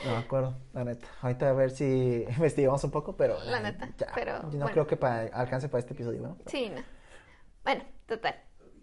No 0.05 0.13
me 0.13 0.17
acuerdo, 0.19 0.57
la 0.73 0.85
neta. 0.85 1.07
Ahorita 1.21 1.51
a 1.51 1.53
ver 1.53 1.71
si 1.71 2.25
investigamos 2.31 2.83
un 2.85 2.91
poco, 2.91 3.17
pero. 3.17 3.43
La 3.45 3.61
neta, 3.61 3.89
ya. 3.99 4.09
pero, 4.15 4.37
Yo 4.43 4.43
no 4.45 4.51
bueno. 4.51 4.71
creo 4.73 4.87
que 4.87 4.97
para, 4.97 5.23
alcance 5.37 5.69
para 5.69 5.81
este 5.81 5.95
episodio, 5.95 6.23
¿no? 6.23 6.39
Sí, 6.47 6.69
no. 6.71 6.83
Bueno, 7.65 7.85
total. 8.07 8.37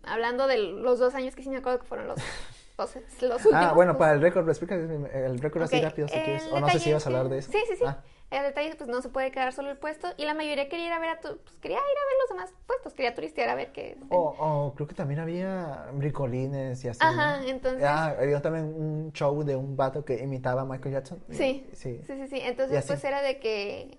Hablando 0.03 0.47
de 0.47 0.57
los 0.57 0.99
dos 0.99 1.15
años 1.15 1.35
que 1.35 1.43
sí 1.43 1.49
me 1.49 1.57
acuerdo 1.57 1.79
que 1.79 1.85
fueron 1.87 2.07
los, 2.07 2.17
los, 2.77 2.95
los 3.21 3.45
últimos. 3.45 3.53
Ah, 3.53 3.73
bueno, 3.73 3.97
para 3.97 4.13
el 4.13 4.21
récord, 4.21 4.47
explica 4.49 4.75
el 4.75 5.39
récord 5.39 5.63
así 5.63 5.77
Ok, 5.77 5.83
rápido 5.83 6.07
si 6.09 6.15
el 6.15 6.23
quieres. 6.23 6.43
O 6.51 6.59
no 6.59 6.69
sé 6.69 6.79
si 6.79 6.89
ibas 6.89 7.05
a 7.05 7.09
hablar 7.09 7.23
que- 7.27 7.33
de 7.33 7.37
eso. 7.39 7.51
Sí, 7.51 7.59
sí, 7.67 7.75
sí. 7.77 7.83
Ah, 7.85 8.03
El 8.33 8.43
detalle, 8.43 8.75
pues 8.75 8.89
no 8.89 9.01
se 9.01 9.09
puede 9.09 9.29
quedar 9.31 9.53
solo 9.53 9.69
el 9.69 9.77
puesto. 9.77 10.07
Y 10.17 10.25
la 10.25 10.33
mayoría 10.33 10.67
quería 10.67 10.87
ir 10.87 10.91
a 10.93 10.99
ver 10.99 11.09
a 11.09 11.19
tu- 11.21 11.37
pues, 11.37 11.59
quería 11.59 11.77
ir 11.77 11.81
a 11.81 11.85
ver 11.85 12.15
los 12.21 12.29
demás 12.29 12.53
puestos, 12.65 12.93
quería 12.93 13.13
turistear 13.13 13.49
a 13.49 13.55
ver 13.55 13.71
qué. 13.71 13.97
O, 14.09 14.35
o 14.39 14.73
creo 14.75 14.87
que 14.87 14.95
también 14.95 15.19
había 15.19 15.89
bricolines 15.93 16.83
y 16.83 16.87
así. 16.89 16.99
Ajá, 17.03 17.37
¿no? 17.41 17.47
entonces- 17.47 17.83
Ah, 17.87 18.15
había 18.19 18.41
también 18.41 18.65
un 18.65 19.13
show 19.13 19.43
de 19.43 19.55
un 19.55 19.77
vato 19.77 20.03
que 20.03 20.15
imitaba 20.23 20.61
a 20.61 20.65
Michael 20.65 20.93
Jackson. 20.95 21.23
Sí, 21.29 21.67
Sí. 21.73 22.01
sí, 22.05 22.15
sí, 22.17 22.27
sí. 22.27 22.39
Entonces, 22.41 22.83
pues 22.87 23.03
era 23.03 23.21
de 23.21 23.39
que, 23.39 23.97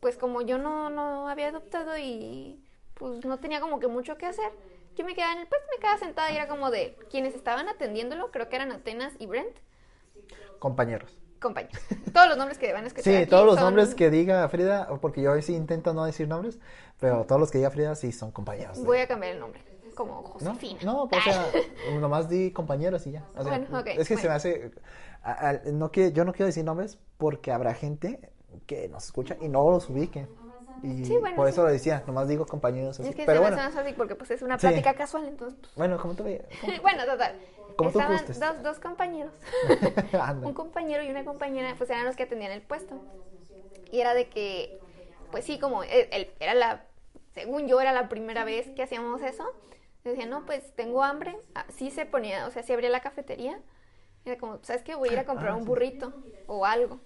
pues 0.00 0.16
como 0.16 0.42
yo 0.42 0.58
no, 0.58 0.90
no 0.90 1.28
había 1.28 1.48
adoptado 1.48 1.96
y 1.98 2.62
pues 2.94 3.24
no 3.24 3.38
tenía 3.38 3.60
como 3.60 3.78
que 3.78 3.86
mucho 3.86 4.16
que 4.18 4.26
hacer, 4.26 4.50
yo 4.96 5.04
me 5.04 5.14
quedaba 5.14 5.34
en 5.34 5.38
el 5.38 5.46
puesto, 5.46 5.66
me 5.72 5.80
quedaba 5.80 5.98
sentada 5.98 6.32
y 6.32 6.34
era 6.36 6.48
como 6.48 6.72
de 6.72 6.96
quienes 7.10 7.36
estaban 7.36 7.68
atendiéndolo, 7.68 8.32
creo 8.32 8.48
que 8.48 8.56
eran 8.56 8.72
Atenas 8.72 9.14
y 9.20 9.26
Brent, 9.26 9.56
Compañeros. 10.58 11.16
Compañeros. 11.40 11.80
Todos 12.12 12.28
los 12.28 12.36
nombres 12.38 12.58
que 12.58 12.72
van 12.72 12.84
a 12.84 12.86
escuchar. 12.88 13.04
Sí, 13.12 13.16
aquí 13.16 13.30
todos 13.30 13.46
los 13.46 13.54
son- 13.56 13.64
nombres 13.64 13.94
que 13.94 14.10
diga 14.10 14.48
Frida, 14.48 14.88
porque 15.00 15.22
yo 15.22 15.32
hoy 15.32 15.42
sí 15.42 15.54
intento 15.54 15.94
no 15.94 16.04
decir 16.04 16.28
nombres, 16.28 16.58
pero 17.00 17.24
todos 17.24 17.40
los 17.40 17.50
que 17.50 17.58
diga 17.58 17.70
Frida 17.70 17.94
sí 17.94 18.12
son 18.12 18.30
compañeros. 18.32 18.78
de- 18.78 18.84
Voy 18.84 18.98
a 18.98 19.06
cambiar 19.06 19.34
el 19.34 19.40
nombre, 19.40 19.60
como. 19.94 20.22
Josefina. 20.22 20.80
No, 20.84 21.08
pues, 21.08 21.20
o 21.26 21.30
sea, 21.30 21.46
nomás 22.00 22.28
di 22.28 22.50
compañeros 22.52 23.06
y 23.06 23.12
ya. 23.12 23.24
O 23.36 23.42
sea, 23.44 23.58
Bueno, 23.58 23.78
ok, 23.78 23.86
es 23.98 24.08
que 24.08 24.16
se 24.16 24.28
me 24.28 24.34
hace. 24.34 24.70
a- 25.22 25.48
a- 25.50 25.52
no 25.72 25.90
que, 25.90 26.12
yo 26.12 26.24
no 26.24 26.32
quiero 26.32 26.46
decir 26.46 26.64
nombres 26.64 26.98
porque 27.16 27.52
habrá 27.52 27.74
gente 27.74 28.30
que 28.66 28.88
nos 28.88 29.04
escucha 29.06 29.36
y 29.40 29.48
no 29.48 29.68
los 29.70 29.88
ubique. 29.90 30.26
Y 30.82 31.04
Sí, 31.04 31.16
bueno, 31.20 31.36
por 31.36 31.46
sí. 31.48 31.52
eso 31.52 31.62
lo 31.64 31.68
decía, 31.70 32.02
nomás 32.06 32.28
digo 32.28 32.46
compañeros. 32.46 32.98
así. 33.00 33.08
Es 33.08 33.14
que 33.16 33.24
Pero 33.26 33.40
bueno, 33.40 33.56
fácil 33.56 33.94
porque 33.94 34.14
pues 34.14 34.30
es 34.30 34.42
una 34.42 34.58
Sí. 34.58 34.66
plática 34.66 34.94
casual, 34.94 35.26
entonces... 35.26 35.58
pues, 35.60 35.74
bueno, 35.74 35.98
como 35.98 36.14
tú 36.14 36.24
bueno, 36.82 37.04
total. 37.06 37.38
Como 37.76 37.90
tú 37.92 38.00
Estaban 38.00 38.16
gustes. 38.18 38.40
dos, 38.40 38.62
dos 38.62 38.78
compañeros. 38.80 39.32
Un 40.42 40.52
compañero 40.54 41.02
y 41.02 41.10
una 41.10 41.24
compañera, 41.24 41.74
pues 41.76 41.90
eran 41.90 42.04
los 42.06 42.16
que 42.16 42.24
atendían 42.24 42.52
el 42.52 42.62
puesto. 42.62 42.98
Y 43.90 44.00
era 44.00 44.14
de 44.14 44.28
que, 44.28 44.78
pues 45.30 45.44
sí, 45.44 45.58
como 45.58 45.82
el- 45.84 46.30
era 46.40 46.54
la, 46.54 46.84
según 47.34 47.68
yo, 47.68 47.80
era 47.80 47.92
la 47.92 48.08
primera 48.08 48.44
vez 48.44 48.68
que 48.74 48.82
hacíamos 48.82 49.22
eso. 49.22 49.46
Decía, 50.04 50.26
no, 50.26 50.44
pues 50.46 50.74
tengo 50.74 51.02
hambre. 51.04 51.36
Ah, 51.54 51.66
Sí 51.68 51.90
se 51.90 52.06
ponía, 52.06 52.46
o 52.46 52.50
sea, 52.50 52.62
sí 52.62 52.72
abría 52.72 52.88
la 52.90 53.00
cafetería. 53.00 53.60
Era 54.24 54.36
como, 54.38 54.58
¿sabes 54.62 54.82
qué? 54.82 54.94
Voy 54.94 55.10
a 55.10 55.12
ir 55.12 55.18
a 55.18 55.24
comprar 55.24 55.50
Ah, 55.50 55.54
un 55.54 55.62
sí. 55.62 55.66
burrito 55.68 56.12
o 56.46 56.64
algo. 56.66 56.98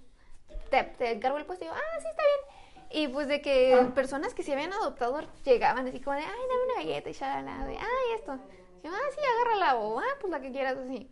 Te, 0.71 0.83
te 0.85 1.11
encargo 1.13 1.37
el 1.39 1.45
puesto 1.45 1.65
y 1.65 1.69
yo, 1.69 1.75
ah, 1.75 2.01
sí, 2.01 2.07
está 2.09 2.23
bien. 2.23 2.62
Y 2.95 3.09
pues 3.09 3.27
de 3.29 3.41
que 3.41 3.75
Ah. 3.75 3.93
personas 3.95 4.35
que 4.35 4.43
se 4.43 4.53
habían 4.53 4.73
adoptado 4.73 5.21
llegaban 5.45 5.87
así 5.89 6.01
como 6.01 6.17
de, 6.17 6.23
ay, 6.23 6.29
dame 6.49 6.65
una 6.67 6.75
galleta 6.83 7.11
y 7.11 7.13
shalala, 7.13 7.67
de, 7.67 7.77
ay, 7.79 8.15
esto. 8.17 8.39
Y 8.83 8.87
yo, 8.87 8.93
ah, 8.95 9.11
sí, 9.15 9.21
agárrala 9.35 9.77
o, 9.77 9.99
ah, 9.99 10.05
pues 10.21 10.31
la 10.31 10.41
que 10.41 10.51
quieras 10.53 10.77
así. 10.77 11.09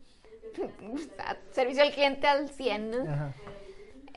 Servicio 1.52 1.82
al 1.82 1.92
cliente 1.92 2.26
al 2.26 2.48
100, 2.48 2.90
¿no? 2.90 3.12
Ajá. 3.12 3.32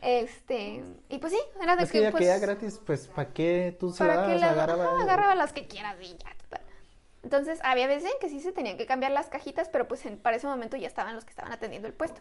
Este, 0.02 0.84
y 1.08 1.18
pues 1.20 1.32
sí, 1.32 1.40
era 1.62 1.78
de 1.78 1.84
Es 1.84 1.92
que 1.92 2.02
ya 2.02 2.12
pues, 2.12 2.20
que 2.22 2.28
ya 2.28 2.38
gratis, 2.38 2.82
pues, 2.86 3.08
¿para 3.08 3.32
qué 3.32 3.76
tú 3.80 3.92
se 3.94 4.00
para 4.00 4.28
la 4.28 4.38
que 4.38 4.44
agarraba 4.44 5.34
las 5.36 5.54
que 5.54 5.66
quieras 5.66 5.96
y 6.02 6.18
ya, 6.18 6.36
total. 6.42 6.62
Entonces, 7.24 7.60
había 7.64 7.88
veces 7.88 8.12
en 8.12 8.20
que 8.20 8.28
sí 8.28 8.42
se 8.42 8.52
tenían 8.52 8.76
que 8.78 8.86
cambiar 8.86 9.14
las 9.14 9.28
cajitas, 9.30 9.70
pero 9.70 9.88
pues 9.88 10.06
en- 10.06 10.18
para 10.18 10.36
ese 10.36 10.46
momento 10.48 10.76
ya 10.76 10.88
estaban 10.88 11.16
los 11.16 11.24
que 11.24 11.30
estaban 11.30 11.54
atendiendo 11.54 11.88
el 11.88 11.94
puesto. 11.94 12.20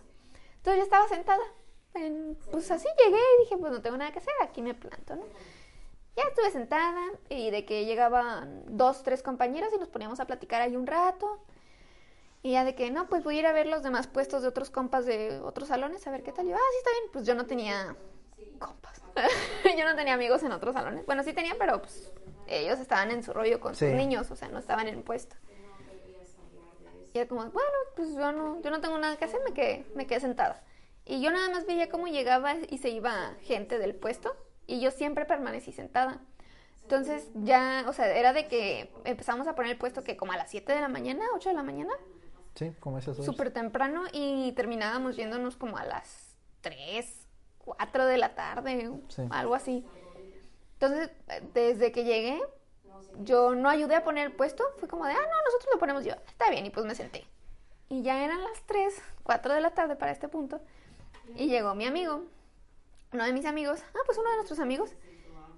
Entonces 0.59 0.76
yo 0.78 0.84
estaba 0.84 1.09
sentada. 1.09 1.43
En- 1.95 2.36
pues 2.51 2.70
así 2.70 2.86
llegué 3.05 3.18
y 3.18 3.43
dije, 3.43 3.57
pues 3.59 3.72
no 3.72 3.82
tengo 3.82 3.97
nada 3.97 4.12
que 4.12 4.18
hacer, 4.18 4.32
aquí 4.43 4.62
me 4.62 4.74
planto, 4.74 5.16
¿no? 5.16 5.24
Ya 6.16 6.24
estuve 6.24 6.51
sentada 6.51 7.01
y 7.30 7.51
de 7.51 7.64
que 7.64 7.86
llegaban 7.86 8.64
dos, 8.76 9.03
tres 9.03 9.22
compañeros 9.22 9.72
y 9.74 9.78
nos 9.78 9.88
poníamos 9.88 10.20
a 10.20 10.26
platicar 10.26 10.61
ahí 10.61 10.76
un 10.76 10.86
rato. 10.86 11.43
Y 12.43 12.53
ya 12.53 12.64
de 12.64 12.74
que, 12.74 12.90
no, 12.90 13.07
pues 13.09 13.22
voy 13.24 13.36
a 13.36 13.40
ir 13.40 13.47
a 13.47 13.53
ver 13.53 13.66
los 13.66 13.82
demás 13.82 14.09
puestos 14.09 14.43
de 14.43 14.49
otros 14.49 14.68
compas 14.68 15.07
de 15.07 15.40
otros 15.40 15.68
salones, 15.68 16.07
a 16.07 16.11
ver 16.11 16.22
qué 16.22 16.32
tal. 16.32 16.47
Y 16.47 16.51
yo, 16.51 16.57
ah, 16.57 16.70
sí, 16.72 16.76
está 16.78 16.90
bien. 16.90 17.05
Pues 17.12 17.24
yo 17.26 17.34
no 17.34 17.47
tenía 17.47 17.97
compas. 18.59 19.01
yo 19.78 19.84
no 19.84 19.95
tenía 19.97 20.14
amigos 20.14 20.43
en 20.43 20.53
otros 20.53 20.74
salones. 20.74 21.07
Bueno, 21.07 21.22
sí 21.22 21.32
tenía, 21.32 21.55
pero 21.59 21.80
pues 21.80 22.12
ellos 22.47 22.78
estaban 22.80 23.11
en 23.11 23.22
su 23.22 23.32
rollo 23.32 23.61
con 23.61 23.74
sus 23.74 23.88
niños, 23.97 24.30
o 24.30 24.36
sea, 24.36 24.49
no 24.49 24.59
estaban 24.59 24.88
en 24.88 24.97
el 24.97 25.03
puesto. 25.03 25.36
Y 27.14 27.18
era 27.18 27.28
como, 27.28 27.43
bueno, 27.43 27.70
pues 27.95 28.14
yo 28.14 28.32
no, 28.32 28.61
yo 28.61 28.70
no 28.70 28.80
tengo 28.80 28.99
nada 28.99 29.16
que 29.16 29.24
hacer, 29.24 29.40
me 29.45 29.53
quedé, 29.55 29.86
me 29.95 30.07
quedé 30.07 30.20
sentada. 30.20 30.62
Y 31.05 31.20
yo 31.20 31.30
nada 31.30 31.48
más 31.50 31.66
veía 31.66 31.88
cómo 31.88 32.07
llegaba 32.07 32.55
y 32.68 32.78
se 32.78 32.90
iba 32.90 33.34
gente 33.42 33.78
del 33.78 33.94
puesto 33.94 34.34
y 34.66 34.80
yo 34.80 34.90
siempre 34.90 35.24
permanecí 35.24 35.72
sentada. 35.72 36.20
Entonces 36.82 37.30
ya, 37.34 37.84
o 37.88 37.92
sea, 37.92 38.07
era 38.16 38.32
de 38.32 38.48
que 38.48 38.92
empezamos 39.05 39.46
a 39.46 39.55
poner 39.55 39.72
el 39.72 39.78
puesto 39.78 40.05
que 40.05 40.16
como 40.16 40.32
a 40.32 40.36
las 40.36 40.50
7 40.50 40.72
de 40.72 40.80
la 40.80 40.88
mañana, 40.88 41.24
8 41.34 41.48
de 41.50 41.55
la 41.55 41.62
mañana, 41.62 41.92
Sí, 42.55 42.70
como 42.80 42.98
esas 42.98 43.16
horas. 43.16 43.24
súper 43.26 43.50
temprano 43.53 44.03
y 44.12 44.53
terminábamos 44.53 45.16
yéndonos 45.16 45.57
como 45.57 45.78
a 45.78 45.84
las 45.84 46.36
3, 46.61 47.26
4 47.59 48.07
de 48.07 48.18
la 48.18 48.34
tarde, 48.34 48.90
Sí. 49.09 49.22
algo 49.30 49.55
así. 49.55 49.86
Entonces, 50.74 51.11
desde 51.55 51.92
que 51.92 52.05
llegué, 52.05 52.42
yo 53.20 53.55
no 53.55 53.68
ayudé 53.70 53.94
a 53.94 54.05
poner 54.05 54.26
el 54.26 54.32
puesto, 54.32 54.64
fue 54.78 54.88
como 54.88 55.07
de, 55.07 55.12
ah, 55.12 55.16
no, 55.16 55.44
nosotros 55.44 55.68
lo 55.72 55.78
ponemos 55.78 56.05
yo, 56.05 56.14
está 56.26 56.50
bien, 56.50 56.66
y 56.66 56.70
pues 56.70 56.84
me 56.84 56.94
senté. 56.94 57.24
Y 57.88 58.03
ya 58.03 58.24
eran 58.24 58.42
las 58.42 58.62
3, 58.66 59.00
4 59.22 59.55
de 59.55 59.61
la 59.61 59.70
tarde 59.70 59.96
para 59.96 60.12
este 60.12 60.28
punto, 60.28 60.61
y 61.37 61.49
llegó 61.49 61.75
mi 61.75 61.87
amigo, 61.87 62.25
uno 63.12 63.25
de 63.25 63.33
mis 63.33 63.45
amigos, 63.47 63.81
ah, 63.95 63.99
pues 64.07 64.18
uno 64.18 64.31
de 64.31 64.37
nuestros 64.37 64.59
amigos 64.61 64.91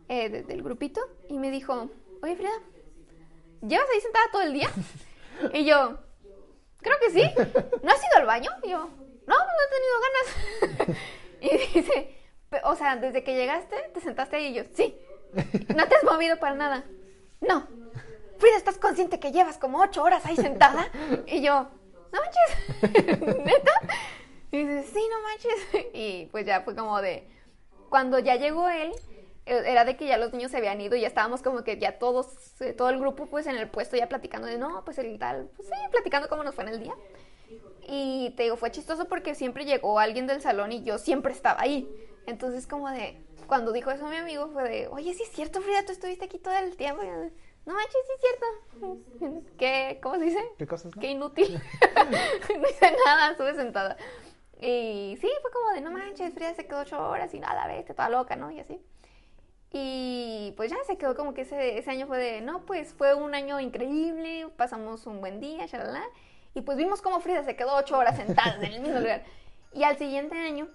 eh, 0.09 0.29
de- 0.29 0.43
del 0.43 0.63
grupito, 0.63 1.01
y 1.29 1.39
me 1.39 1.51
dijo, 1.51 1.89
oye 2.23 2.37
Frida, 2.37 2.51
¿llevas 3.63 3.89
ahí 3.93 4.01
sentada 4.01 4.27
todo 4.33 4.43
el 4.43 4.53
día? 4.53 4.71
Y 5.53 5.65
yo, 5.65 5.99
creo 6.79 6.97
que 7.01 7.11
sí. 7.11 7.23
¿No 7.83 7.91
has 7.93 7.99
ido 7.99 8.17
al 8.17 8.27
baño? 8.27 8.51
Y 8.63 8.71
yo, 8.71 8.79
no, 8.79 9.37
no 9.37 9.45
he 9.65 9.71
tenido 9.71 10.01
ganas. 10.87 10.99
Y 11.41 11.59
dice, 11.79 12.17
"Pe- 12.49 12.61
o 12.65 12.75
sea, 12.75 12.97
desde 12.97 13.23
que 13.23 13.35
llegaste, 13.35 13.77
te 13.93 14.01
sentaste 14.01 14.37
ahí 14.37 14.47
y 14.47 14.55
yo, 14.55 14.63
sí. 14.73 14.97
¿No 15.77 15.87
te 15.89 15.95
has 15.97 16.05
movido 16.05 16.39
para 16.39 16.55
nada? 16.55 16.85
No. 17.43 17.67
Frida, 18.39 18.57
¿estás 18.57 18.79
consciente 18.79 19.21
que 19.21 19.31
llevas 19.33 19.59
como 19.59 19.81
ocho 19.81 20.03
horas 20.03 20.25
ahí 20.25 20.37
sentada? 20.37 20.89
Y 21.27 21.43
yo, 21.43 21.69
no 22.13 22.21
manches, 22.21 23.21
¿neta? 23.45 23.73
Y 24.55 24.59
dice, 24.59 24.85
sí, 24.85 25.01
no 25.11 25.21
manches. 25.23 25.87
Y 25.95 26.27
pues 26.27 26.47
ya 26.47 26.61
fue 26.61 26.77
como 26.77 27.03
de, 27.03 27.27
cuando 27.89 28.21
ya 28.21 28.37
llegó 28.37 28.69
él, 28.69 28.93
eh, 29.47 29.63
era 29.67 29.85
de 29.85 29.97
que 29.97 30.07
ya 30.07 30.17
los 30.17 30.33
niños 30.33 30.53
se 30.53 30.59
habían 30.59 30.81
ido 30.81 30.95
y 30.95 31.01
ya 31.01 31.09
estábamos 31.09 31.43
como 31.43 31.65
que 31.65 31.77
ya 31.77 31.99
todos, 31.99 32.61
eh, 32.61 32.73
todo 32.73 32.89
el 32.91 33.01
grupo 33.01 33.27
pues 33.27 33.49
en 33.49 33.57
el 33.57 33.69
puesto 33.69 33.97
ya 33.97 34.09
platicando 34.09 34.47
de, 34.47 34.57
no, 34.57 34.85
pues 34.85 34.99
el 34.99 35.19
tal, 35.19 35.51
pues 35.57 35.67
sí, 35.67 35.75
platicando 35.91 36.29
cómo 36.29 36.45
nos 36.45 36.55
fue 36.55 36.63
en 36.65 36.71
el 36.71 36.81
día. 36.85 36.95
Y 37.89 38.33
te 38.37 38.45
digo, 38.45 38.57
fue 38.57 38.71
chistoso 38.71 39.07
porque 39.07 39.35
siempre 39.35 39.65
llegó 39.65 39.99
alguien 39.99 40.29
del 40.29 40.41
salón 40.41 40.71
y 40.71 40.85
yo 40.85 40.99
siempre 40.99 41.33
estaba 41.33 41.61
ahí. 41.61 41.89
Entonces 42.27 42.69
como 42.69 42.89
de, 42.91 43.21
cuando 43.49 43.73
dijo 43.73 43.91
eso 43.91 44.07
mi 44.07 44.17
amigo 44.17 44.51
fue 44.53 44.69
de, 44.69 44.87
oye, 44.87 45.15
sí 45.15 45.25
es 45.25 45.33
cierto, 45.33 45.63
Frida, 45.63 45.85
tú 45.85 45.91
estuviste 45.91 46.27
aquí 46.27 46.39
todo 46.39 46.55
el 46.55 46.77
tiempo. 46.77 47.03
No 47.03 47.75
manches, 47.75 47.93
sí 48.07 48.13
es 48.15 48.21
cierto. 48.21 49.47
¿Qué, 49.59 49.99
cómo 50.01 50.15
se 50.15 50.25
dice? 50.27 50.39
¿Qué 50.59 50.67
cosas? 50.69 50.95
no? 50.95 51.01
Qué 51.01 51.09
inútil. 51.09 51.61
no 52.61 52.69
hice 52.69 52.97
nada, 53.05 53.33
estuve 53.33 53.55
sentada. 53.55 53.97
Y 54.61 55.17
sí, 55.21 55.29
fue 55.43 55.51
como 55.51 55.71
de, 55.73 55.81
no 55.81 55.91
manches, 55.91 56.33
Frida 56.35 56.55
se 56.55 56.67
quedó 56.67 56.81
ocho 56.81 57.09
horas 57.09 57.35
y 57.35 57.41
nada, 57.41 57.67
vete, 57.67 57.95
toda 57.95 58.09
loca, 58.09 58.37
¿no? 58.37 58.51
Y 58.51 58.61
así. 58.61 58.81
Y 59.71 60.55
pues 60.57 60.71
ya 60.71 60.77
se 60.87 60.97
quedó 60.97 61.17
como 61.17 61.35
que 61.35 61.43
ese, 61.43 61.79
ese 61.79 61.91
año 61.91 62.07
fue 62.07 62.19
de, 62.19 62.41
no, 62.41 62.65
pues 62.65 62.95
fue 62.95 63.15
un 63.15 63.35
año 63.35 63.59
increíble, 63.59 64.49
pasamos 64.57 65.07
un 65.07 65.21
buen 65.21 65.41
día, 65.41 65.67
shalala. 65.67 66.05
Y 66.55 66.61
pues 66.61 66.79
vimos 66.79 67.03
cómo 67.03 67.21
Frida 67.21 67.43
se 67.43 67.57
quedó 67.57 67.75
ocho 67.75 67.99
horas 67.99 68.17
sentada 68.17 68.57
en 68.57 68.73
el 68.73 68.81
mismo 68.81 69.01
lugar. 69.01 69.25
Y 69.73 69.83
al 69.83 69.99
siguiente 69.99 70.39
año 70.39 70.69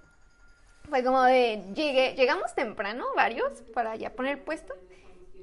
fue 0.89 1.03
como 1.03 1.23
de, 1.23 1.63
llegué, 1.73 2.15
llegamos 2.15 2.53
temprano, 2.53 3.05
varios, 3.15 3.61
para 3.73 3.95
ya 3.95 4.11
poner 4.11 4.43
puesto. 4.43 4.73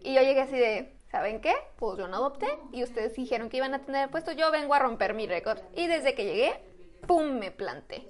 Y 0.02 0.14
yo 0.14 0.20
llegué 0.20 0.42
así 0.42 0.58
de, 0.58 0.92
¿saben 1.10 1.40
qué? 1.40 1.54
Pues 1.76 1.98
yo 1.98 2.08
no 2.08 2.16
adopté 2.16 2.46
y 2.72 2.82
ustedes 2.82 3.14
dijeron 3.14 3.48
que 3.48 3.56
iban 3.56 3.72
a 3.72 3.80
tener 3.80 4.10
puesto, 4.10 4.32
yo 4.32 4.50
vengo 4.50 4.74
a 4.74 4.78
romper 4.78 5.14
mi 5.14 5.26
récord. 5.26 5.58
Y 5.74 5.86
desde 5.86 6.14
que 6.14 6.24
llegué, 6.24 6.60
¡pum! 7.06 7.38
me 7.38 7.50
planté. 7.50 8.06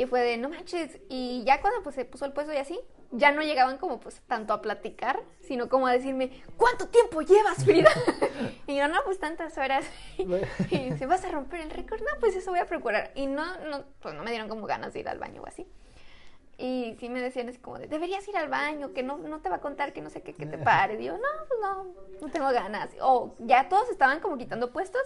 Y 0.00 0.06
fue 0.06 0.22
de, 0.22 0.38
no 0.38 0.48
manches. 0.48 0.98
Y 1.10 1.44
ya 1.44 1.60
cuando 1.60 1.82
pues 1.82 1.94
se 1.94 2.06
puso 2.06 2.24
el 2.24 2.32
puesto 2.32 2.54
y 2.54 2.56
así, 2.56 2.80
ya 3.10 3.32
no 3.32 3.42
llegaban 3.42 3.76
como 3.76 4.00
pues 4.00 4.22
tanto 4.26 4.54
a 4.54 4.62
platicar, 4.62 5.20
sino 5.42 5.68
como 5.68 5.86
a 5.86 5.92
decirme, 5.92 6.42
¿cuánto 6.56 6.88
tiempo 6.88 7.20
llevas, 7.20 7.62
Frida? 7.66 7.90
y 8.66 8.76
yo, 8.76 8.88
no, 8.88 8.96
pues 9.04 9.18
tantas 9.18 9.58
horas. 9.58 9.84
y 10.16 10.90
dice, 10.90 11.04
¿vas 11.04 11.22
a 11.26 11.30
romper 11.30 11.60
el 11.60 11.68
récord? 11.68 12.00
No, 12.00 12.18
pues 12.18 12.34
eso 12.34 12.50
voy 12.50 12.60
a 12.60 12.64
procurar. 12.64 13.10
Y 13.14 13.26
no, 13.26 13.44
no, 13.66 13.84
pues 14.00 14.14
no 14.14 14.22
me 14.22 14.30
dieron 14.30 14.48
como 14.48 14.66
ganas 14.66 14.94
de 14.94 15.00
ir 15.00 15.08
al 15.10 15.18
baño 15.18 15.42
o 15.42 15.46
así. 15.46 15.66
Y 16.56 16.96
sí 16.98 17.10
me 17.10 17.20
decían 17.20 17.50
así 17.50 17.58
como 17.58 17.78
de, 17.78 17.86
deberías 17.86 18.26
ir 18.26 18.38
al 18.38 18.48
baño, 18.48 18.94
que 18.94 19.02
no, 19.02 19.18
no 19.18 19.40
te 19.42 19.50
va 19.50 19.56
a 19.56 19.60
contar 19.60 19.92
que 19.92 20.00
no 20.00 20.08
sé 20.08 20.22
qué, 20.22 20.32
que 20.32 20.46
te 20.46 20.56
pare. 20.56 20.98
Y 20.98 21.04
yo, 21.04 21.12
no, 21.12 21.28
pues 21.46 21.60
no, 21.60 21.94
no 22.22 22.32
tengo 22.32 22.50
ganas. 22.52 22.88
O 23.02 23.34
ya 23.38 23.68
todos 23.68 23.90
estaban 23.90 24.20
como 24.20 24.38
quitando 24.38 24.72
puestos. 24.72 25.02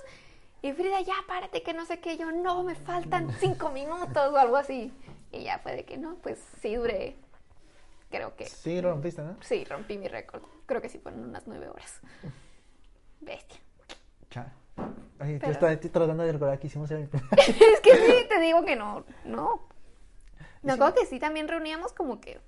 Y 0.65 0.73
Frida, 0.73 0.99
ya 1.03 1.13
párate, 1.29 1.63
que 1.63 1.75
no 1.75 1.85
sé 1.85 2.01
qué. 2.01 2.17
Yo, 2.17 2.33
no, 2.33 2.63
me 2.65 2.75
faltan 2.75 3.31
cinco 3.39 3.69
minutos 3.69 4.33
o 4.33 4.37
algo 4.39 4.57
así. 4.57 4.91
Y 5.31 5.43
ya 5.45 5.59
fue 5.59 5.77
de 5.77 5.85
que 5.85 5.99
no, 5.99 6.15
pues 6.23 6.39
sí 6.63 6.75
duré, 6.77 7.17
creo 8.11 8.35
que, 8.35 8.47
Sí, 8.47 8.81
lo 8.81 8.91
rompiste, 8.93 9.21
¿no? 9.21 9.37
sí, 9.43 9.65
rompí 9.67 9.99
mi 9.99 10.09
récord. 10.09 10.41
Creo 10.65 10.81
que 10.81 10.89
sí 10.89 10.99
fueron 10.99 11.23
unas 11.25 11.47
nueve 11.47 11.69
horas. 11.69 12.01
Bestia. 13.21 13.61
Cha. 14.31 14.53
Oye, 15.21 15.39
Pero- 15.39 15.47
yo 15.47 15.51
estaba 15.53 15.77
tratando 15.79 16.23
de 16.25 16.33
recordar 16.33 16.59
que 16.59 16.69
hicimos 16.69 16.91
el... 16.93 17.03
es 17.37 17.81
que 17.83 17.97
sí, 17.97 18.27
te 18.29 18.41
digo 18.41 18.65
que 18.65 18.75
no, 18.77 19.05
no. 19.27 19.69
Me 20.63 20.73
acuerdo 20.73 20.95
que 20.95 21.05
sí 21.05 21.19
también 21.19 21.47
reuníamos 21.47 21.93
como 21.93 22.21
que 22.23 22.41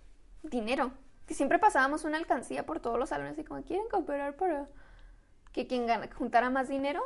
dinero. 0.42 0.90
que 1.26 1.34
siempre 1.34 1.58
pasábamos 1.58 2.04
una 2.04 2.16
alcancía 2.16 2.64
por 2.64 2.80
todos 2.80 2.98
los 2.98 3.10
salones 3.10 3.38
y 3.38 3.44
como 3.44 3.62
quieren 3.62 3.86
cooperar 3.90 4.36
para 4.36 4.68
que 5.52 5.66
quien 5.66 5.86
gana- 5.86 6.08
juntara 6.16 6.48
más 6.48 6.68
dinero 6.68 7.02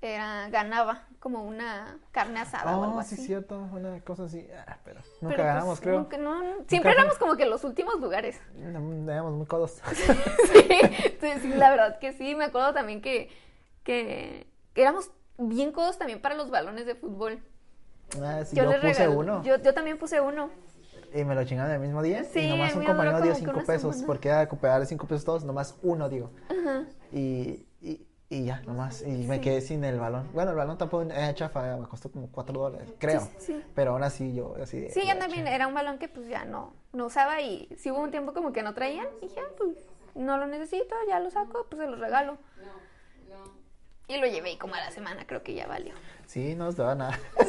era 0.00 0.48
ganaba 0.50 1.06
como 1.18 1.42
una 1.42 1.98
carne 2.12 2.38
asada 2.40 2.76
o 2.78 2.84
algo 2.84 2.96
Oh, 2.96 3.00
así. 3.00 3.16
sí, 3.16 3.26
cierto, 3.26 3.58
una 3.72 4.00
cosa 4.02 4.24
así. 4.24 4.46
Ah, 4.66 4.78
pero 4.84 5.00
Pero, 5.00 5.12
nunca 5.20 5.36
pues, 5.36 5.46
ganamos, 5.46 5.80
creo. 5.80 5.98
nunca- 6.00 6.18
no, 6.18 6.42
no, 6.42 6.64
siempre 6.68 6.92
éramos 6.92 7.18
como 7.18 7.36
que 7.36 7.46
los 7.46 7.64
últimos 7.64 8.00
lugares. 8.00 8.40
Éramos 8.56 9.32
muy 9.34 9.46
codos. 9.46 9.80
sí, 11.42 11.48
la 11.56 11.70
verdad 11.70 11.98
que 11.98 12.12
sí. 12.12 12.34
Me 12.34 12.44
acuerdo 12.44 12.72
también 12.72 13.00
que, 13.02 13.28
que, 13.82 14.46
éramos 14.74 15.10
bien 15.38 15.72
codos 15.72 15.98
también 15.98 16.20
para 16.20 16.34
los 16.36 16.50
balones 16.50 16.86
de 16.86 16.94
fútbol. 16.94 17.42
Ah, 18.22 18.44
sí, 18.44 18.56
yo, 18.56 18.64
les 18.70 18.80
puse 18.80 19.06
uno 19.08 19.42
Yo, 19.42 19.56
yo 19.60 19.74
también 19.74 19.98
puse 19.98 20.20
uno. 20.20 20.50
y 21.12 21.24
me 21.24 21.34
lo 21.34 21.44
chingaron 21.44 21.72
el 21.72 21.80
mismo 21.80 22.02
día. 22.02 22.24
Sí, 22.24 22.40
y 22.40 22.50
nomás 22.50 22.74
un 22.74 22.84
compañero 22.84 23.20
dio 23.20 23.32
como 23.32 23.34
que 23.34 23.38
5 23.40 23.50
una 23.58 23.66
pesos. 23.66 23.94
semana. 23.96 24.06
Porque 24.06 24.28
era 24.28 24.78
de 24.80 24.86
5 24.86 25.06
pesos 25.06 25.24
todos, 25.24 25.44
nomás 25.44 25.76
uno, 25.82 26.08
digo. 26.08 26.30
Ajá. 26.48 26.84
Y, 27.12 27.66
y, 28.30 28.44
ya, 28.44 28.60
nomás. 28.62 29.02
Y 29.02 29.26
me 29.26 29.36
Sí. 29.36 29.40
quedé 29.40 29.60
sin 29.60 29.84
el 29.84 29.98
balón. 29.98 30.28
Bueno, 30.34 30.50
el 30.50 30.56
balón 30.56 30.76
tampoco 30.78 31.02
era 31.02 31.34
chafa, 31.34 31.76
me 31.76 31.86
costó 31.86 32.10
como 32.10 32.30
4 32.30 32.60
dólares, 32.60 32.92
creo. 32.98 33.20
Sí, 33.20 33.28
sí. 33.38 33.64
Pero 33.74 33.92
aún 33.92 34.02
así 34.02 34.34
yo, 34.34 34.54
así 34.62 34.78
de. 34.80 34.90
Sí, 34.90 35.00
yo 35.06 35.12
"Ah, 35.14 35.18
también 35.18 35.44
chinga". 35.44 35.54
era 35.54 35.66
un 35.66 35.74
balón 35.74 35.98
que 35.98 36.08
pues 36.08 36.28
ya 36.28 36.44
no, 36.44 36.74
no 36.92 37.06
usaba 37.06 37.40
y 37.40 37.68
si 37.78 37.90
hubo 37.90 38.00
un 38.00 38.10
tiempo 38.10 38.32
como 38.34 38.52
que 38.52 38.62
no 38.62 38.74
traían, 38.74 39.06
y 39.22 39.28
dije, 39.28 39.40
ah, 39.40 39.52
pues 39.56 39.76
no 40.14 40.36
lo 40.36 40.46
necesito, 40.46 40.94
ya 41.08 41.20
lo 41.20 41.30
saco, 41.30 41.66
pues 41.70 41.80
se 41.82 41.88
los 41.88 41.98
regalo. 41.98 42.36
Y 44.08 44.16
lo 44.18 44.26
llevé 44.26 44.52
y 44.52 44.56
como 44.56 44.74
a 44.74 44.78
la 44.80 44.90
semana 44.90 45.26
creo 45.26 45.42
que 45.42 45.52
ya 45.54 45.66
valió. 45.66 45.92
Sí, 46.26 46.54
no 46.54 46.64
nos 46.66 46.76
daba 46.76 46.94
nada. 46.94 47.18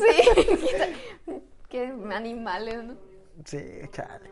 Sí, 1.26 1.42
qué 1.70 1.86
animales, 2.14 2.84
¿no? 2.84 2.96
Sí, 3.46 3.60
chale. 3.92 4.32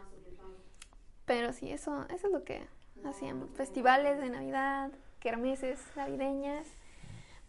Pero 1.25 1.53
sí, 1.53 1.71
eso, 1.71 2.05
eso 2.13 2.27
es 2.27 2.33
lo 2.33 2.43
que 2.43 2.67
hacíamos. 3.05 3.49
Festivales 3.51 4.19
de 4.19 4.29
Navidad, 4.29 4.91
kermeses 5.19 5.79
navideñas, 5.95 6.67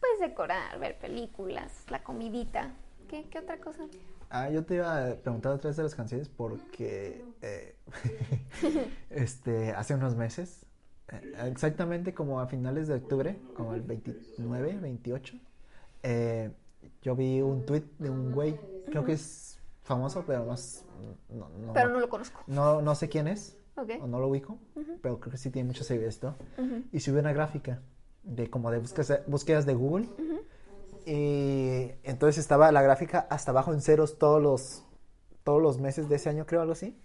pues 0.01 0.21
decorar, 0.21 0.79
ver 0.79 0.99
películas, 0.99 1.85
la 1.89 2.03
comidita. 2.03 2.73
¿Qué, 3.09 3.29
qué 3.31 3.39
otra 3.39 3.59
cosa? 3.59 3.85
Ah, 4.31 4.51
yo 4.51 4.65
te 4.65 4.75
iba 4.75 5.07
a 5.07 5.15
preguntar 5.17 5.53
otra 5.53 5.69
vez 5.69 5.77
de 5.77 5.83
las 5.85 5.95
canciones 5.95 6.29
porque 6.29 7.25
eh, 7.41 7.75
este, 9.11 9.73
hace 9.73 9.95
unos 9.95 10.15
meses, 10.17 10.67
eh, 11.09 11.33
exactamente 11.47 12.13
como 12.13 12.41
a 12.41 12.47
finales 12.47 12.89
de 12.89 12.95
octubre, 12.95 13.39
como 13.55 13.75
el 13.75 13.81
29, 13.83 14.79
28, 14.81 15.35
eh, 16.03 16.51
yo 17.03 17.17
vi 17.17 17.41
un 17.41 17.65
tweet 17.65 17.85
de 17.99 18.11
un 18.11 18.33
güey, 18.33 18.61
creo 18.87 19.05
que 19.05 19.13
es 19.13 19.59
famoso, 19.83 20.25
pero 20.27 20.45
no, 20.45 20.55
no, 21.31 21.49
no, 21.49 21.73
Pero 21.73 21.89
no 21.89 22.01
lo 22.01 22.09
conozco. 22.11 22.43
no, 22.47 22.83
no 22.83 22.95
sé 22.95 23.09
quién 23.09 23.29
es, 23.29 23.57
Ok. 23.79 23.91
o 24.03 24.07
no 24.07 24.19
lo 24.19 24.29
ubico, 24.29 24.59
pero 25.01 25.21
creo 25.21 25.31
que 25.31 25.39
sí 25.39 25.51
tiene 25.51 25.69
muchos 25.69 25.87
seguidores, 25.87 26.17
y 26.17 26.21
todo. 26.21 26.37
Ujú. 26.59 26.83
Y 26.93 27.01
subió 27.01 27.21
una 27.21 27.33
gráfica 27.33 27.81
de 28.23 28.51
como 28.51 28.71
de 28.71 28.79
búsquedas, 28.79 29.23
búsquedas 29.27 29.67
de 29.67 29.75
Google. 29.75 30.09
Y 31.07 31.93
entonces 32.03 32.39
estaba 32.39 32.71
la 32.71 32.83
gráfica 32.83 33.27
hasta 33.31 33.53
abajo 33.53 33.73
en 33.73 33.81
ceros 33.81 34.19
todos 34.19 34.43
los, 34.43 34.85
todos 35.43 35.63
los 35.63 35.79
meses 35.79 36.09
de 36.09 36.17
ese 36.17 36.29
año, 36.29 36.45
creo, 36.45 36.61
algo 36.61 36.73
así. 36.73 37.01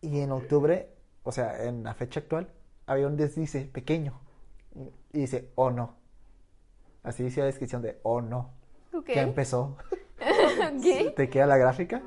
Y 0.00 0.20
en 0.20 0.32
octubre, 0.32 0.90
o 1.22 1.30
sea, 1.30 1.64
en 1.64 1.84
la 1.84 1.94
fecha 1.94 2.20
actual, 2.20 2.48
había 2.86 3.06
un 3.06 3.16
deslice 3.16 3.66
pequeño. 3.66 4.20
Y 5.12 5.20
dice, 5.20 5.52
oh 5.54 5.70
no. 5.70 5.96
Así 7.04 7.22
dice 7.22 7.40
la 7.40 7.46
descripción 7.46 7.82
de, 7.82 8.00
oh 8.02 8.20
no. 8.20 8.50
Ok. 8.92 9.10
Ya 9.14 9.22
empezó. 9.22 9.76
¿Te 11.16 11.30
queda 11.30 11.46
la 11.46 11.58
gráfica? 11.58 12.02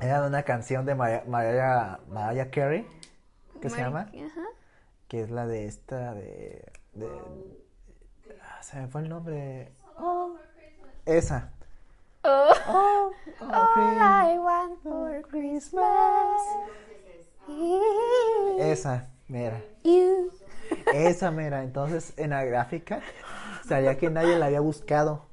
Era 0.00 0.26
una 0.26 0.42
canción 0.42 0.84
de 0.86 0.94
Mariah, 0.94 1.24
Mariah, 1.26 1.98
Mariah 2.08 2.50
Carey, 2.50 2.86
que 3.60 3.70
se 3.70 3.78
llama, 3.78 4.00
Ajá. 4.12 4.42
que 5.08 5.20
es 5.22 5.30
la 5.30 5.46
de 5.46 5.66
esta 5.66 6.14
de, 6.14 6.70
de 6.92 7.08
ah, 8.42 8.62
se 8.62 8.78
me 8.80 8.88
fue 8.88 9.02
el 9.02 9.08
nombre. 9.08 9.72
Oh, 9.98 10.36
esa. 11.06 11.50
Oh, 12.24 12.48
Oh, 12.68 13.12
oh, 13.40 13.44
all 13.52 13.98
I 13.98 14.38
want 14.38 14.82
for 14.82 15.22
Christmas 15.30 16.40
is 17.48 18.60
Esa, 18.60 19.06
mira. 19.28 19.60
you. 19.84 20.30
Esa, 20.92 21.30
mira. 21.30 21.62
Entonces, 21.62 22.12
en 22.16 22.30
la 22.30 22.44
gráfica, 22.44 23.00
sabía 23.68 23.96
que 23.96 24.10
nadie 24.10 24.36
la 24.38 24.46
había 24.46 24.60
buscado. 24.60 25.26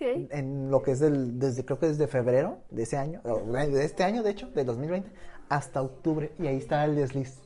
En 0.00 0.70
lo 0.70 0.82
que 0.82 0.92
es 0.92 1.00
del, 1.00 1.38
desde, 1.38 1.64
creo 1.64 1.78
que 1.78 1.86
desde 1.86 2.06
febrero 2.06 2.58
de 2.70 2.82
ese 2.82 2.96
año, 2.96 3.20
de 3.22 3.84
este 3.84 4.02
año, 4.02 4.22
de 4.22 4.30
hecho, 4.30 4.48
de 4.50 4.64
2020, 4.64 5.10
hasta 5.48 5.82
octubre. 5.82 6.32
Y 6.38 6.46
ahí 6.46 6.56
está 6.56 6.84
el 6.84 6.96
desliz. 6.96 7.38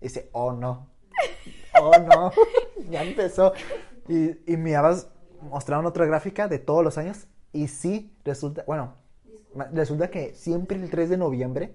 Y 0.00 0.04
dice, 0.04 0.28
oh 0.32 0.52
no. 0.52 0.88
Oh 1.80 1.92
no. 1.98 2.32
ya 2.90 3.02
empezó. 3.02 3.52
Y, 4.08 4.52
y 4.52 4.56
mirabas, 4.56 5.08
mostraron 5.42 5.86
otra 5.86 6.06
gráfica 6.06 6.48
de 6.48 6.58
todos 6.58 6.82
los 6.82 6.98
años. 6.98 7.26
Y 7.52 7.68
sí, 7.68 8.12
resulta, 8.24 8.64
bueno, 8.66 8.94
resulta 9.72 10.10
que 10.10 10.34
siempre 10.34 10.76
el 10.76 10.90
3 10.90 11.10
de 11.10 11.16
noviembre 11.16 11.74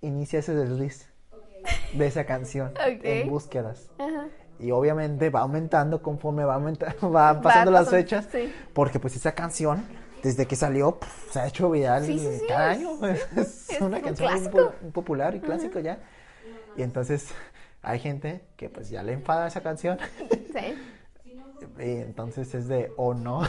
inicia 0.00 0.40
ese 0.40 0.54
desliz 0.54 1.08
de 1.94 2.06
esa 2.06 2.24
canción 2.24 2.72
en 2.84 3.28
búsquedas. 3.28 3.90
Ajá. 3.98 4.25
Y 4.58 4.70
obviamente 4.70 5.28
va 5.30 5.40
aumentando 5.40 6.02
conforme 6.02 6.44
va, 6.44 6.54
aumenta- 6.58 6.94
va 7.14 7.40
pasando 7.40 7.70
las 7.70 7.90
fechas. 7.90 8.26
sí. 8.32 8.52
Porque 8.72 8.98
pues 8.98 9.14
esa 9.16 9.32
canción, 9.34 9.84
desde 10.22 10.46
que 10.46 10.56
salió, 10.56 10.98
se 11.30 11.40
ha 11.40 11.46
hecho 11.46 11.70
viral 11.70 12.04
Sí, 12.06 12.40
cada 12.48 12.70
año. 12.70 12.98
Es, 13.36 13.70
es 13.70 13.80
una 13.80 13.98
un 13.98 14.02
canción 14.02 14.42
muy, 14.44 14.90
popular 14.92 15.34
y 15.34 15.40
clásico 15.40 15.78
ya. 15.80 15.98
Y 16.76 16.82
entonces 16.82 17.28
hay 17.82 17.98
gente 17.98 18.42
que 18.56 18.68
pues 18.70 18.88
ya 18.90 19.02
le 19.02 19.12
enfada 19.12 19.46
esa 19.46 19.60
canción. 19.62 19.98
Sí. 20.30 20.74
Y 21.78 21.90
entonces 22.00 22.54
es 22.54 22.68
de, 22.68 22.92
oh 22.96 23.12
no. 23.14 23.42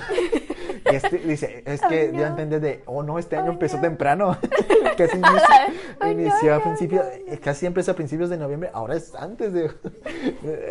Y 0.92 0.96
este 0.96 1.18
dice, 1.20 1.64
es 1.66 1.82
que 1.82 2.10
Oh, 2.14 2.16
a 2.16 2.30
no. 2.30 2.60
de, 2.60 2.84
oh 2.86 3.04
no, 3.04 3.20
este 3.20 3.36
año 3.38 3.50
Oh, 3.50 3.54
empezó 3.54 3.78
no. 3.78 3.82
temprano. 3.84 4.38
que 4.98 5.08
se 5.08 5.18
inició, 5.18 5.38
Oh, 6.02 6.06
no, 6.06 6.12
inició 6.12 6.56
a 6.56 6.64
principios, 6.64 7.06
eh, 7.28 7.40
casi 7.44 7.66
es 7.66 7.92
a 7.92 7.96
principios 7.96 8.30
de 8.30 8.38
noviembre, 8.38 8.70
ahora 8.74 8.96
es 8.96 9.14
antes 9.16 9.54
de, 9.54 9.70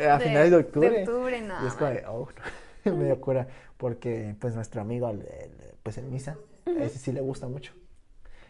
a 0.09 0.19
De- 0.19 0.25
finales 0.25 0.51
de 0.51 0.57
octubre. 0.57 0.91
de 0.91 1.03
octubre, 1.03 1.41
no, 1.43 1.55
Y 1.65 1.67
es 1.69 1.75
como 1.75 1.91
oh, 2.09 2.29
no. 2.85 2.95
me 2.97 3.05
dio 3.05 3.21
cura, 3.21 3.47
porque 3.77 4.35
pues 4.41 4.55
nuestro 4.55 4.81
amigo, 4.81 5.13
pues 5.83 5.99
el 5.99 6.05
Misa, 6.07 6.37
a 6.67 6.83
ese 6.83 6.99
sí 6.99 7.13
le 7.13 7.21
gusta 7.21 7.47
mucho. 7.49 7.73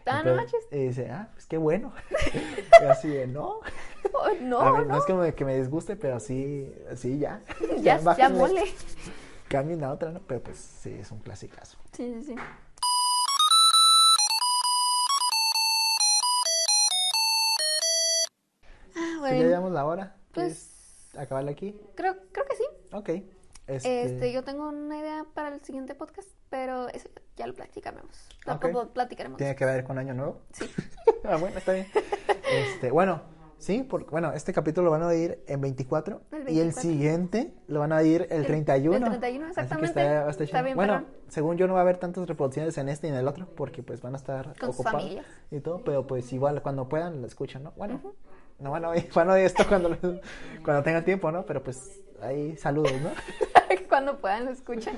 Ah, 0.09 0.21
Entonces. 0.23 0.65
Y 0.71 0.87
dice, 0.87 1.09
ah, 1.11 1.27
pues 1.33 1.45
qué 1.47 1.57
bueno. 1.57 1.91
y 2.81 2.85
así 2.85 3.09
de, 3.09 3.27
no. 3.27 3.59
Oh, 4.13 4.29
no, 4.41 4.59
a 4.61 4.71
mí, 4.71 4.77
no. 4.79 4.85
no. 4.85 4.97
es 4.97 5.05
como 5.05 5.21
de 5.21 5.33
que 5.33 5.43
me 5.43 5.57
disguste, 5.57 5.97
pero 5.97 6.19
sí, 6.21 6.73
sí, 6.95 7.19
ya. 7.19 7.41
Ya, 7.79 7.97
ya 7.97 7.99
bájenle. 7.99 8.37
mole. 8.39 8.63
Cambien 9.49 9.83
a 9.83 9.91
otra, 9.91 10.11
¿no? 10.11 10.19
Pero 10.27 10.41
pues 10.41 10.57
sí, 10.57 10.93
es 10.93 11.11
un 11.11 11.19
clasicazo. 11.19 11.77
Sí, 11.93 12.13
sí, 12.21 12.23
sí. 12.27 12.35
Ah, 18.95 19.17
Pues 19.19 19.31
ya 19.31 19.37
bueno. 19.37 19.43
llevamos 19.49 19.71
la 19.71 19.85
hora. 19.85 20.15
Pues 20.33 21.09
¿Quieres 21.11 21.17
acabarla 21.25 21.51
aquí? 21.51 21.79
creo, 21.95 22.15
creo 22.31 22.45
que 22.45 22.55
sí. 22.55 22.63
Ok. 22.93 23.09
Este, 23.67 24.03
Este, 24.03 24.31
yo 24.31 24.43
tengo 24.43 24.69
una 24.69 24.97
idea 24.97 25.25
para 25.33 25.53
el 25.55 25.61
siguiente 25.61 25.93
podcast, 25.93 26.29
pero 26.49 26.87
eso 26.89 27.09
ya 27.35 27.47
lo 27.47 27.53
platicaremos. 27.53 28.29
Platicaremos. 28.93 29.37
¿Tiene 29.37 29.55
que 29.55 29.65
ver 29.65 29.83
con 29.83 29.97
Año 29.97 30.13
Nuevo? 30.13 30.41
Sí. 30.53 30.69
ah, 31.25 31.35
bueno, 31.37 31.57
está 31.57 31.73
bien. 31.73 31.87
Este, 32.49 32.91
bueno, 32.91 33.21
sí, 33.59 33.83
porque, 33.83 34.09
bueno, 34.09 34.31
este 34.33 34.53
capítulo 34.53 34.85
lo 34.85 34.91
van 34.91 35.03
a 35.03 35.07
oír 35.07 35.39
en 35.47 35.61
24, 35.61 36.21
El 36.31 36.37
y 36.49 36.59
el 36.59 36.67
24. 36.67 36.81
siguiente 36.81 37.53
lo 37.67 37.79
van 37.79 37.91
a 37.91 37.97
oír 37.97 38.27
el 38.29 38.45
31. 38.45 38.95
el 38.97 39.03
31, 39.03 39.45
Así 39.45 39.55
que 39.55 39.61
exactamente. 39.61 40.29
está, 40.29 40.43
Está 40.43 40.61
bien, 40.61 40.75
bueno, 40.75 41.05
según 41.27 41.57
yo 41.57 41.67
no 41.67 41.73
va 41.73 41.79
a 41.79 41.83
haber 41.83 41.97
tantas 41.97 42.27
reproducciones 42.27 42.77
en 42.77 42.89
este 42.89 43.07
y 43.07 43.09
en 43.11 43.15
el 43.17 43.27
otro, 43.27 43.47
porque 43.55 43.83
pues 43.83 44.01
van 44.01 44.13
a 44.13 44.17
estar 44.17 44.45
Con 44.59 44.69
sus 44.69 44.75
ocupados 44.75 45.01
familias. 45.01 45.25
y 45.51 45.59
todo, 45.59 45.81
pero 45.83 46.05
pues 46.07 46.31
igual 46.33 46.61
cuando 46.61 46.87
puedan 46.87 47.21
lo 47.21 47.27
escuchan, 47.27 47.63
¿no? 47.63 47.73
Bueno, 47.75 48.01
no 48.59 48.71
van 48.71 48.85
a 48.85 48.89
oír, 48.89 49.07
van 49.15 49.29
a 49.29 49.33
oír 49.33 49.45
esto 49.45 49.65
cuando, 49.67 49.97
cuando 50.63 50.83
tengan 50.83 51.03
tiempo, 51.05 51.31
¿no? 51.31 51.45
Pero 51.45 51.63
pues 51.63 52.01
ahí 52.21 52.55
saludos, 52.57 52.93
¿no? 53.01 53.09
Cuando 53.89 54.17
puedan 54.19 54.45
lo 54.45 54.51
escuchan. 54.51 54.95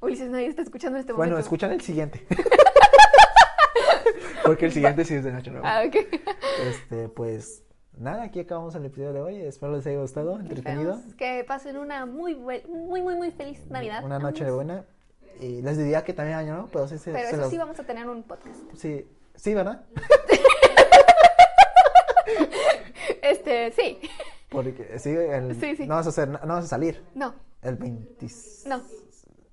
Ulises, 0.00 0.30
nadie 0.30 0.46
está 0.46 0.62
escuchando 0.62 0.98
este 0.98 1.12
Bueno, 1.12 1.32
momento. 1.32 1.44
escuchan 1.46 1.72
el 1.72 1.80
siguiente. 1.82 2.26
Porque 4.44 4.66
el 4.66 4.72
siguiente 4.72 5.04
sí 5.04 5.14
es 5.14 5.24
de 5.24 5.32
Nacho 5.32 5.50
Nuevo. 5.50 5.66
Ah, 5.66 5.82
ok. 5.86 5.96
Este, 6.66 7.08
pues 7.08 7.62
nada, 8.00 8.24
aquí 8.24 8.40
acabamos 8.40 8.74
el 8.74 8.84
episodio 8.84 9.12
de 9.12 9.20
hoy. 9.20 9.36
Espero 9.42 9.76
les 9.76 9.86
haya 9.86 10.00
gustado, 10.00 10.38
entretenido. 10.40 11.00
Que 11.16 11.44
pasen 11.46 11.76
una 11.76 12.06
muy, 12.06 12.34
muy, 12.34 12.62
muy, 12.66 13.00
muy 13.02 13.30
feliz 13.30 13.64
Navidad. 13.68 14.04
Una 14.04 14.18
noche 14.18 14.44
de 14.44 14.50
buena. 14.50 14.84
Y 15.40 15.62
les 15.62 15.78
diría 15.78 16.02
que 16.04 16.12
también 16.12 16.36
año, 16.38 16.56
¿no? 16.56 16.66
Pero 16.72 16.86
sí 16.88 16.98
se, 16.98 17.12
Pero 17.12 17.24
se 17.28 17.34
eso 17.34 17.42
los- 17.42 17.50
sí 17.50 17.56
vamos 17.58 17.78
a 17.78 17.84
tener 17.84 18.06
un 18.08 18.22
podcast. 18.24 18.58
sí, 18.74 19.06
sí, 19.36 19.54
¿verdad? 19.54 19.84
Este, 23.22 23.70
sí. 23.72 23.98
Porque 24.48 24.98
sí, 24.98 25.10
el- 25.10 25.58
Sí, 25.60 25.76
sí. 25.76 25.86
No, 25.86 25.94
vas 25.94 26.06
a 26.06 26.10
hacer, 26.10 26.28
no 26.28 26.38
vas 26.38 26.64
a 26.64 26.68
salir 26.68 27.02
No, 27.14 27.34
el 27.62 27.76
20. 27.76 28.26
no. 28.66 28.82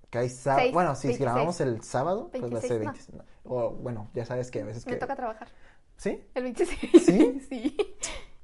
Que 0.09 0.17
hay 0.19 0.29
sábado. 0.29 0.61
Seis, 0.63 0.73
bueno, 0.73 0.95
si 0.95 1.07
26. 1.07 1.19
grabamos 1.19 1.61
el 1.61 1.81
sábado, 1.83 2.29
pues 2.31 2.43
va 2.43 2.57
a 2.57 2.61
ser 2.61 2.79
26, 2.79 3.11
26. 3.11 3.21
O 3.43 3.71
bueno, 3.71 4.09
ya 4.13 4.25
sabes 4.25 4.49
que 4.51 4.61
a 4.61 4.65
veces 4.65 4.85
Me 4.85 4.93
que. 4.93 4.99
toca 4.99 5.15
trabajar. 5.15 5.49
¿Sí? 5.97 6.23
El 6.33 6.43
26. 6.43 7.05
¿Sí? 7.05 7.41
sí. 7.49 7.77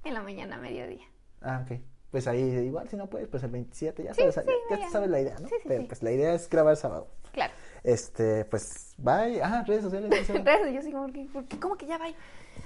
En 0.03 0.13
la 0.13 0.21
mañana, 0.23 0.57
mediodía. 0.57 1.05
Ah, 1.41 1.63
ok. 1.65 1.79
Pues 2.11 2.27
ahí 2.27 2.41
igual, 2.41 2.87
si 2.89 2.95
no 2.95 3.09
puedes, 3.09 3.27
pues 3.27 3.41
el 3.43 3.49
27, 3.51 4.03
ya 4.03 4.13
Sí, 4.13 4.21
sabes, 4.21 4.35
sí, 4.35 4.51
ya, 4.69 4.77
ya. 4.79 4.89
sabes 4.89 5.09
la 5.09 5.19
idea, 5.19 5.39
¿no? 5.39 5.47
Sí, 5.47 5.55
Pero 5.65 5.87
pues 5.87 6.03
la 6.03 6.11
idea 6.11 6.33
es 6.33 6.47
grabar 6.49 6.75
sábado. 6.77 7.07
Claro. 7.31 7.53
Este, 7.83 8.45
pues, 8.45 8.93
bye. 8.97 9.41
Ah, 9.41 9.63
redes 9.65 9.83
sociales. 9.83 10.09
Redes, 10.29 10.73
yo 10.73 10.81
sí, 10.83 10.91
como 10.91 11.11
que, 11.11 11.25
¿por 11.33 11.45
qué? 11.45 11.59
¿cómo 11.59 11.75
que 11.75 11.87
ya 11.87 11.97
va? 11.97 12.05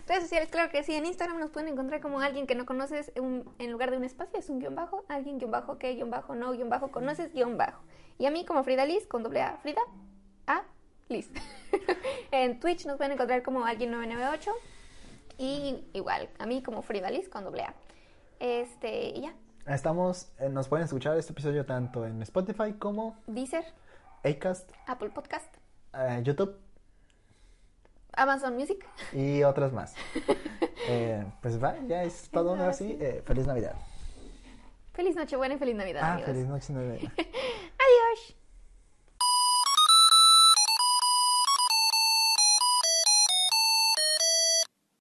Redes 0.06 0.24
sociales, 0.24 0.50
claro 0.50 0.70
que 0.70 0.84
sí. 0.84 0.94
En 0.94 1.06
Instagram 1.06 1.40
nos 1.40 1.50
pueden 1.52 1.70
encontrar 1.70 2.02
como 2.02 2.20
alguien 2.20 2.46
que 2.46 2.56
no 2.56 2.66
conoces 2.66 3.12
un- 3.20 3.50
en 3.58 3.72
lugar 3.72 3.90
de 3.92 3.98
un 3.98 4.04
espacio, 4.04 4.38
es 4.38 4.50
un 4.50 4.60
guion 4.60 4.76
bajo, 4.76 5.06
alguien 5.08 5.38
guion 5.40 5.52
bajo 5.52 5.78
que 5.78 5.94
guion 5.96 6.10
bajo 6.12 6.36
no 6.36 6.52
guion 6.52 6.70
bajo 6.70 6.92
conoces 6.92 7.34
guion 7.34 7.58
bajo. 7.58 7.82
Y 8.20 8.26
a 8.26 8.32
mí 8.32 8.46
como 8.46 8.64
Frida 8.66 8.86
Liz 8.86 9.08
con 9.08 9.24
doble 9.24 9.42
A, 9.42 9.58
Frida 9.58 9.82
A 10.46 10.64
Liz. 11.08 11.30
en 12.32 12.60
Twitch 12.60 12.86
nos 12.86 12.98
pueden 12.98 13.14
encontrar 13.14 13.44
como 13.44 13.64
alguien 13.66 13.92
998 13.92 14.52
y 15.38 15.84
igual 15.94 16.30
a 16.40 16.46
mí 16.46 16.62
como 16.64 16.82
Frida 16.82 17.10
Liz 17.10 17.30
con 17.30 17.44
doble 17.44 17.64
A. 17.64 17.74
Este, 18.40 19.10
y 19.10 19.22
ya. 19.22 19.34
Estamos, 19.66 20.32
eh, 20.40 20.50
nos 20.50 20.68
pueden 20.68 20.86
escuchar 20.86 21.18
este 21.18 21.34
episodio 21.34 21.66
tanto 21.66 22.06
en 22.06 22.22
Spotify 22.22 22.74
como 22.74 23.18
Deezer, 23.28 23.66
Acast, 24.24 24.72
Apple 24.88 25.10
Podcast, 25.10 25.54
eh, 25.94 26.22
YouTube 26.24 26.56
Amazon 28.14 28.56
Music. 28.56 28.86
y 29.14 29.44
otras 29.44 29.72
más. 29.74 29.96
Eh, 30.90 31.26
pues 31.42 31.60
bye, 31.60 31.86
ya 31.88 32.04
es 32.04 32.30
todo 32.30 32.52
ahora 32.52 32.72
sí. 32.72 32.98
Feliz 33.26 33.46
Navidad. 33.46 33.76
Feliz 34.94 35.18
Nochebuena 35.18 35.56
y 35.56 35.58
feliz 35.58 35.76
Navidad, 35.76 36.02
Ah, 36.02 36.14
amigos. 36.14 36.32
feliz 36.32 36.48
noche 36.48 36.72
Navidad. 36.74 37.12
Adiós. 37.18 38.36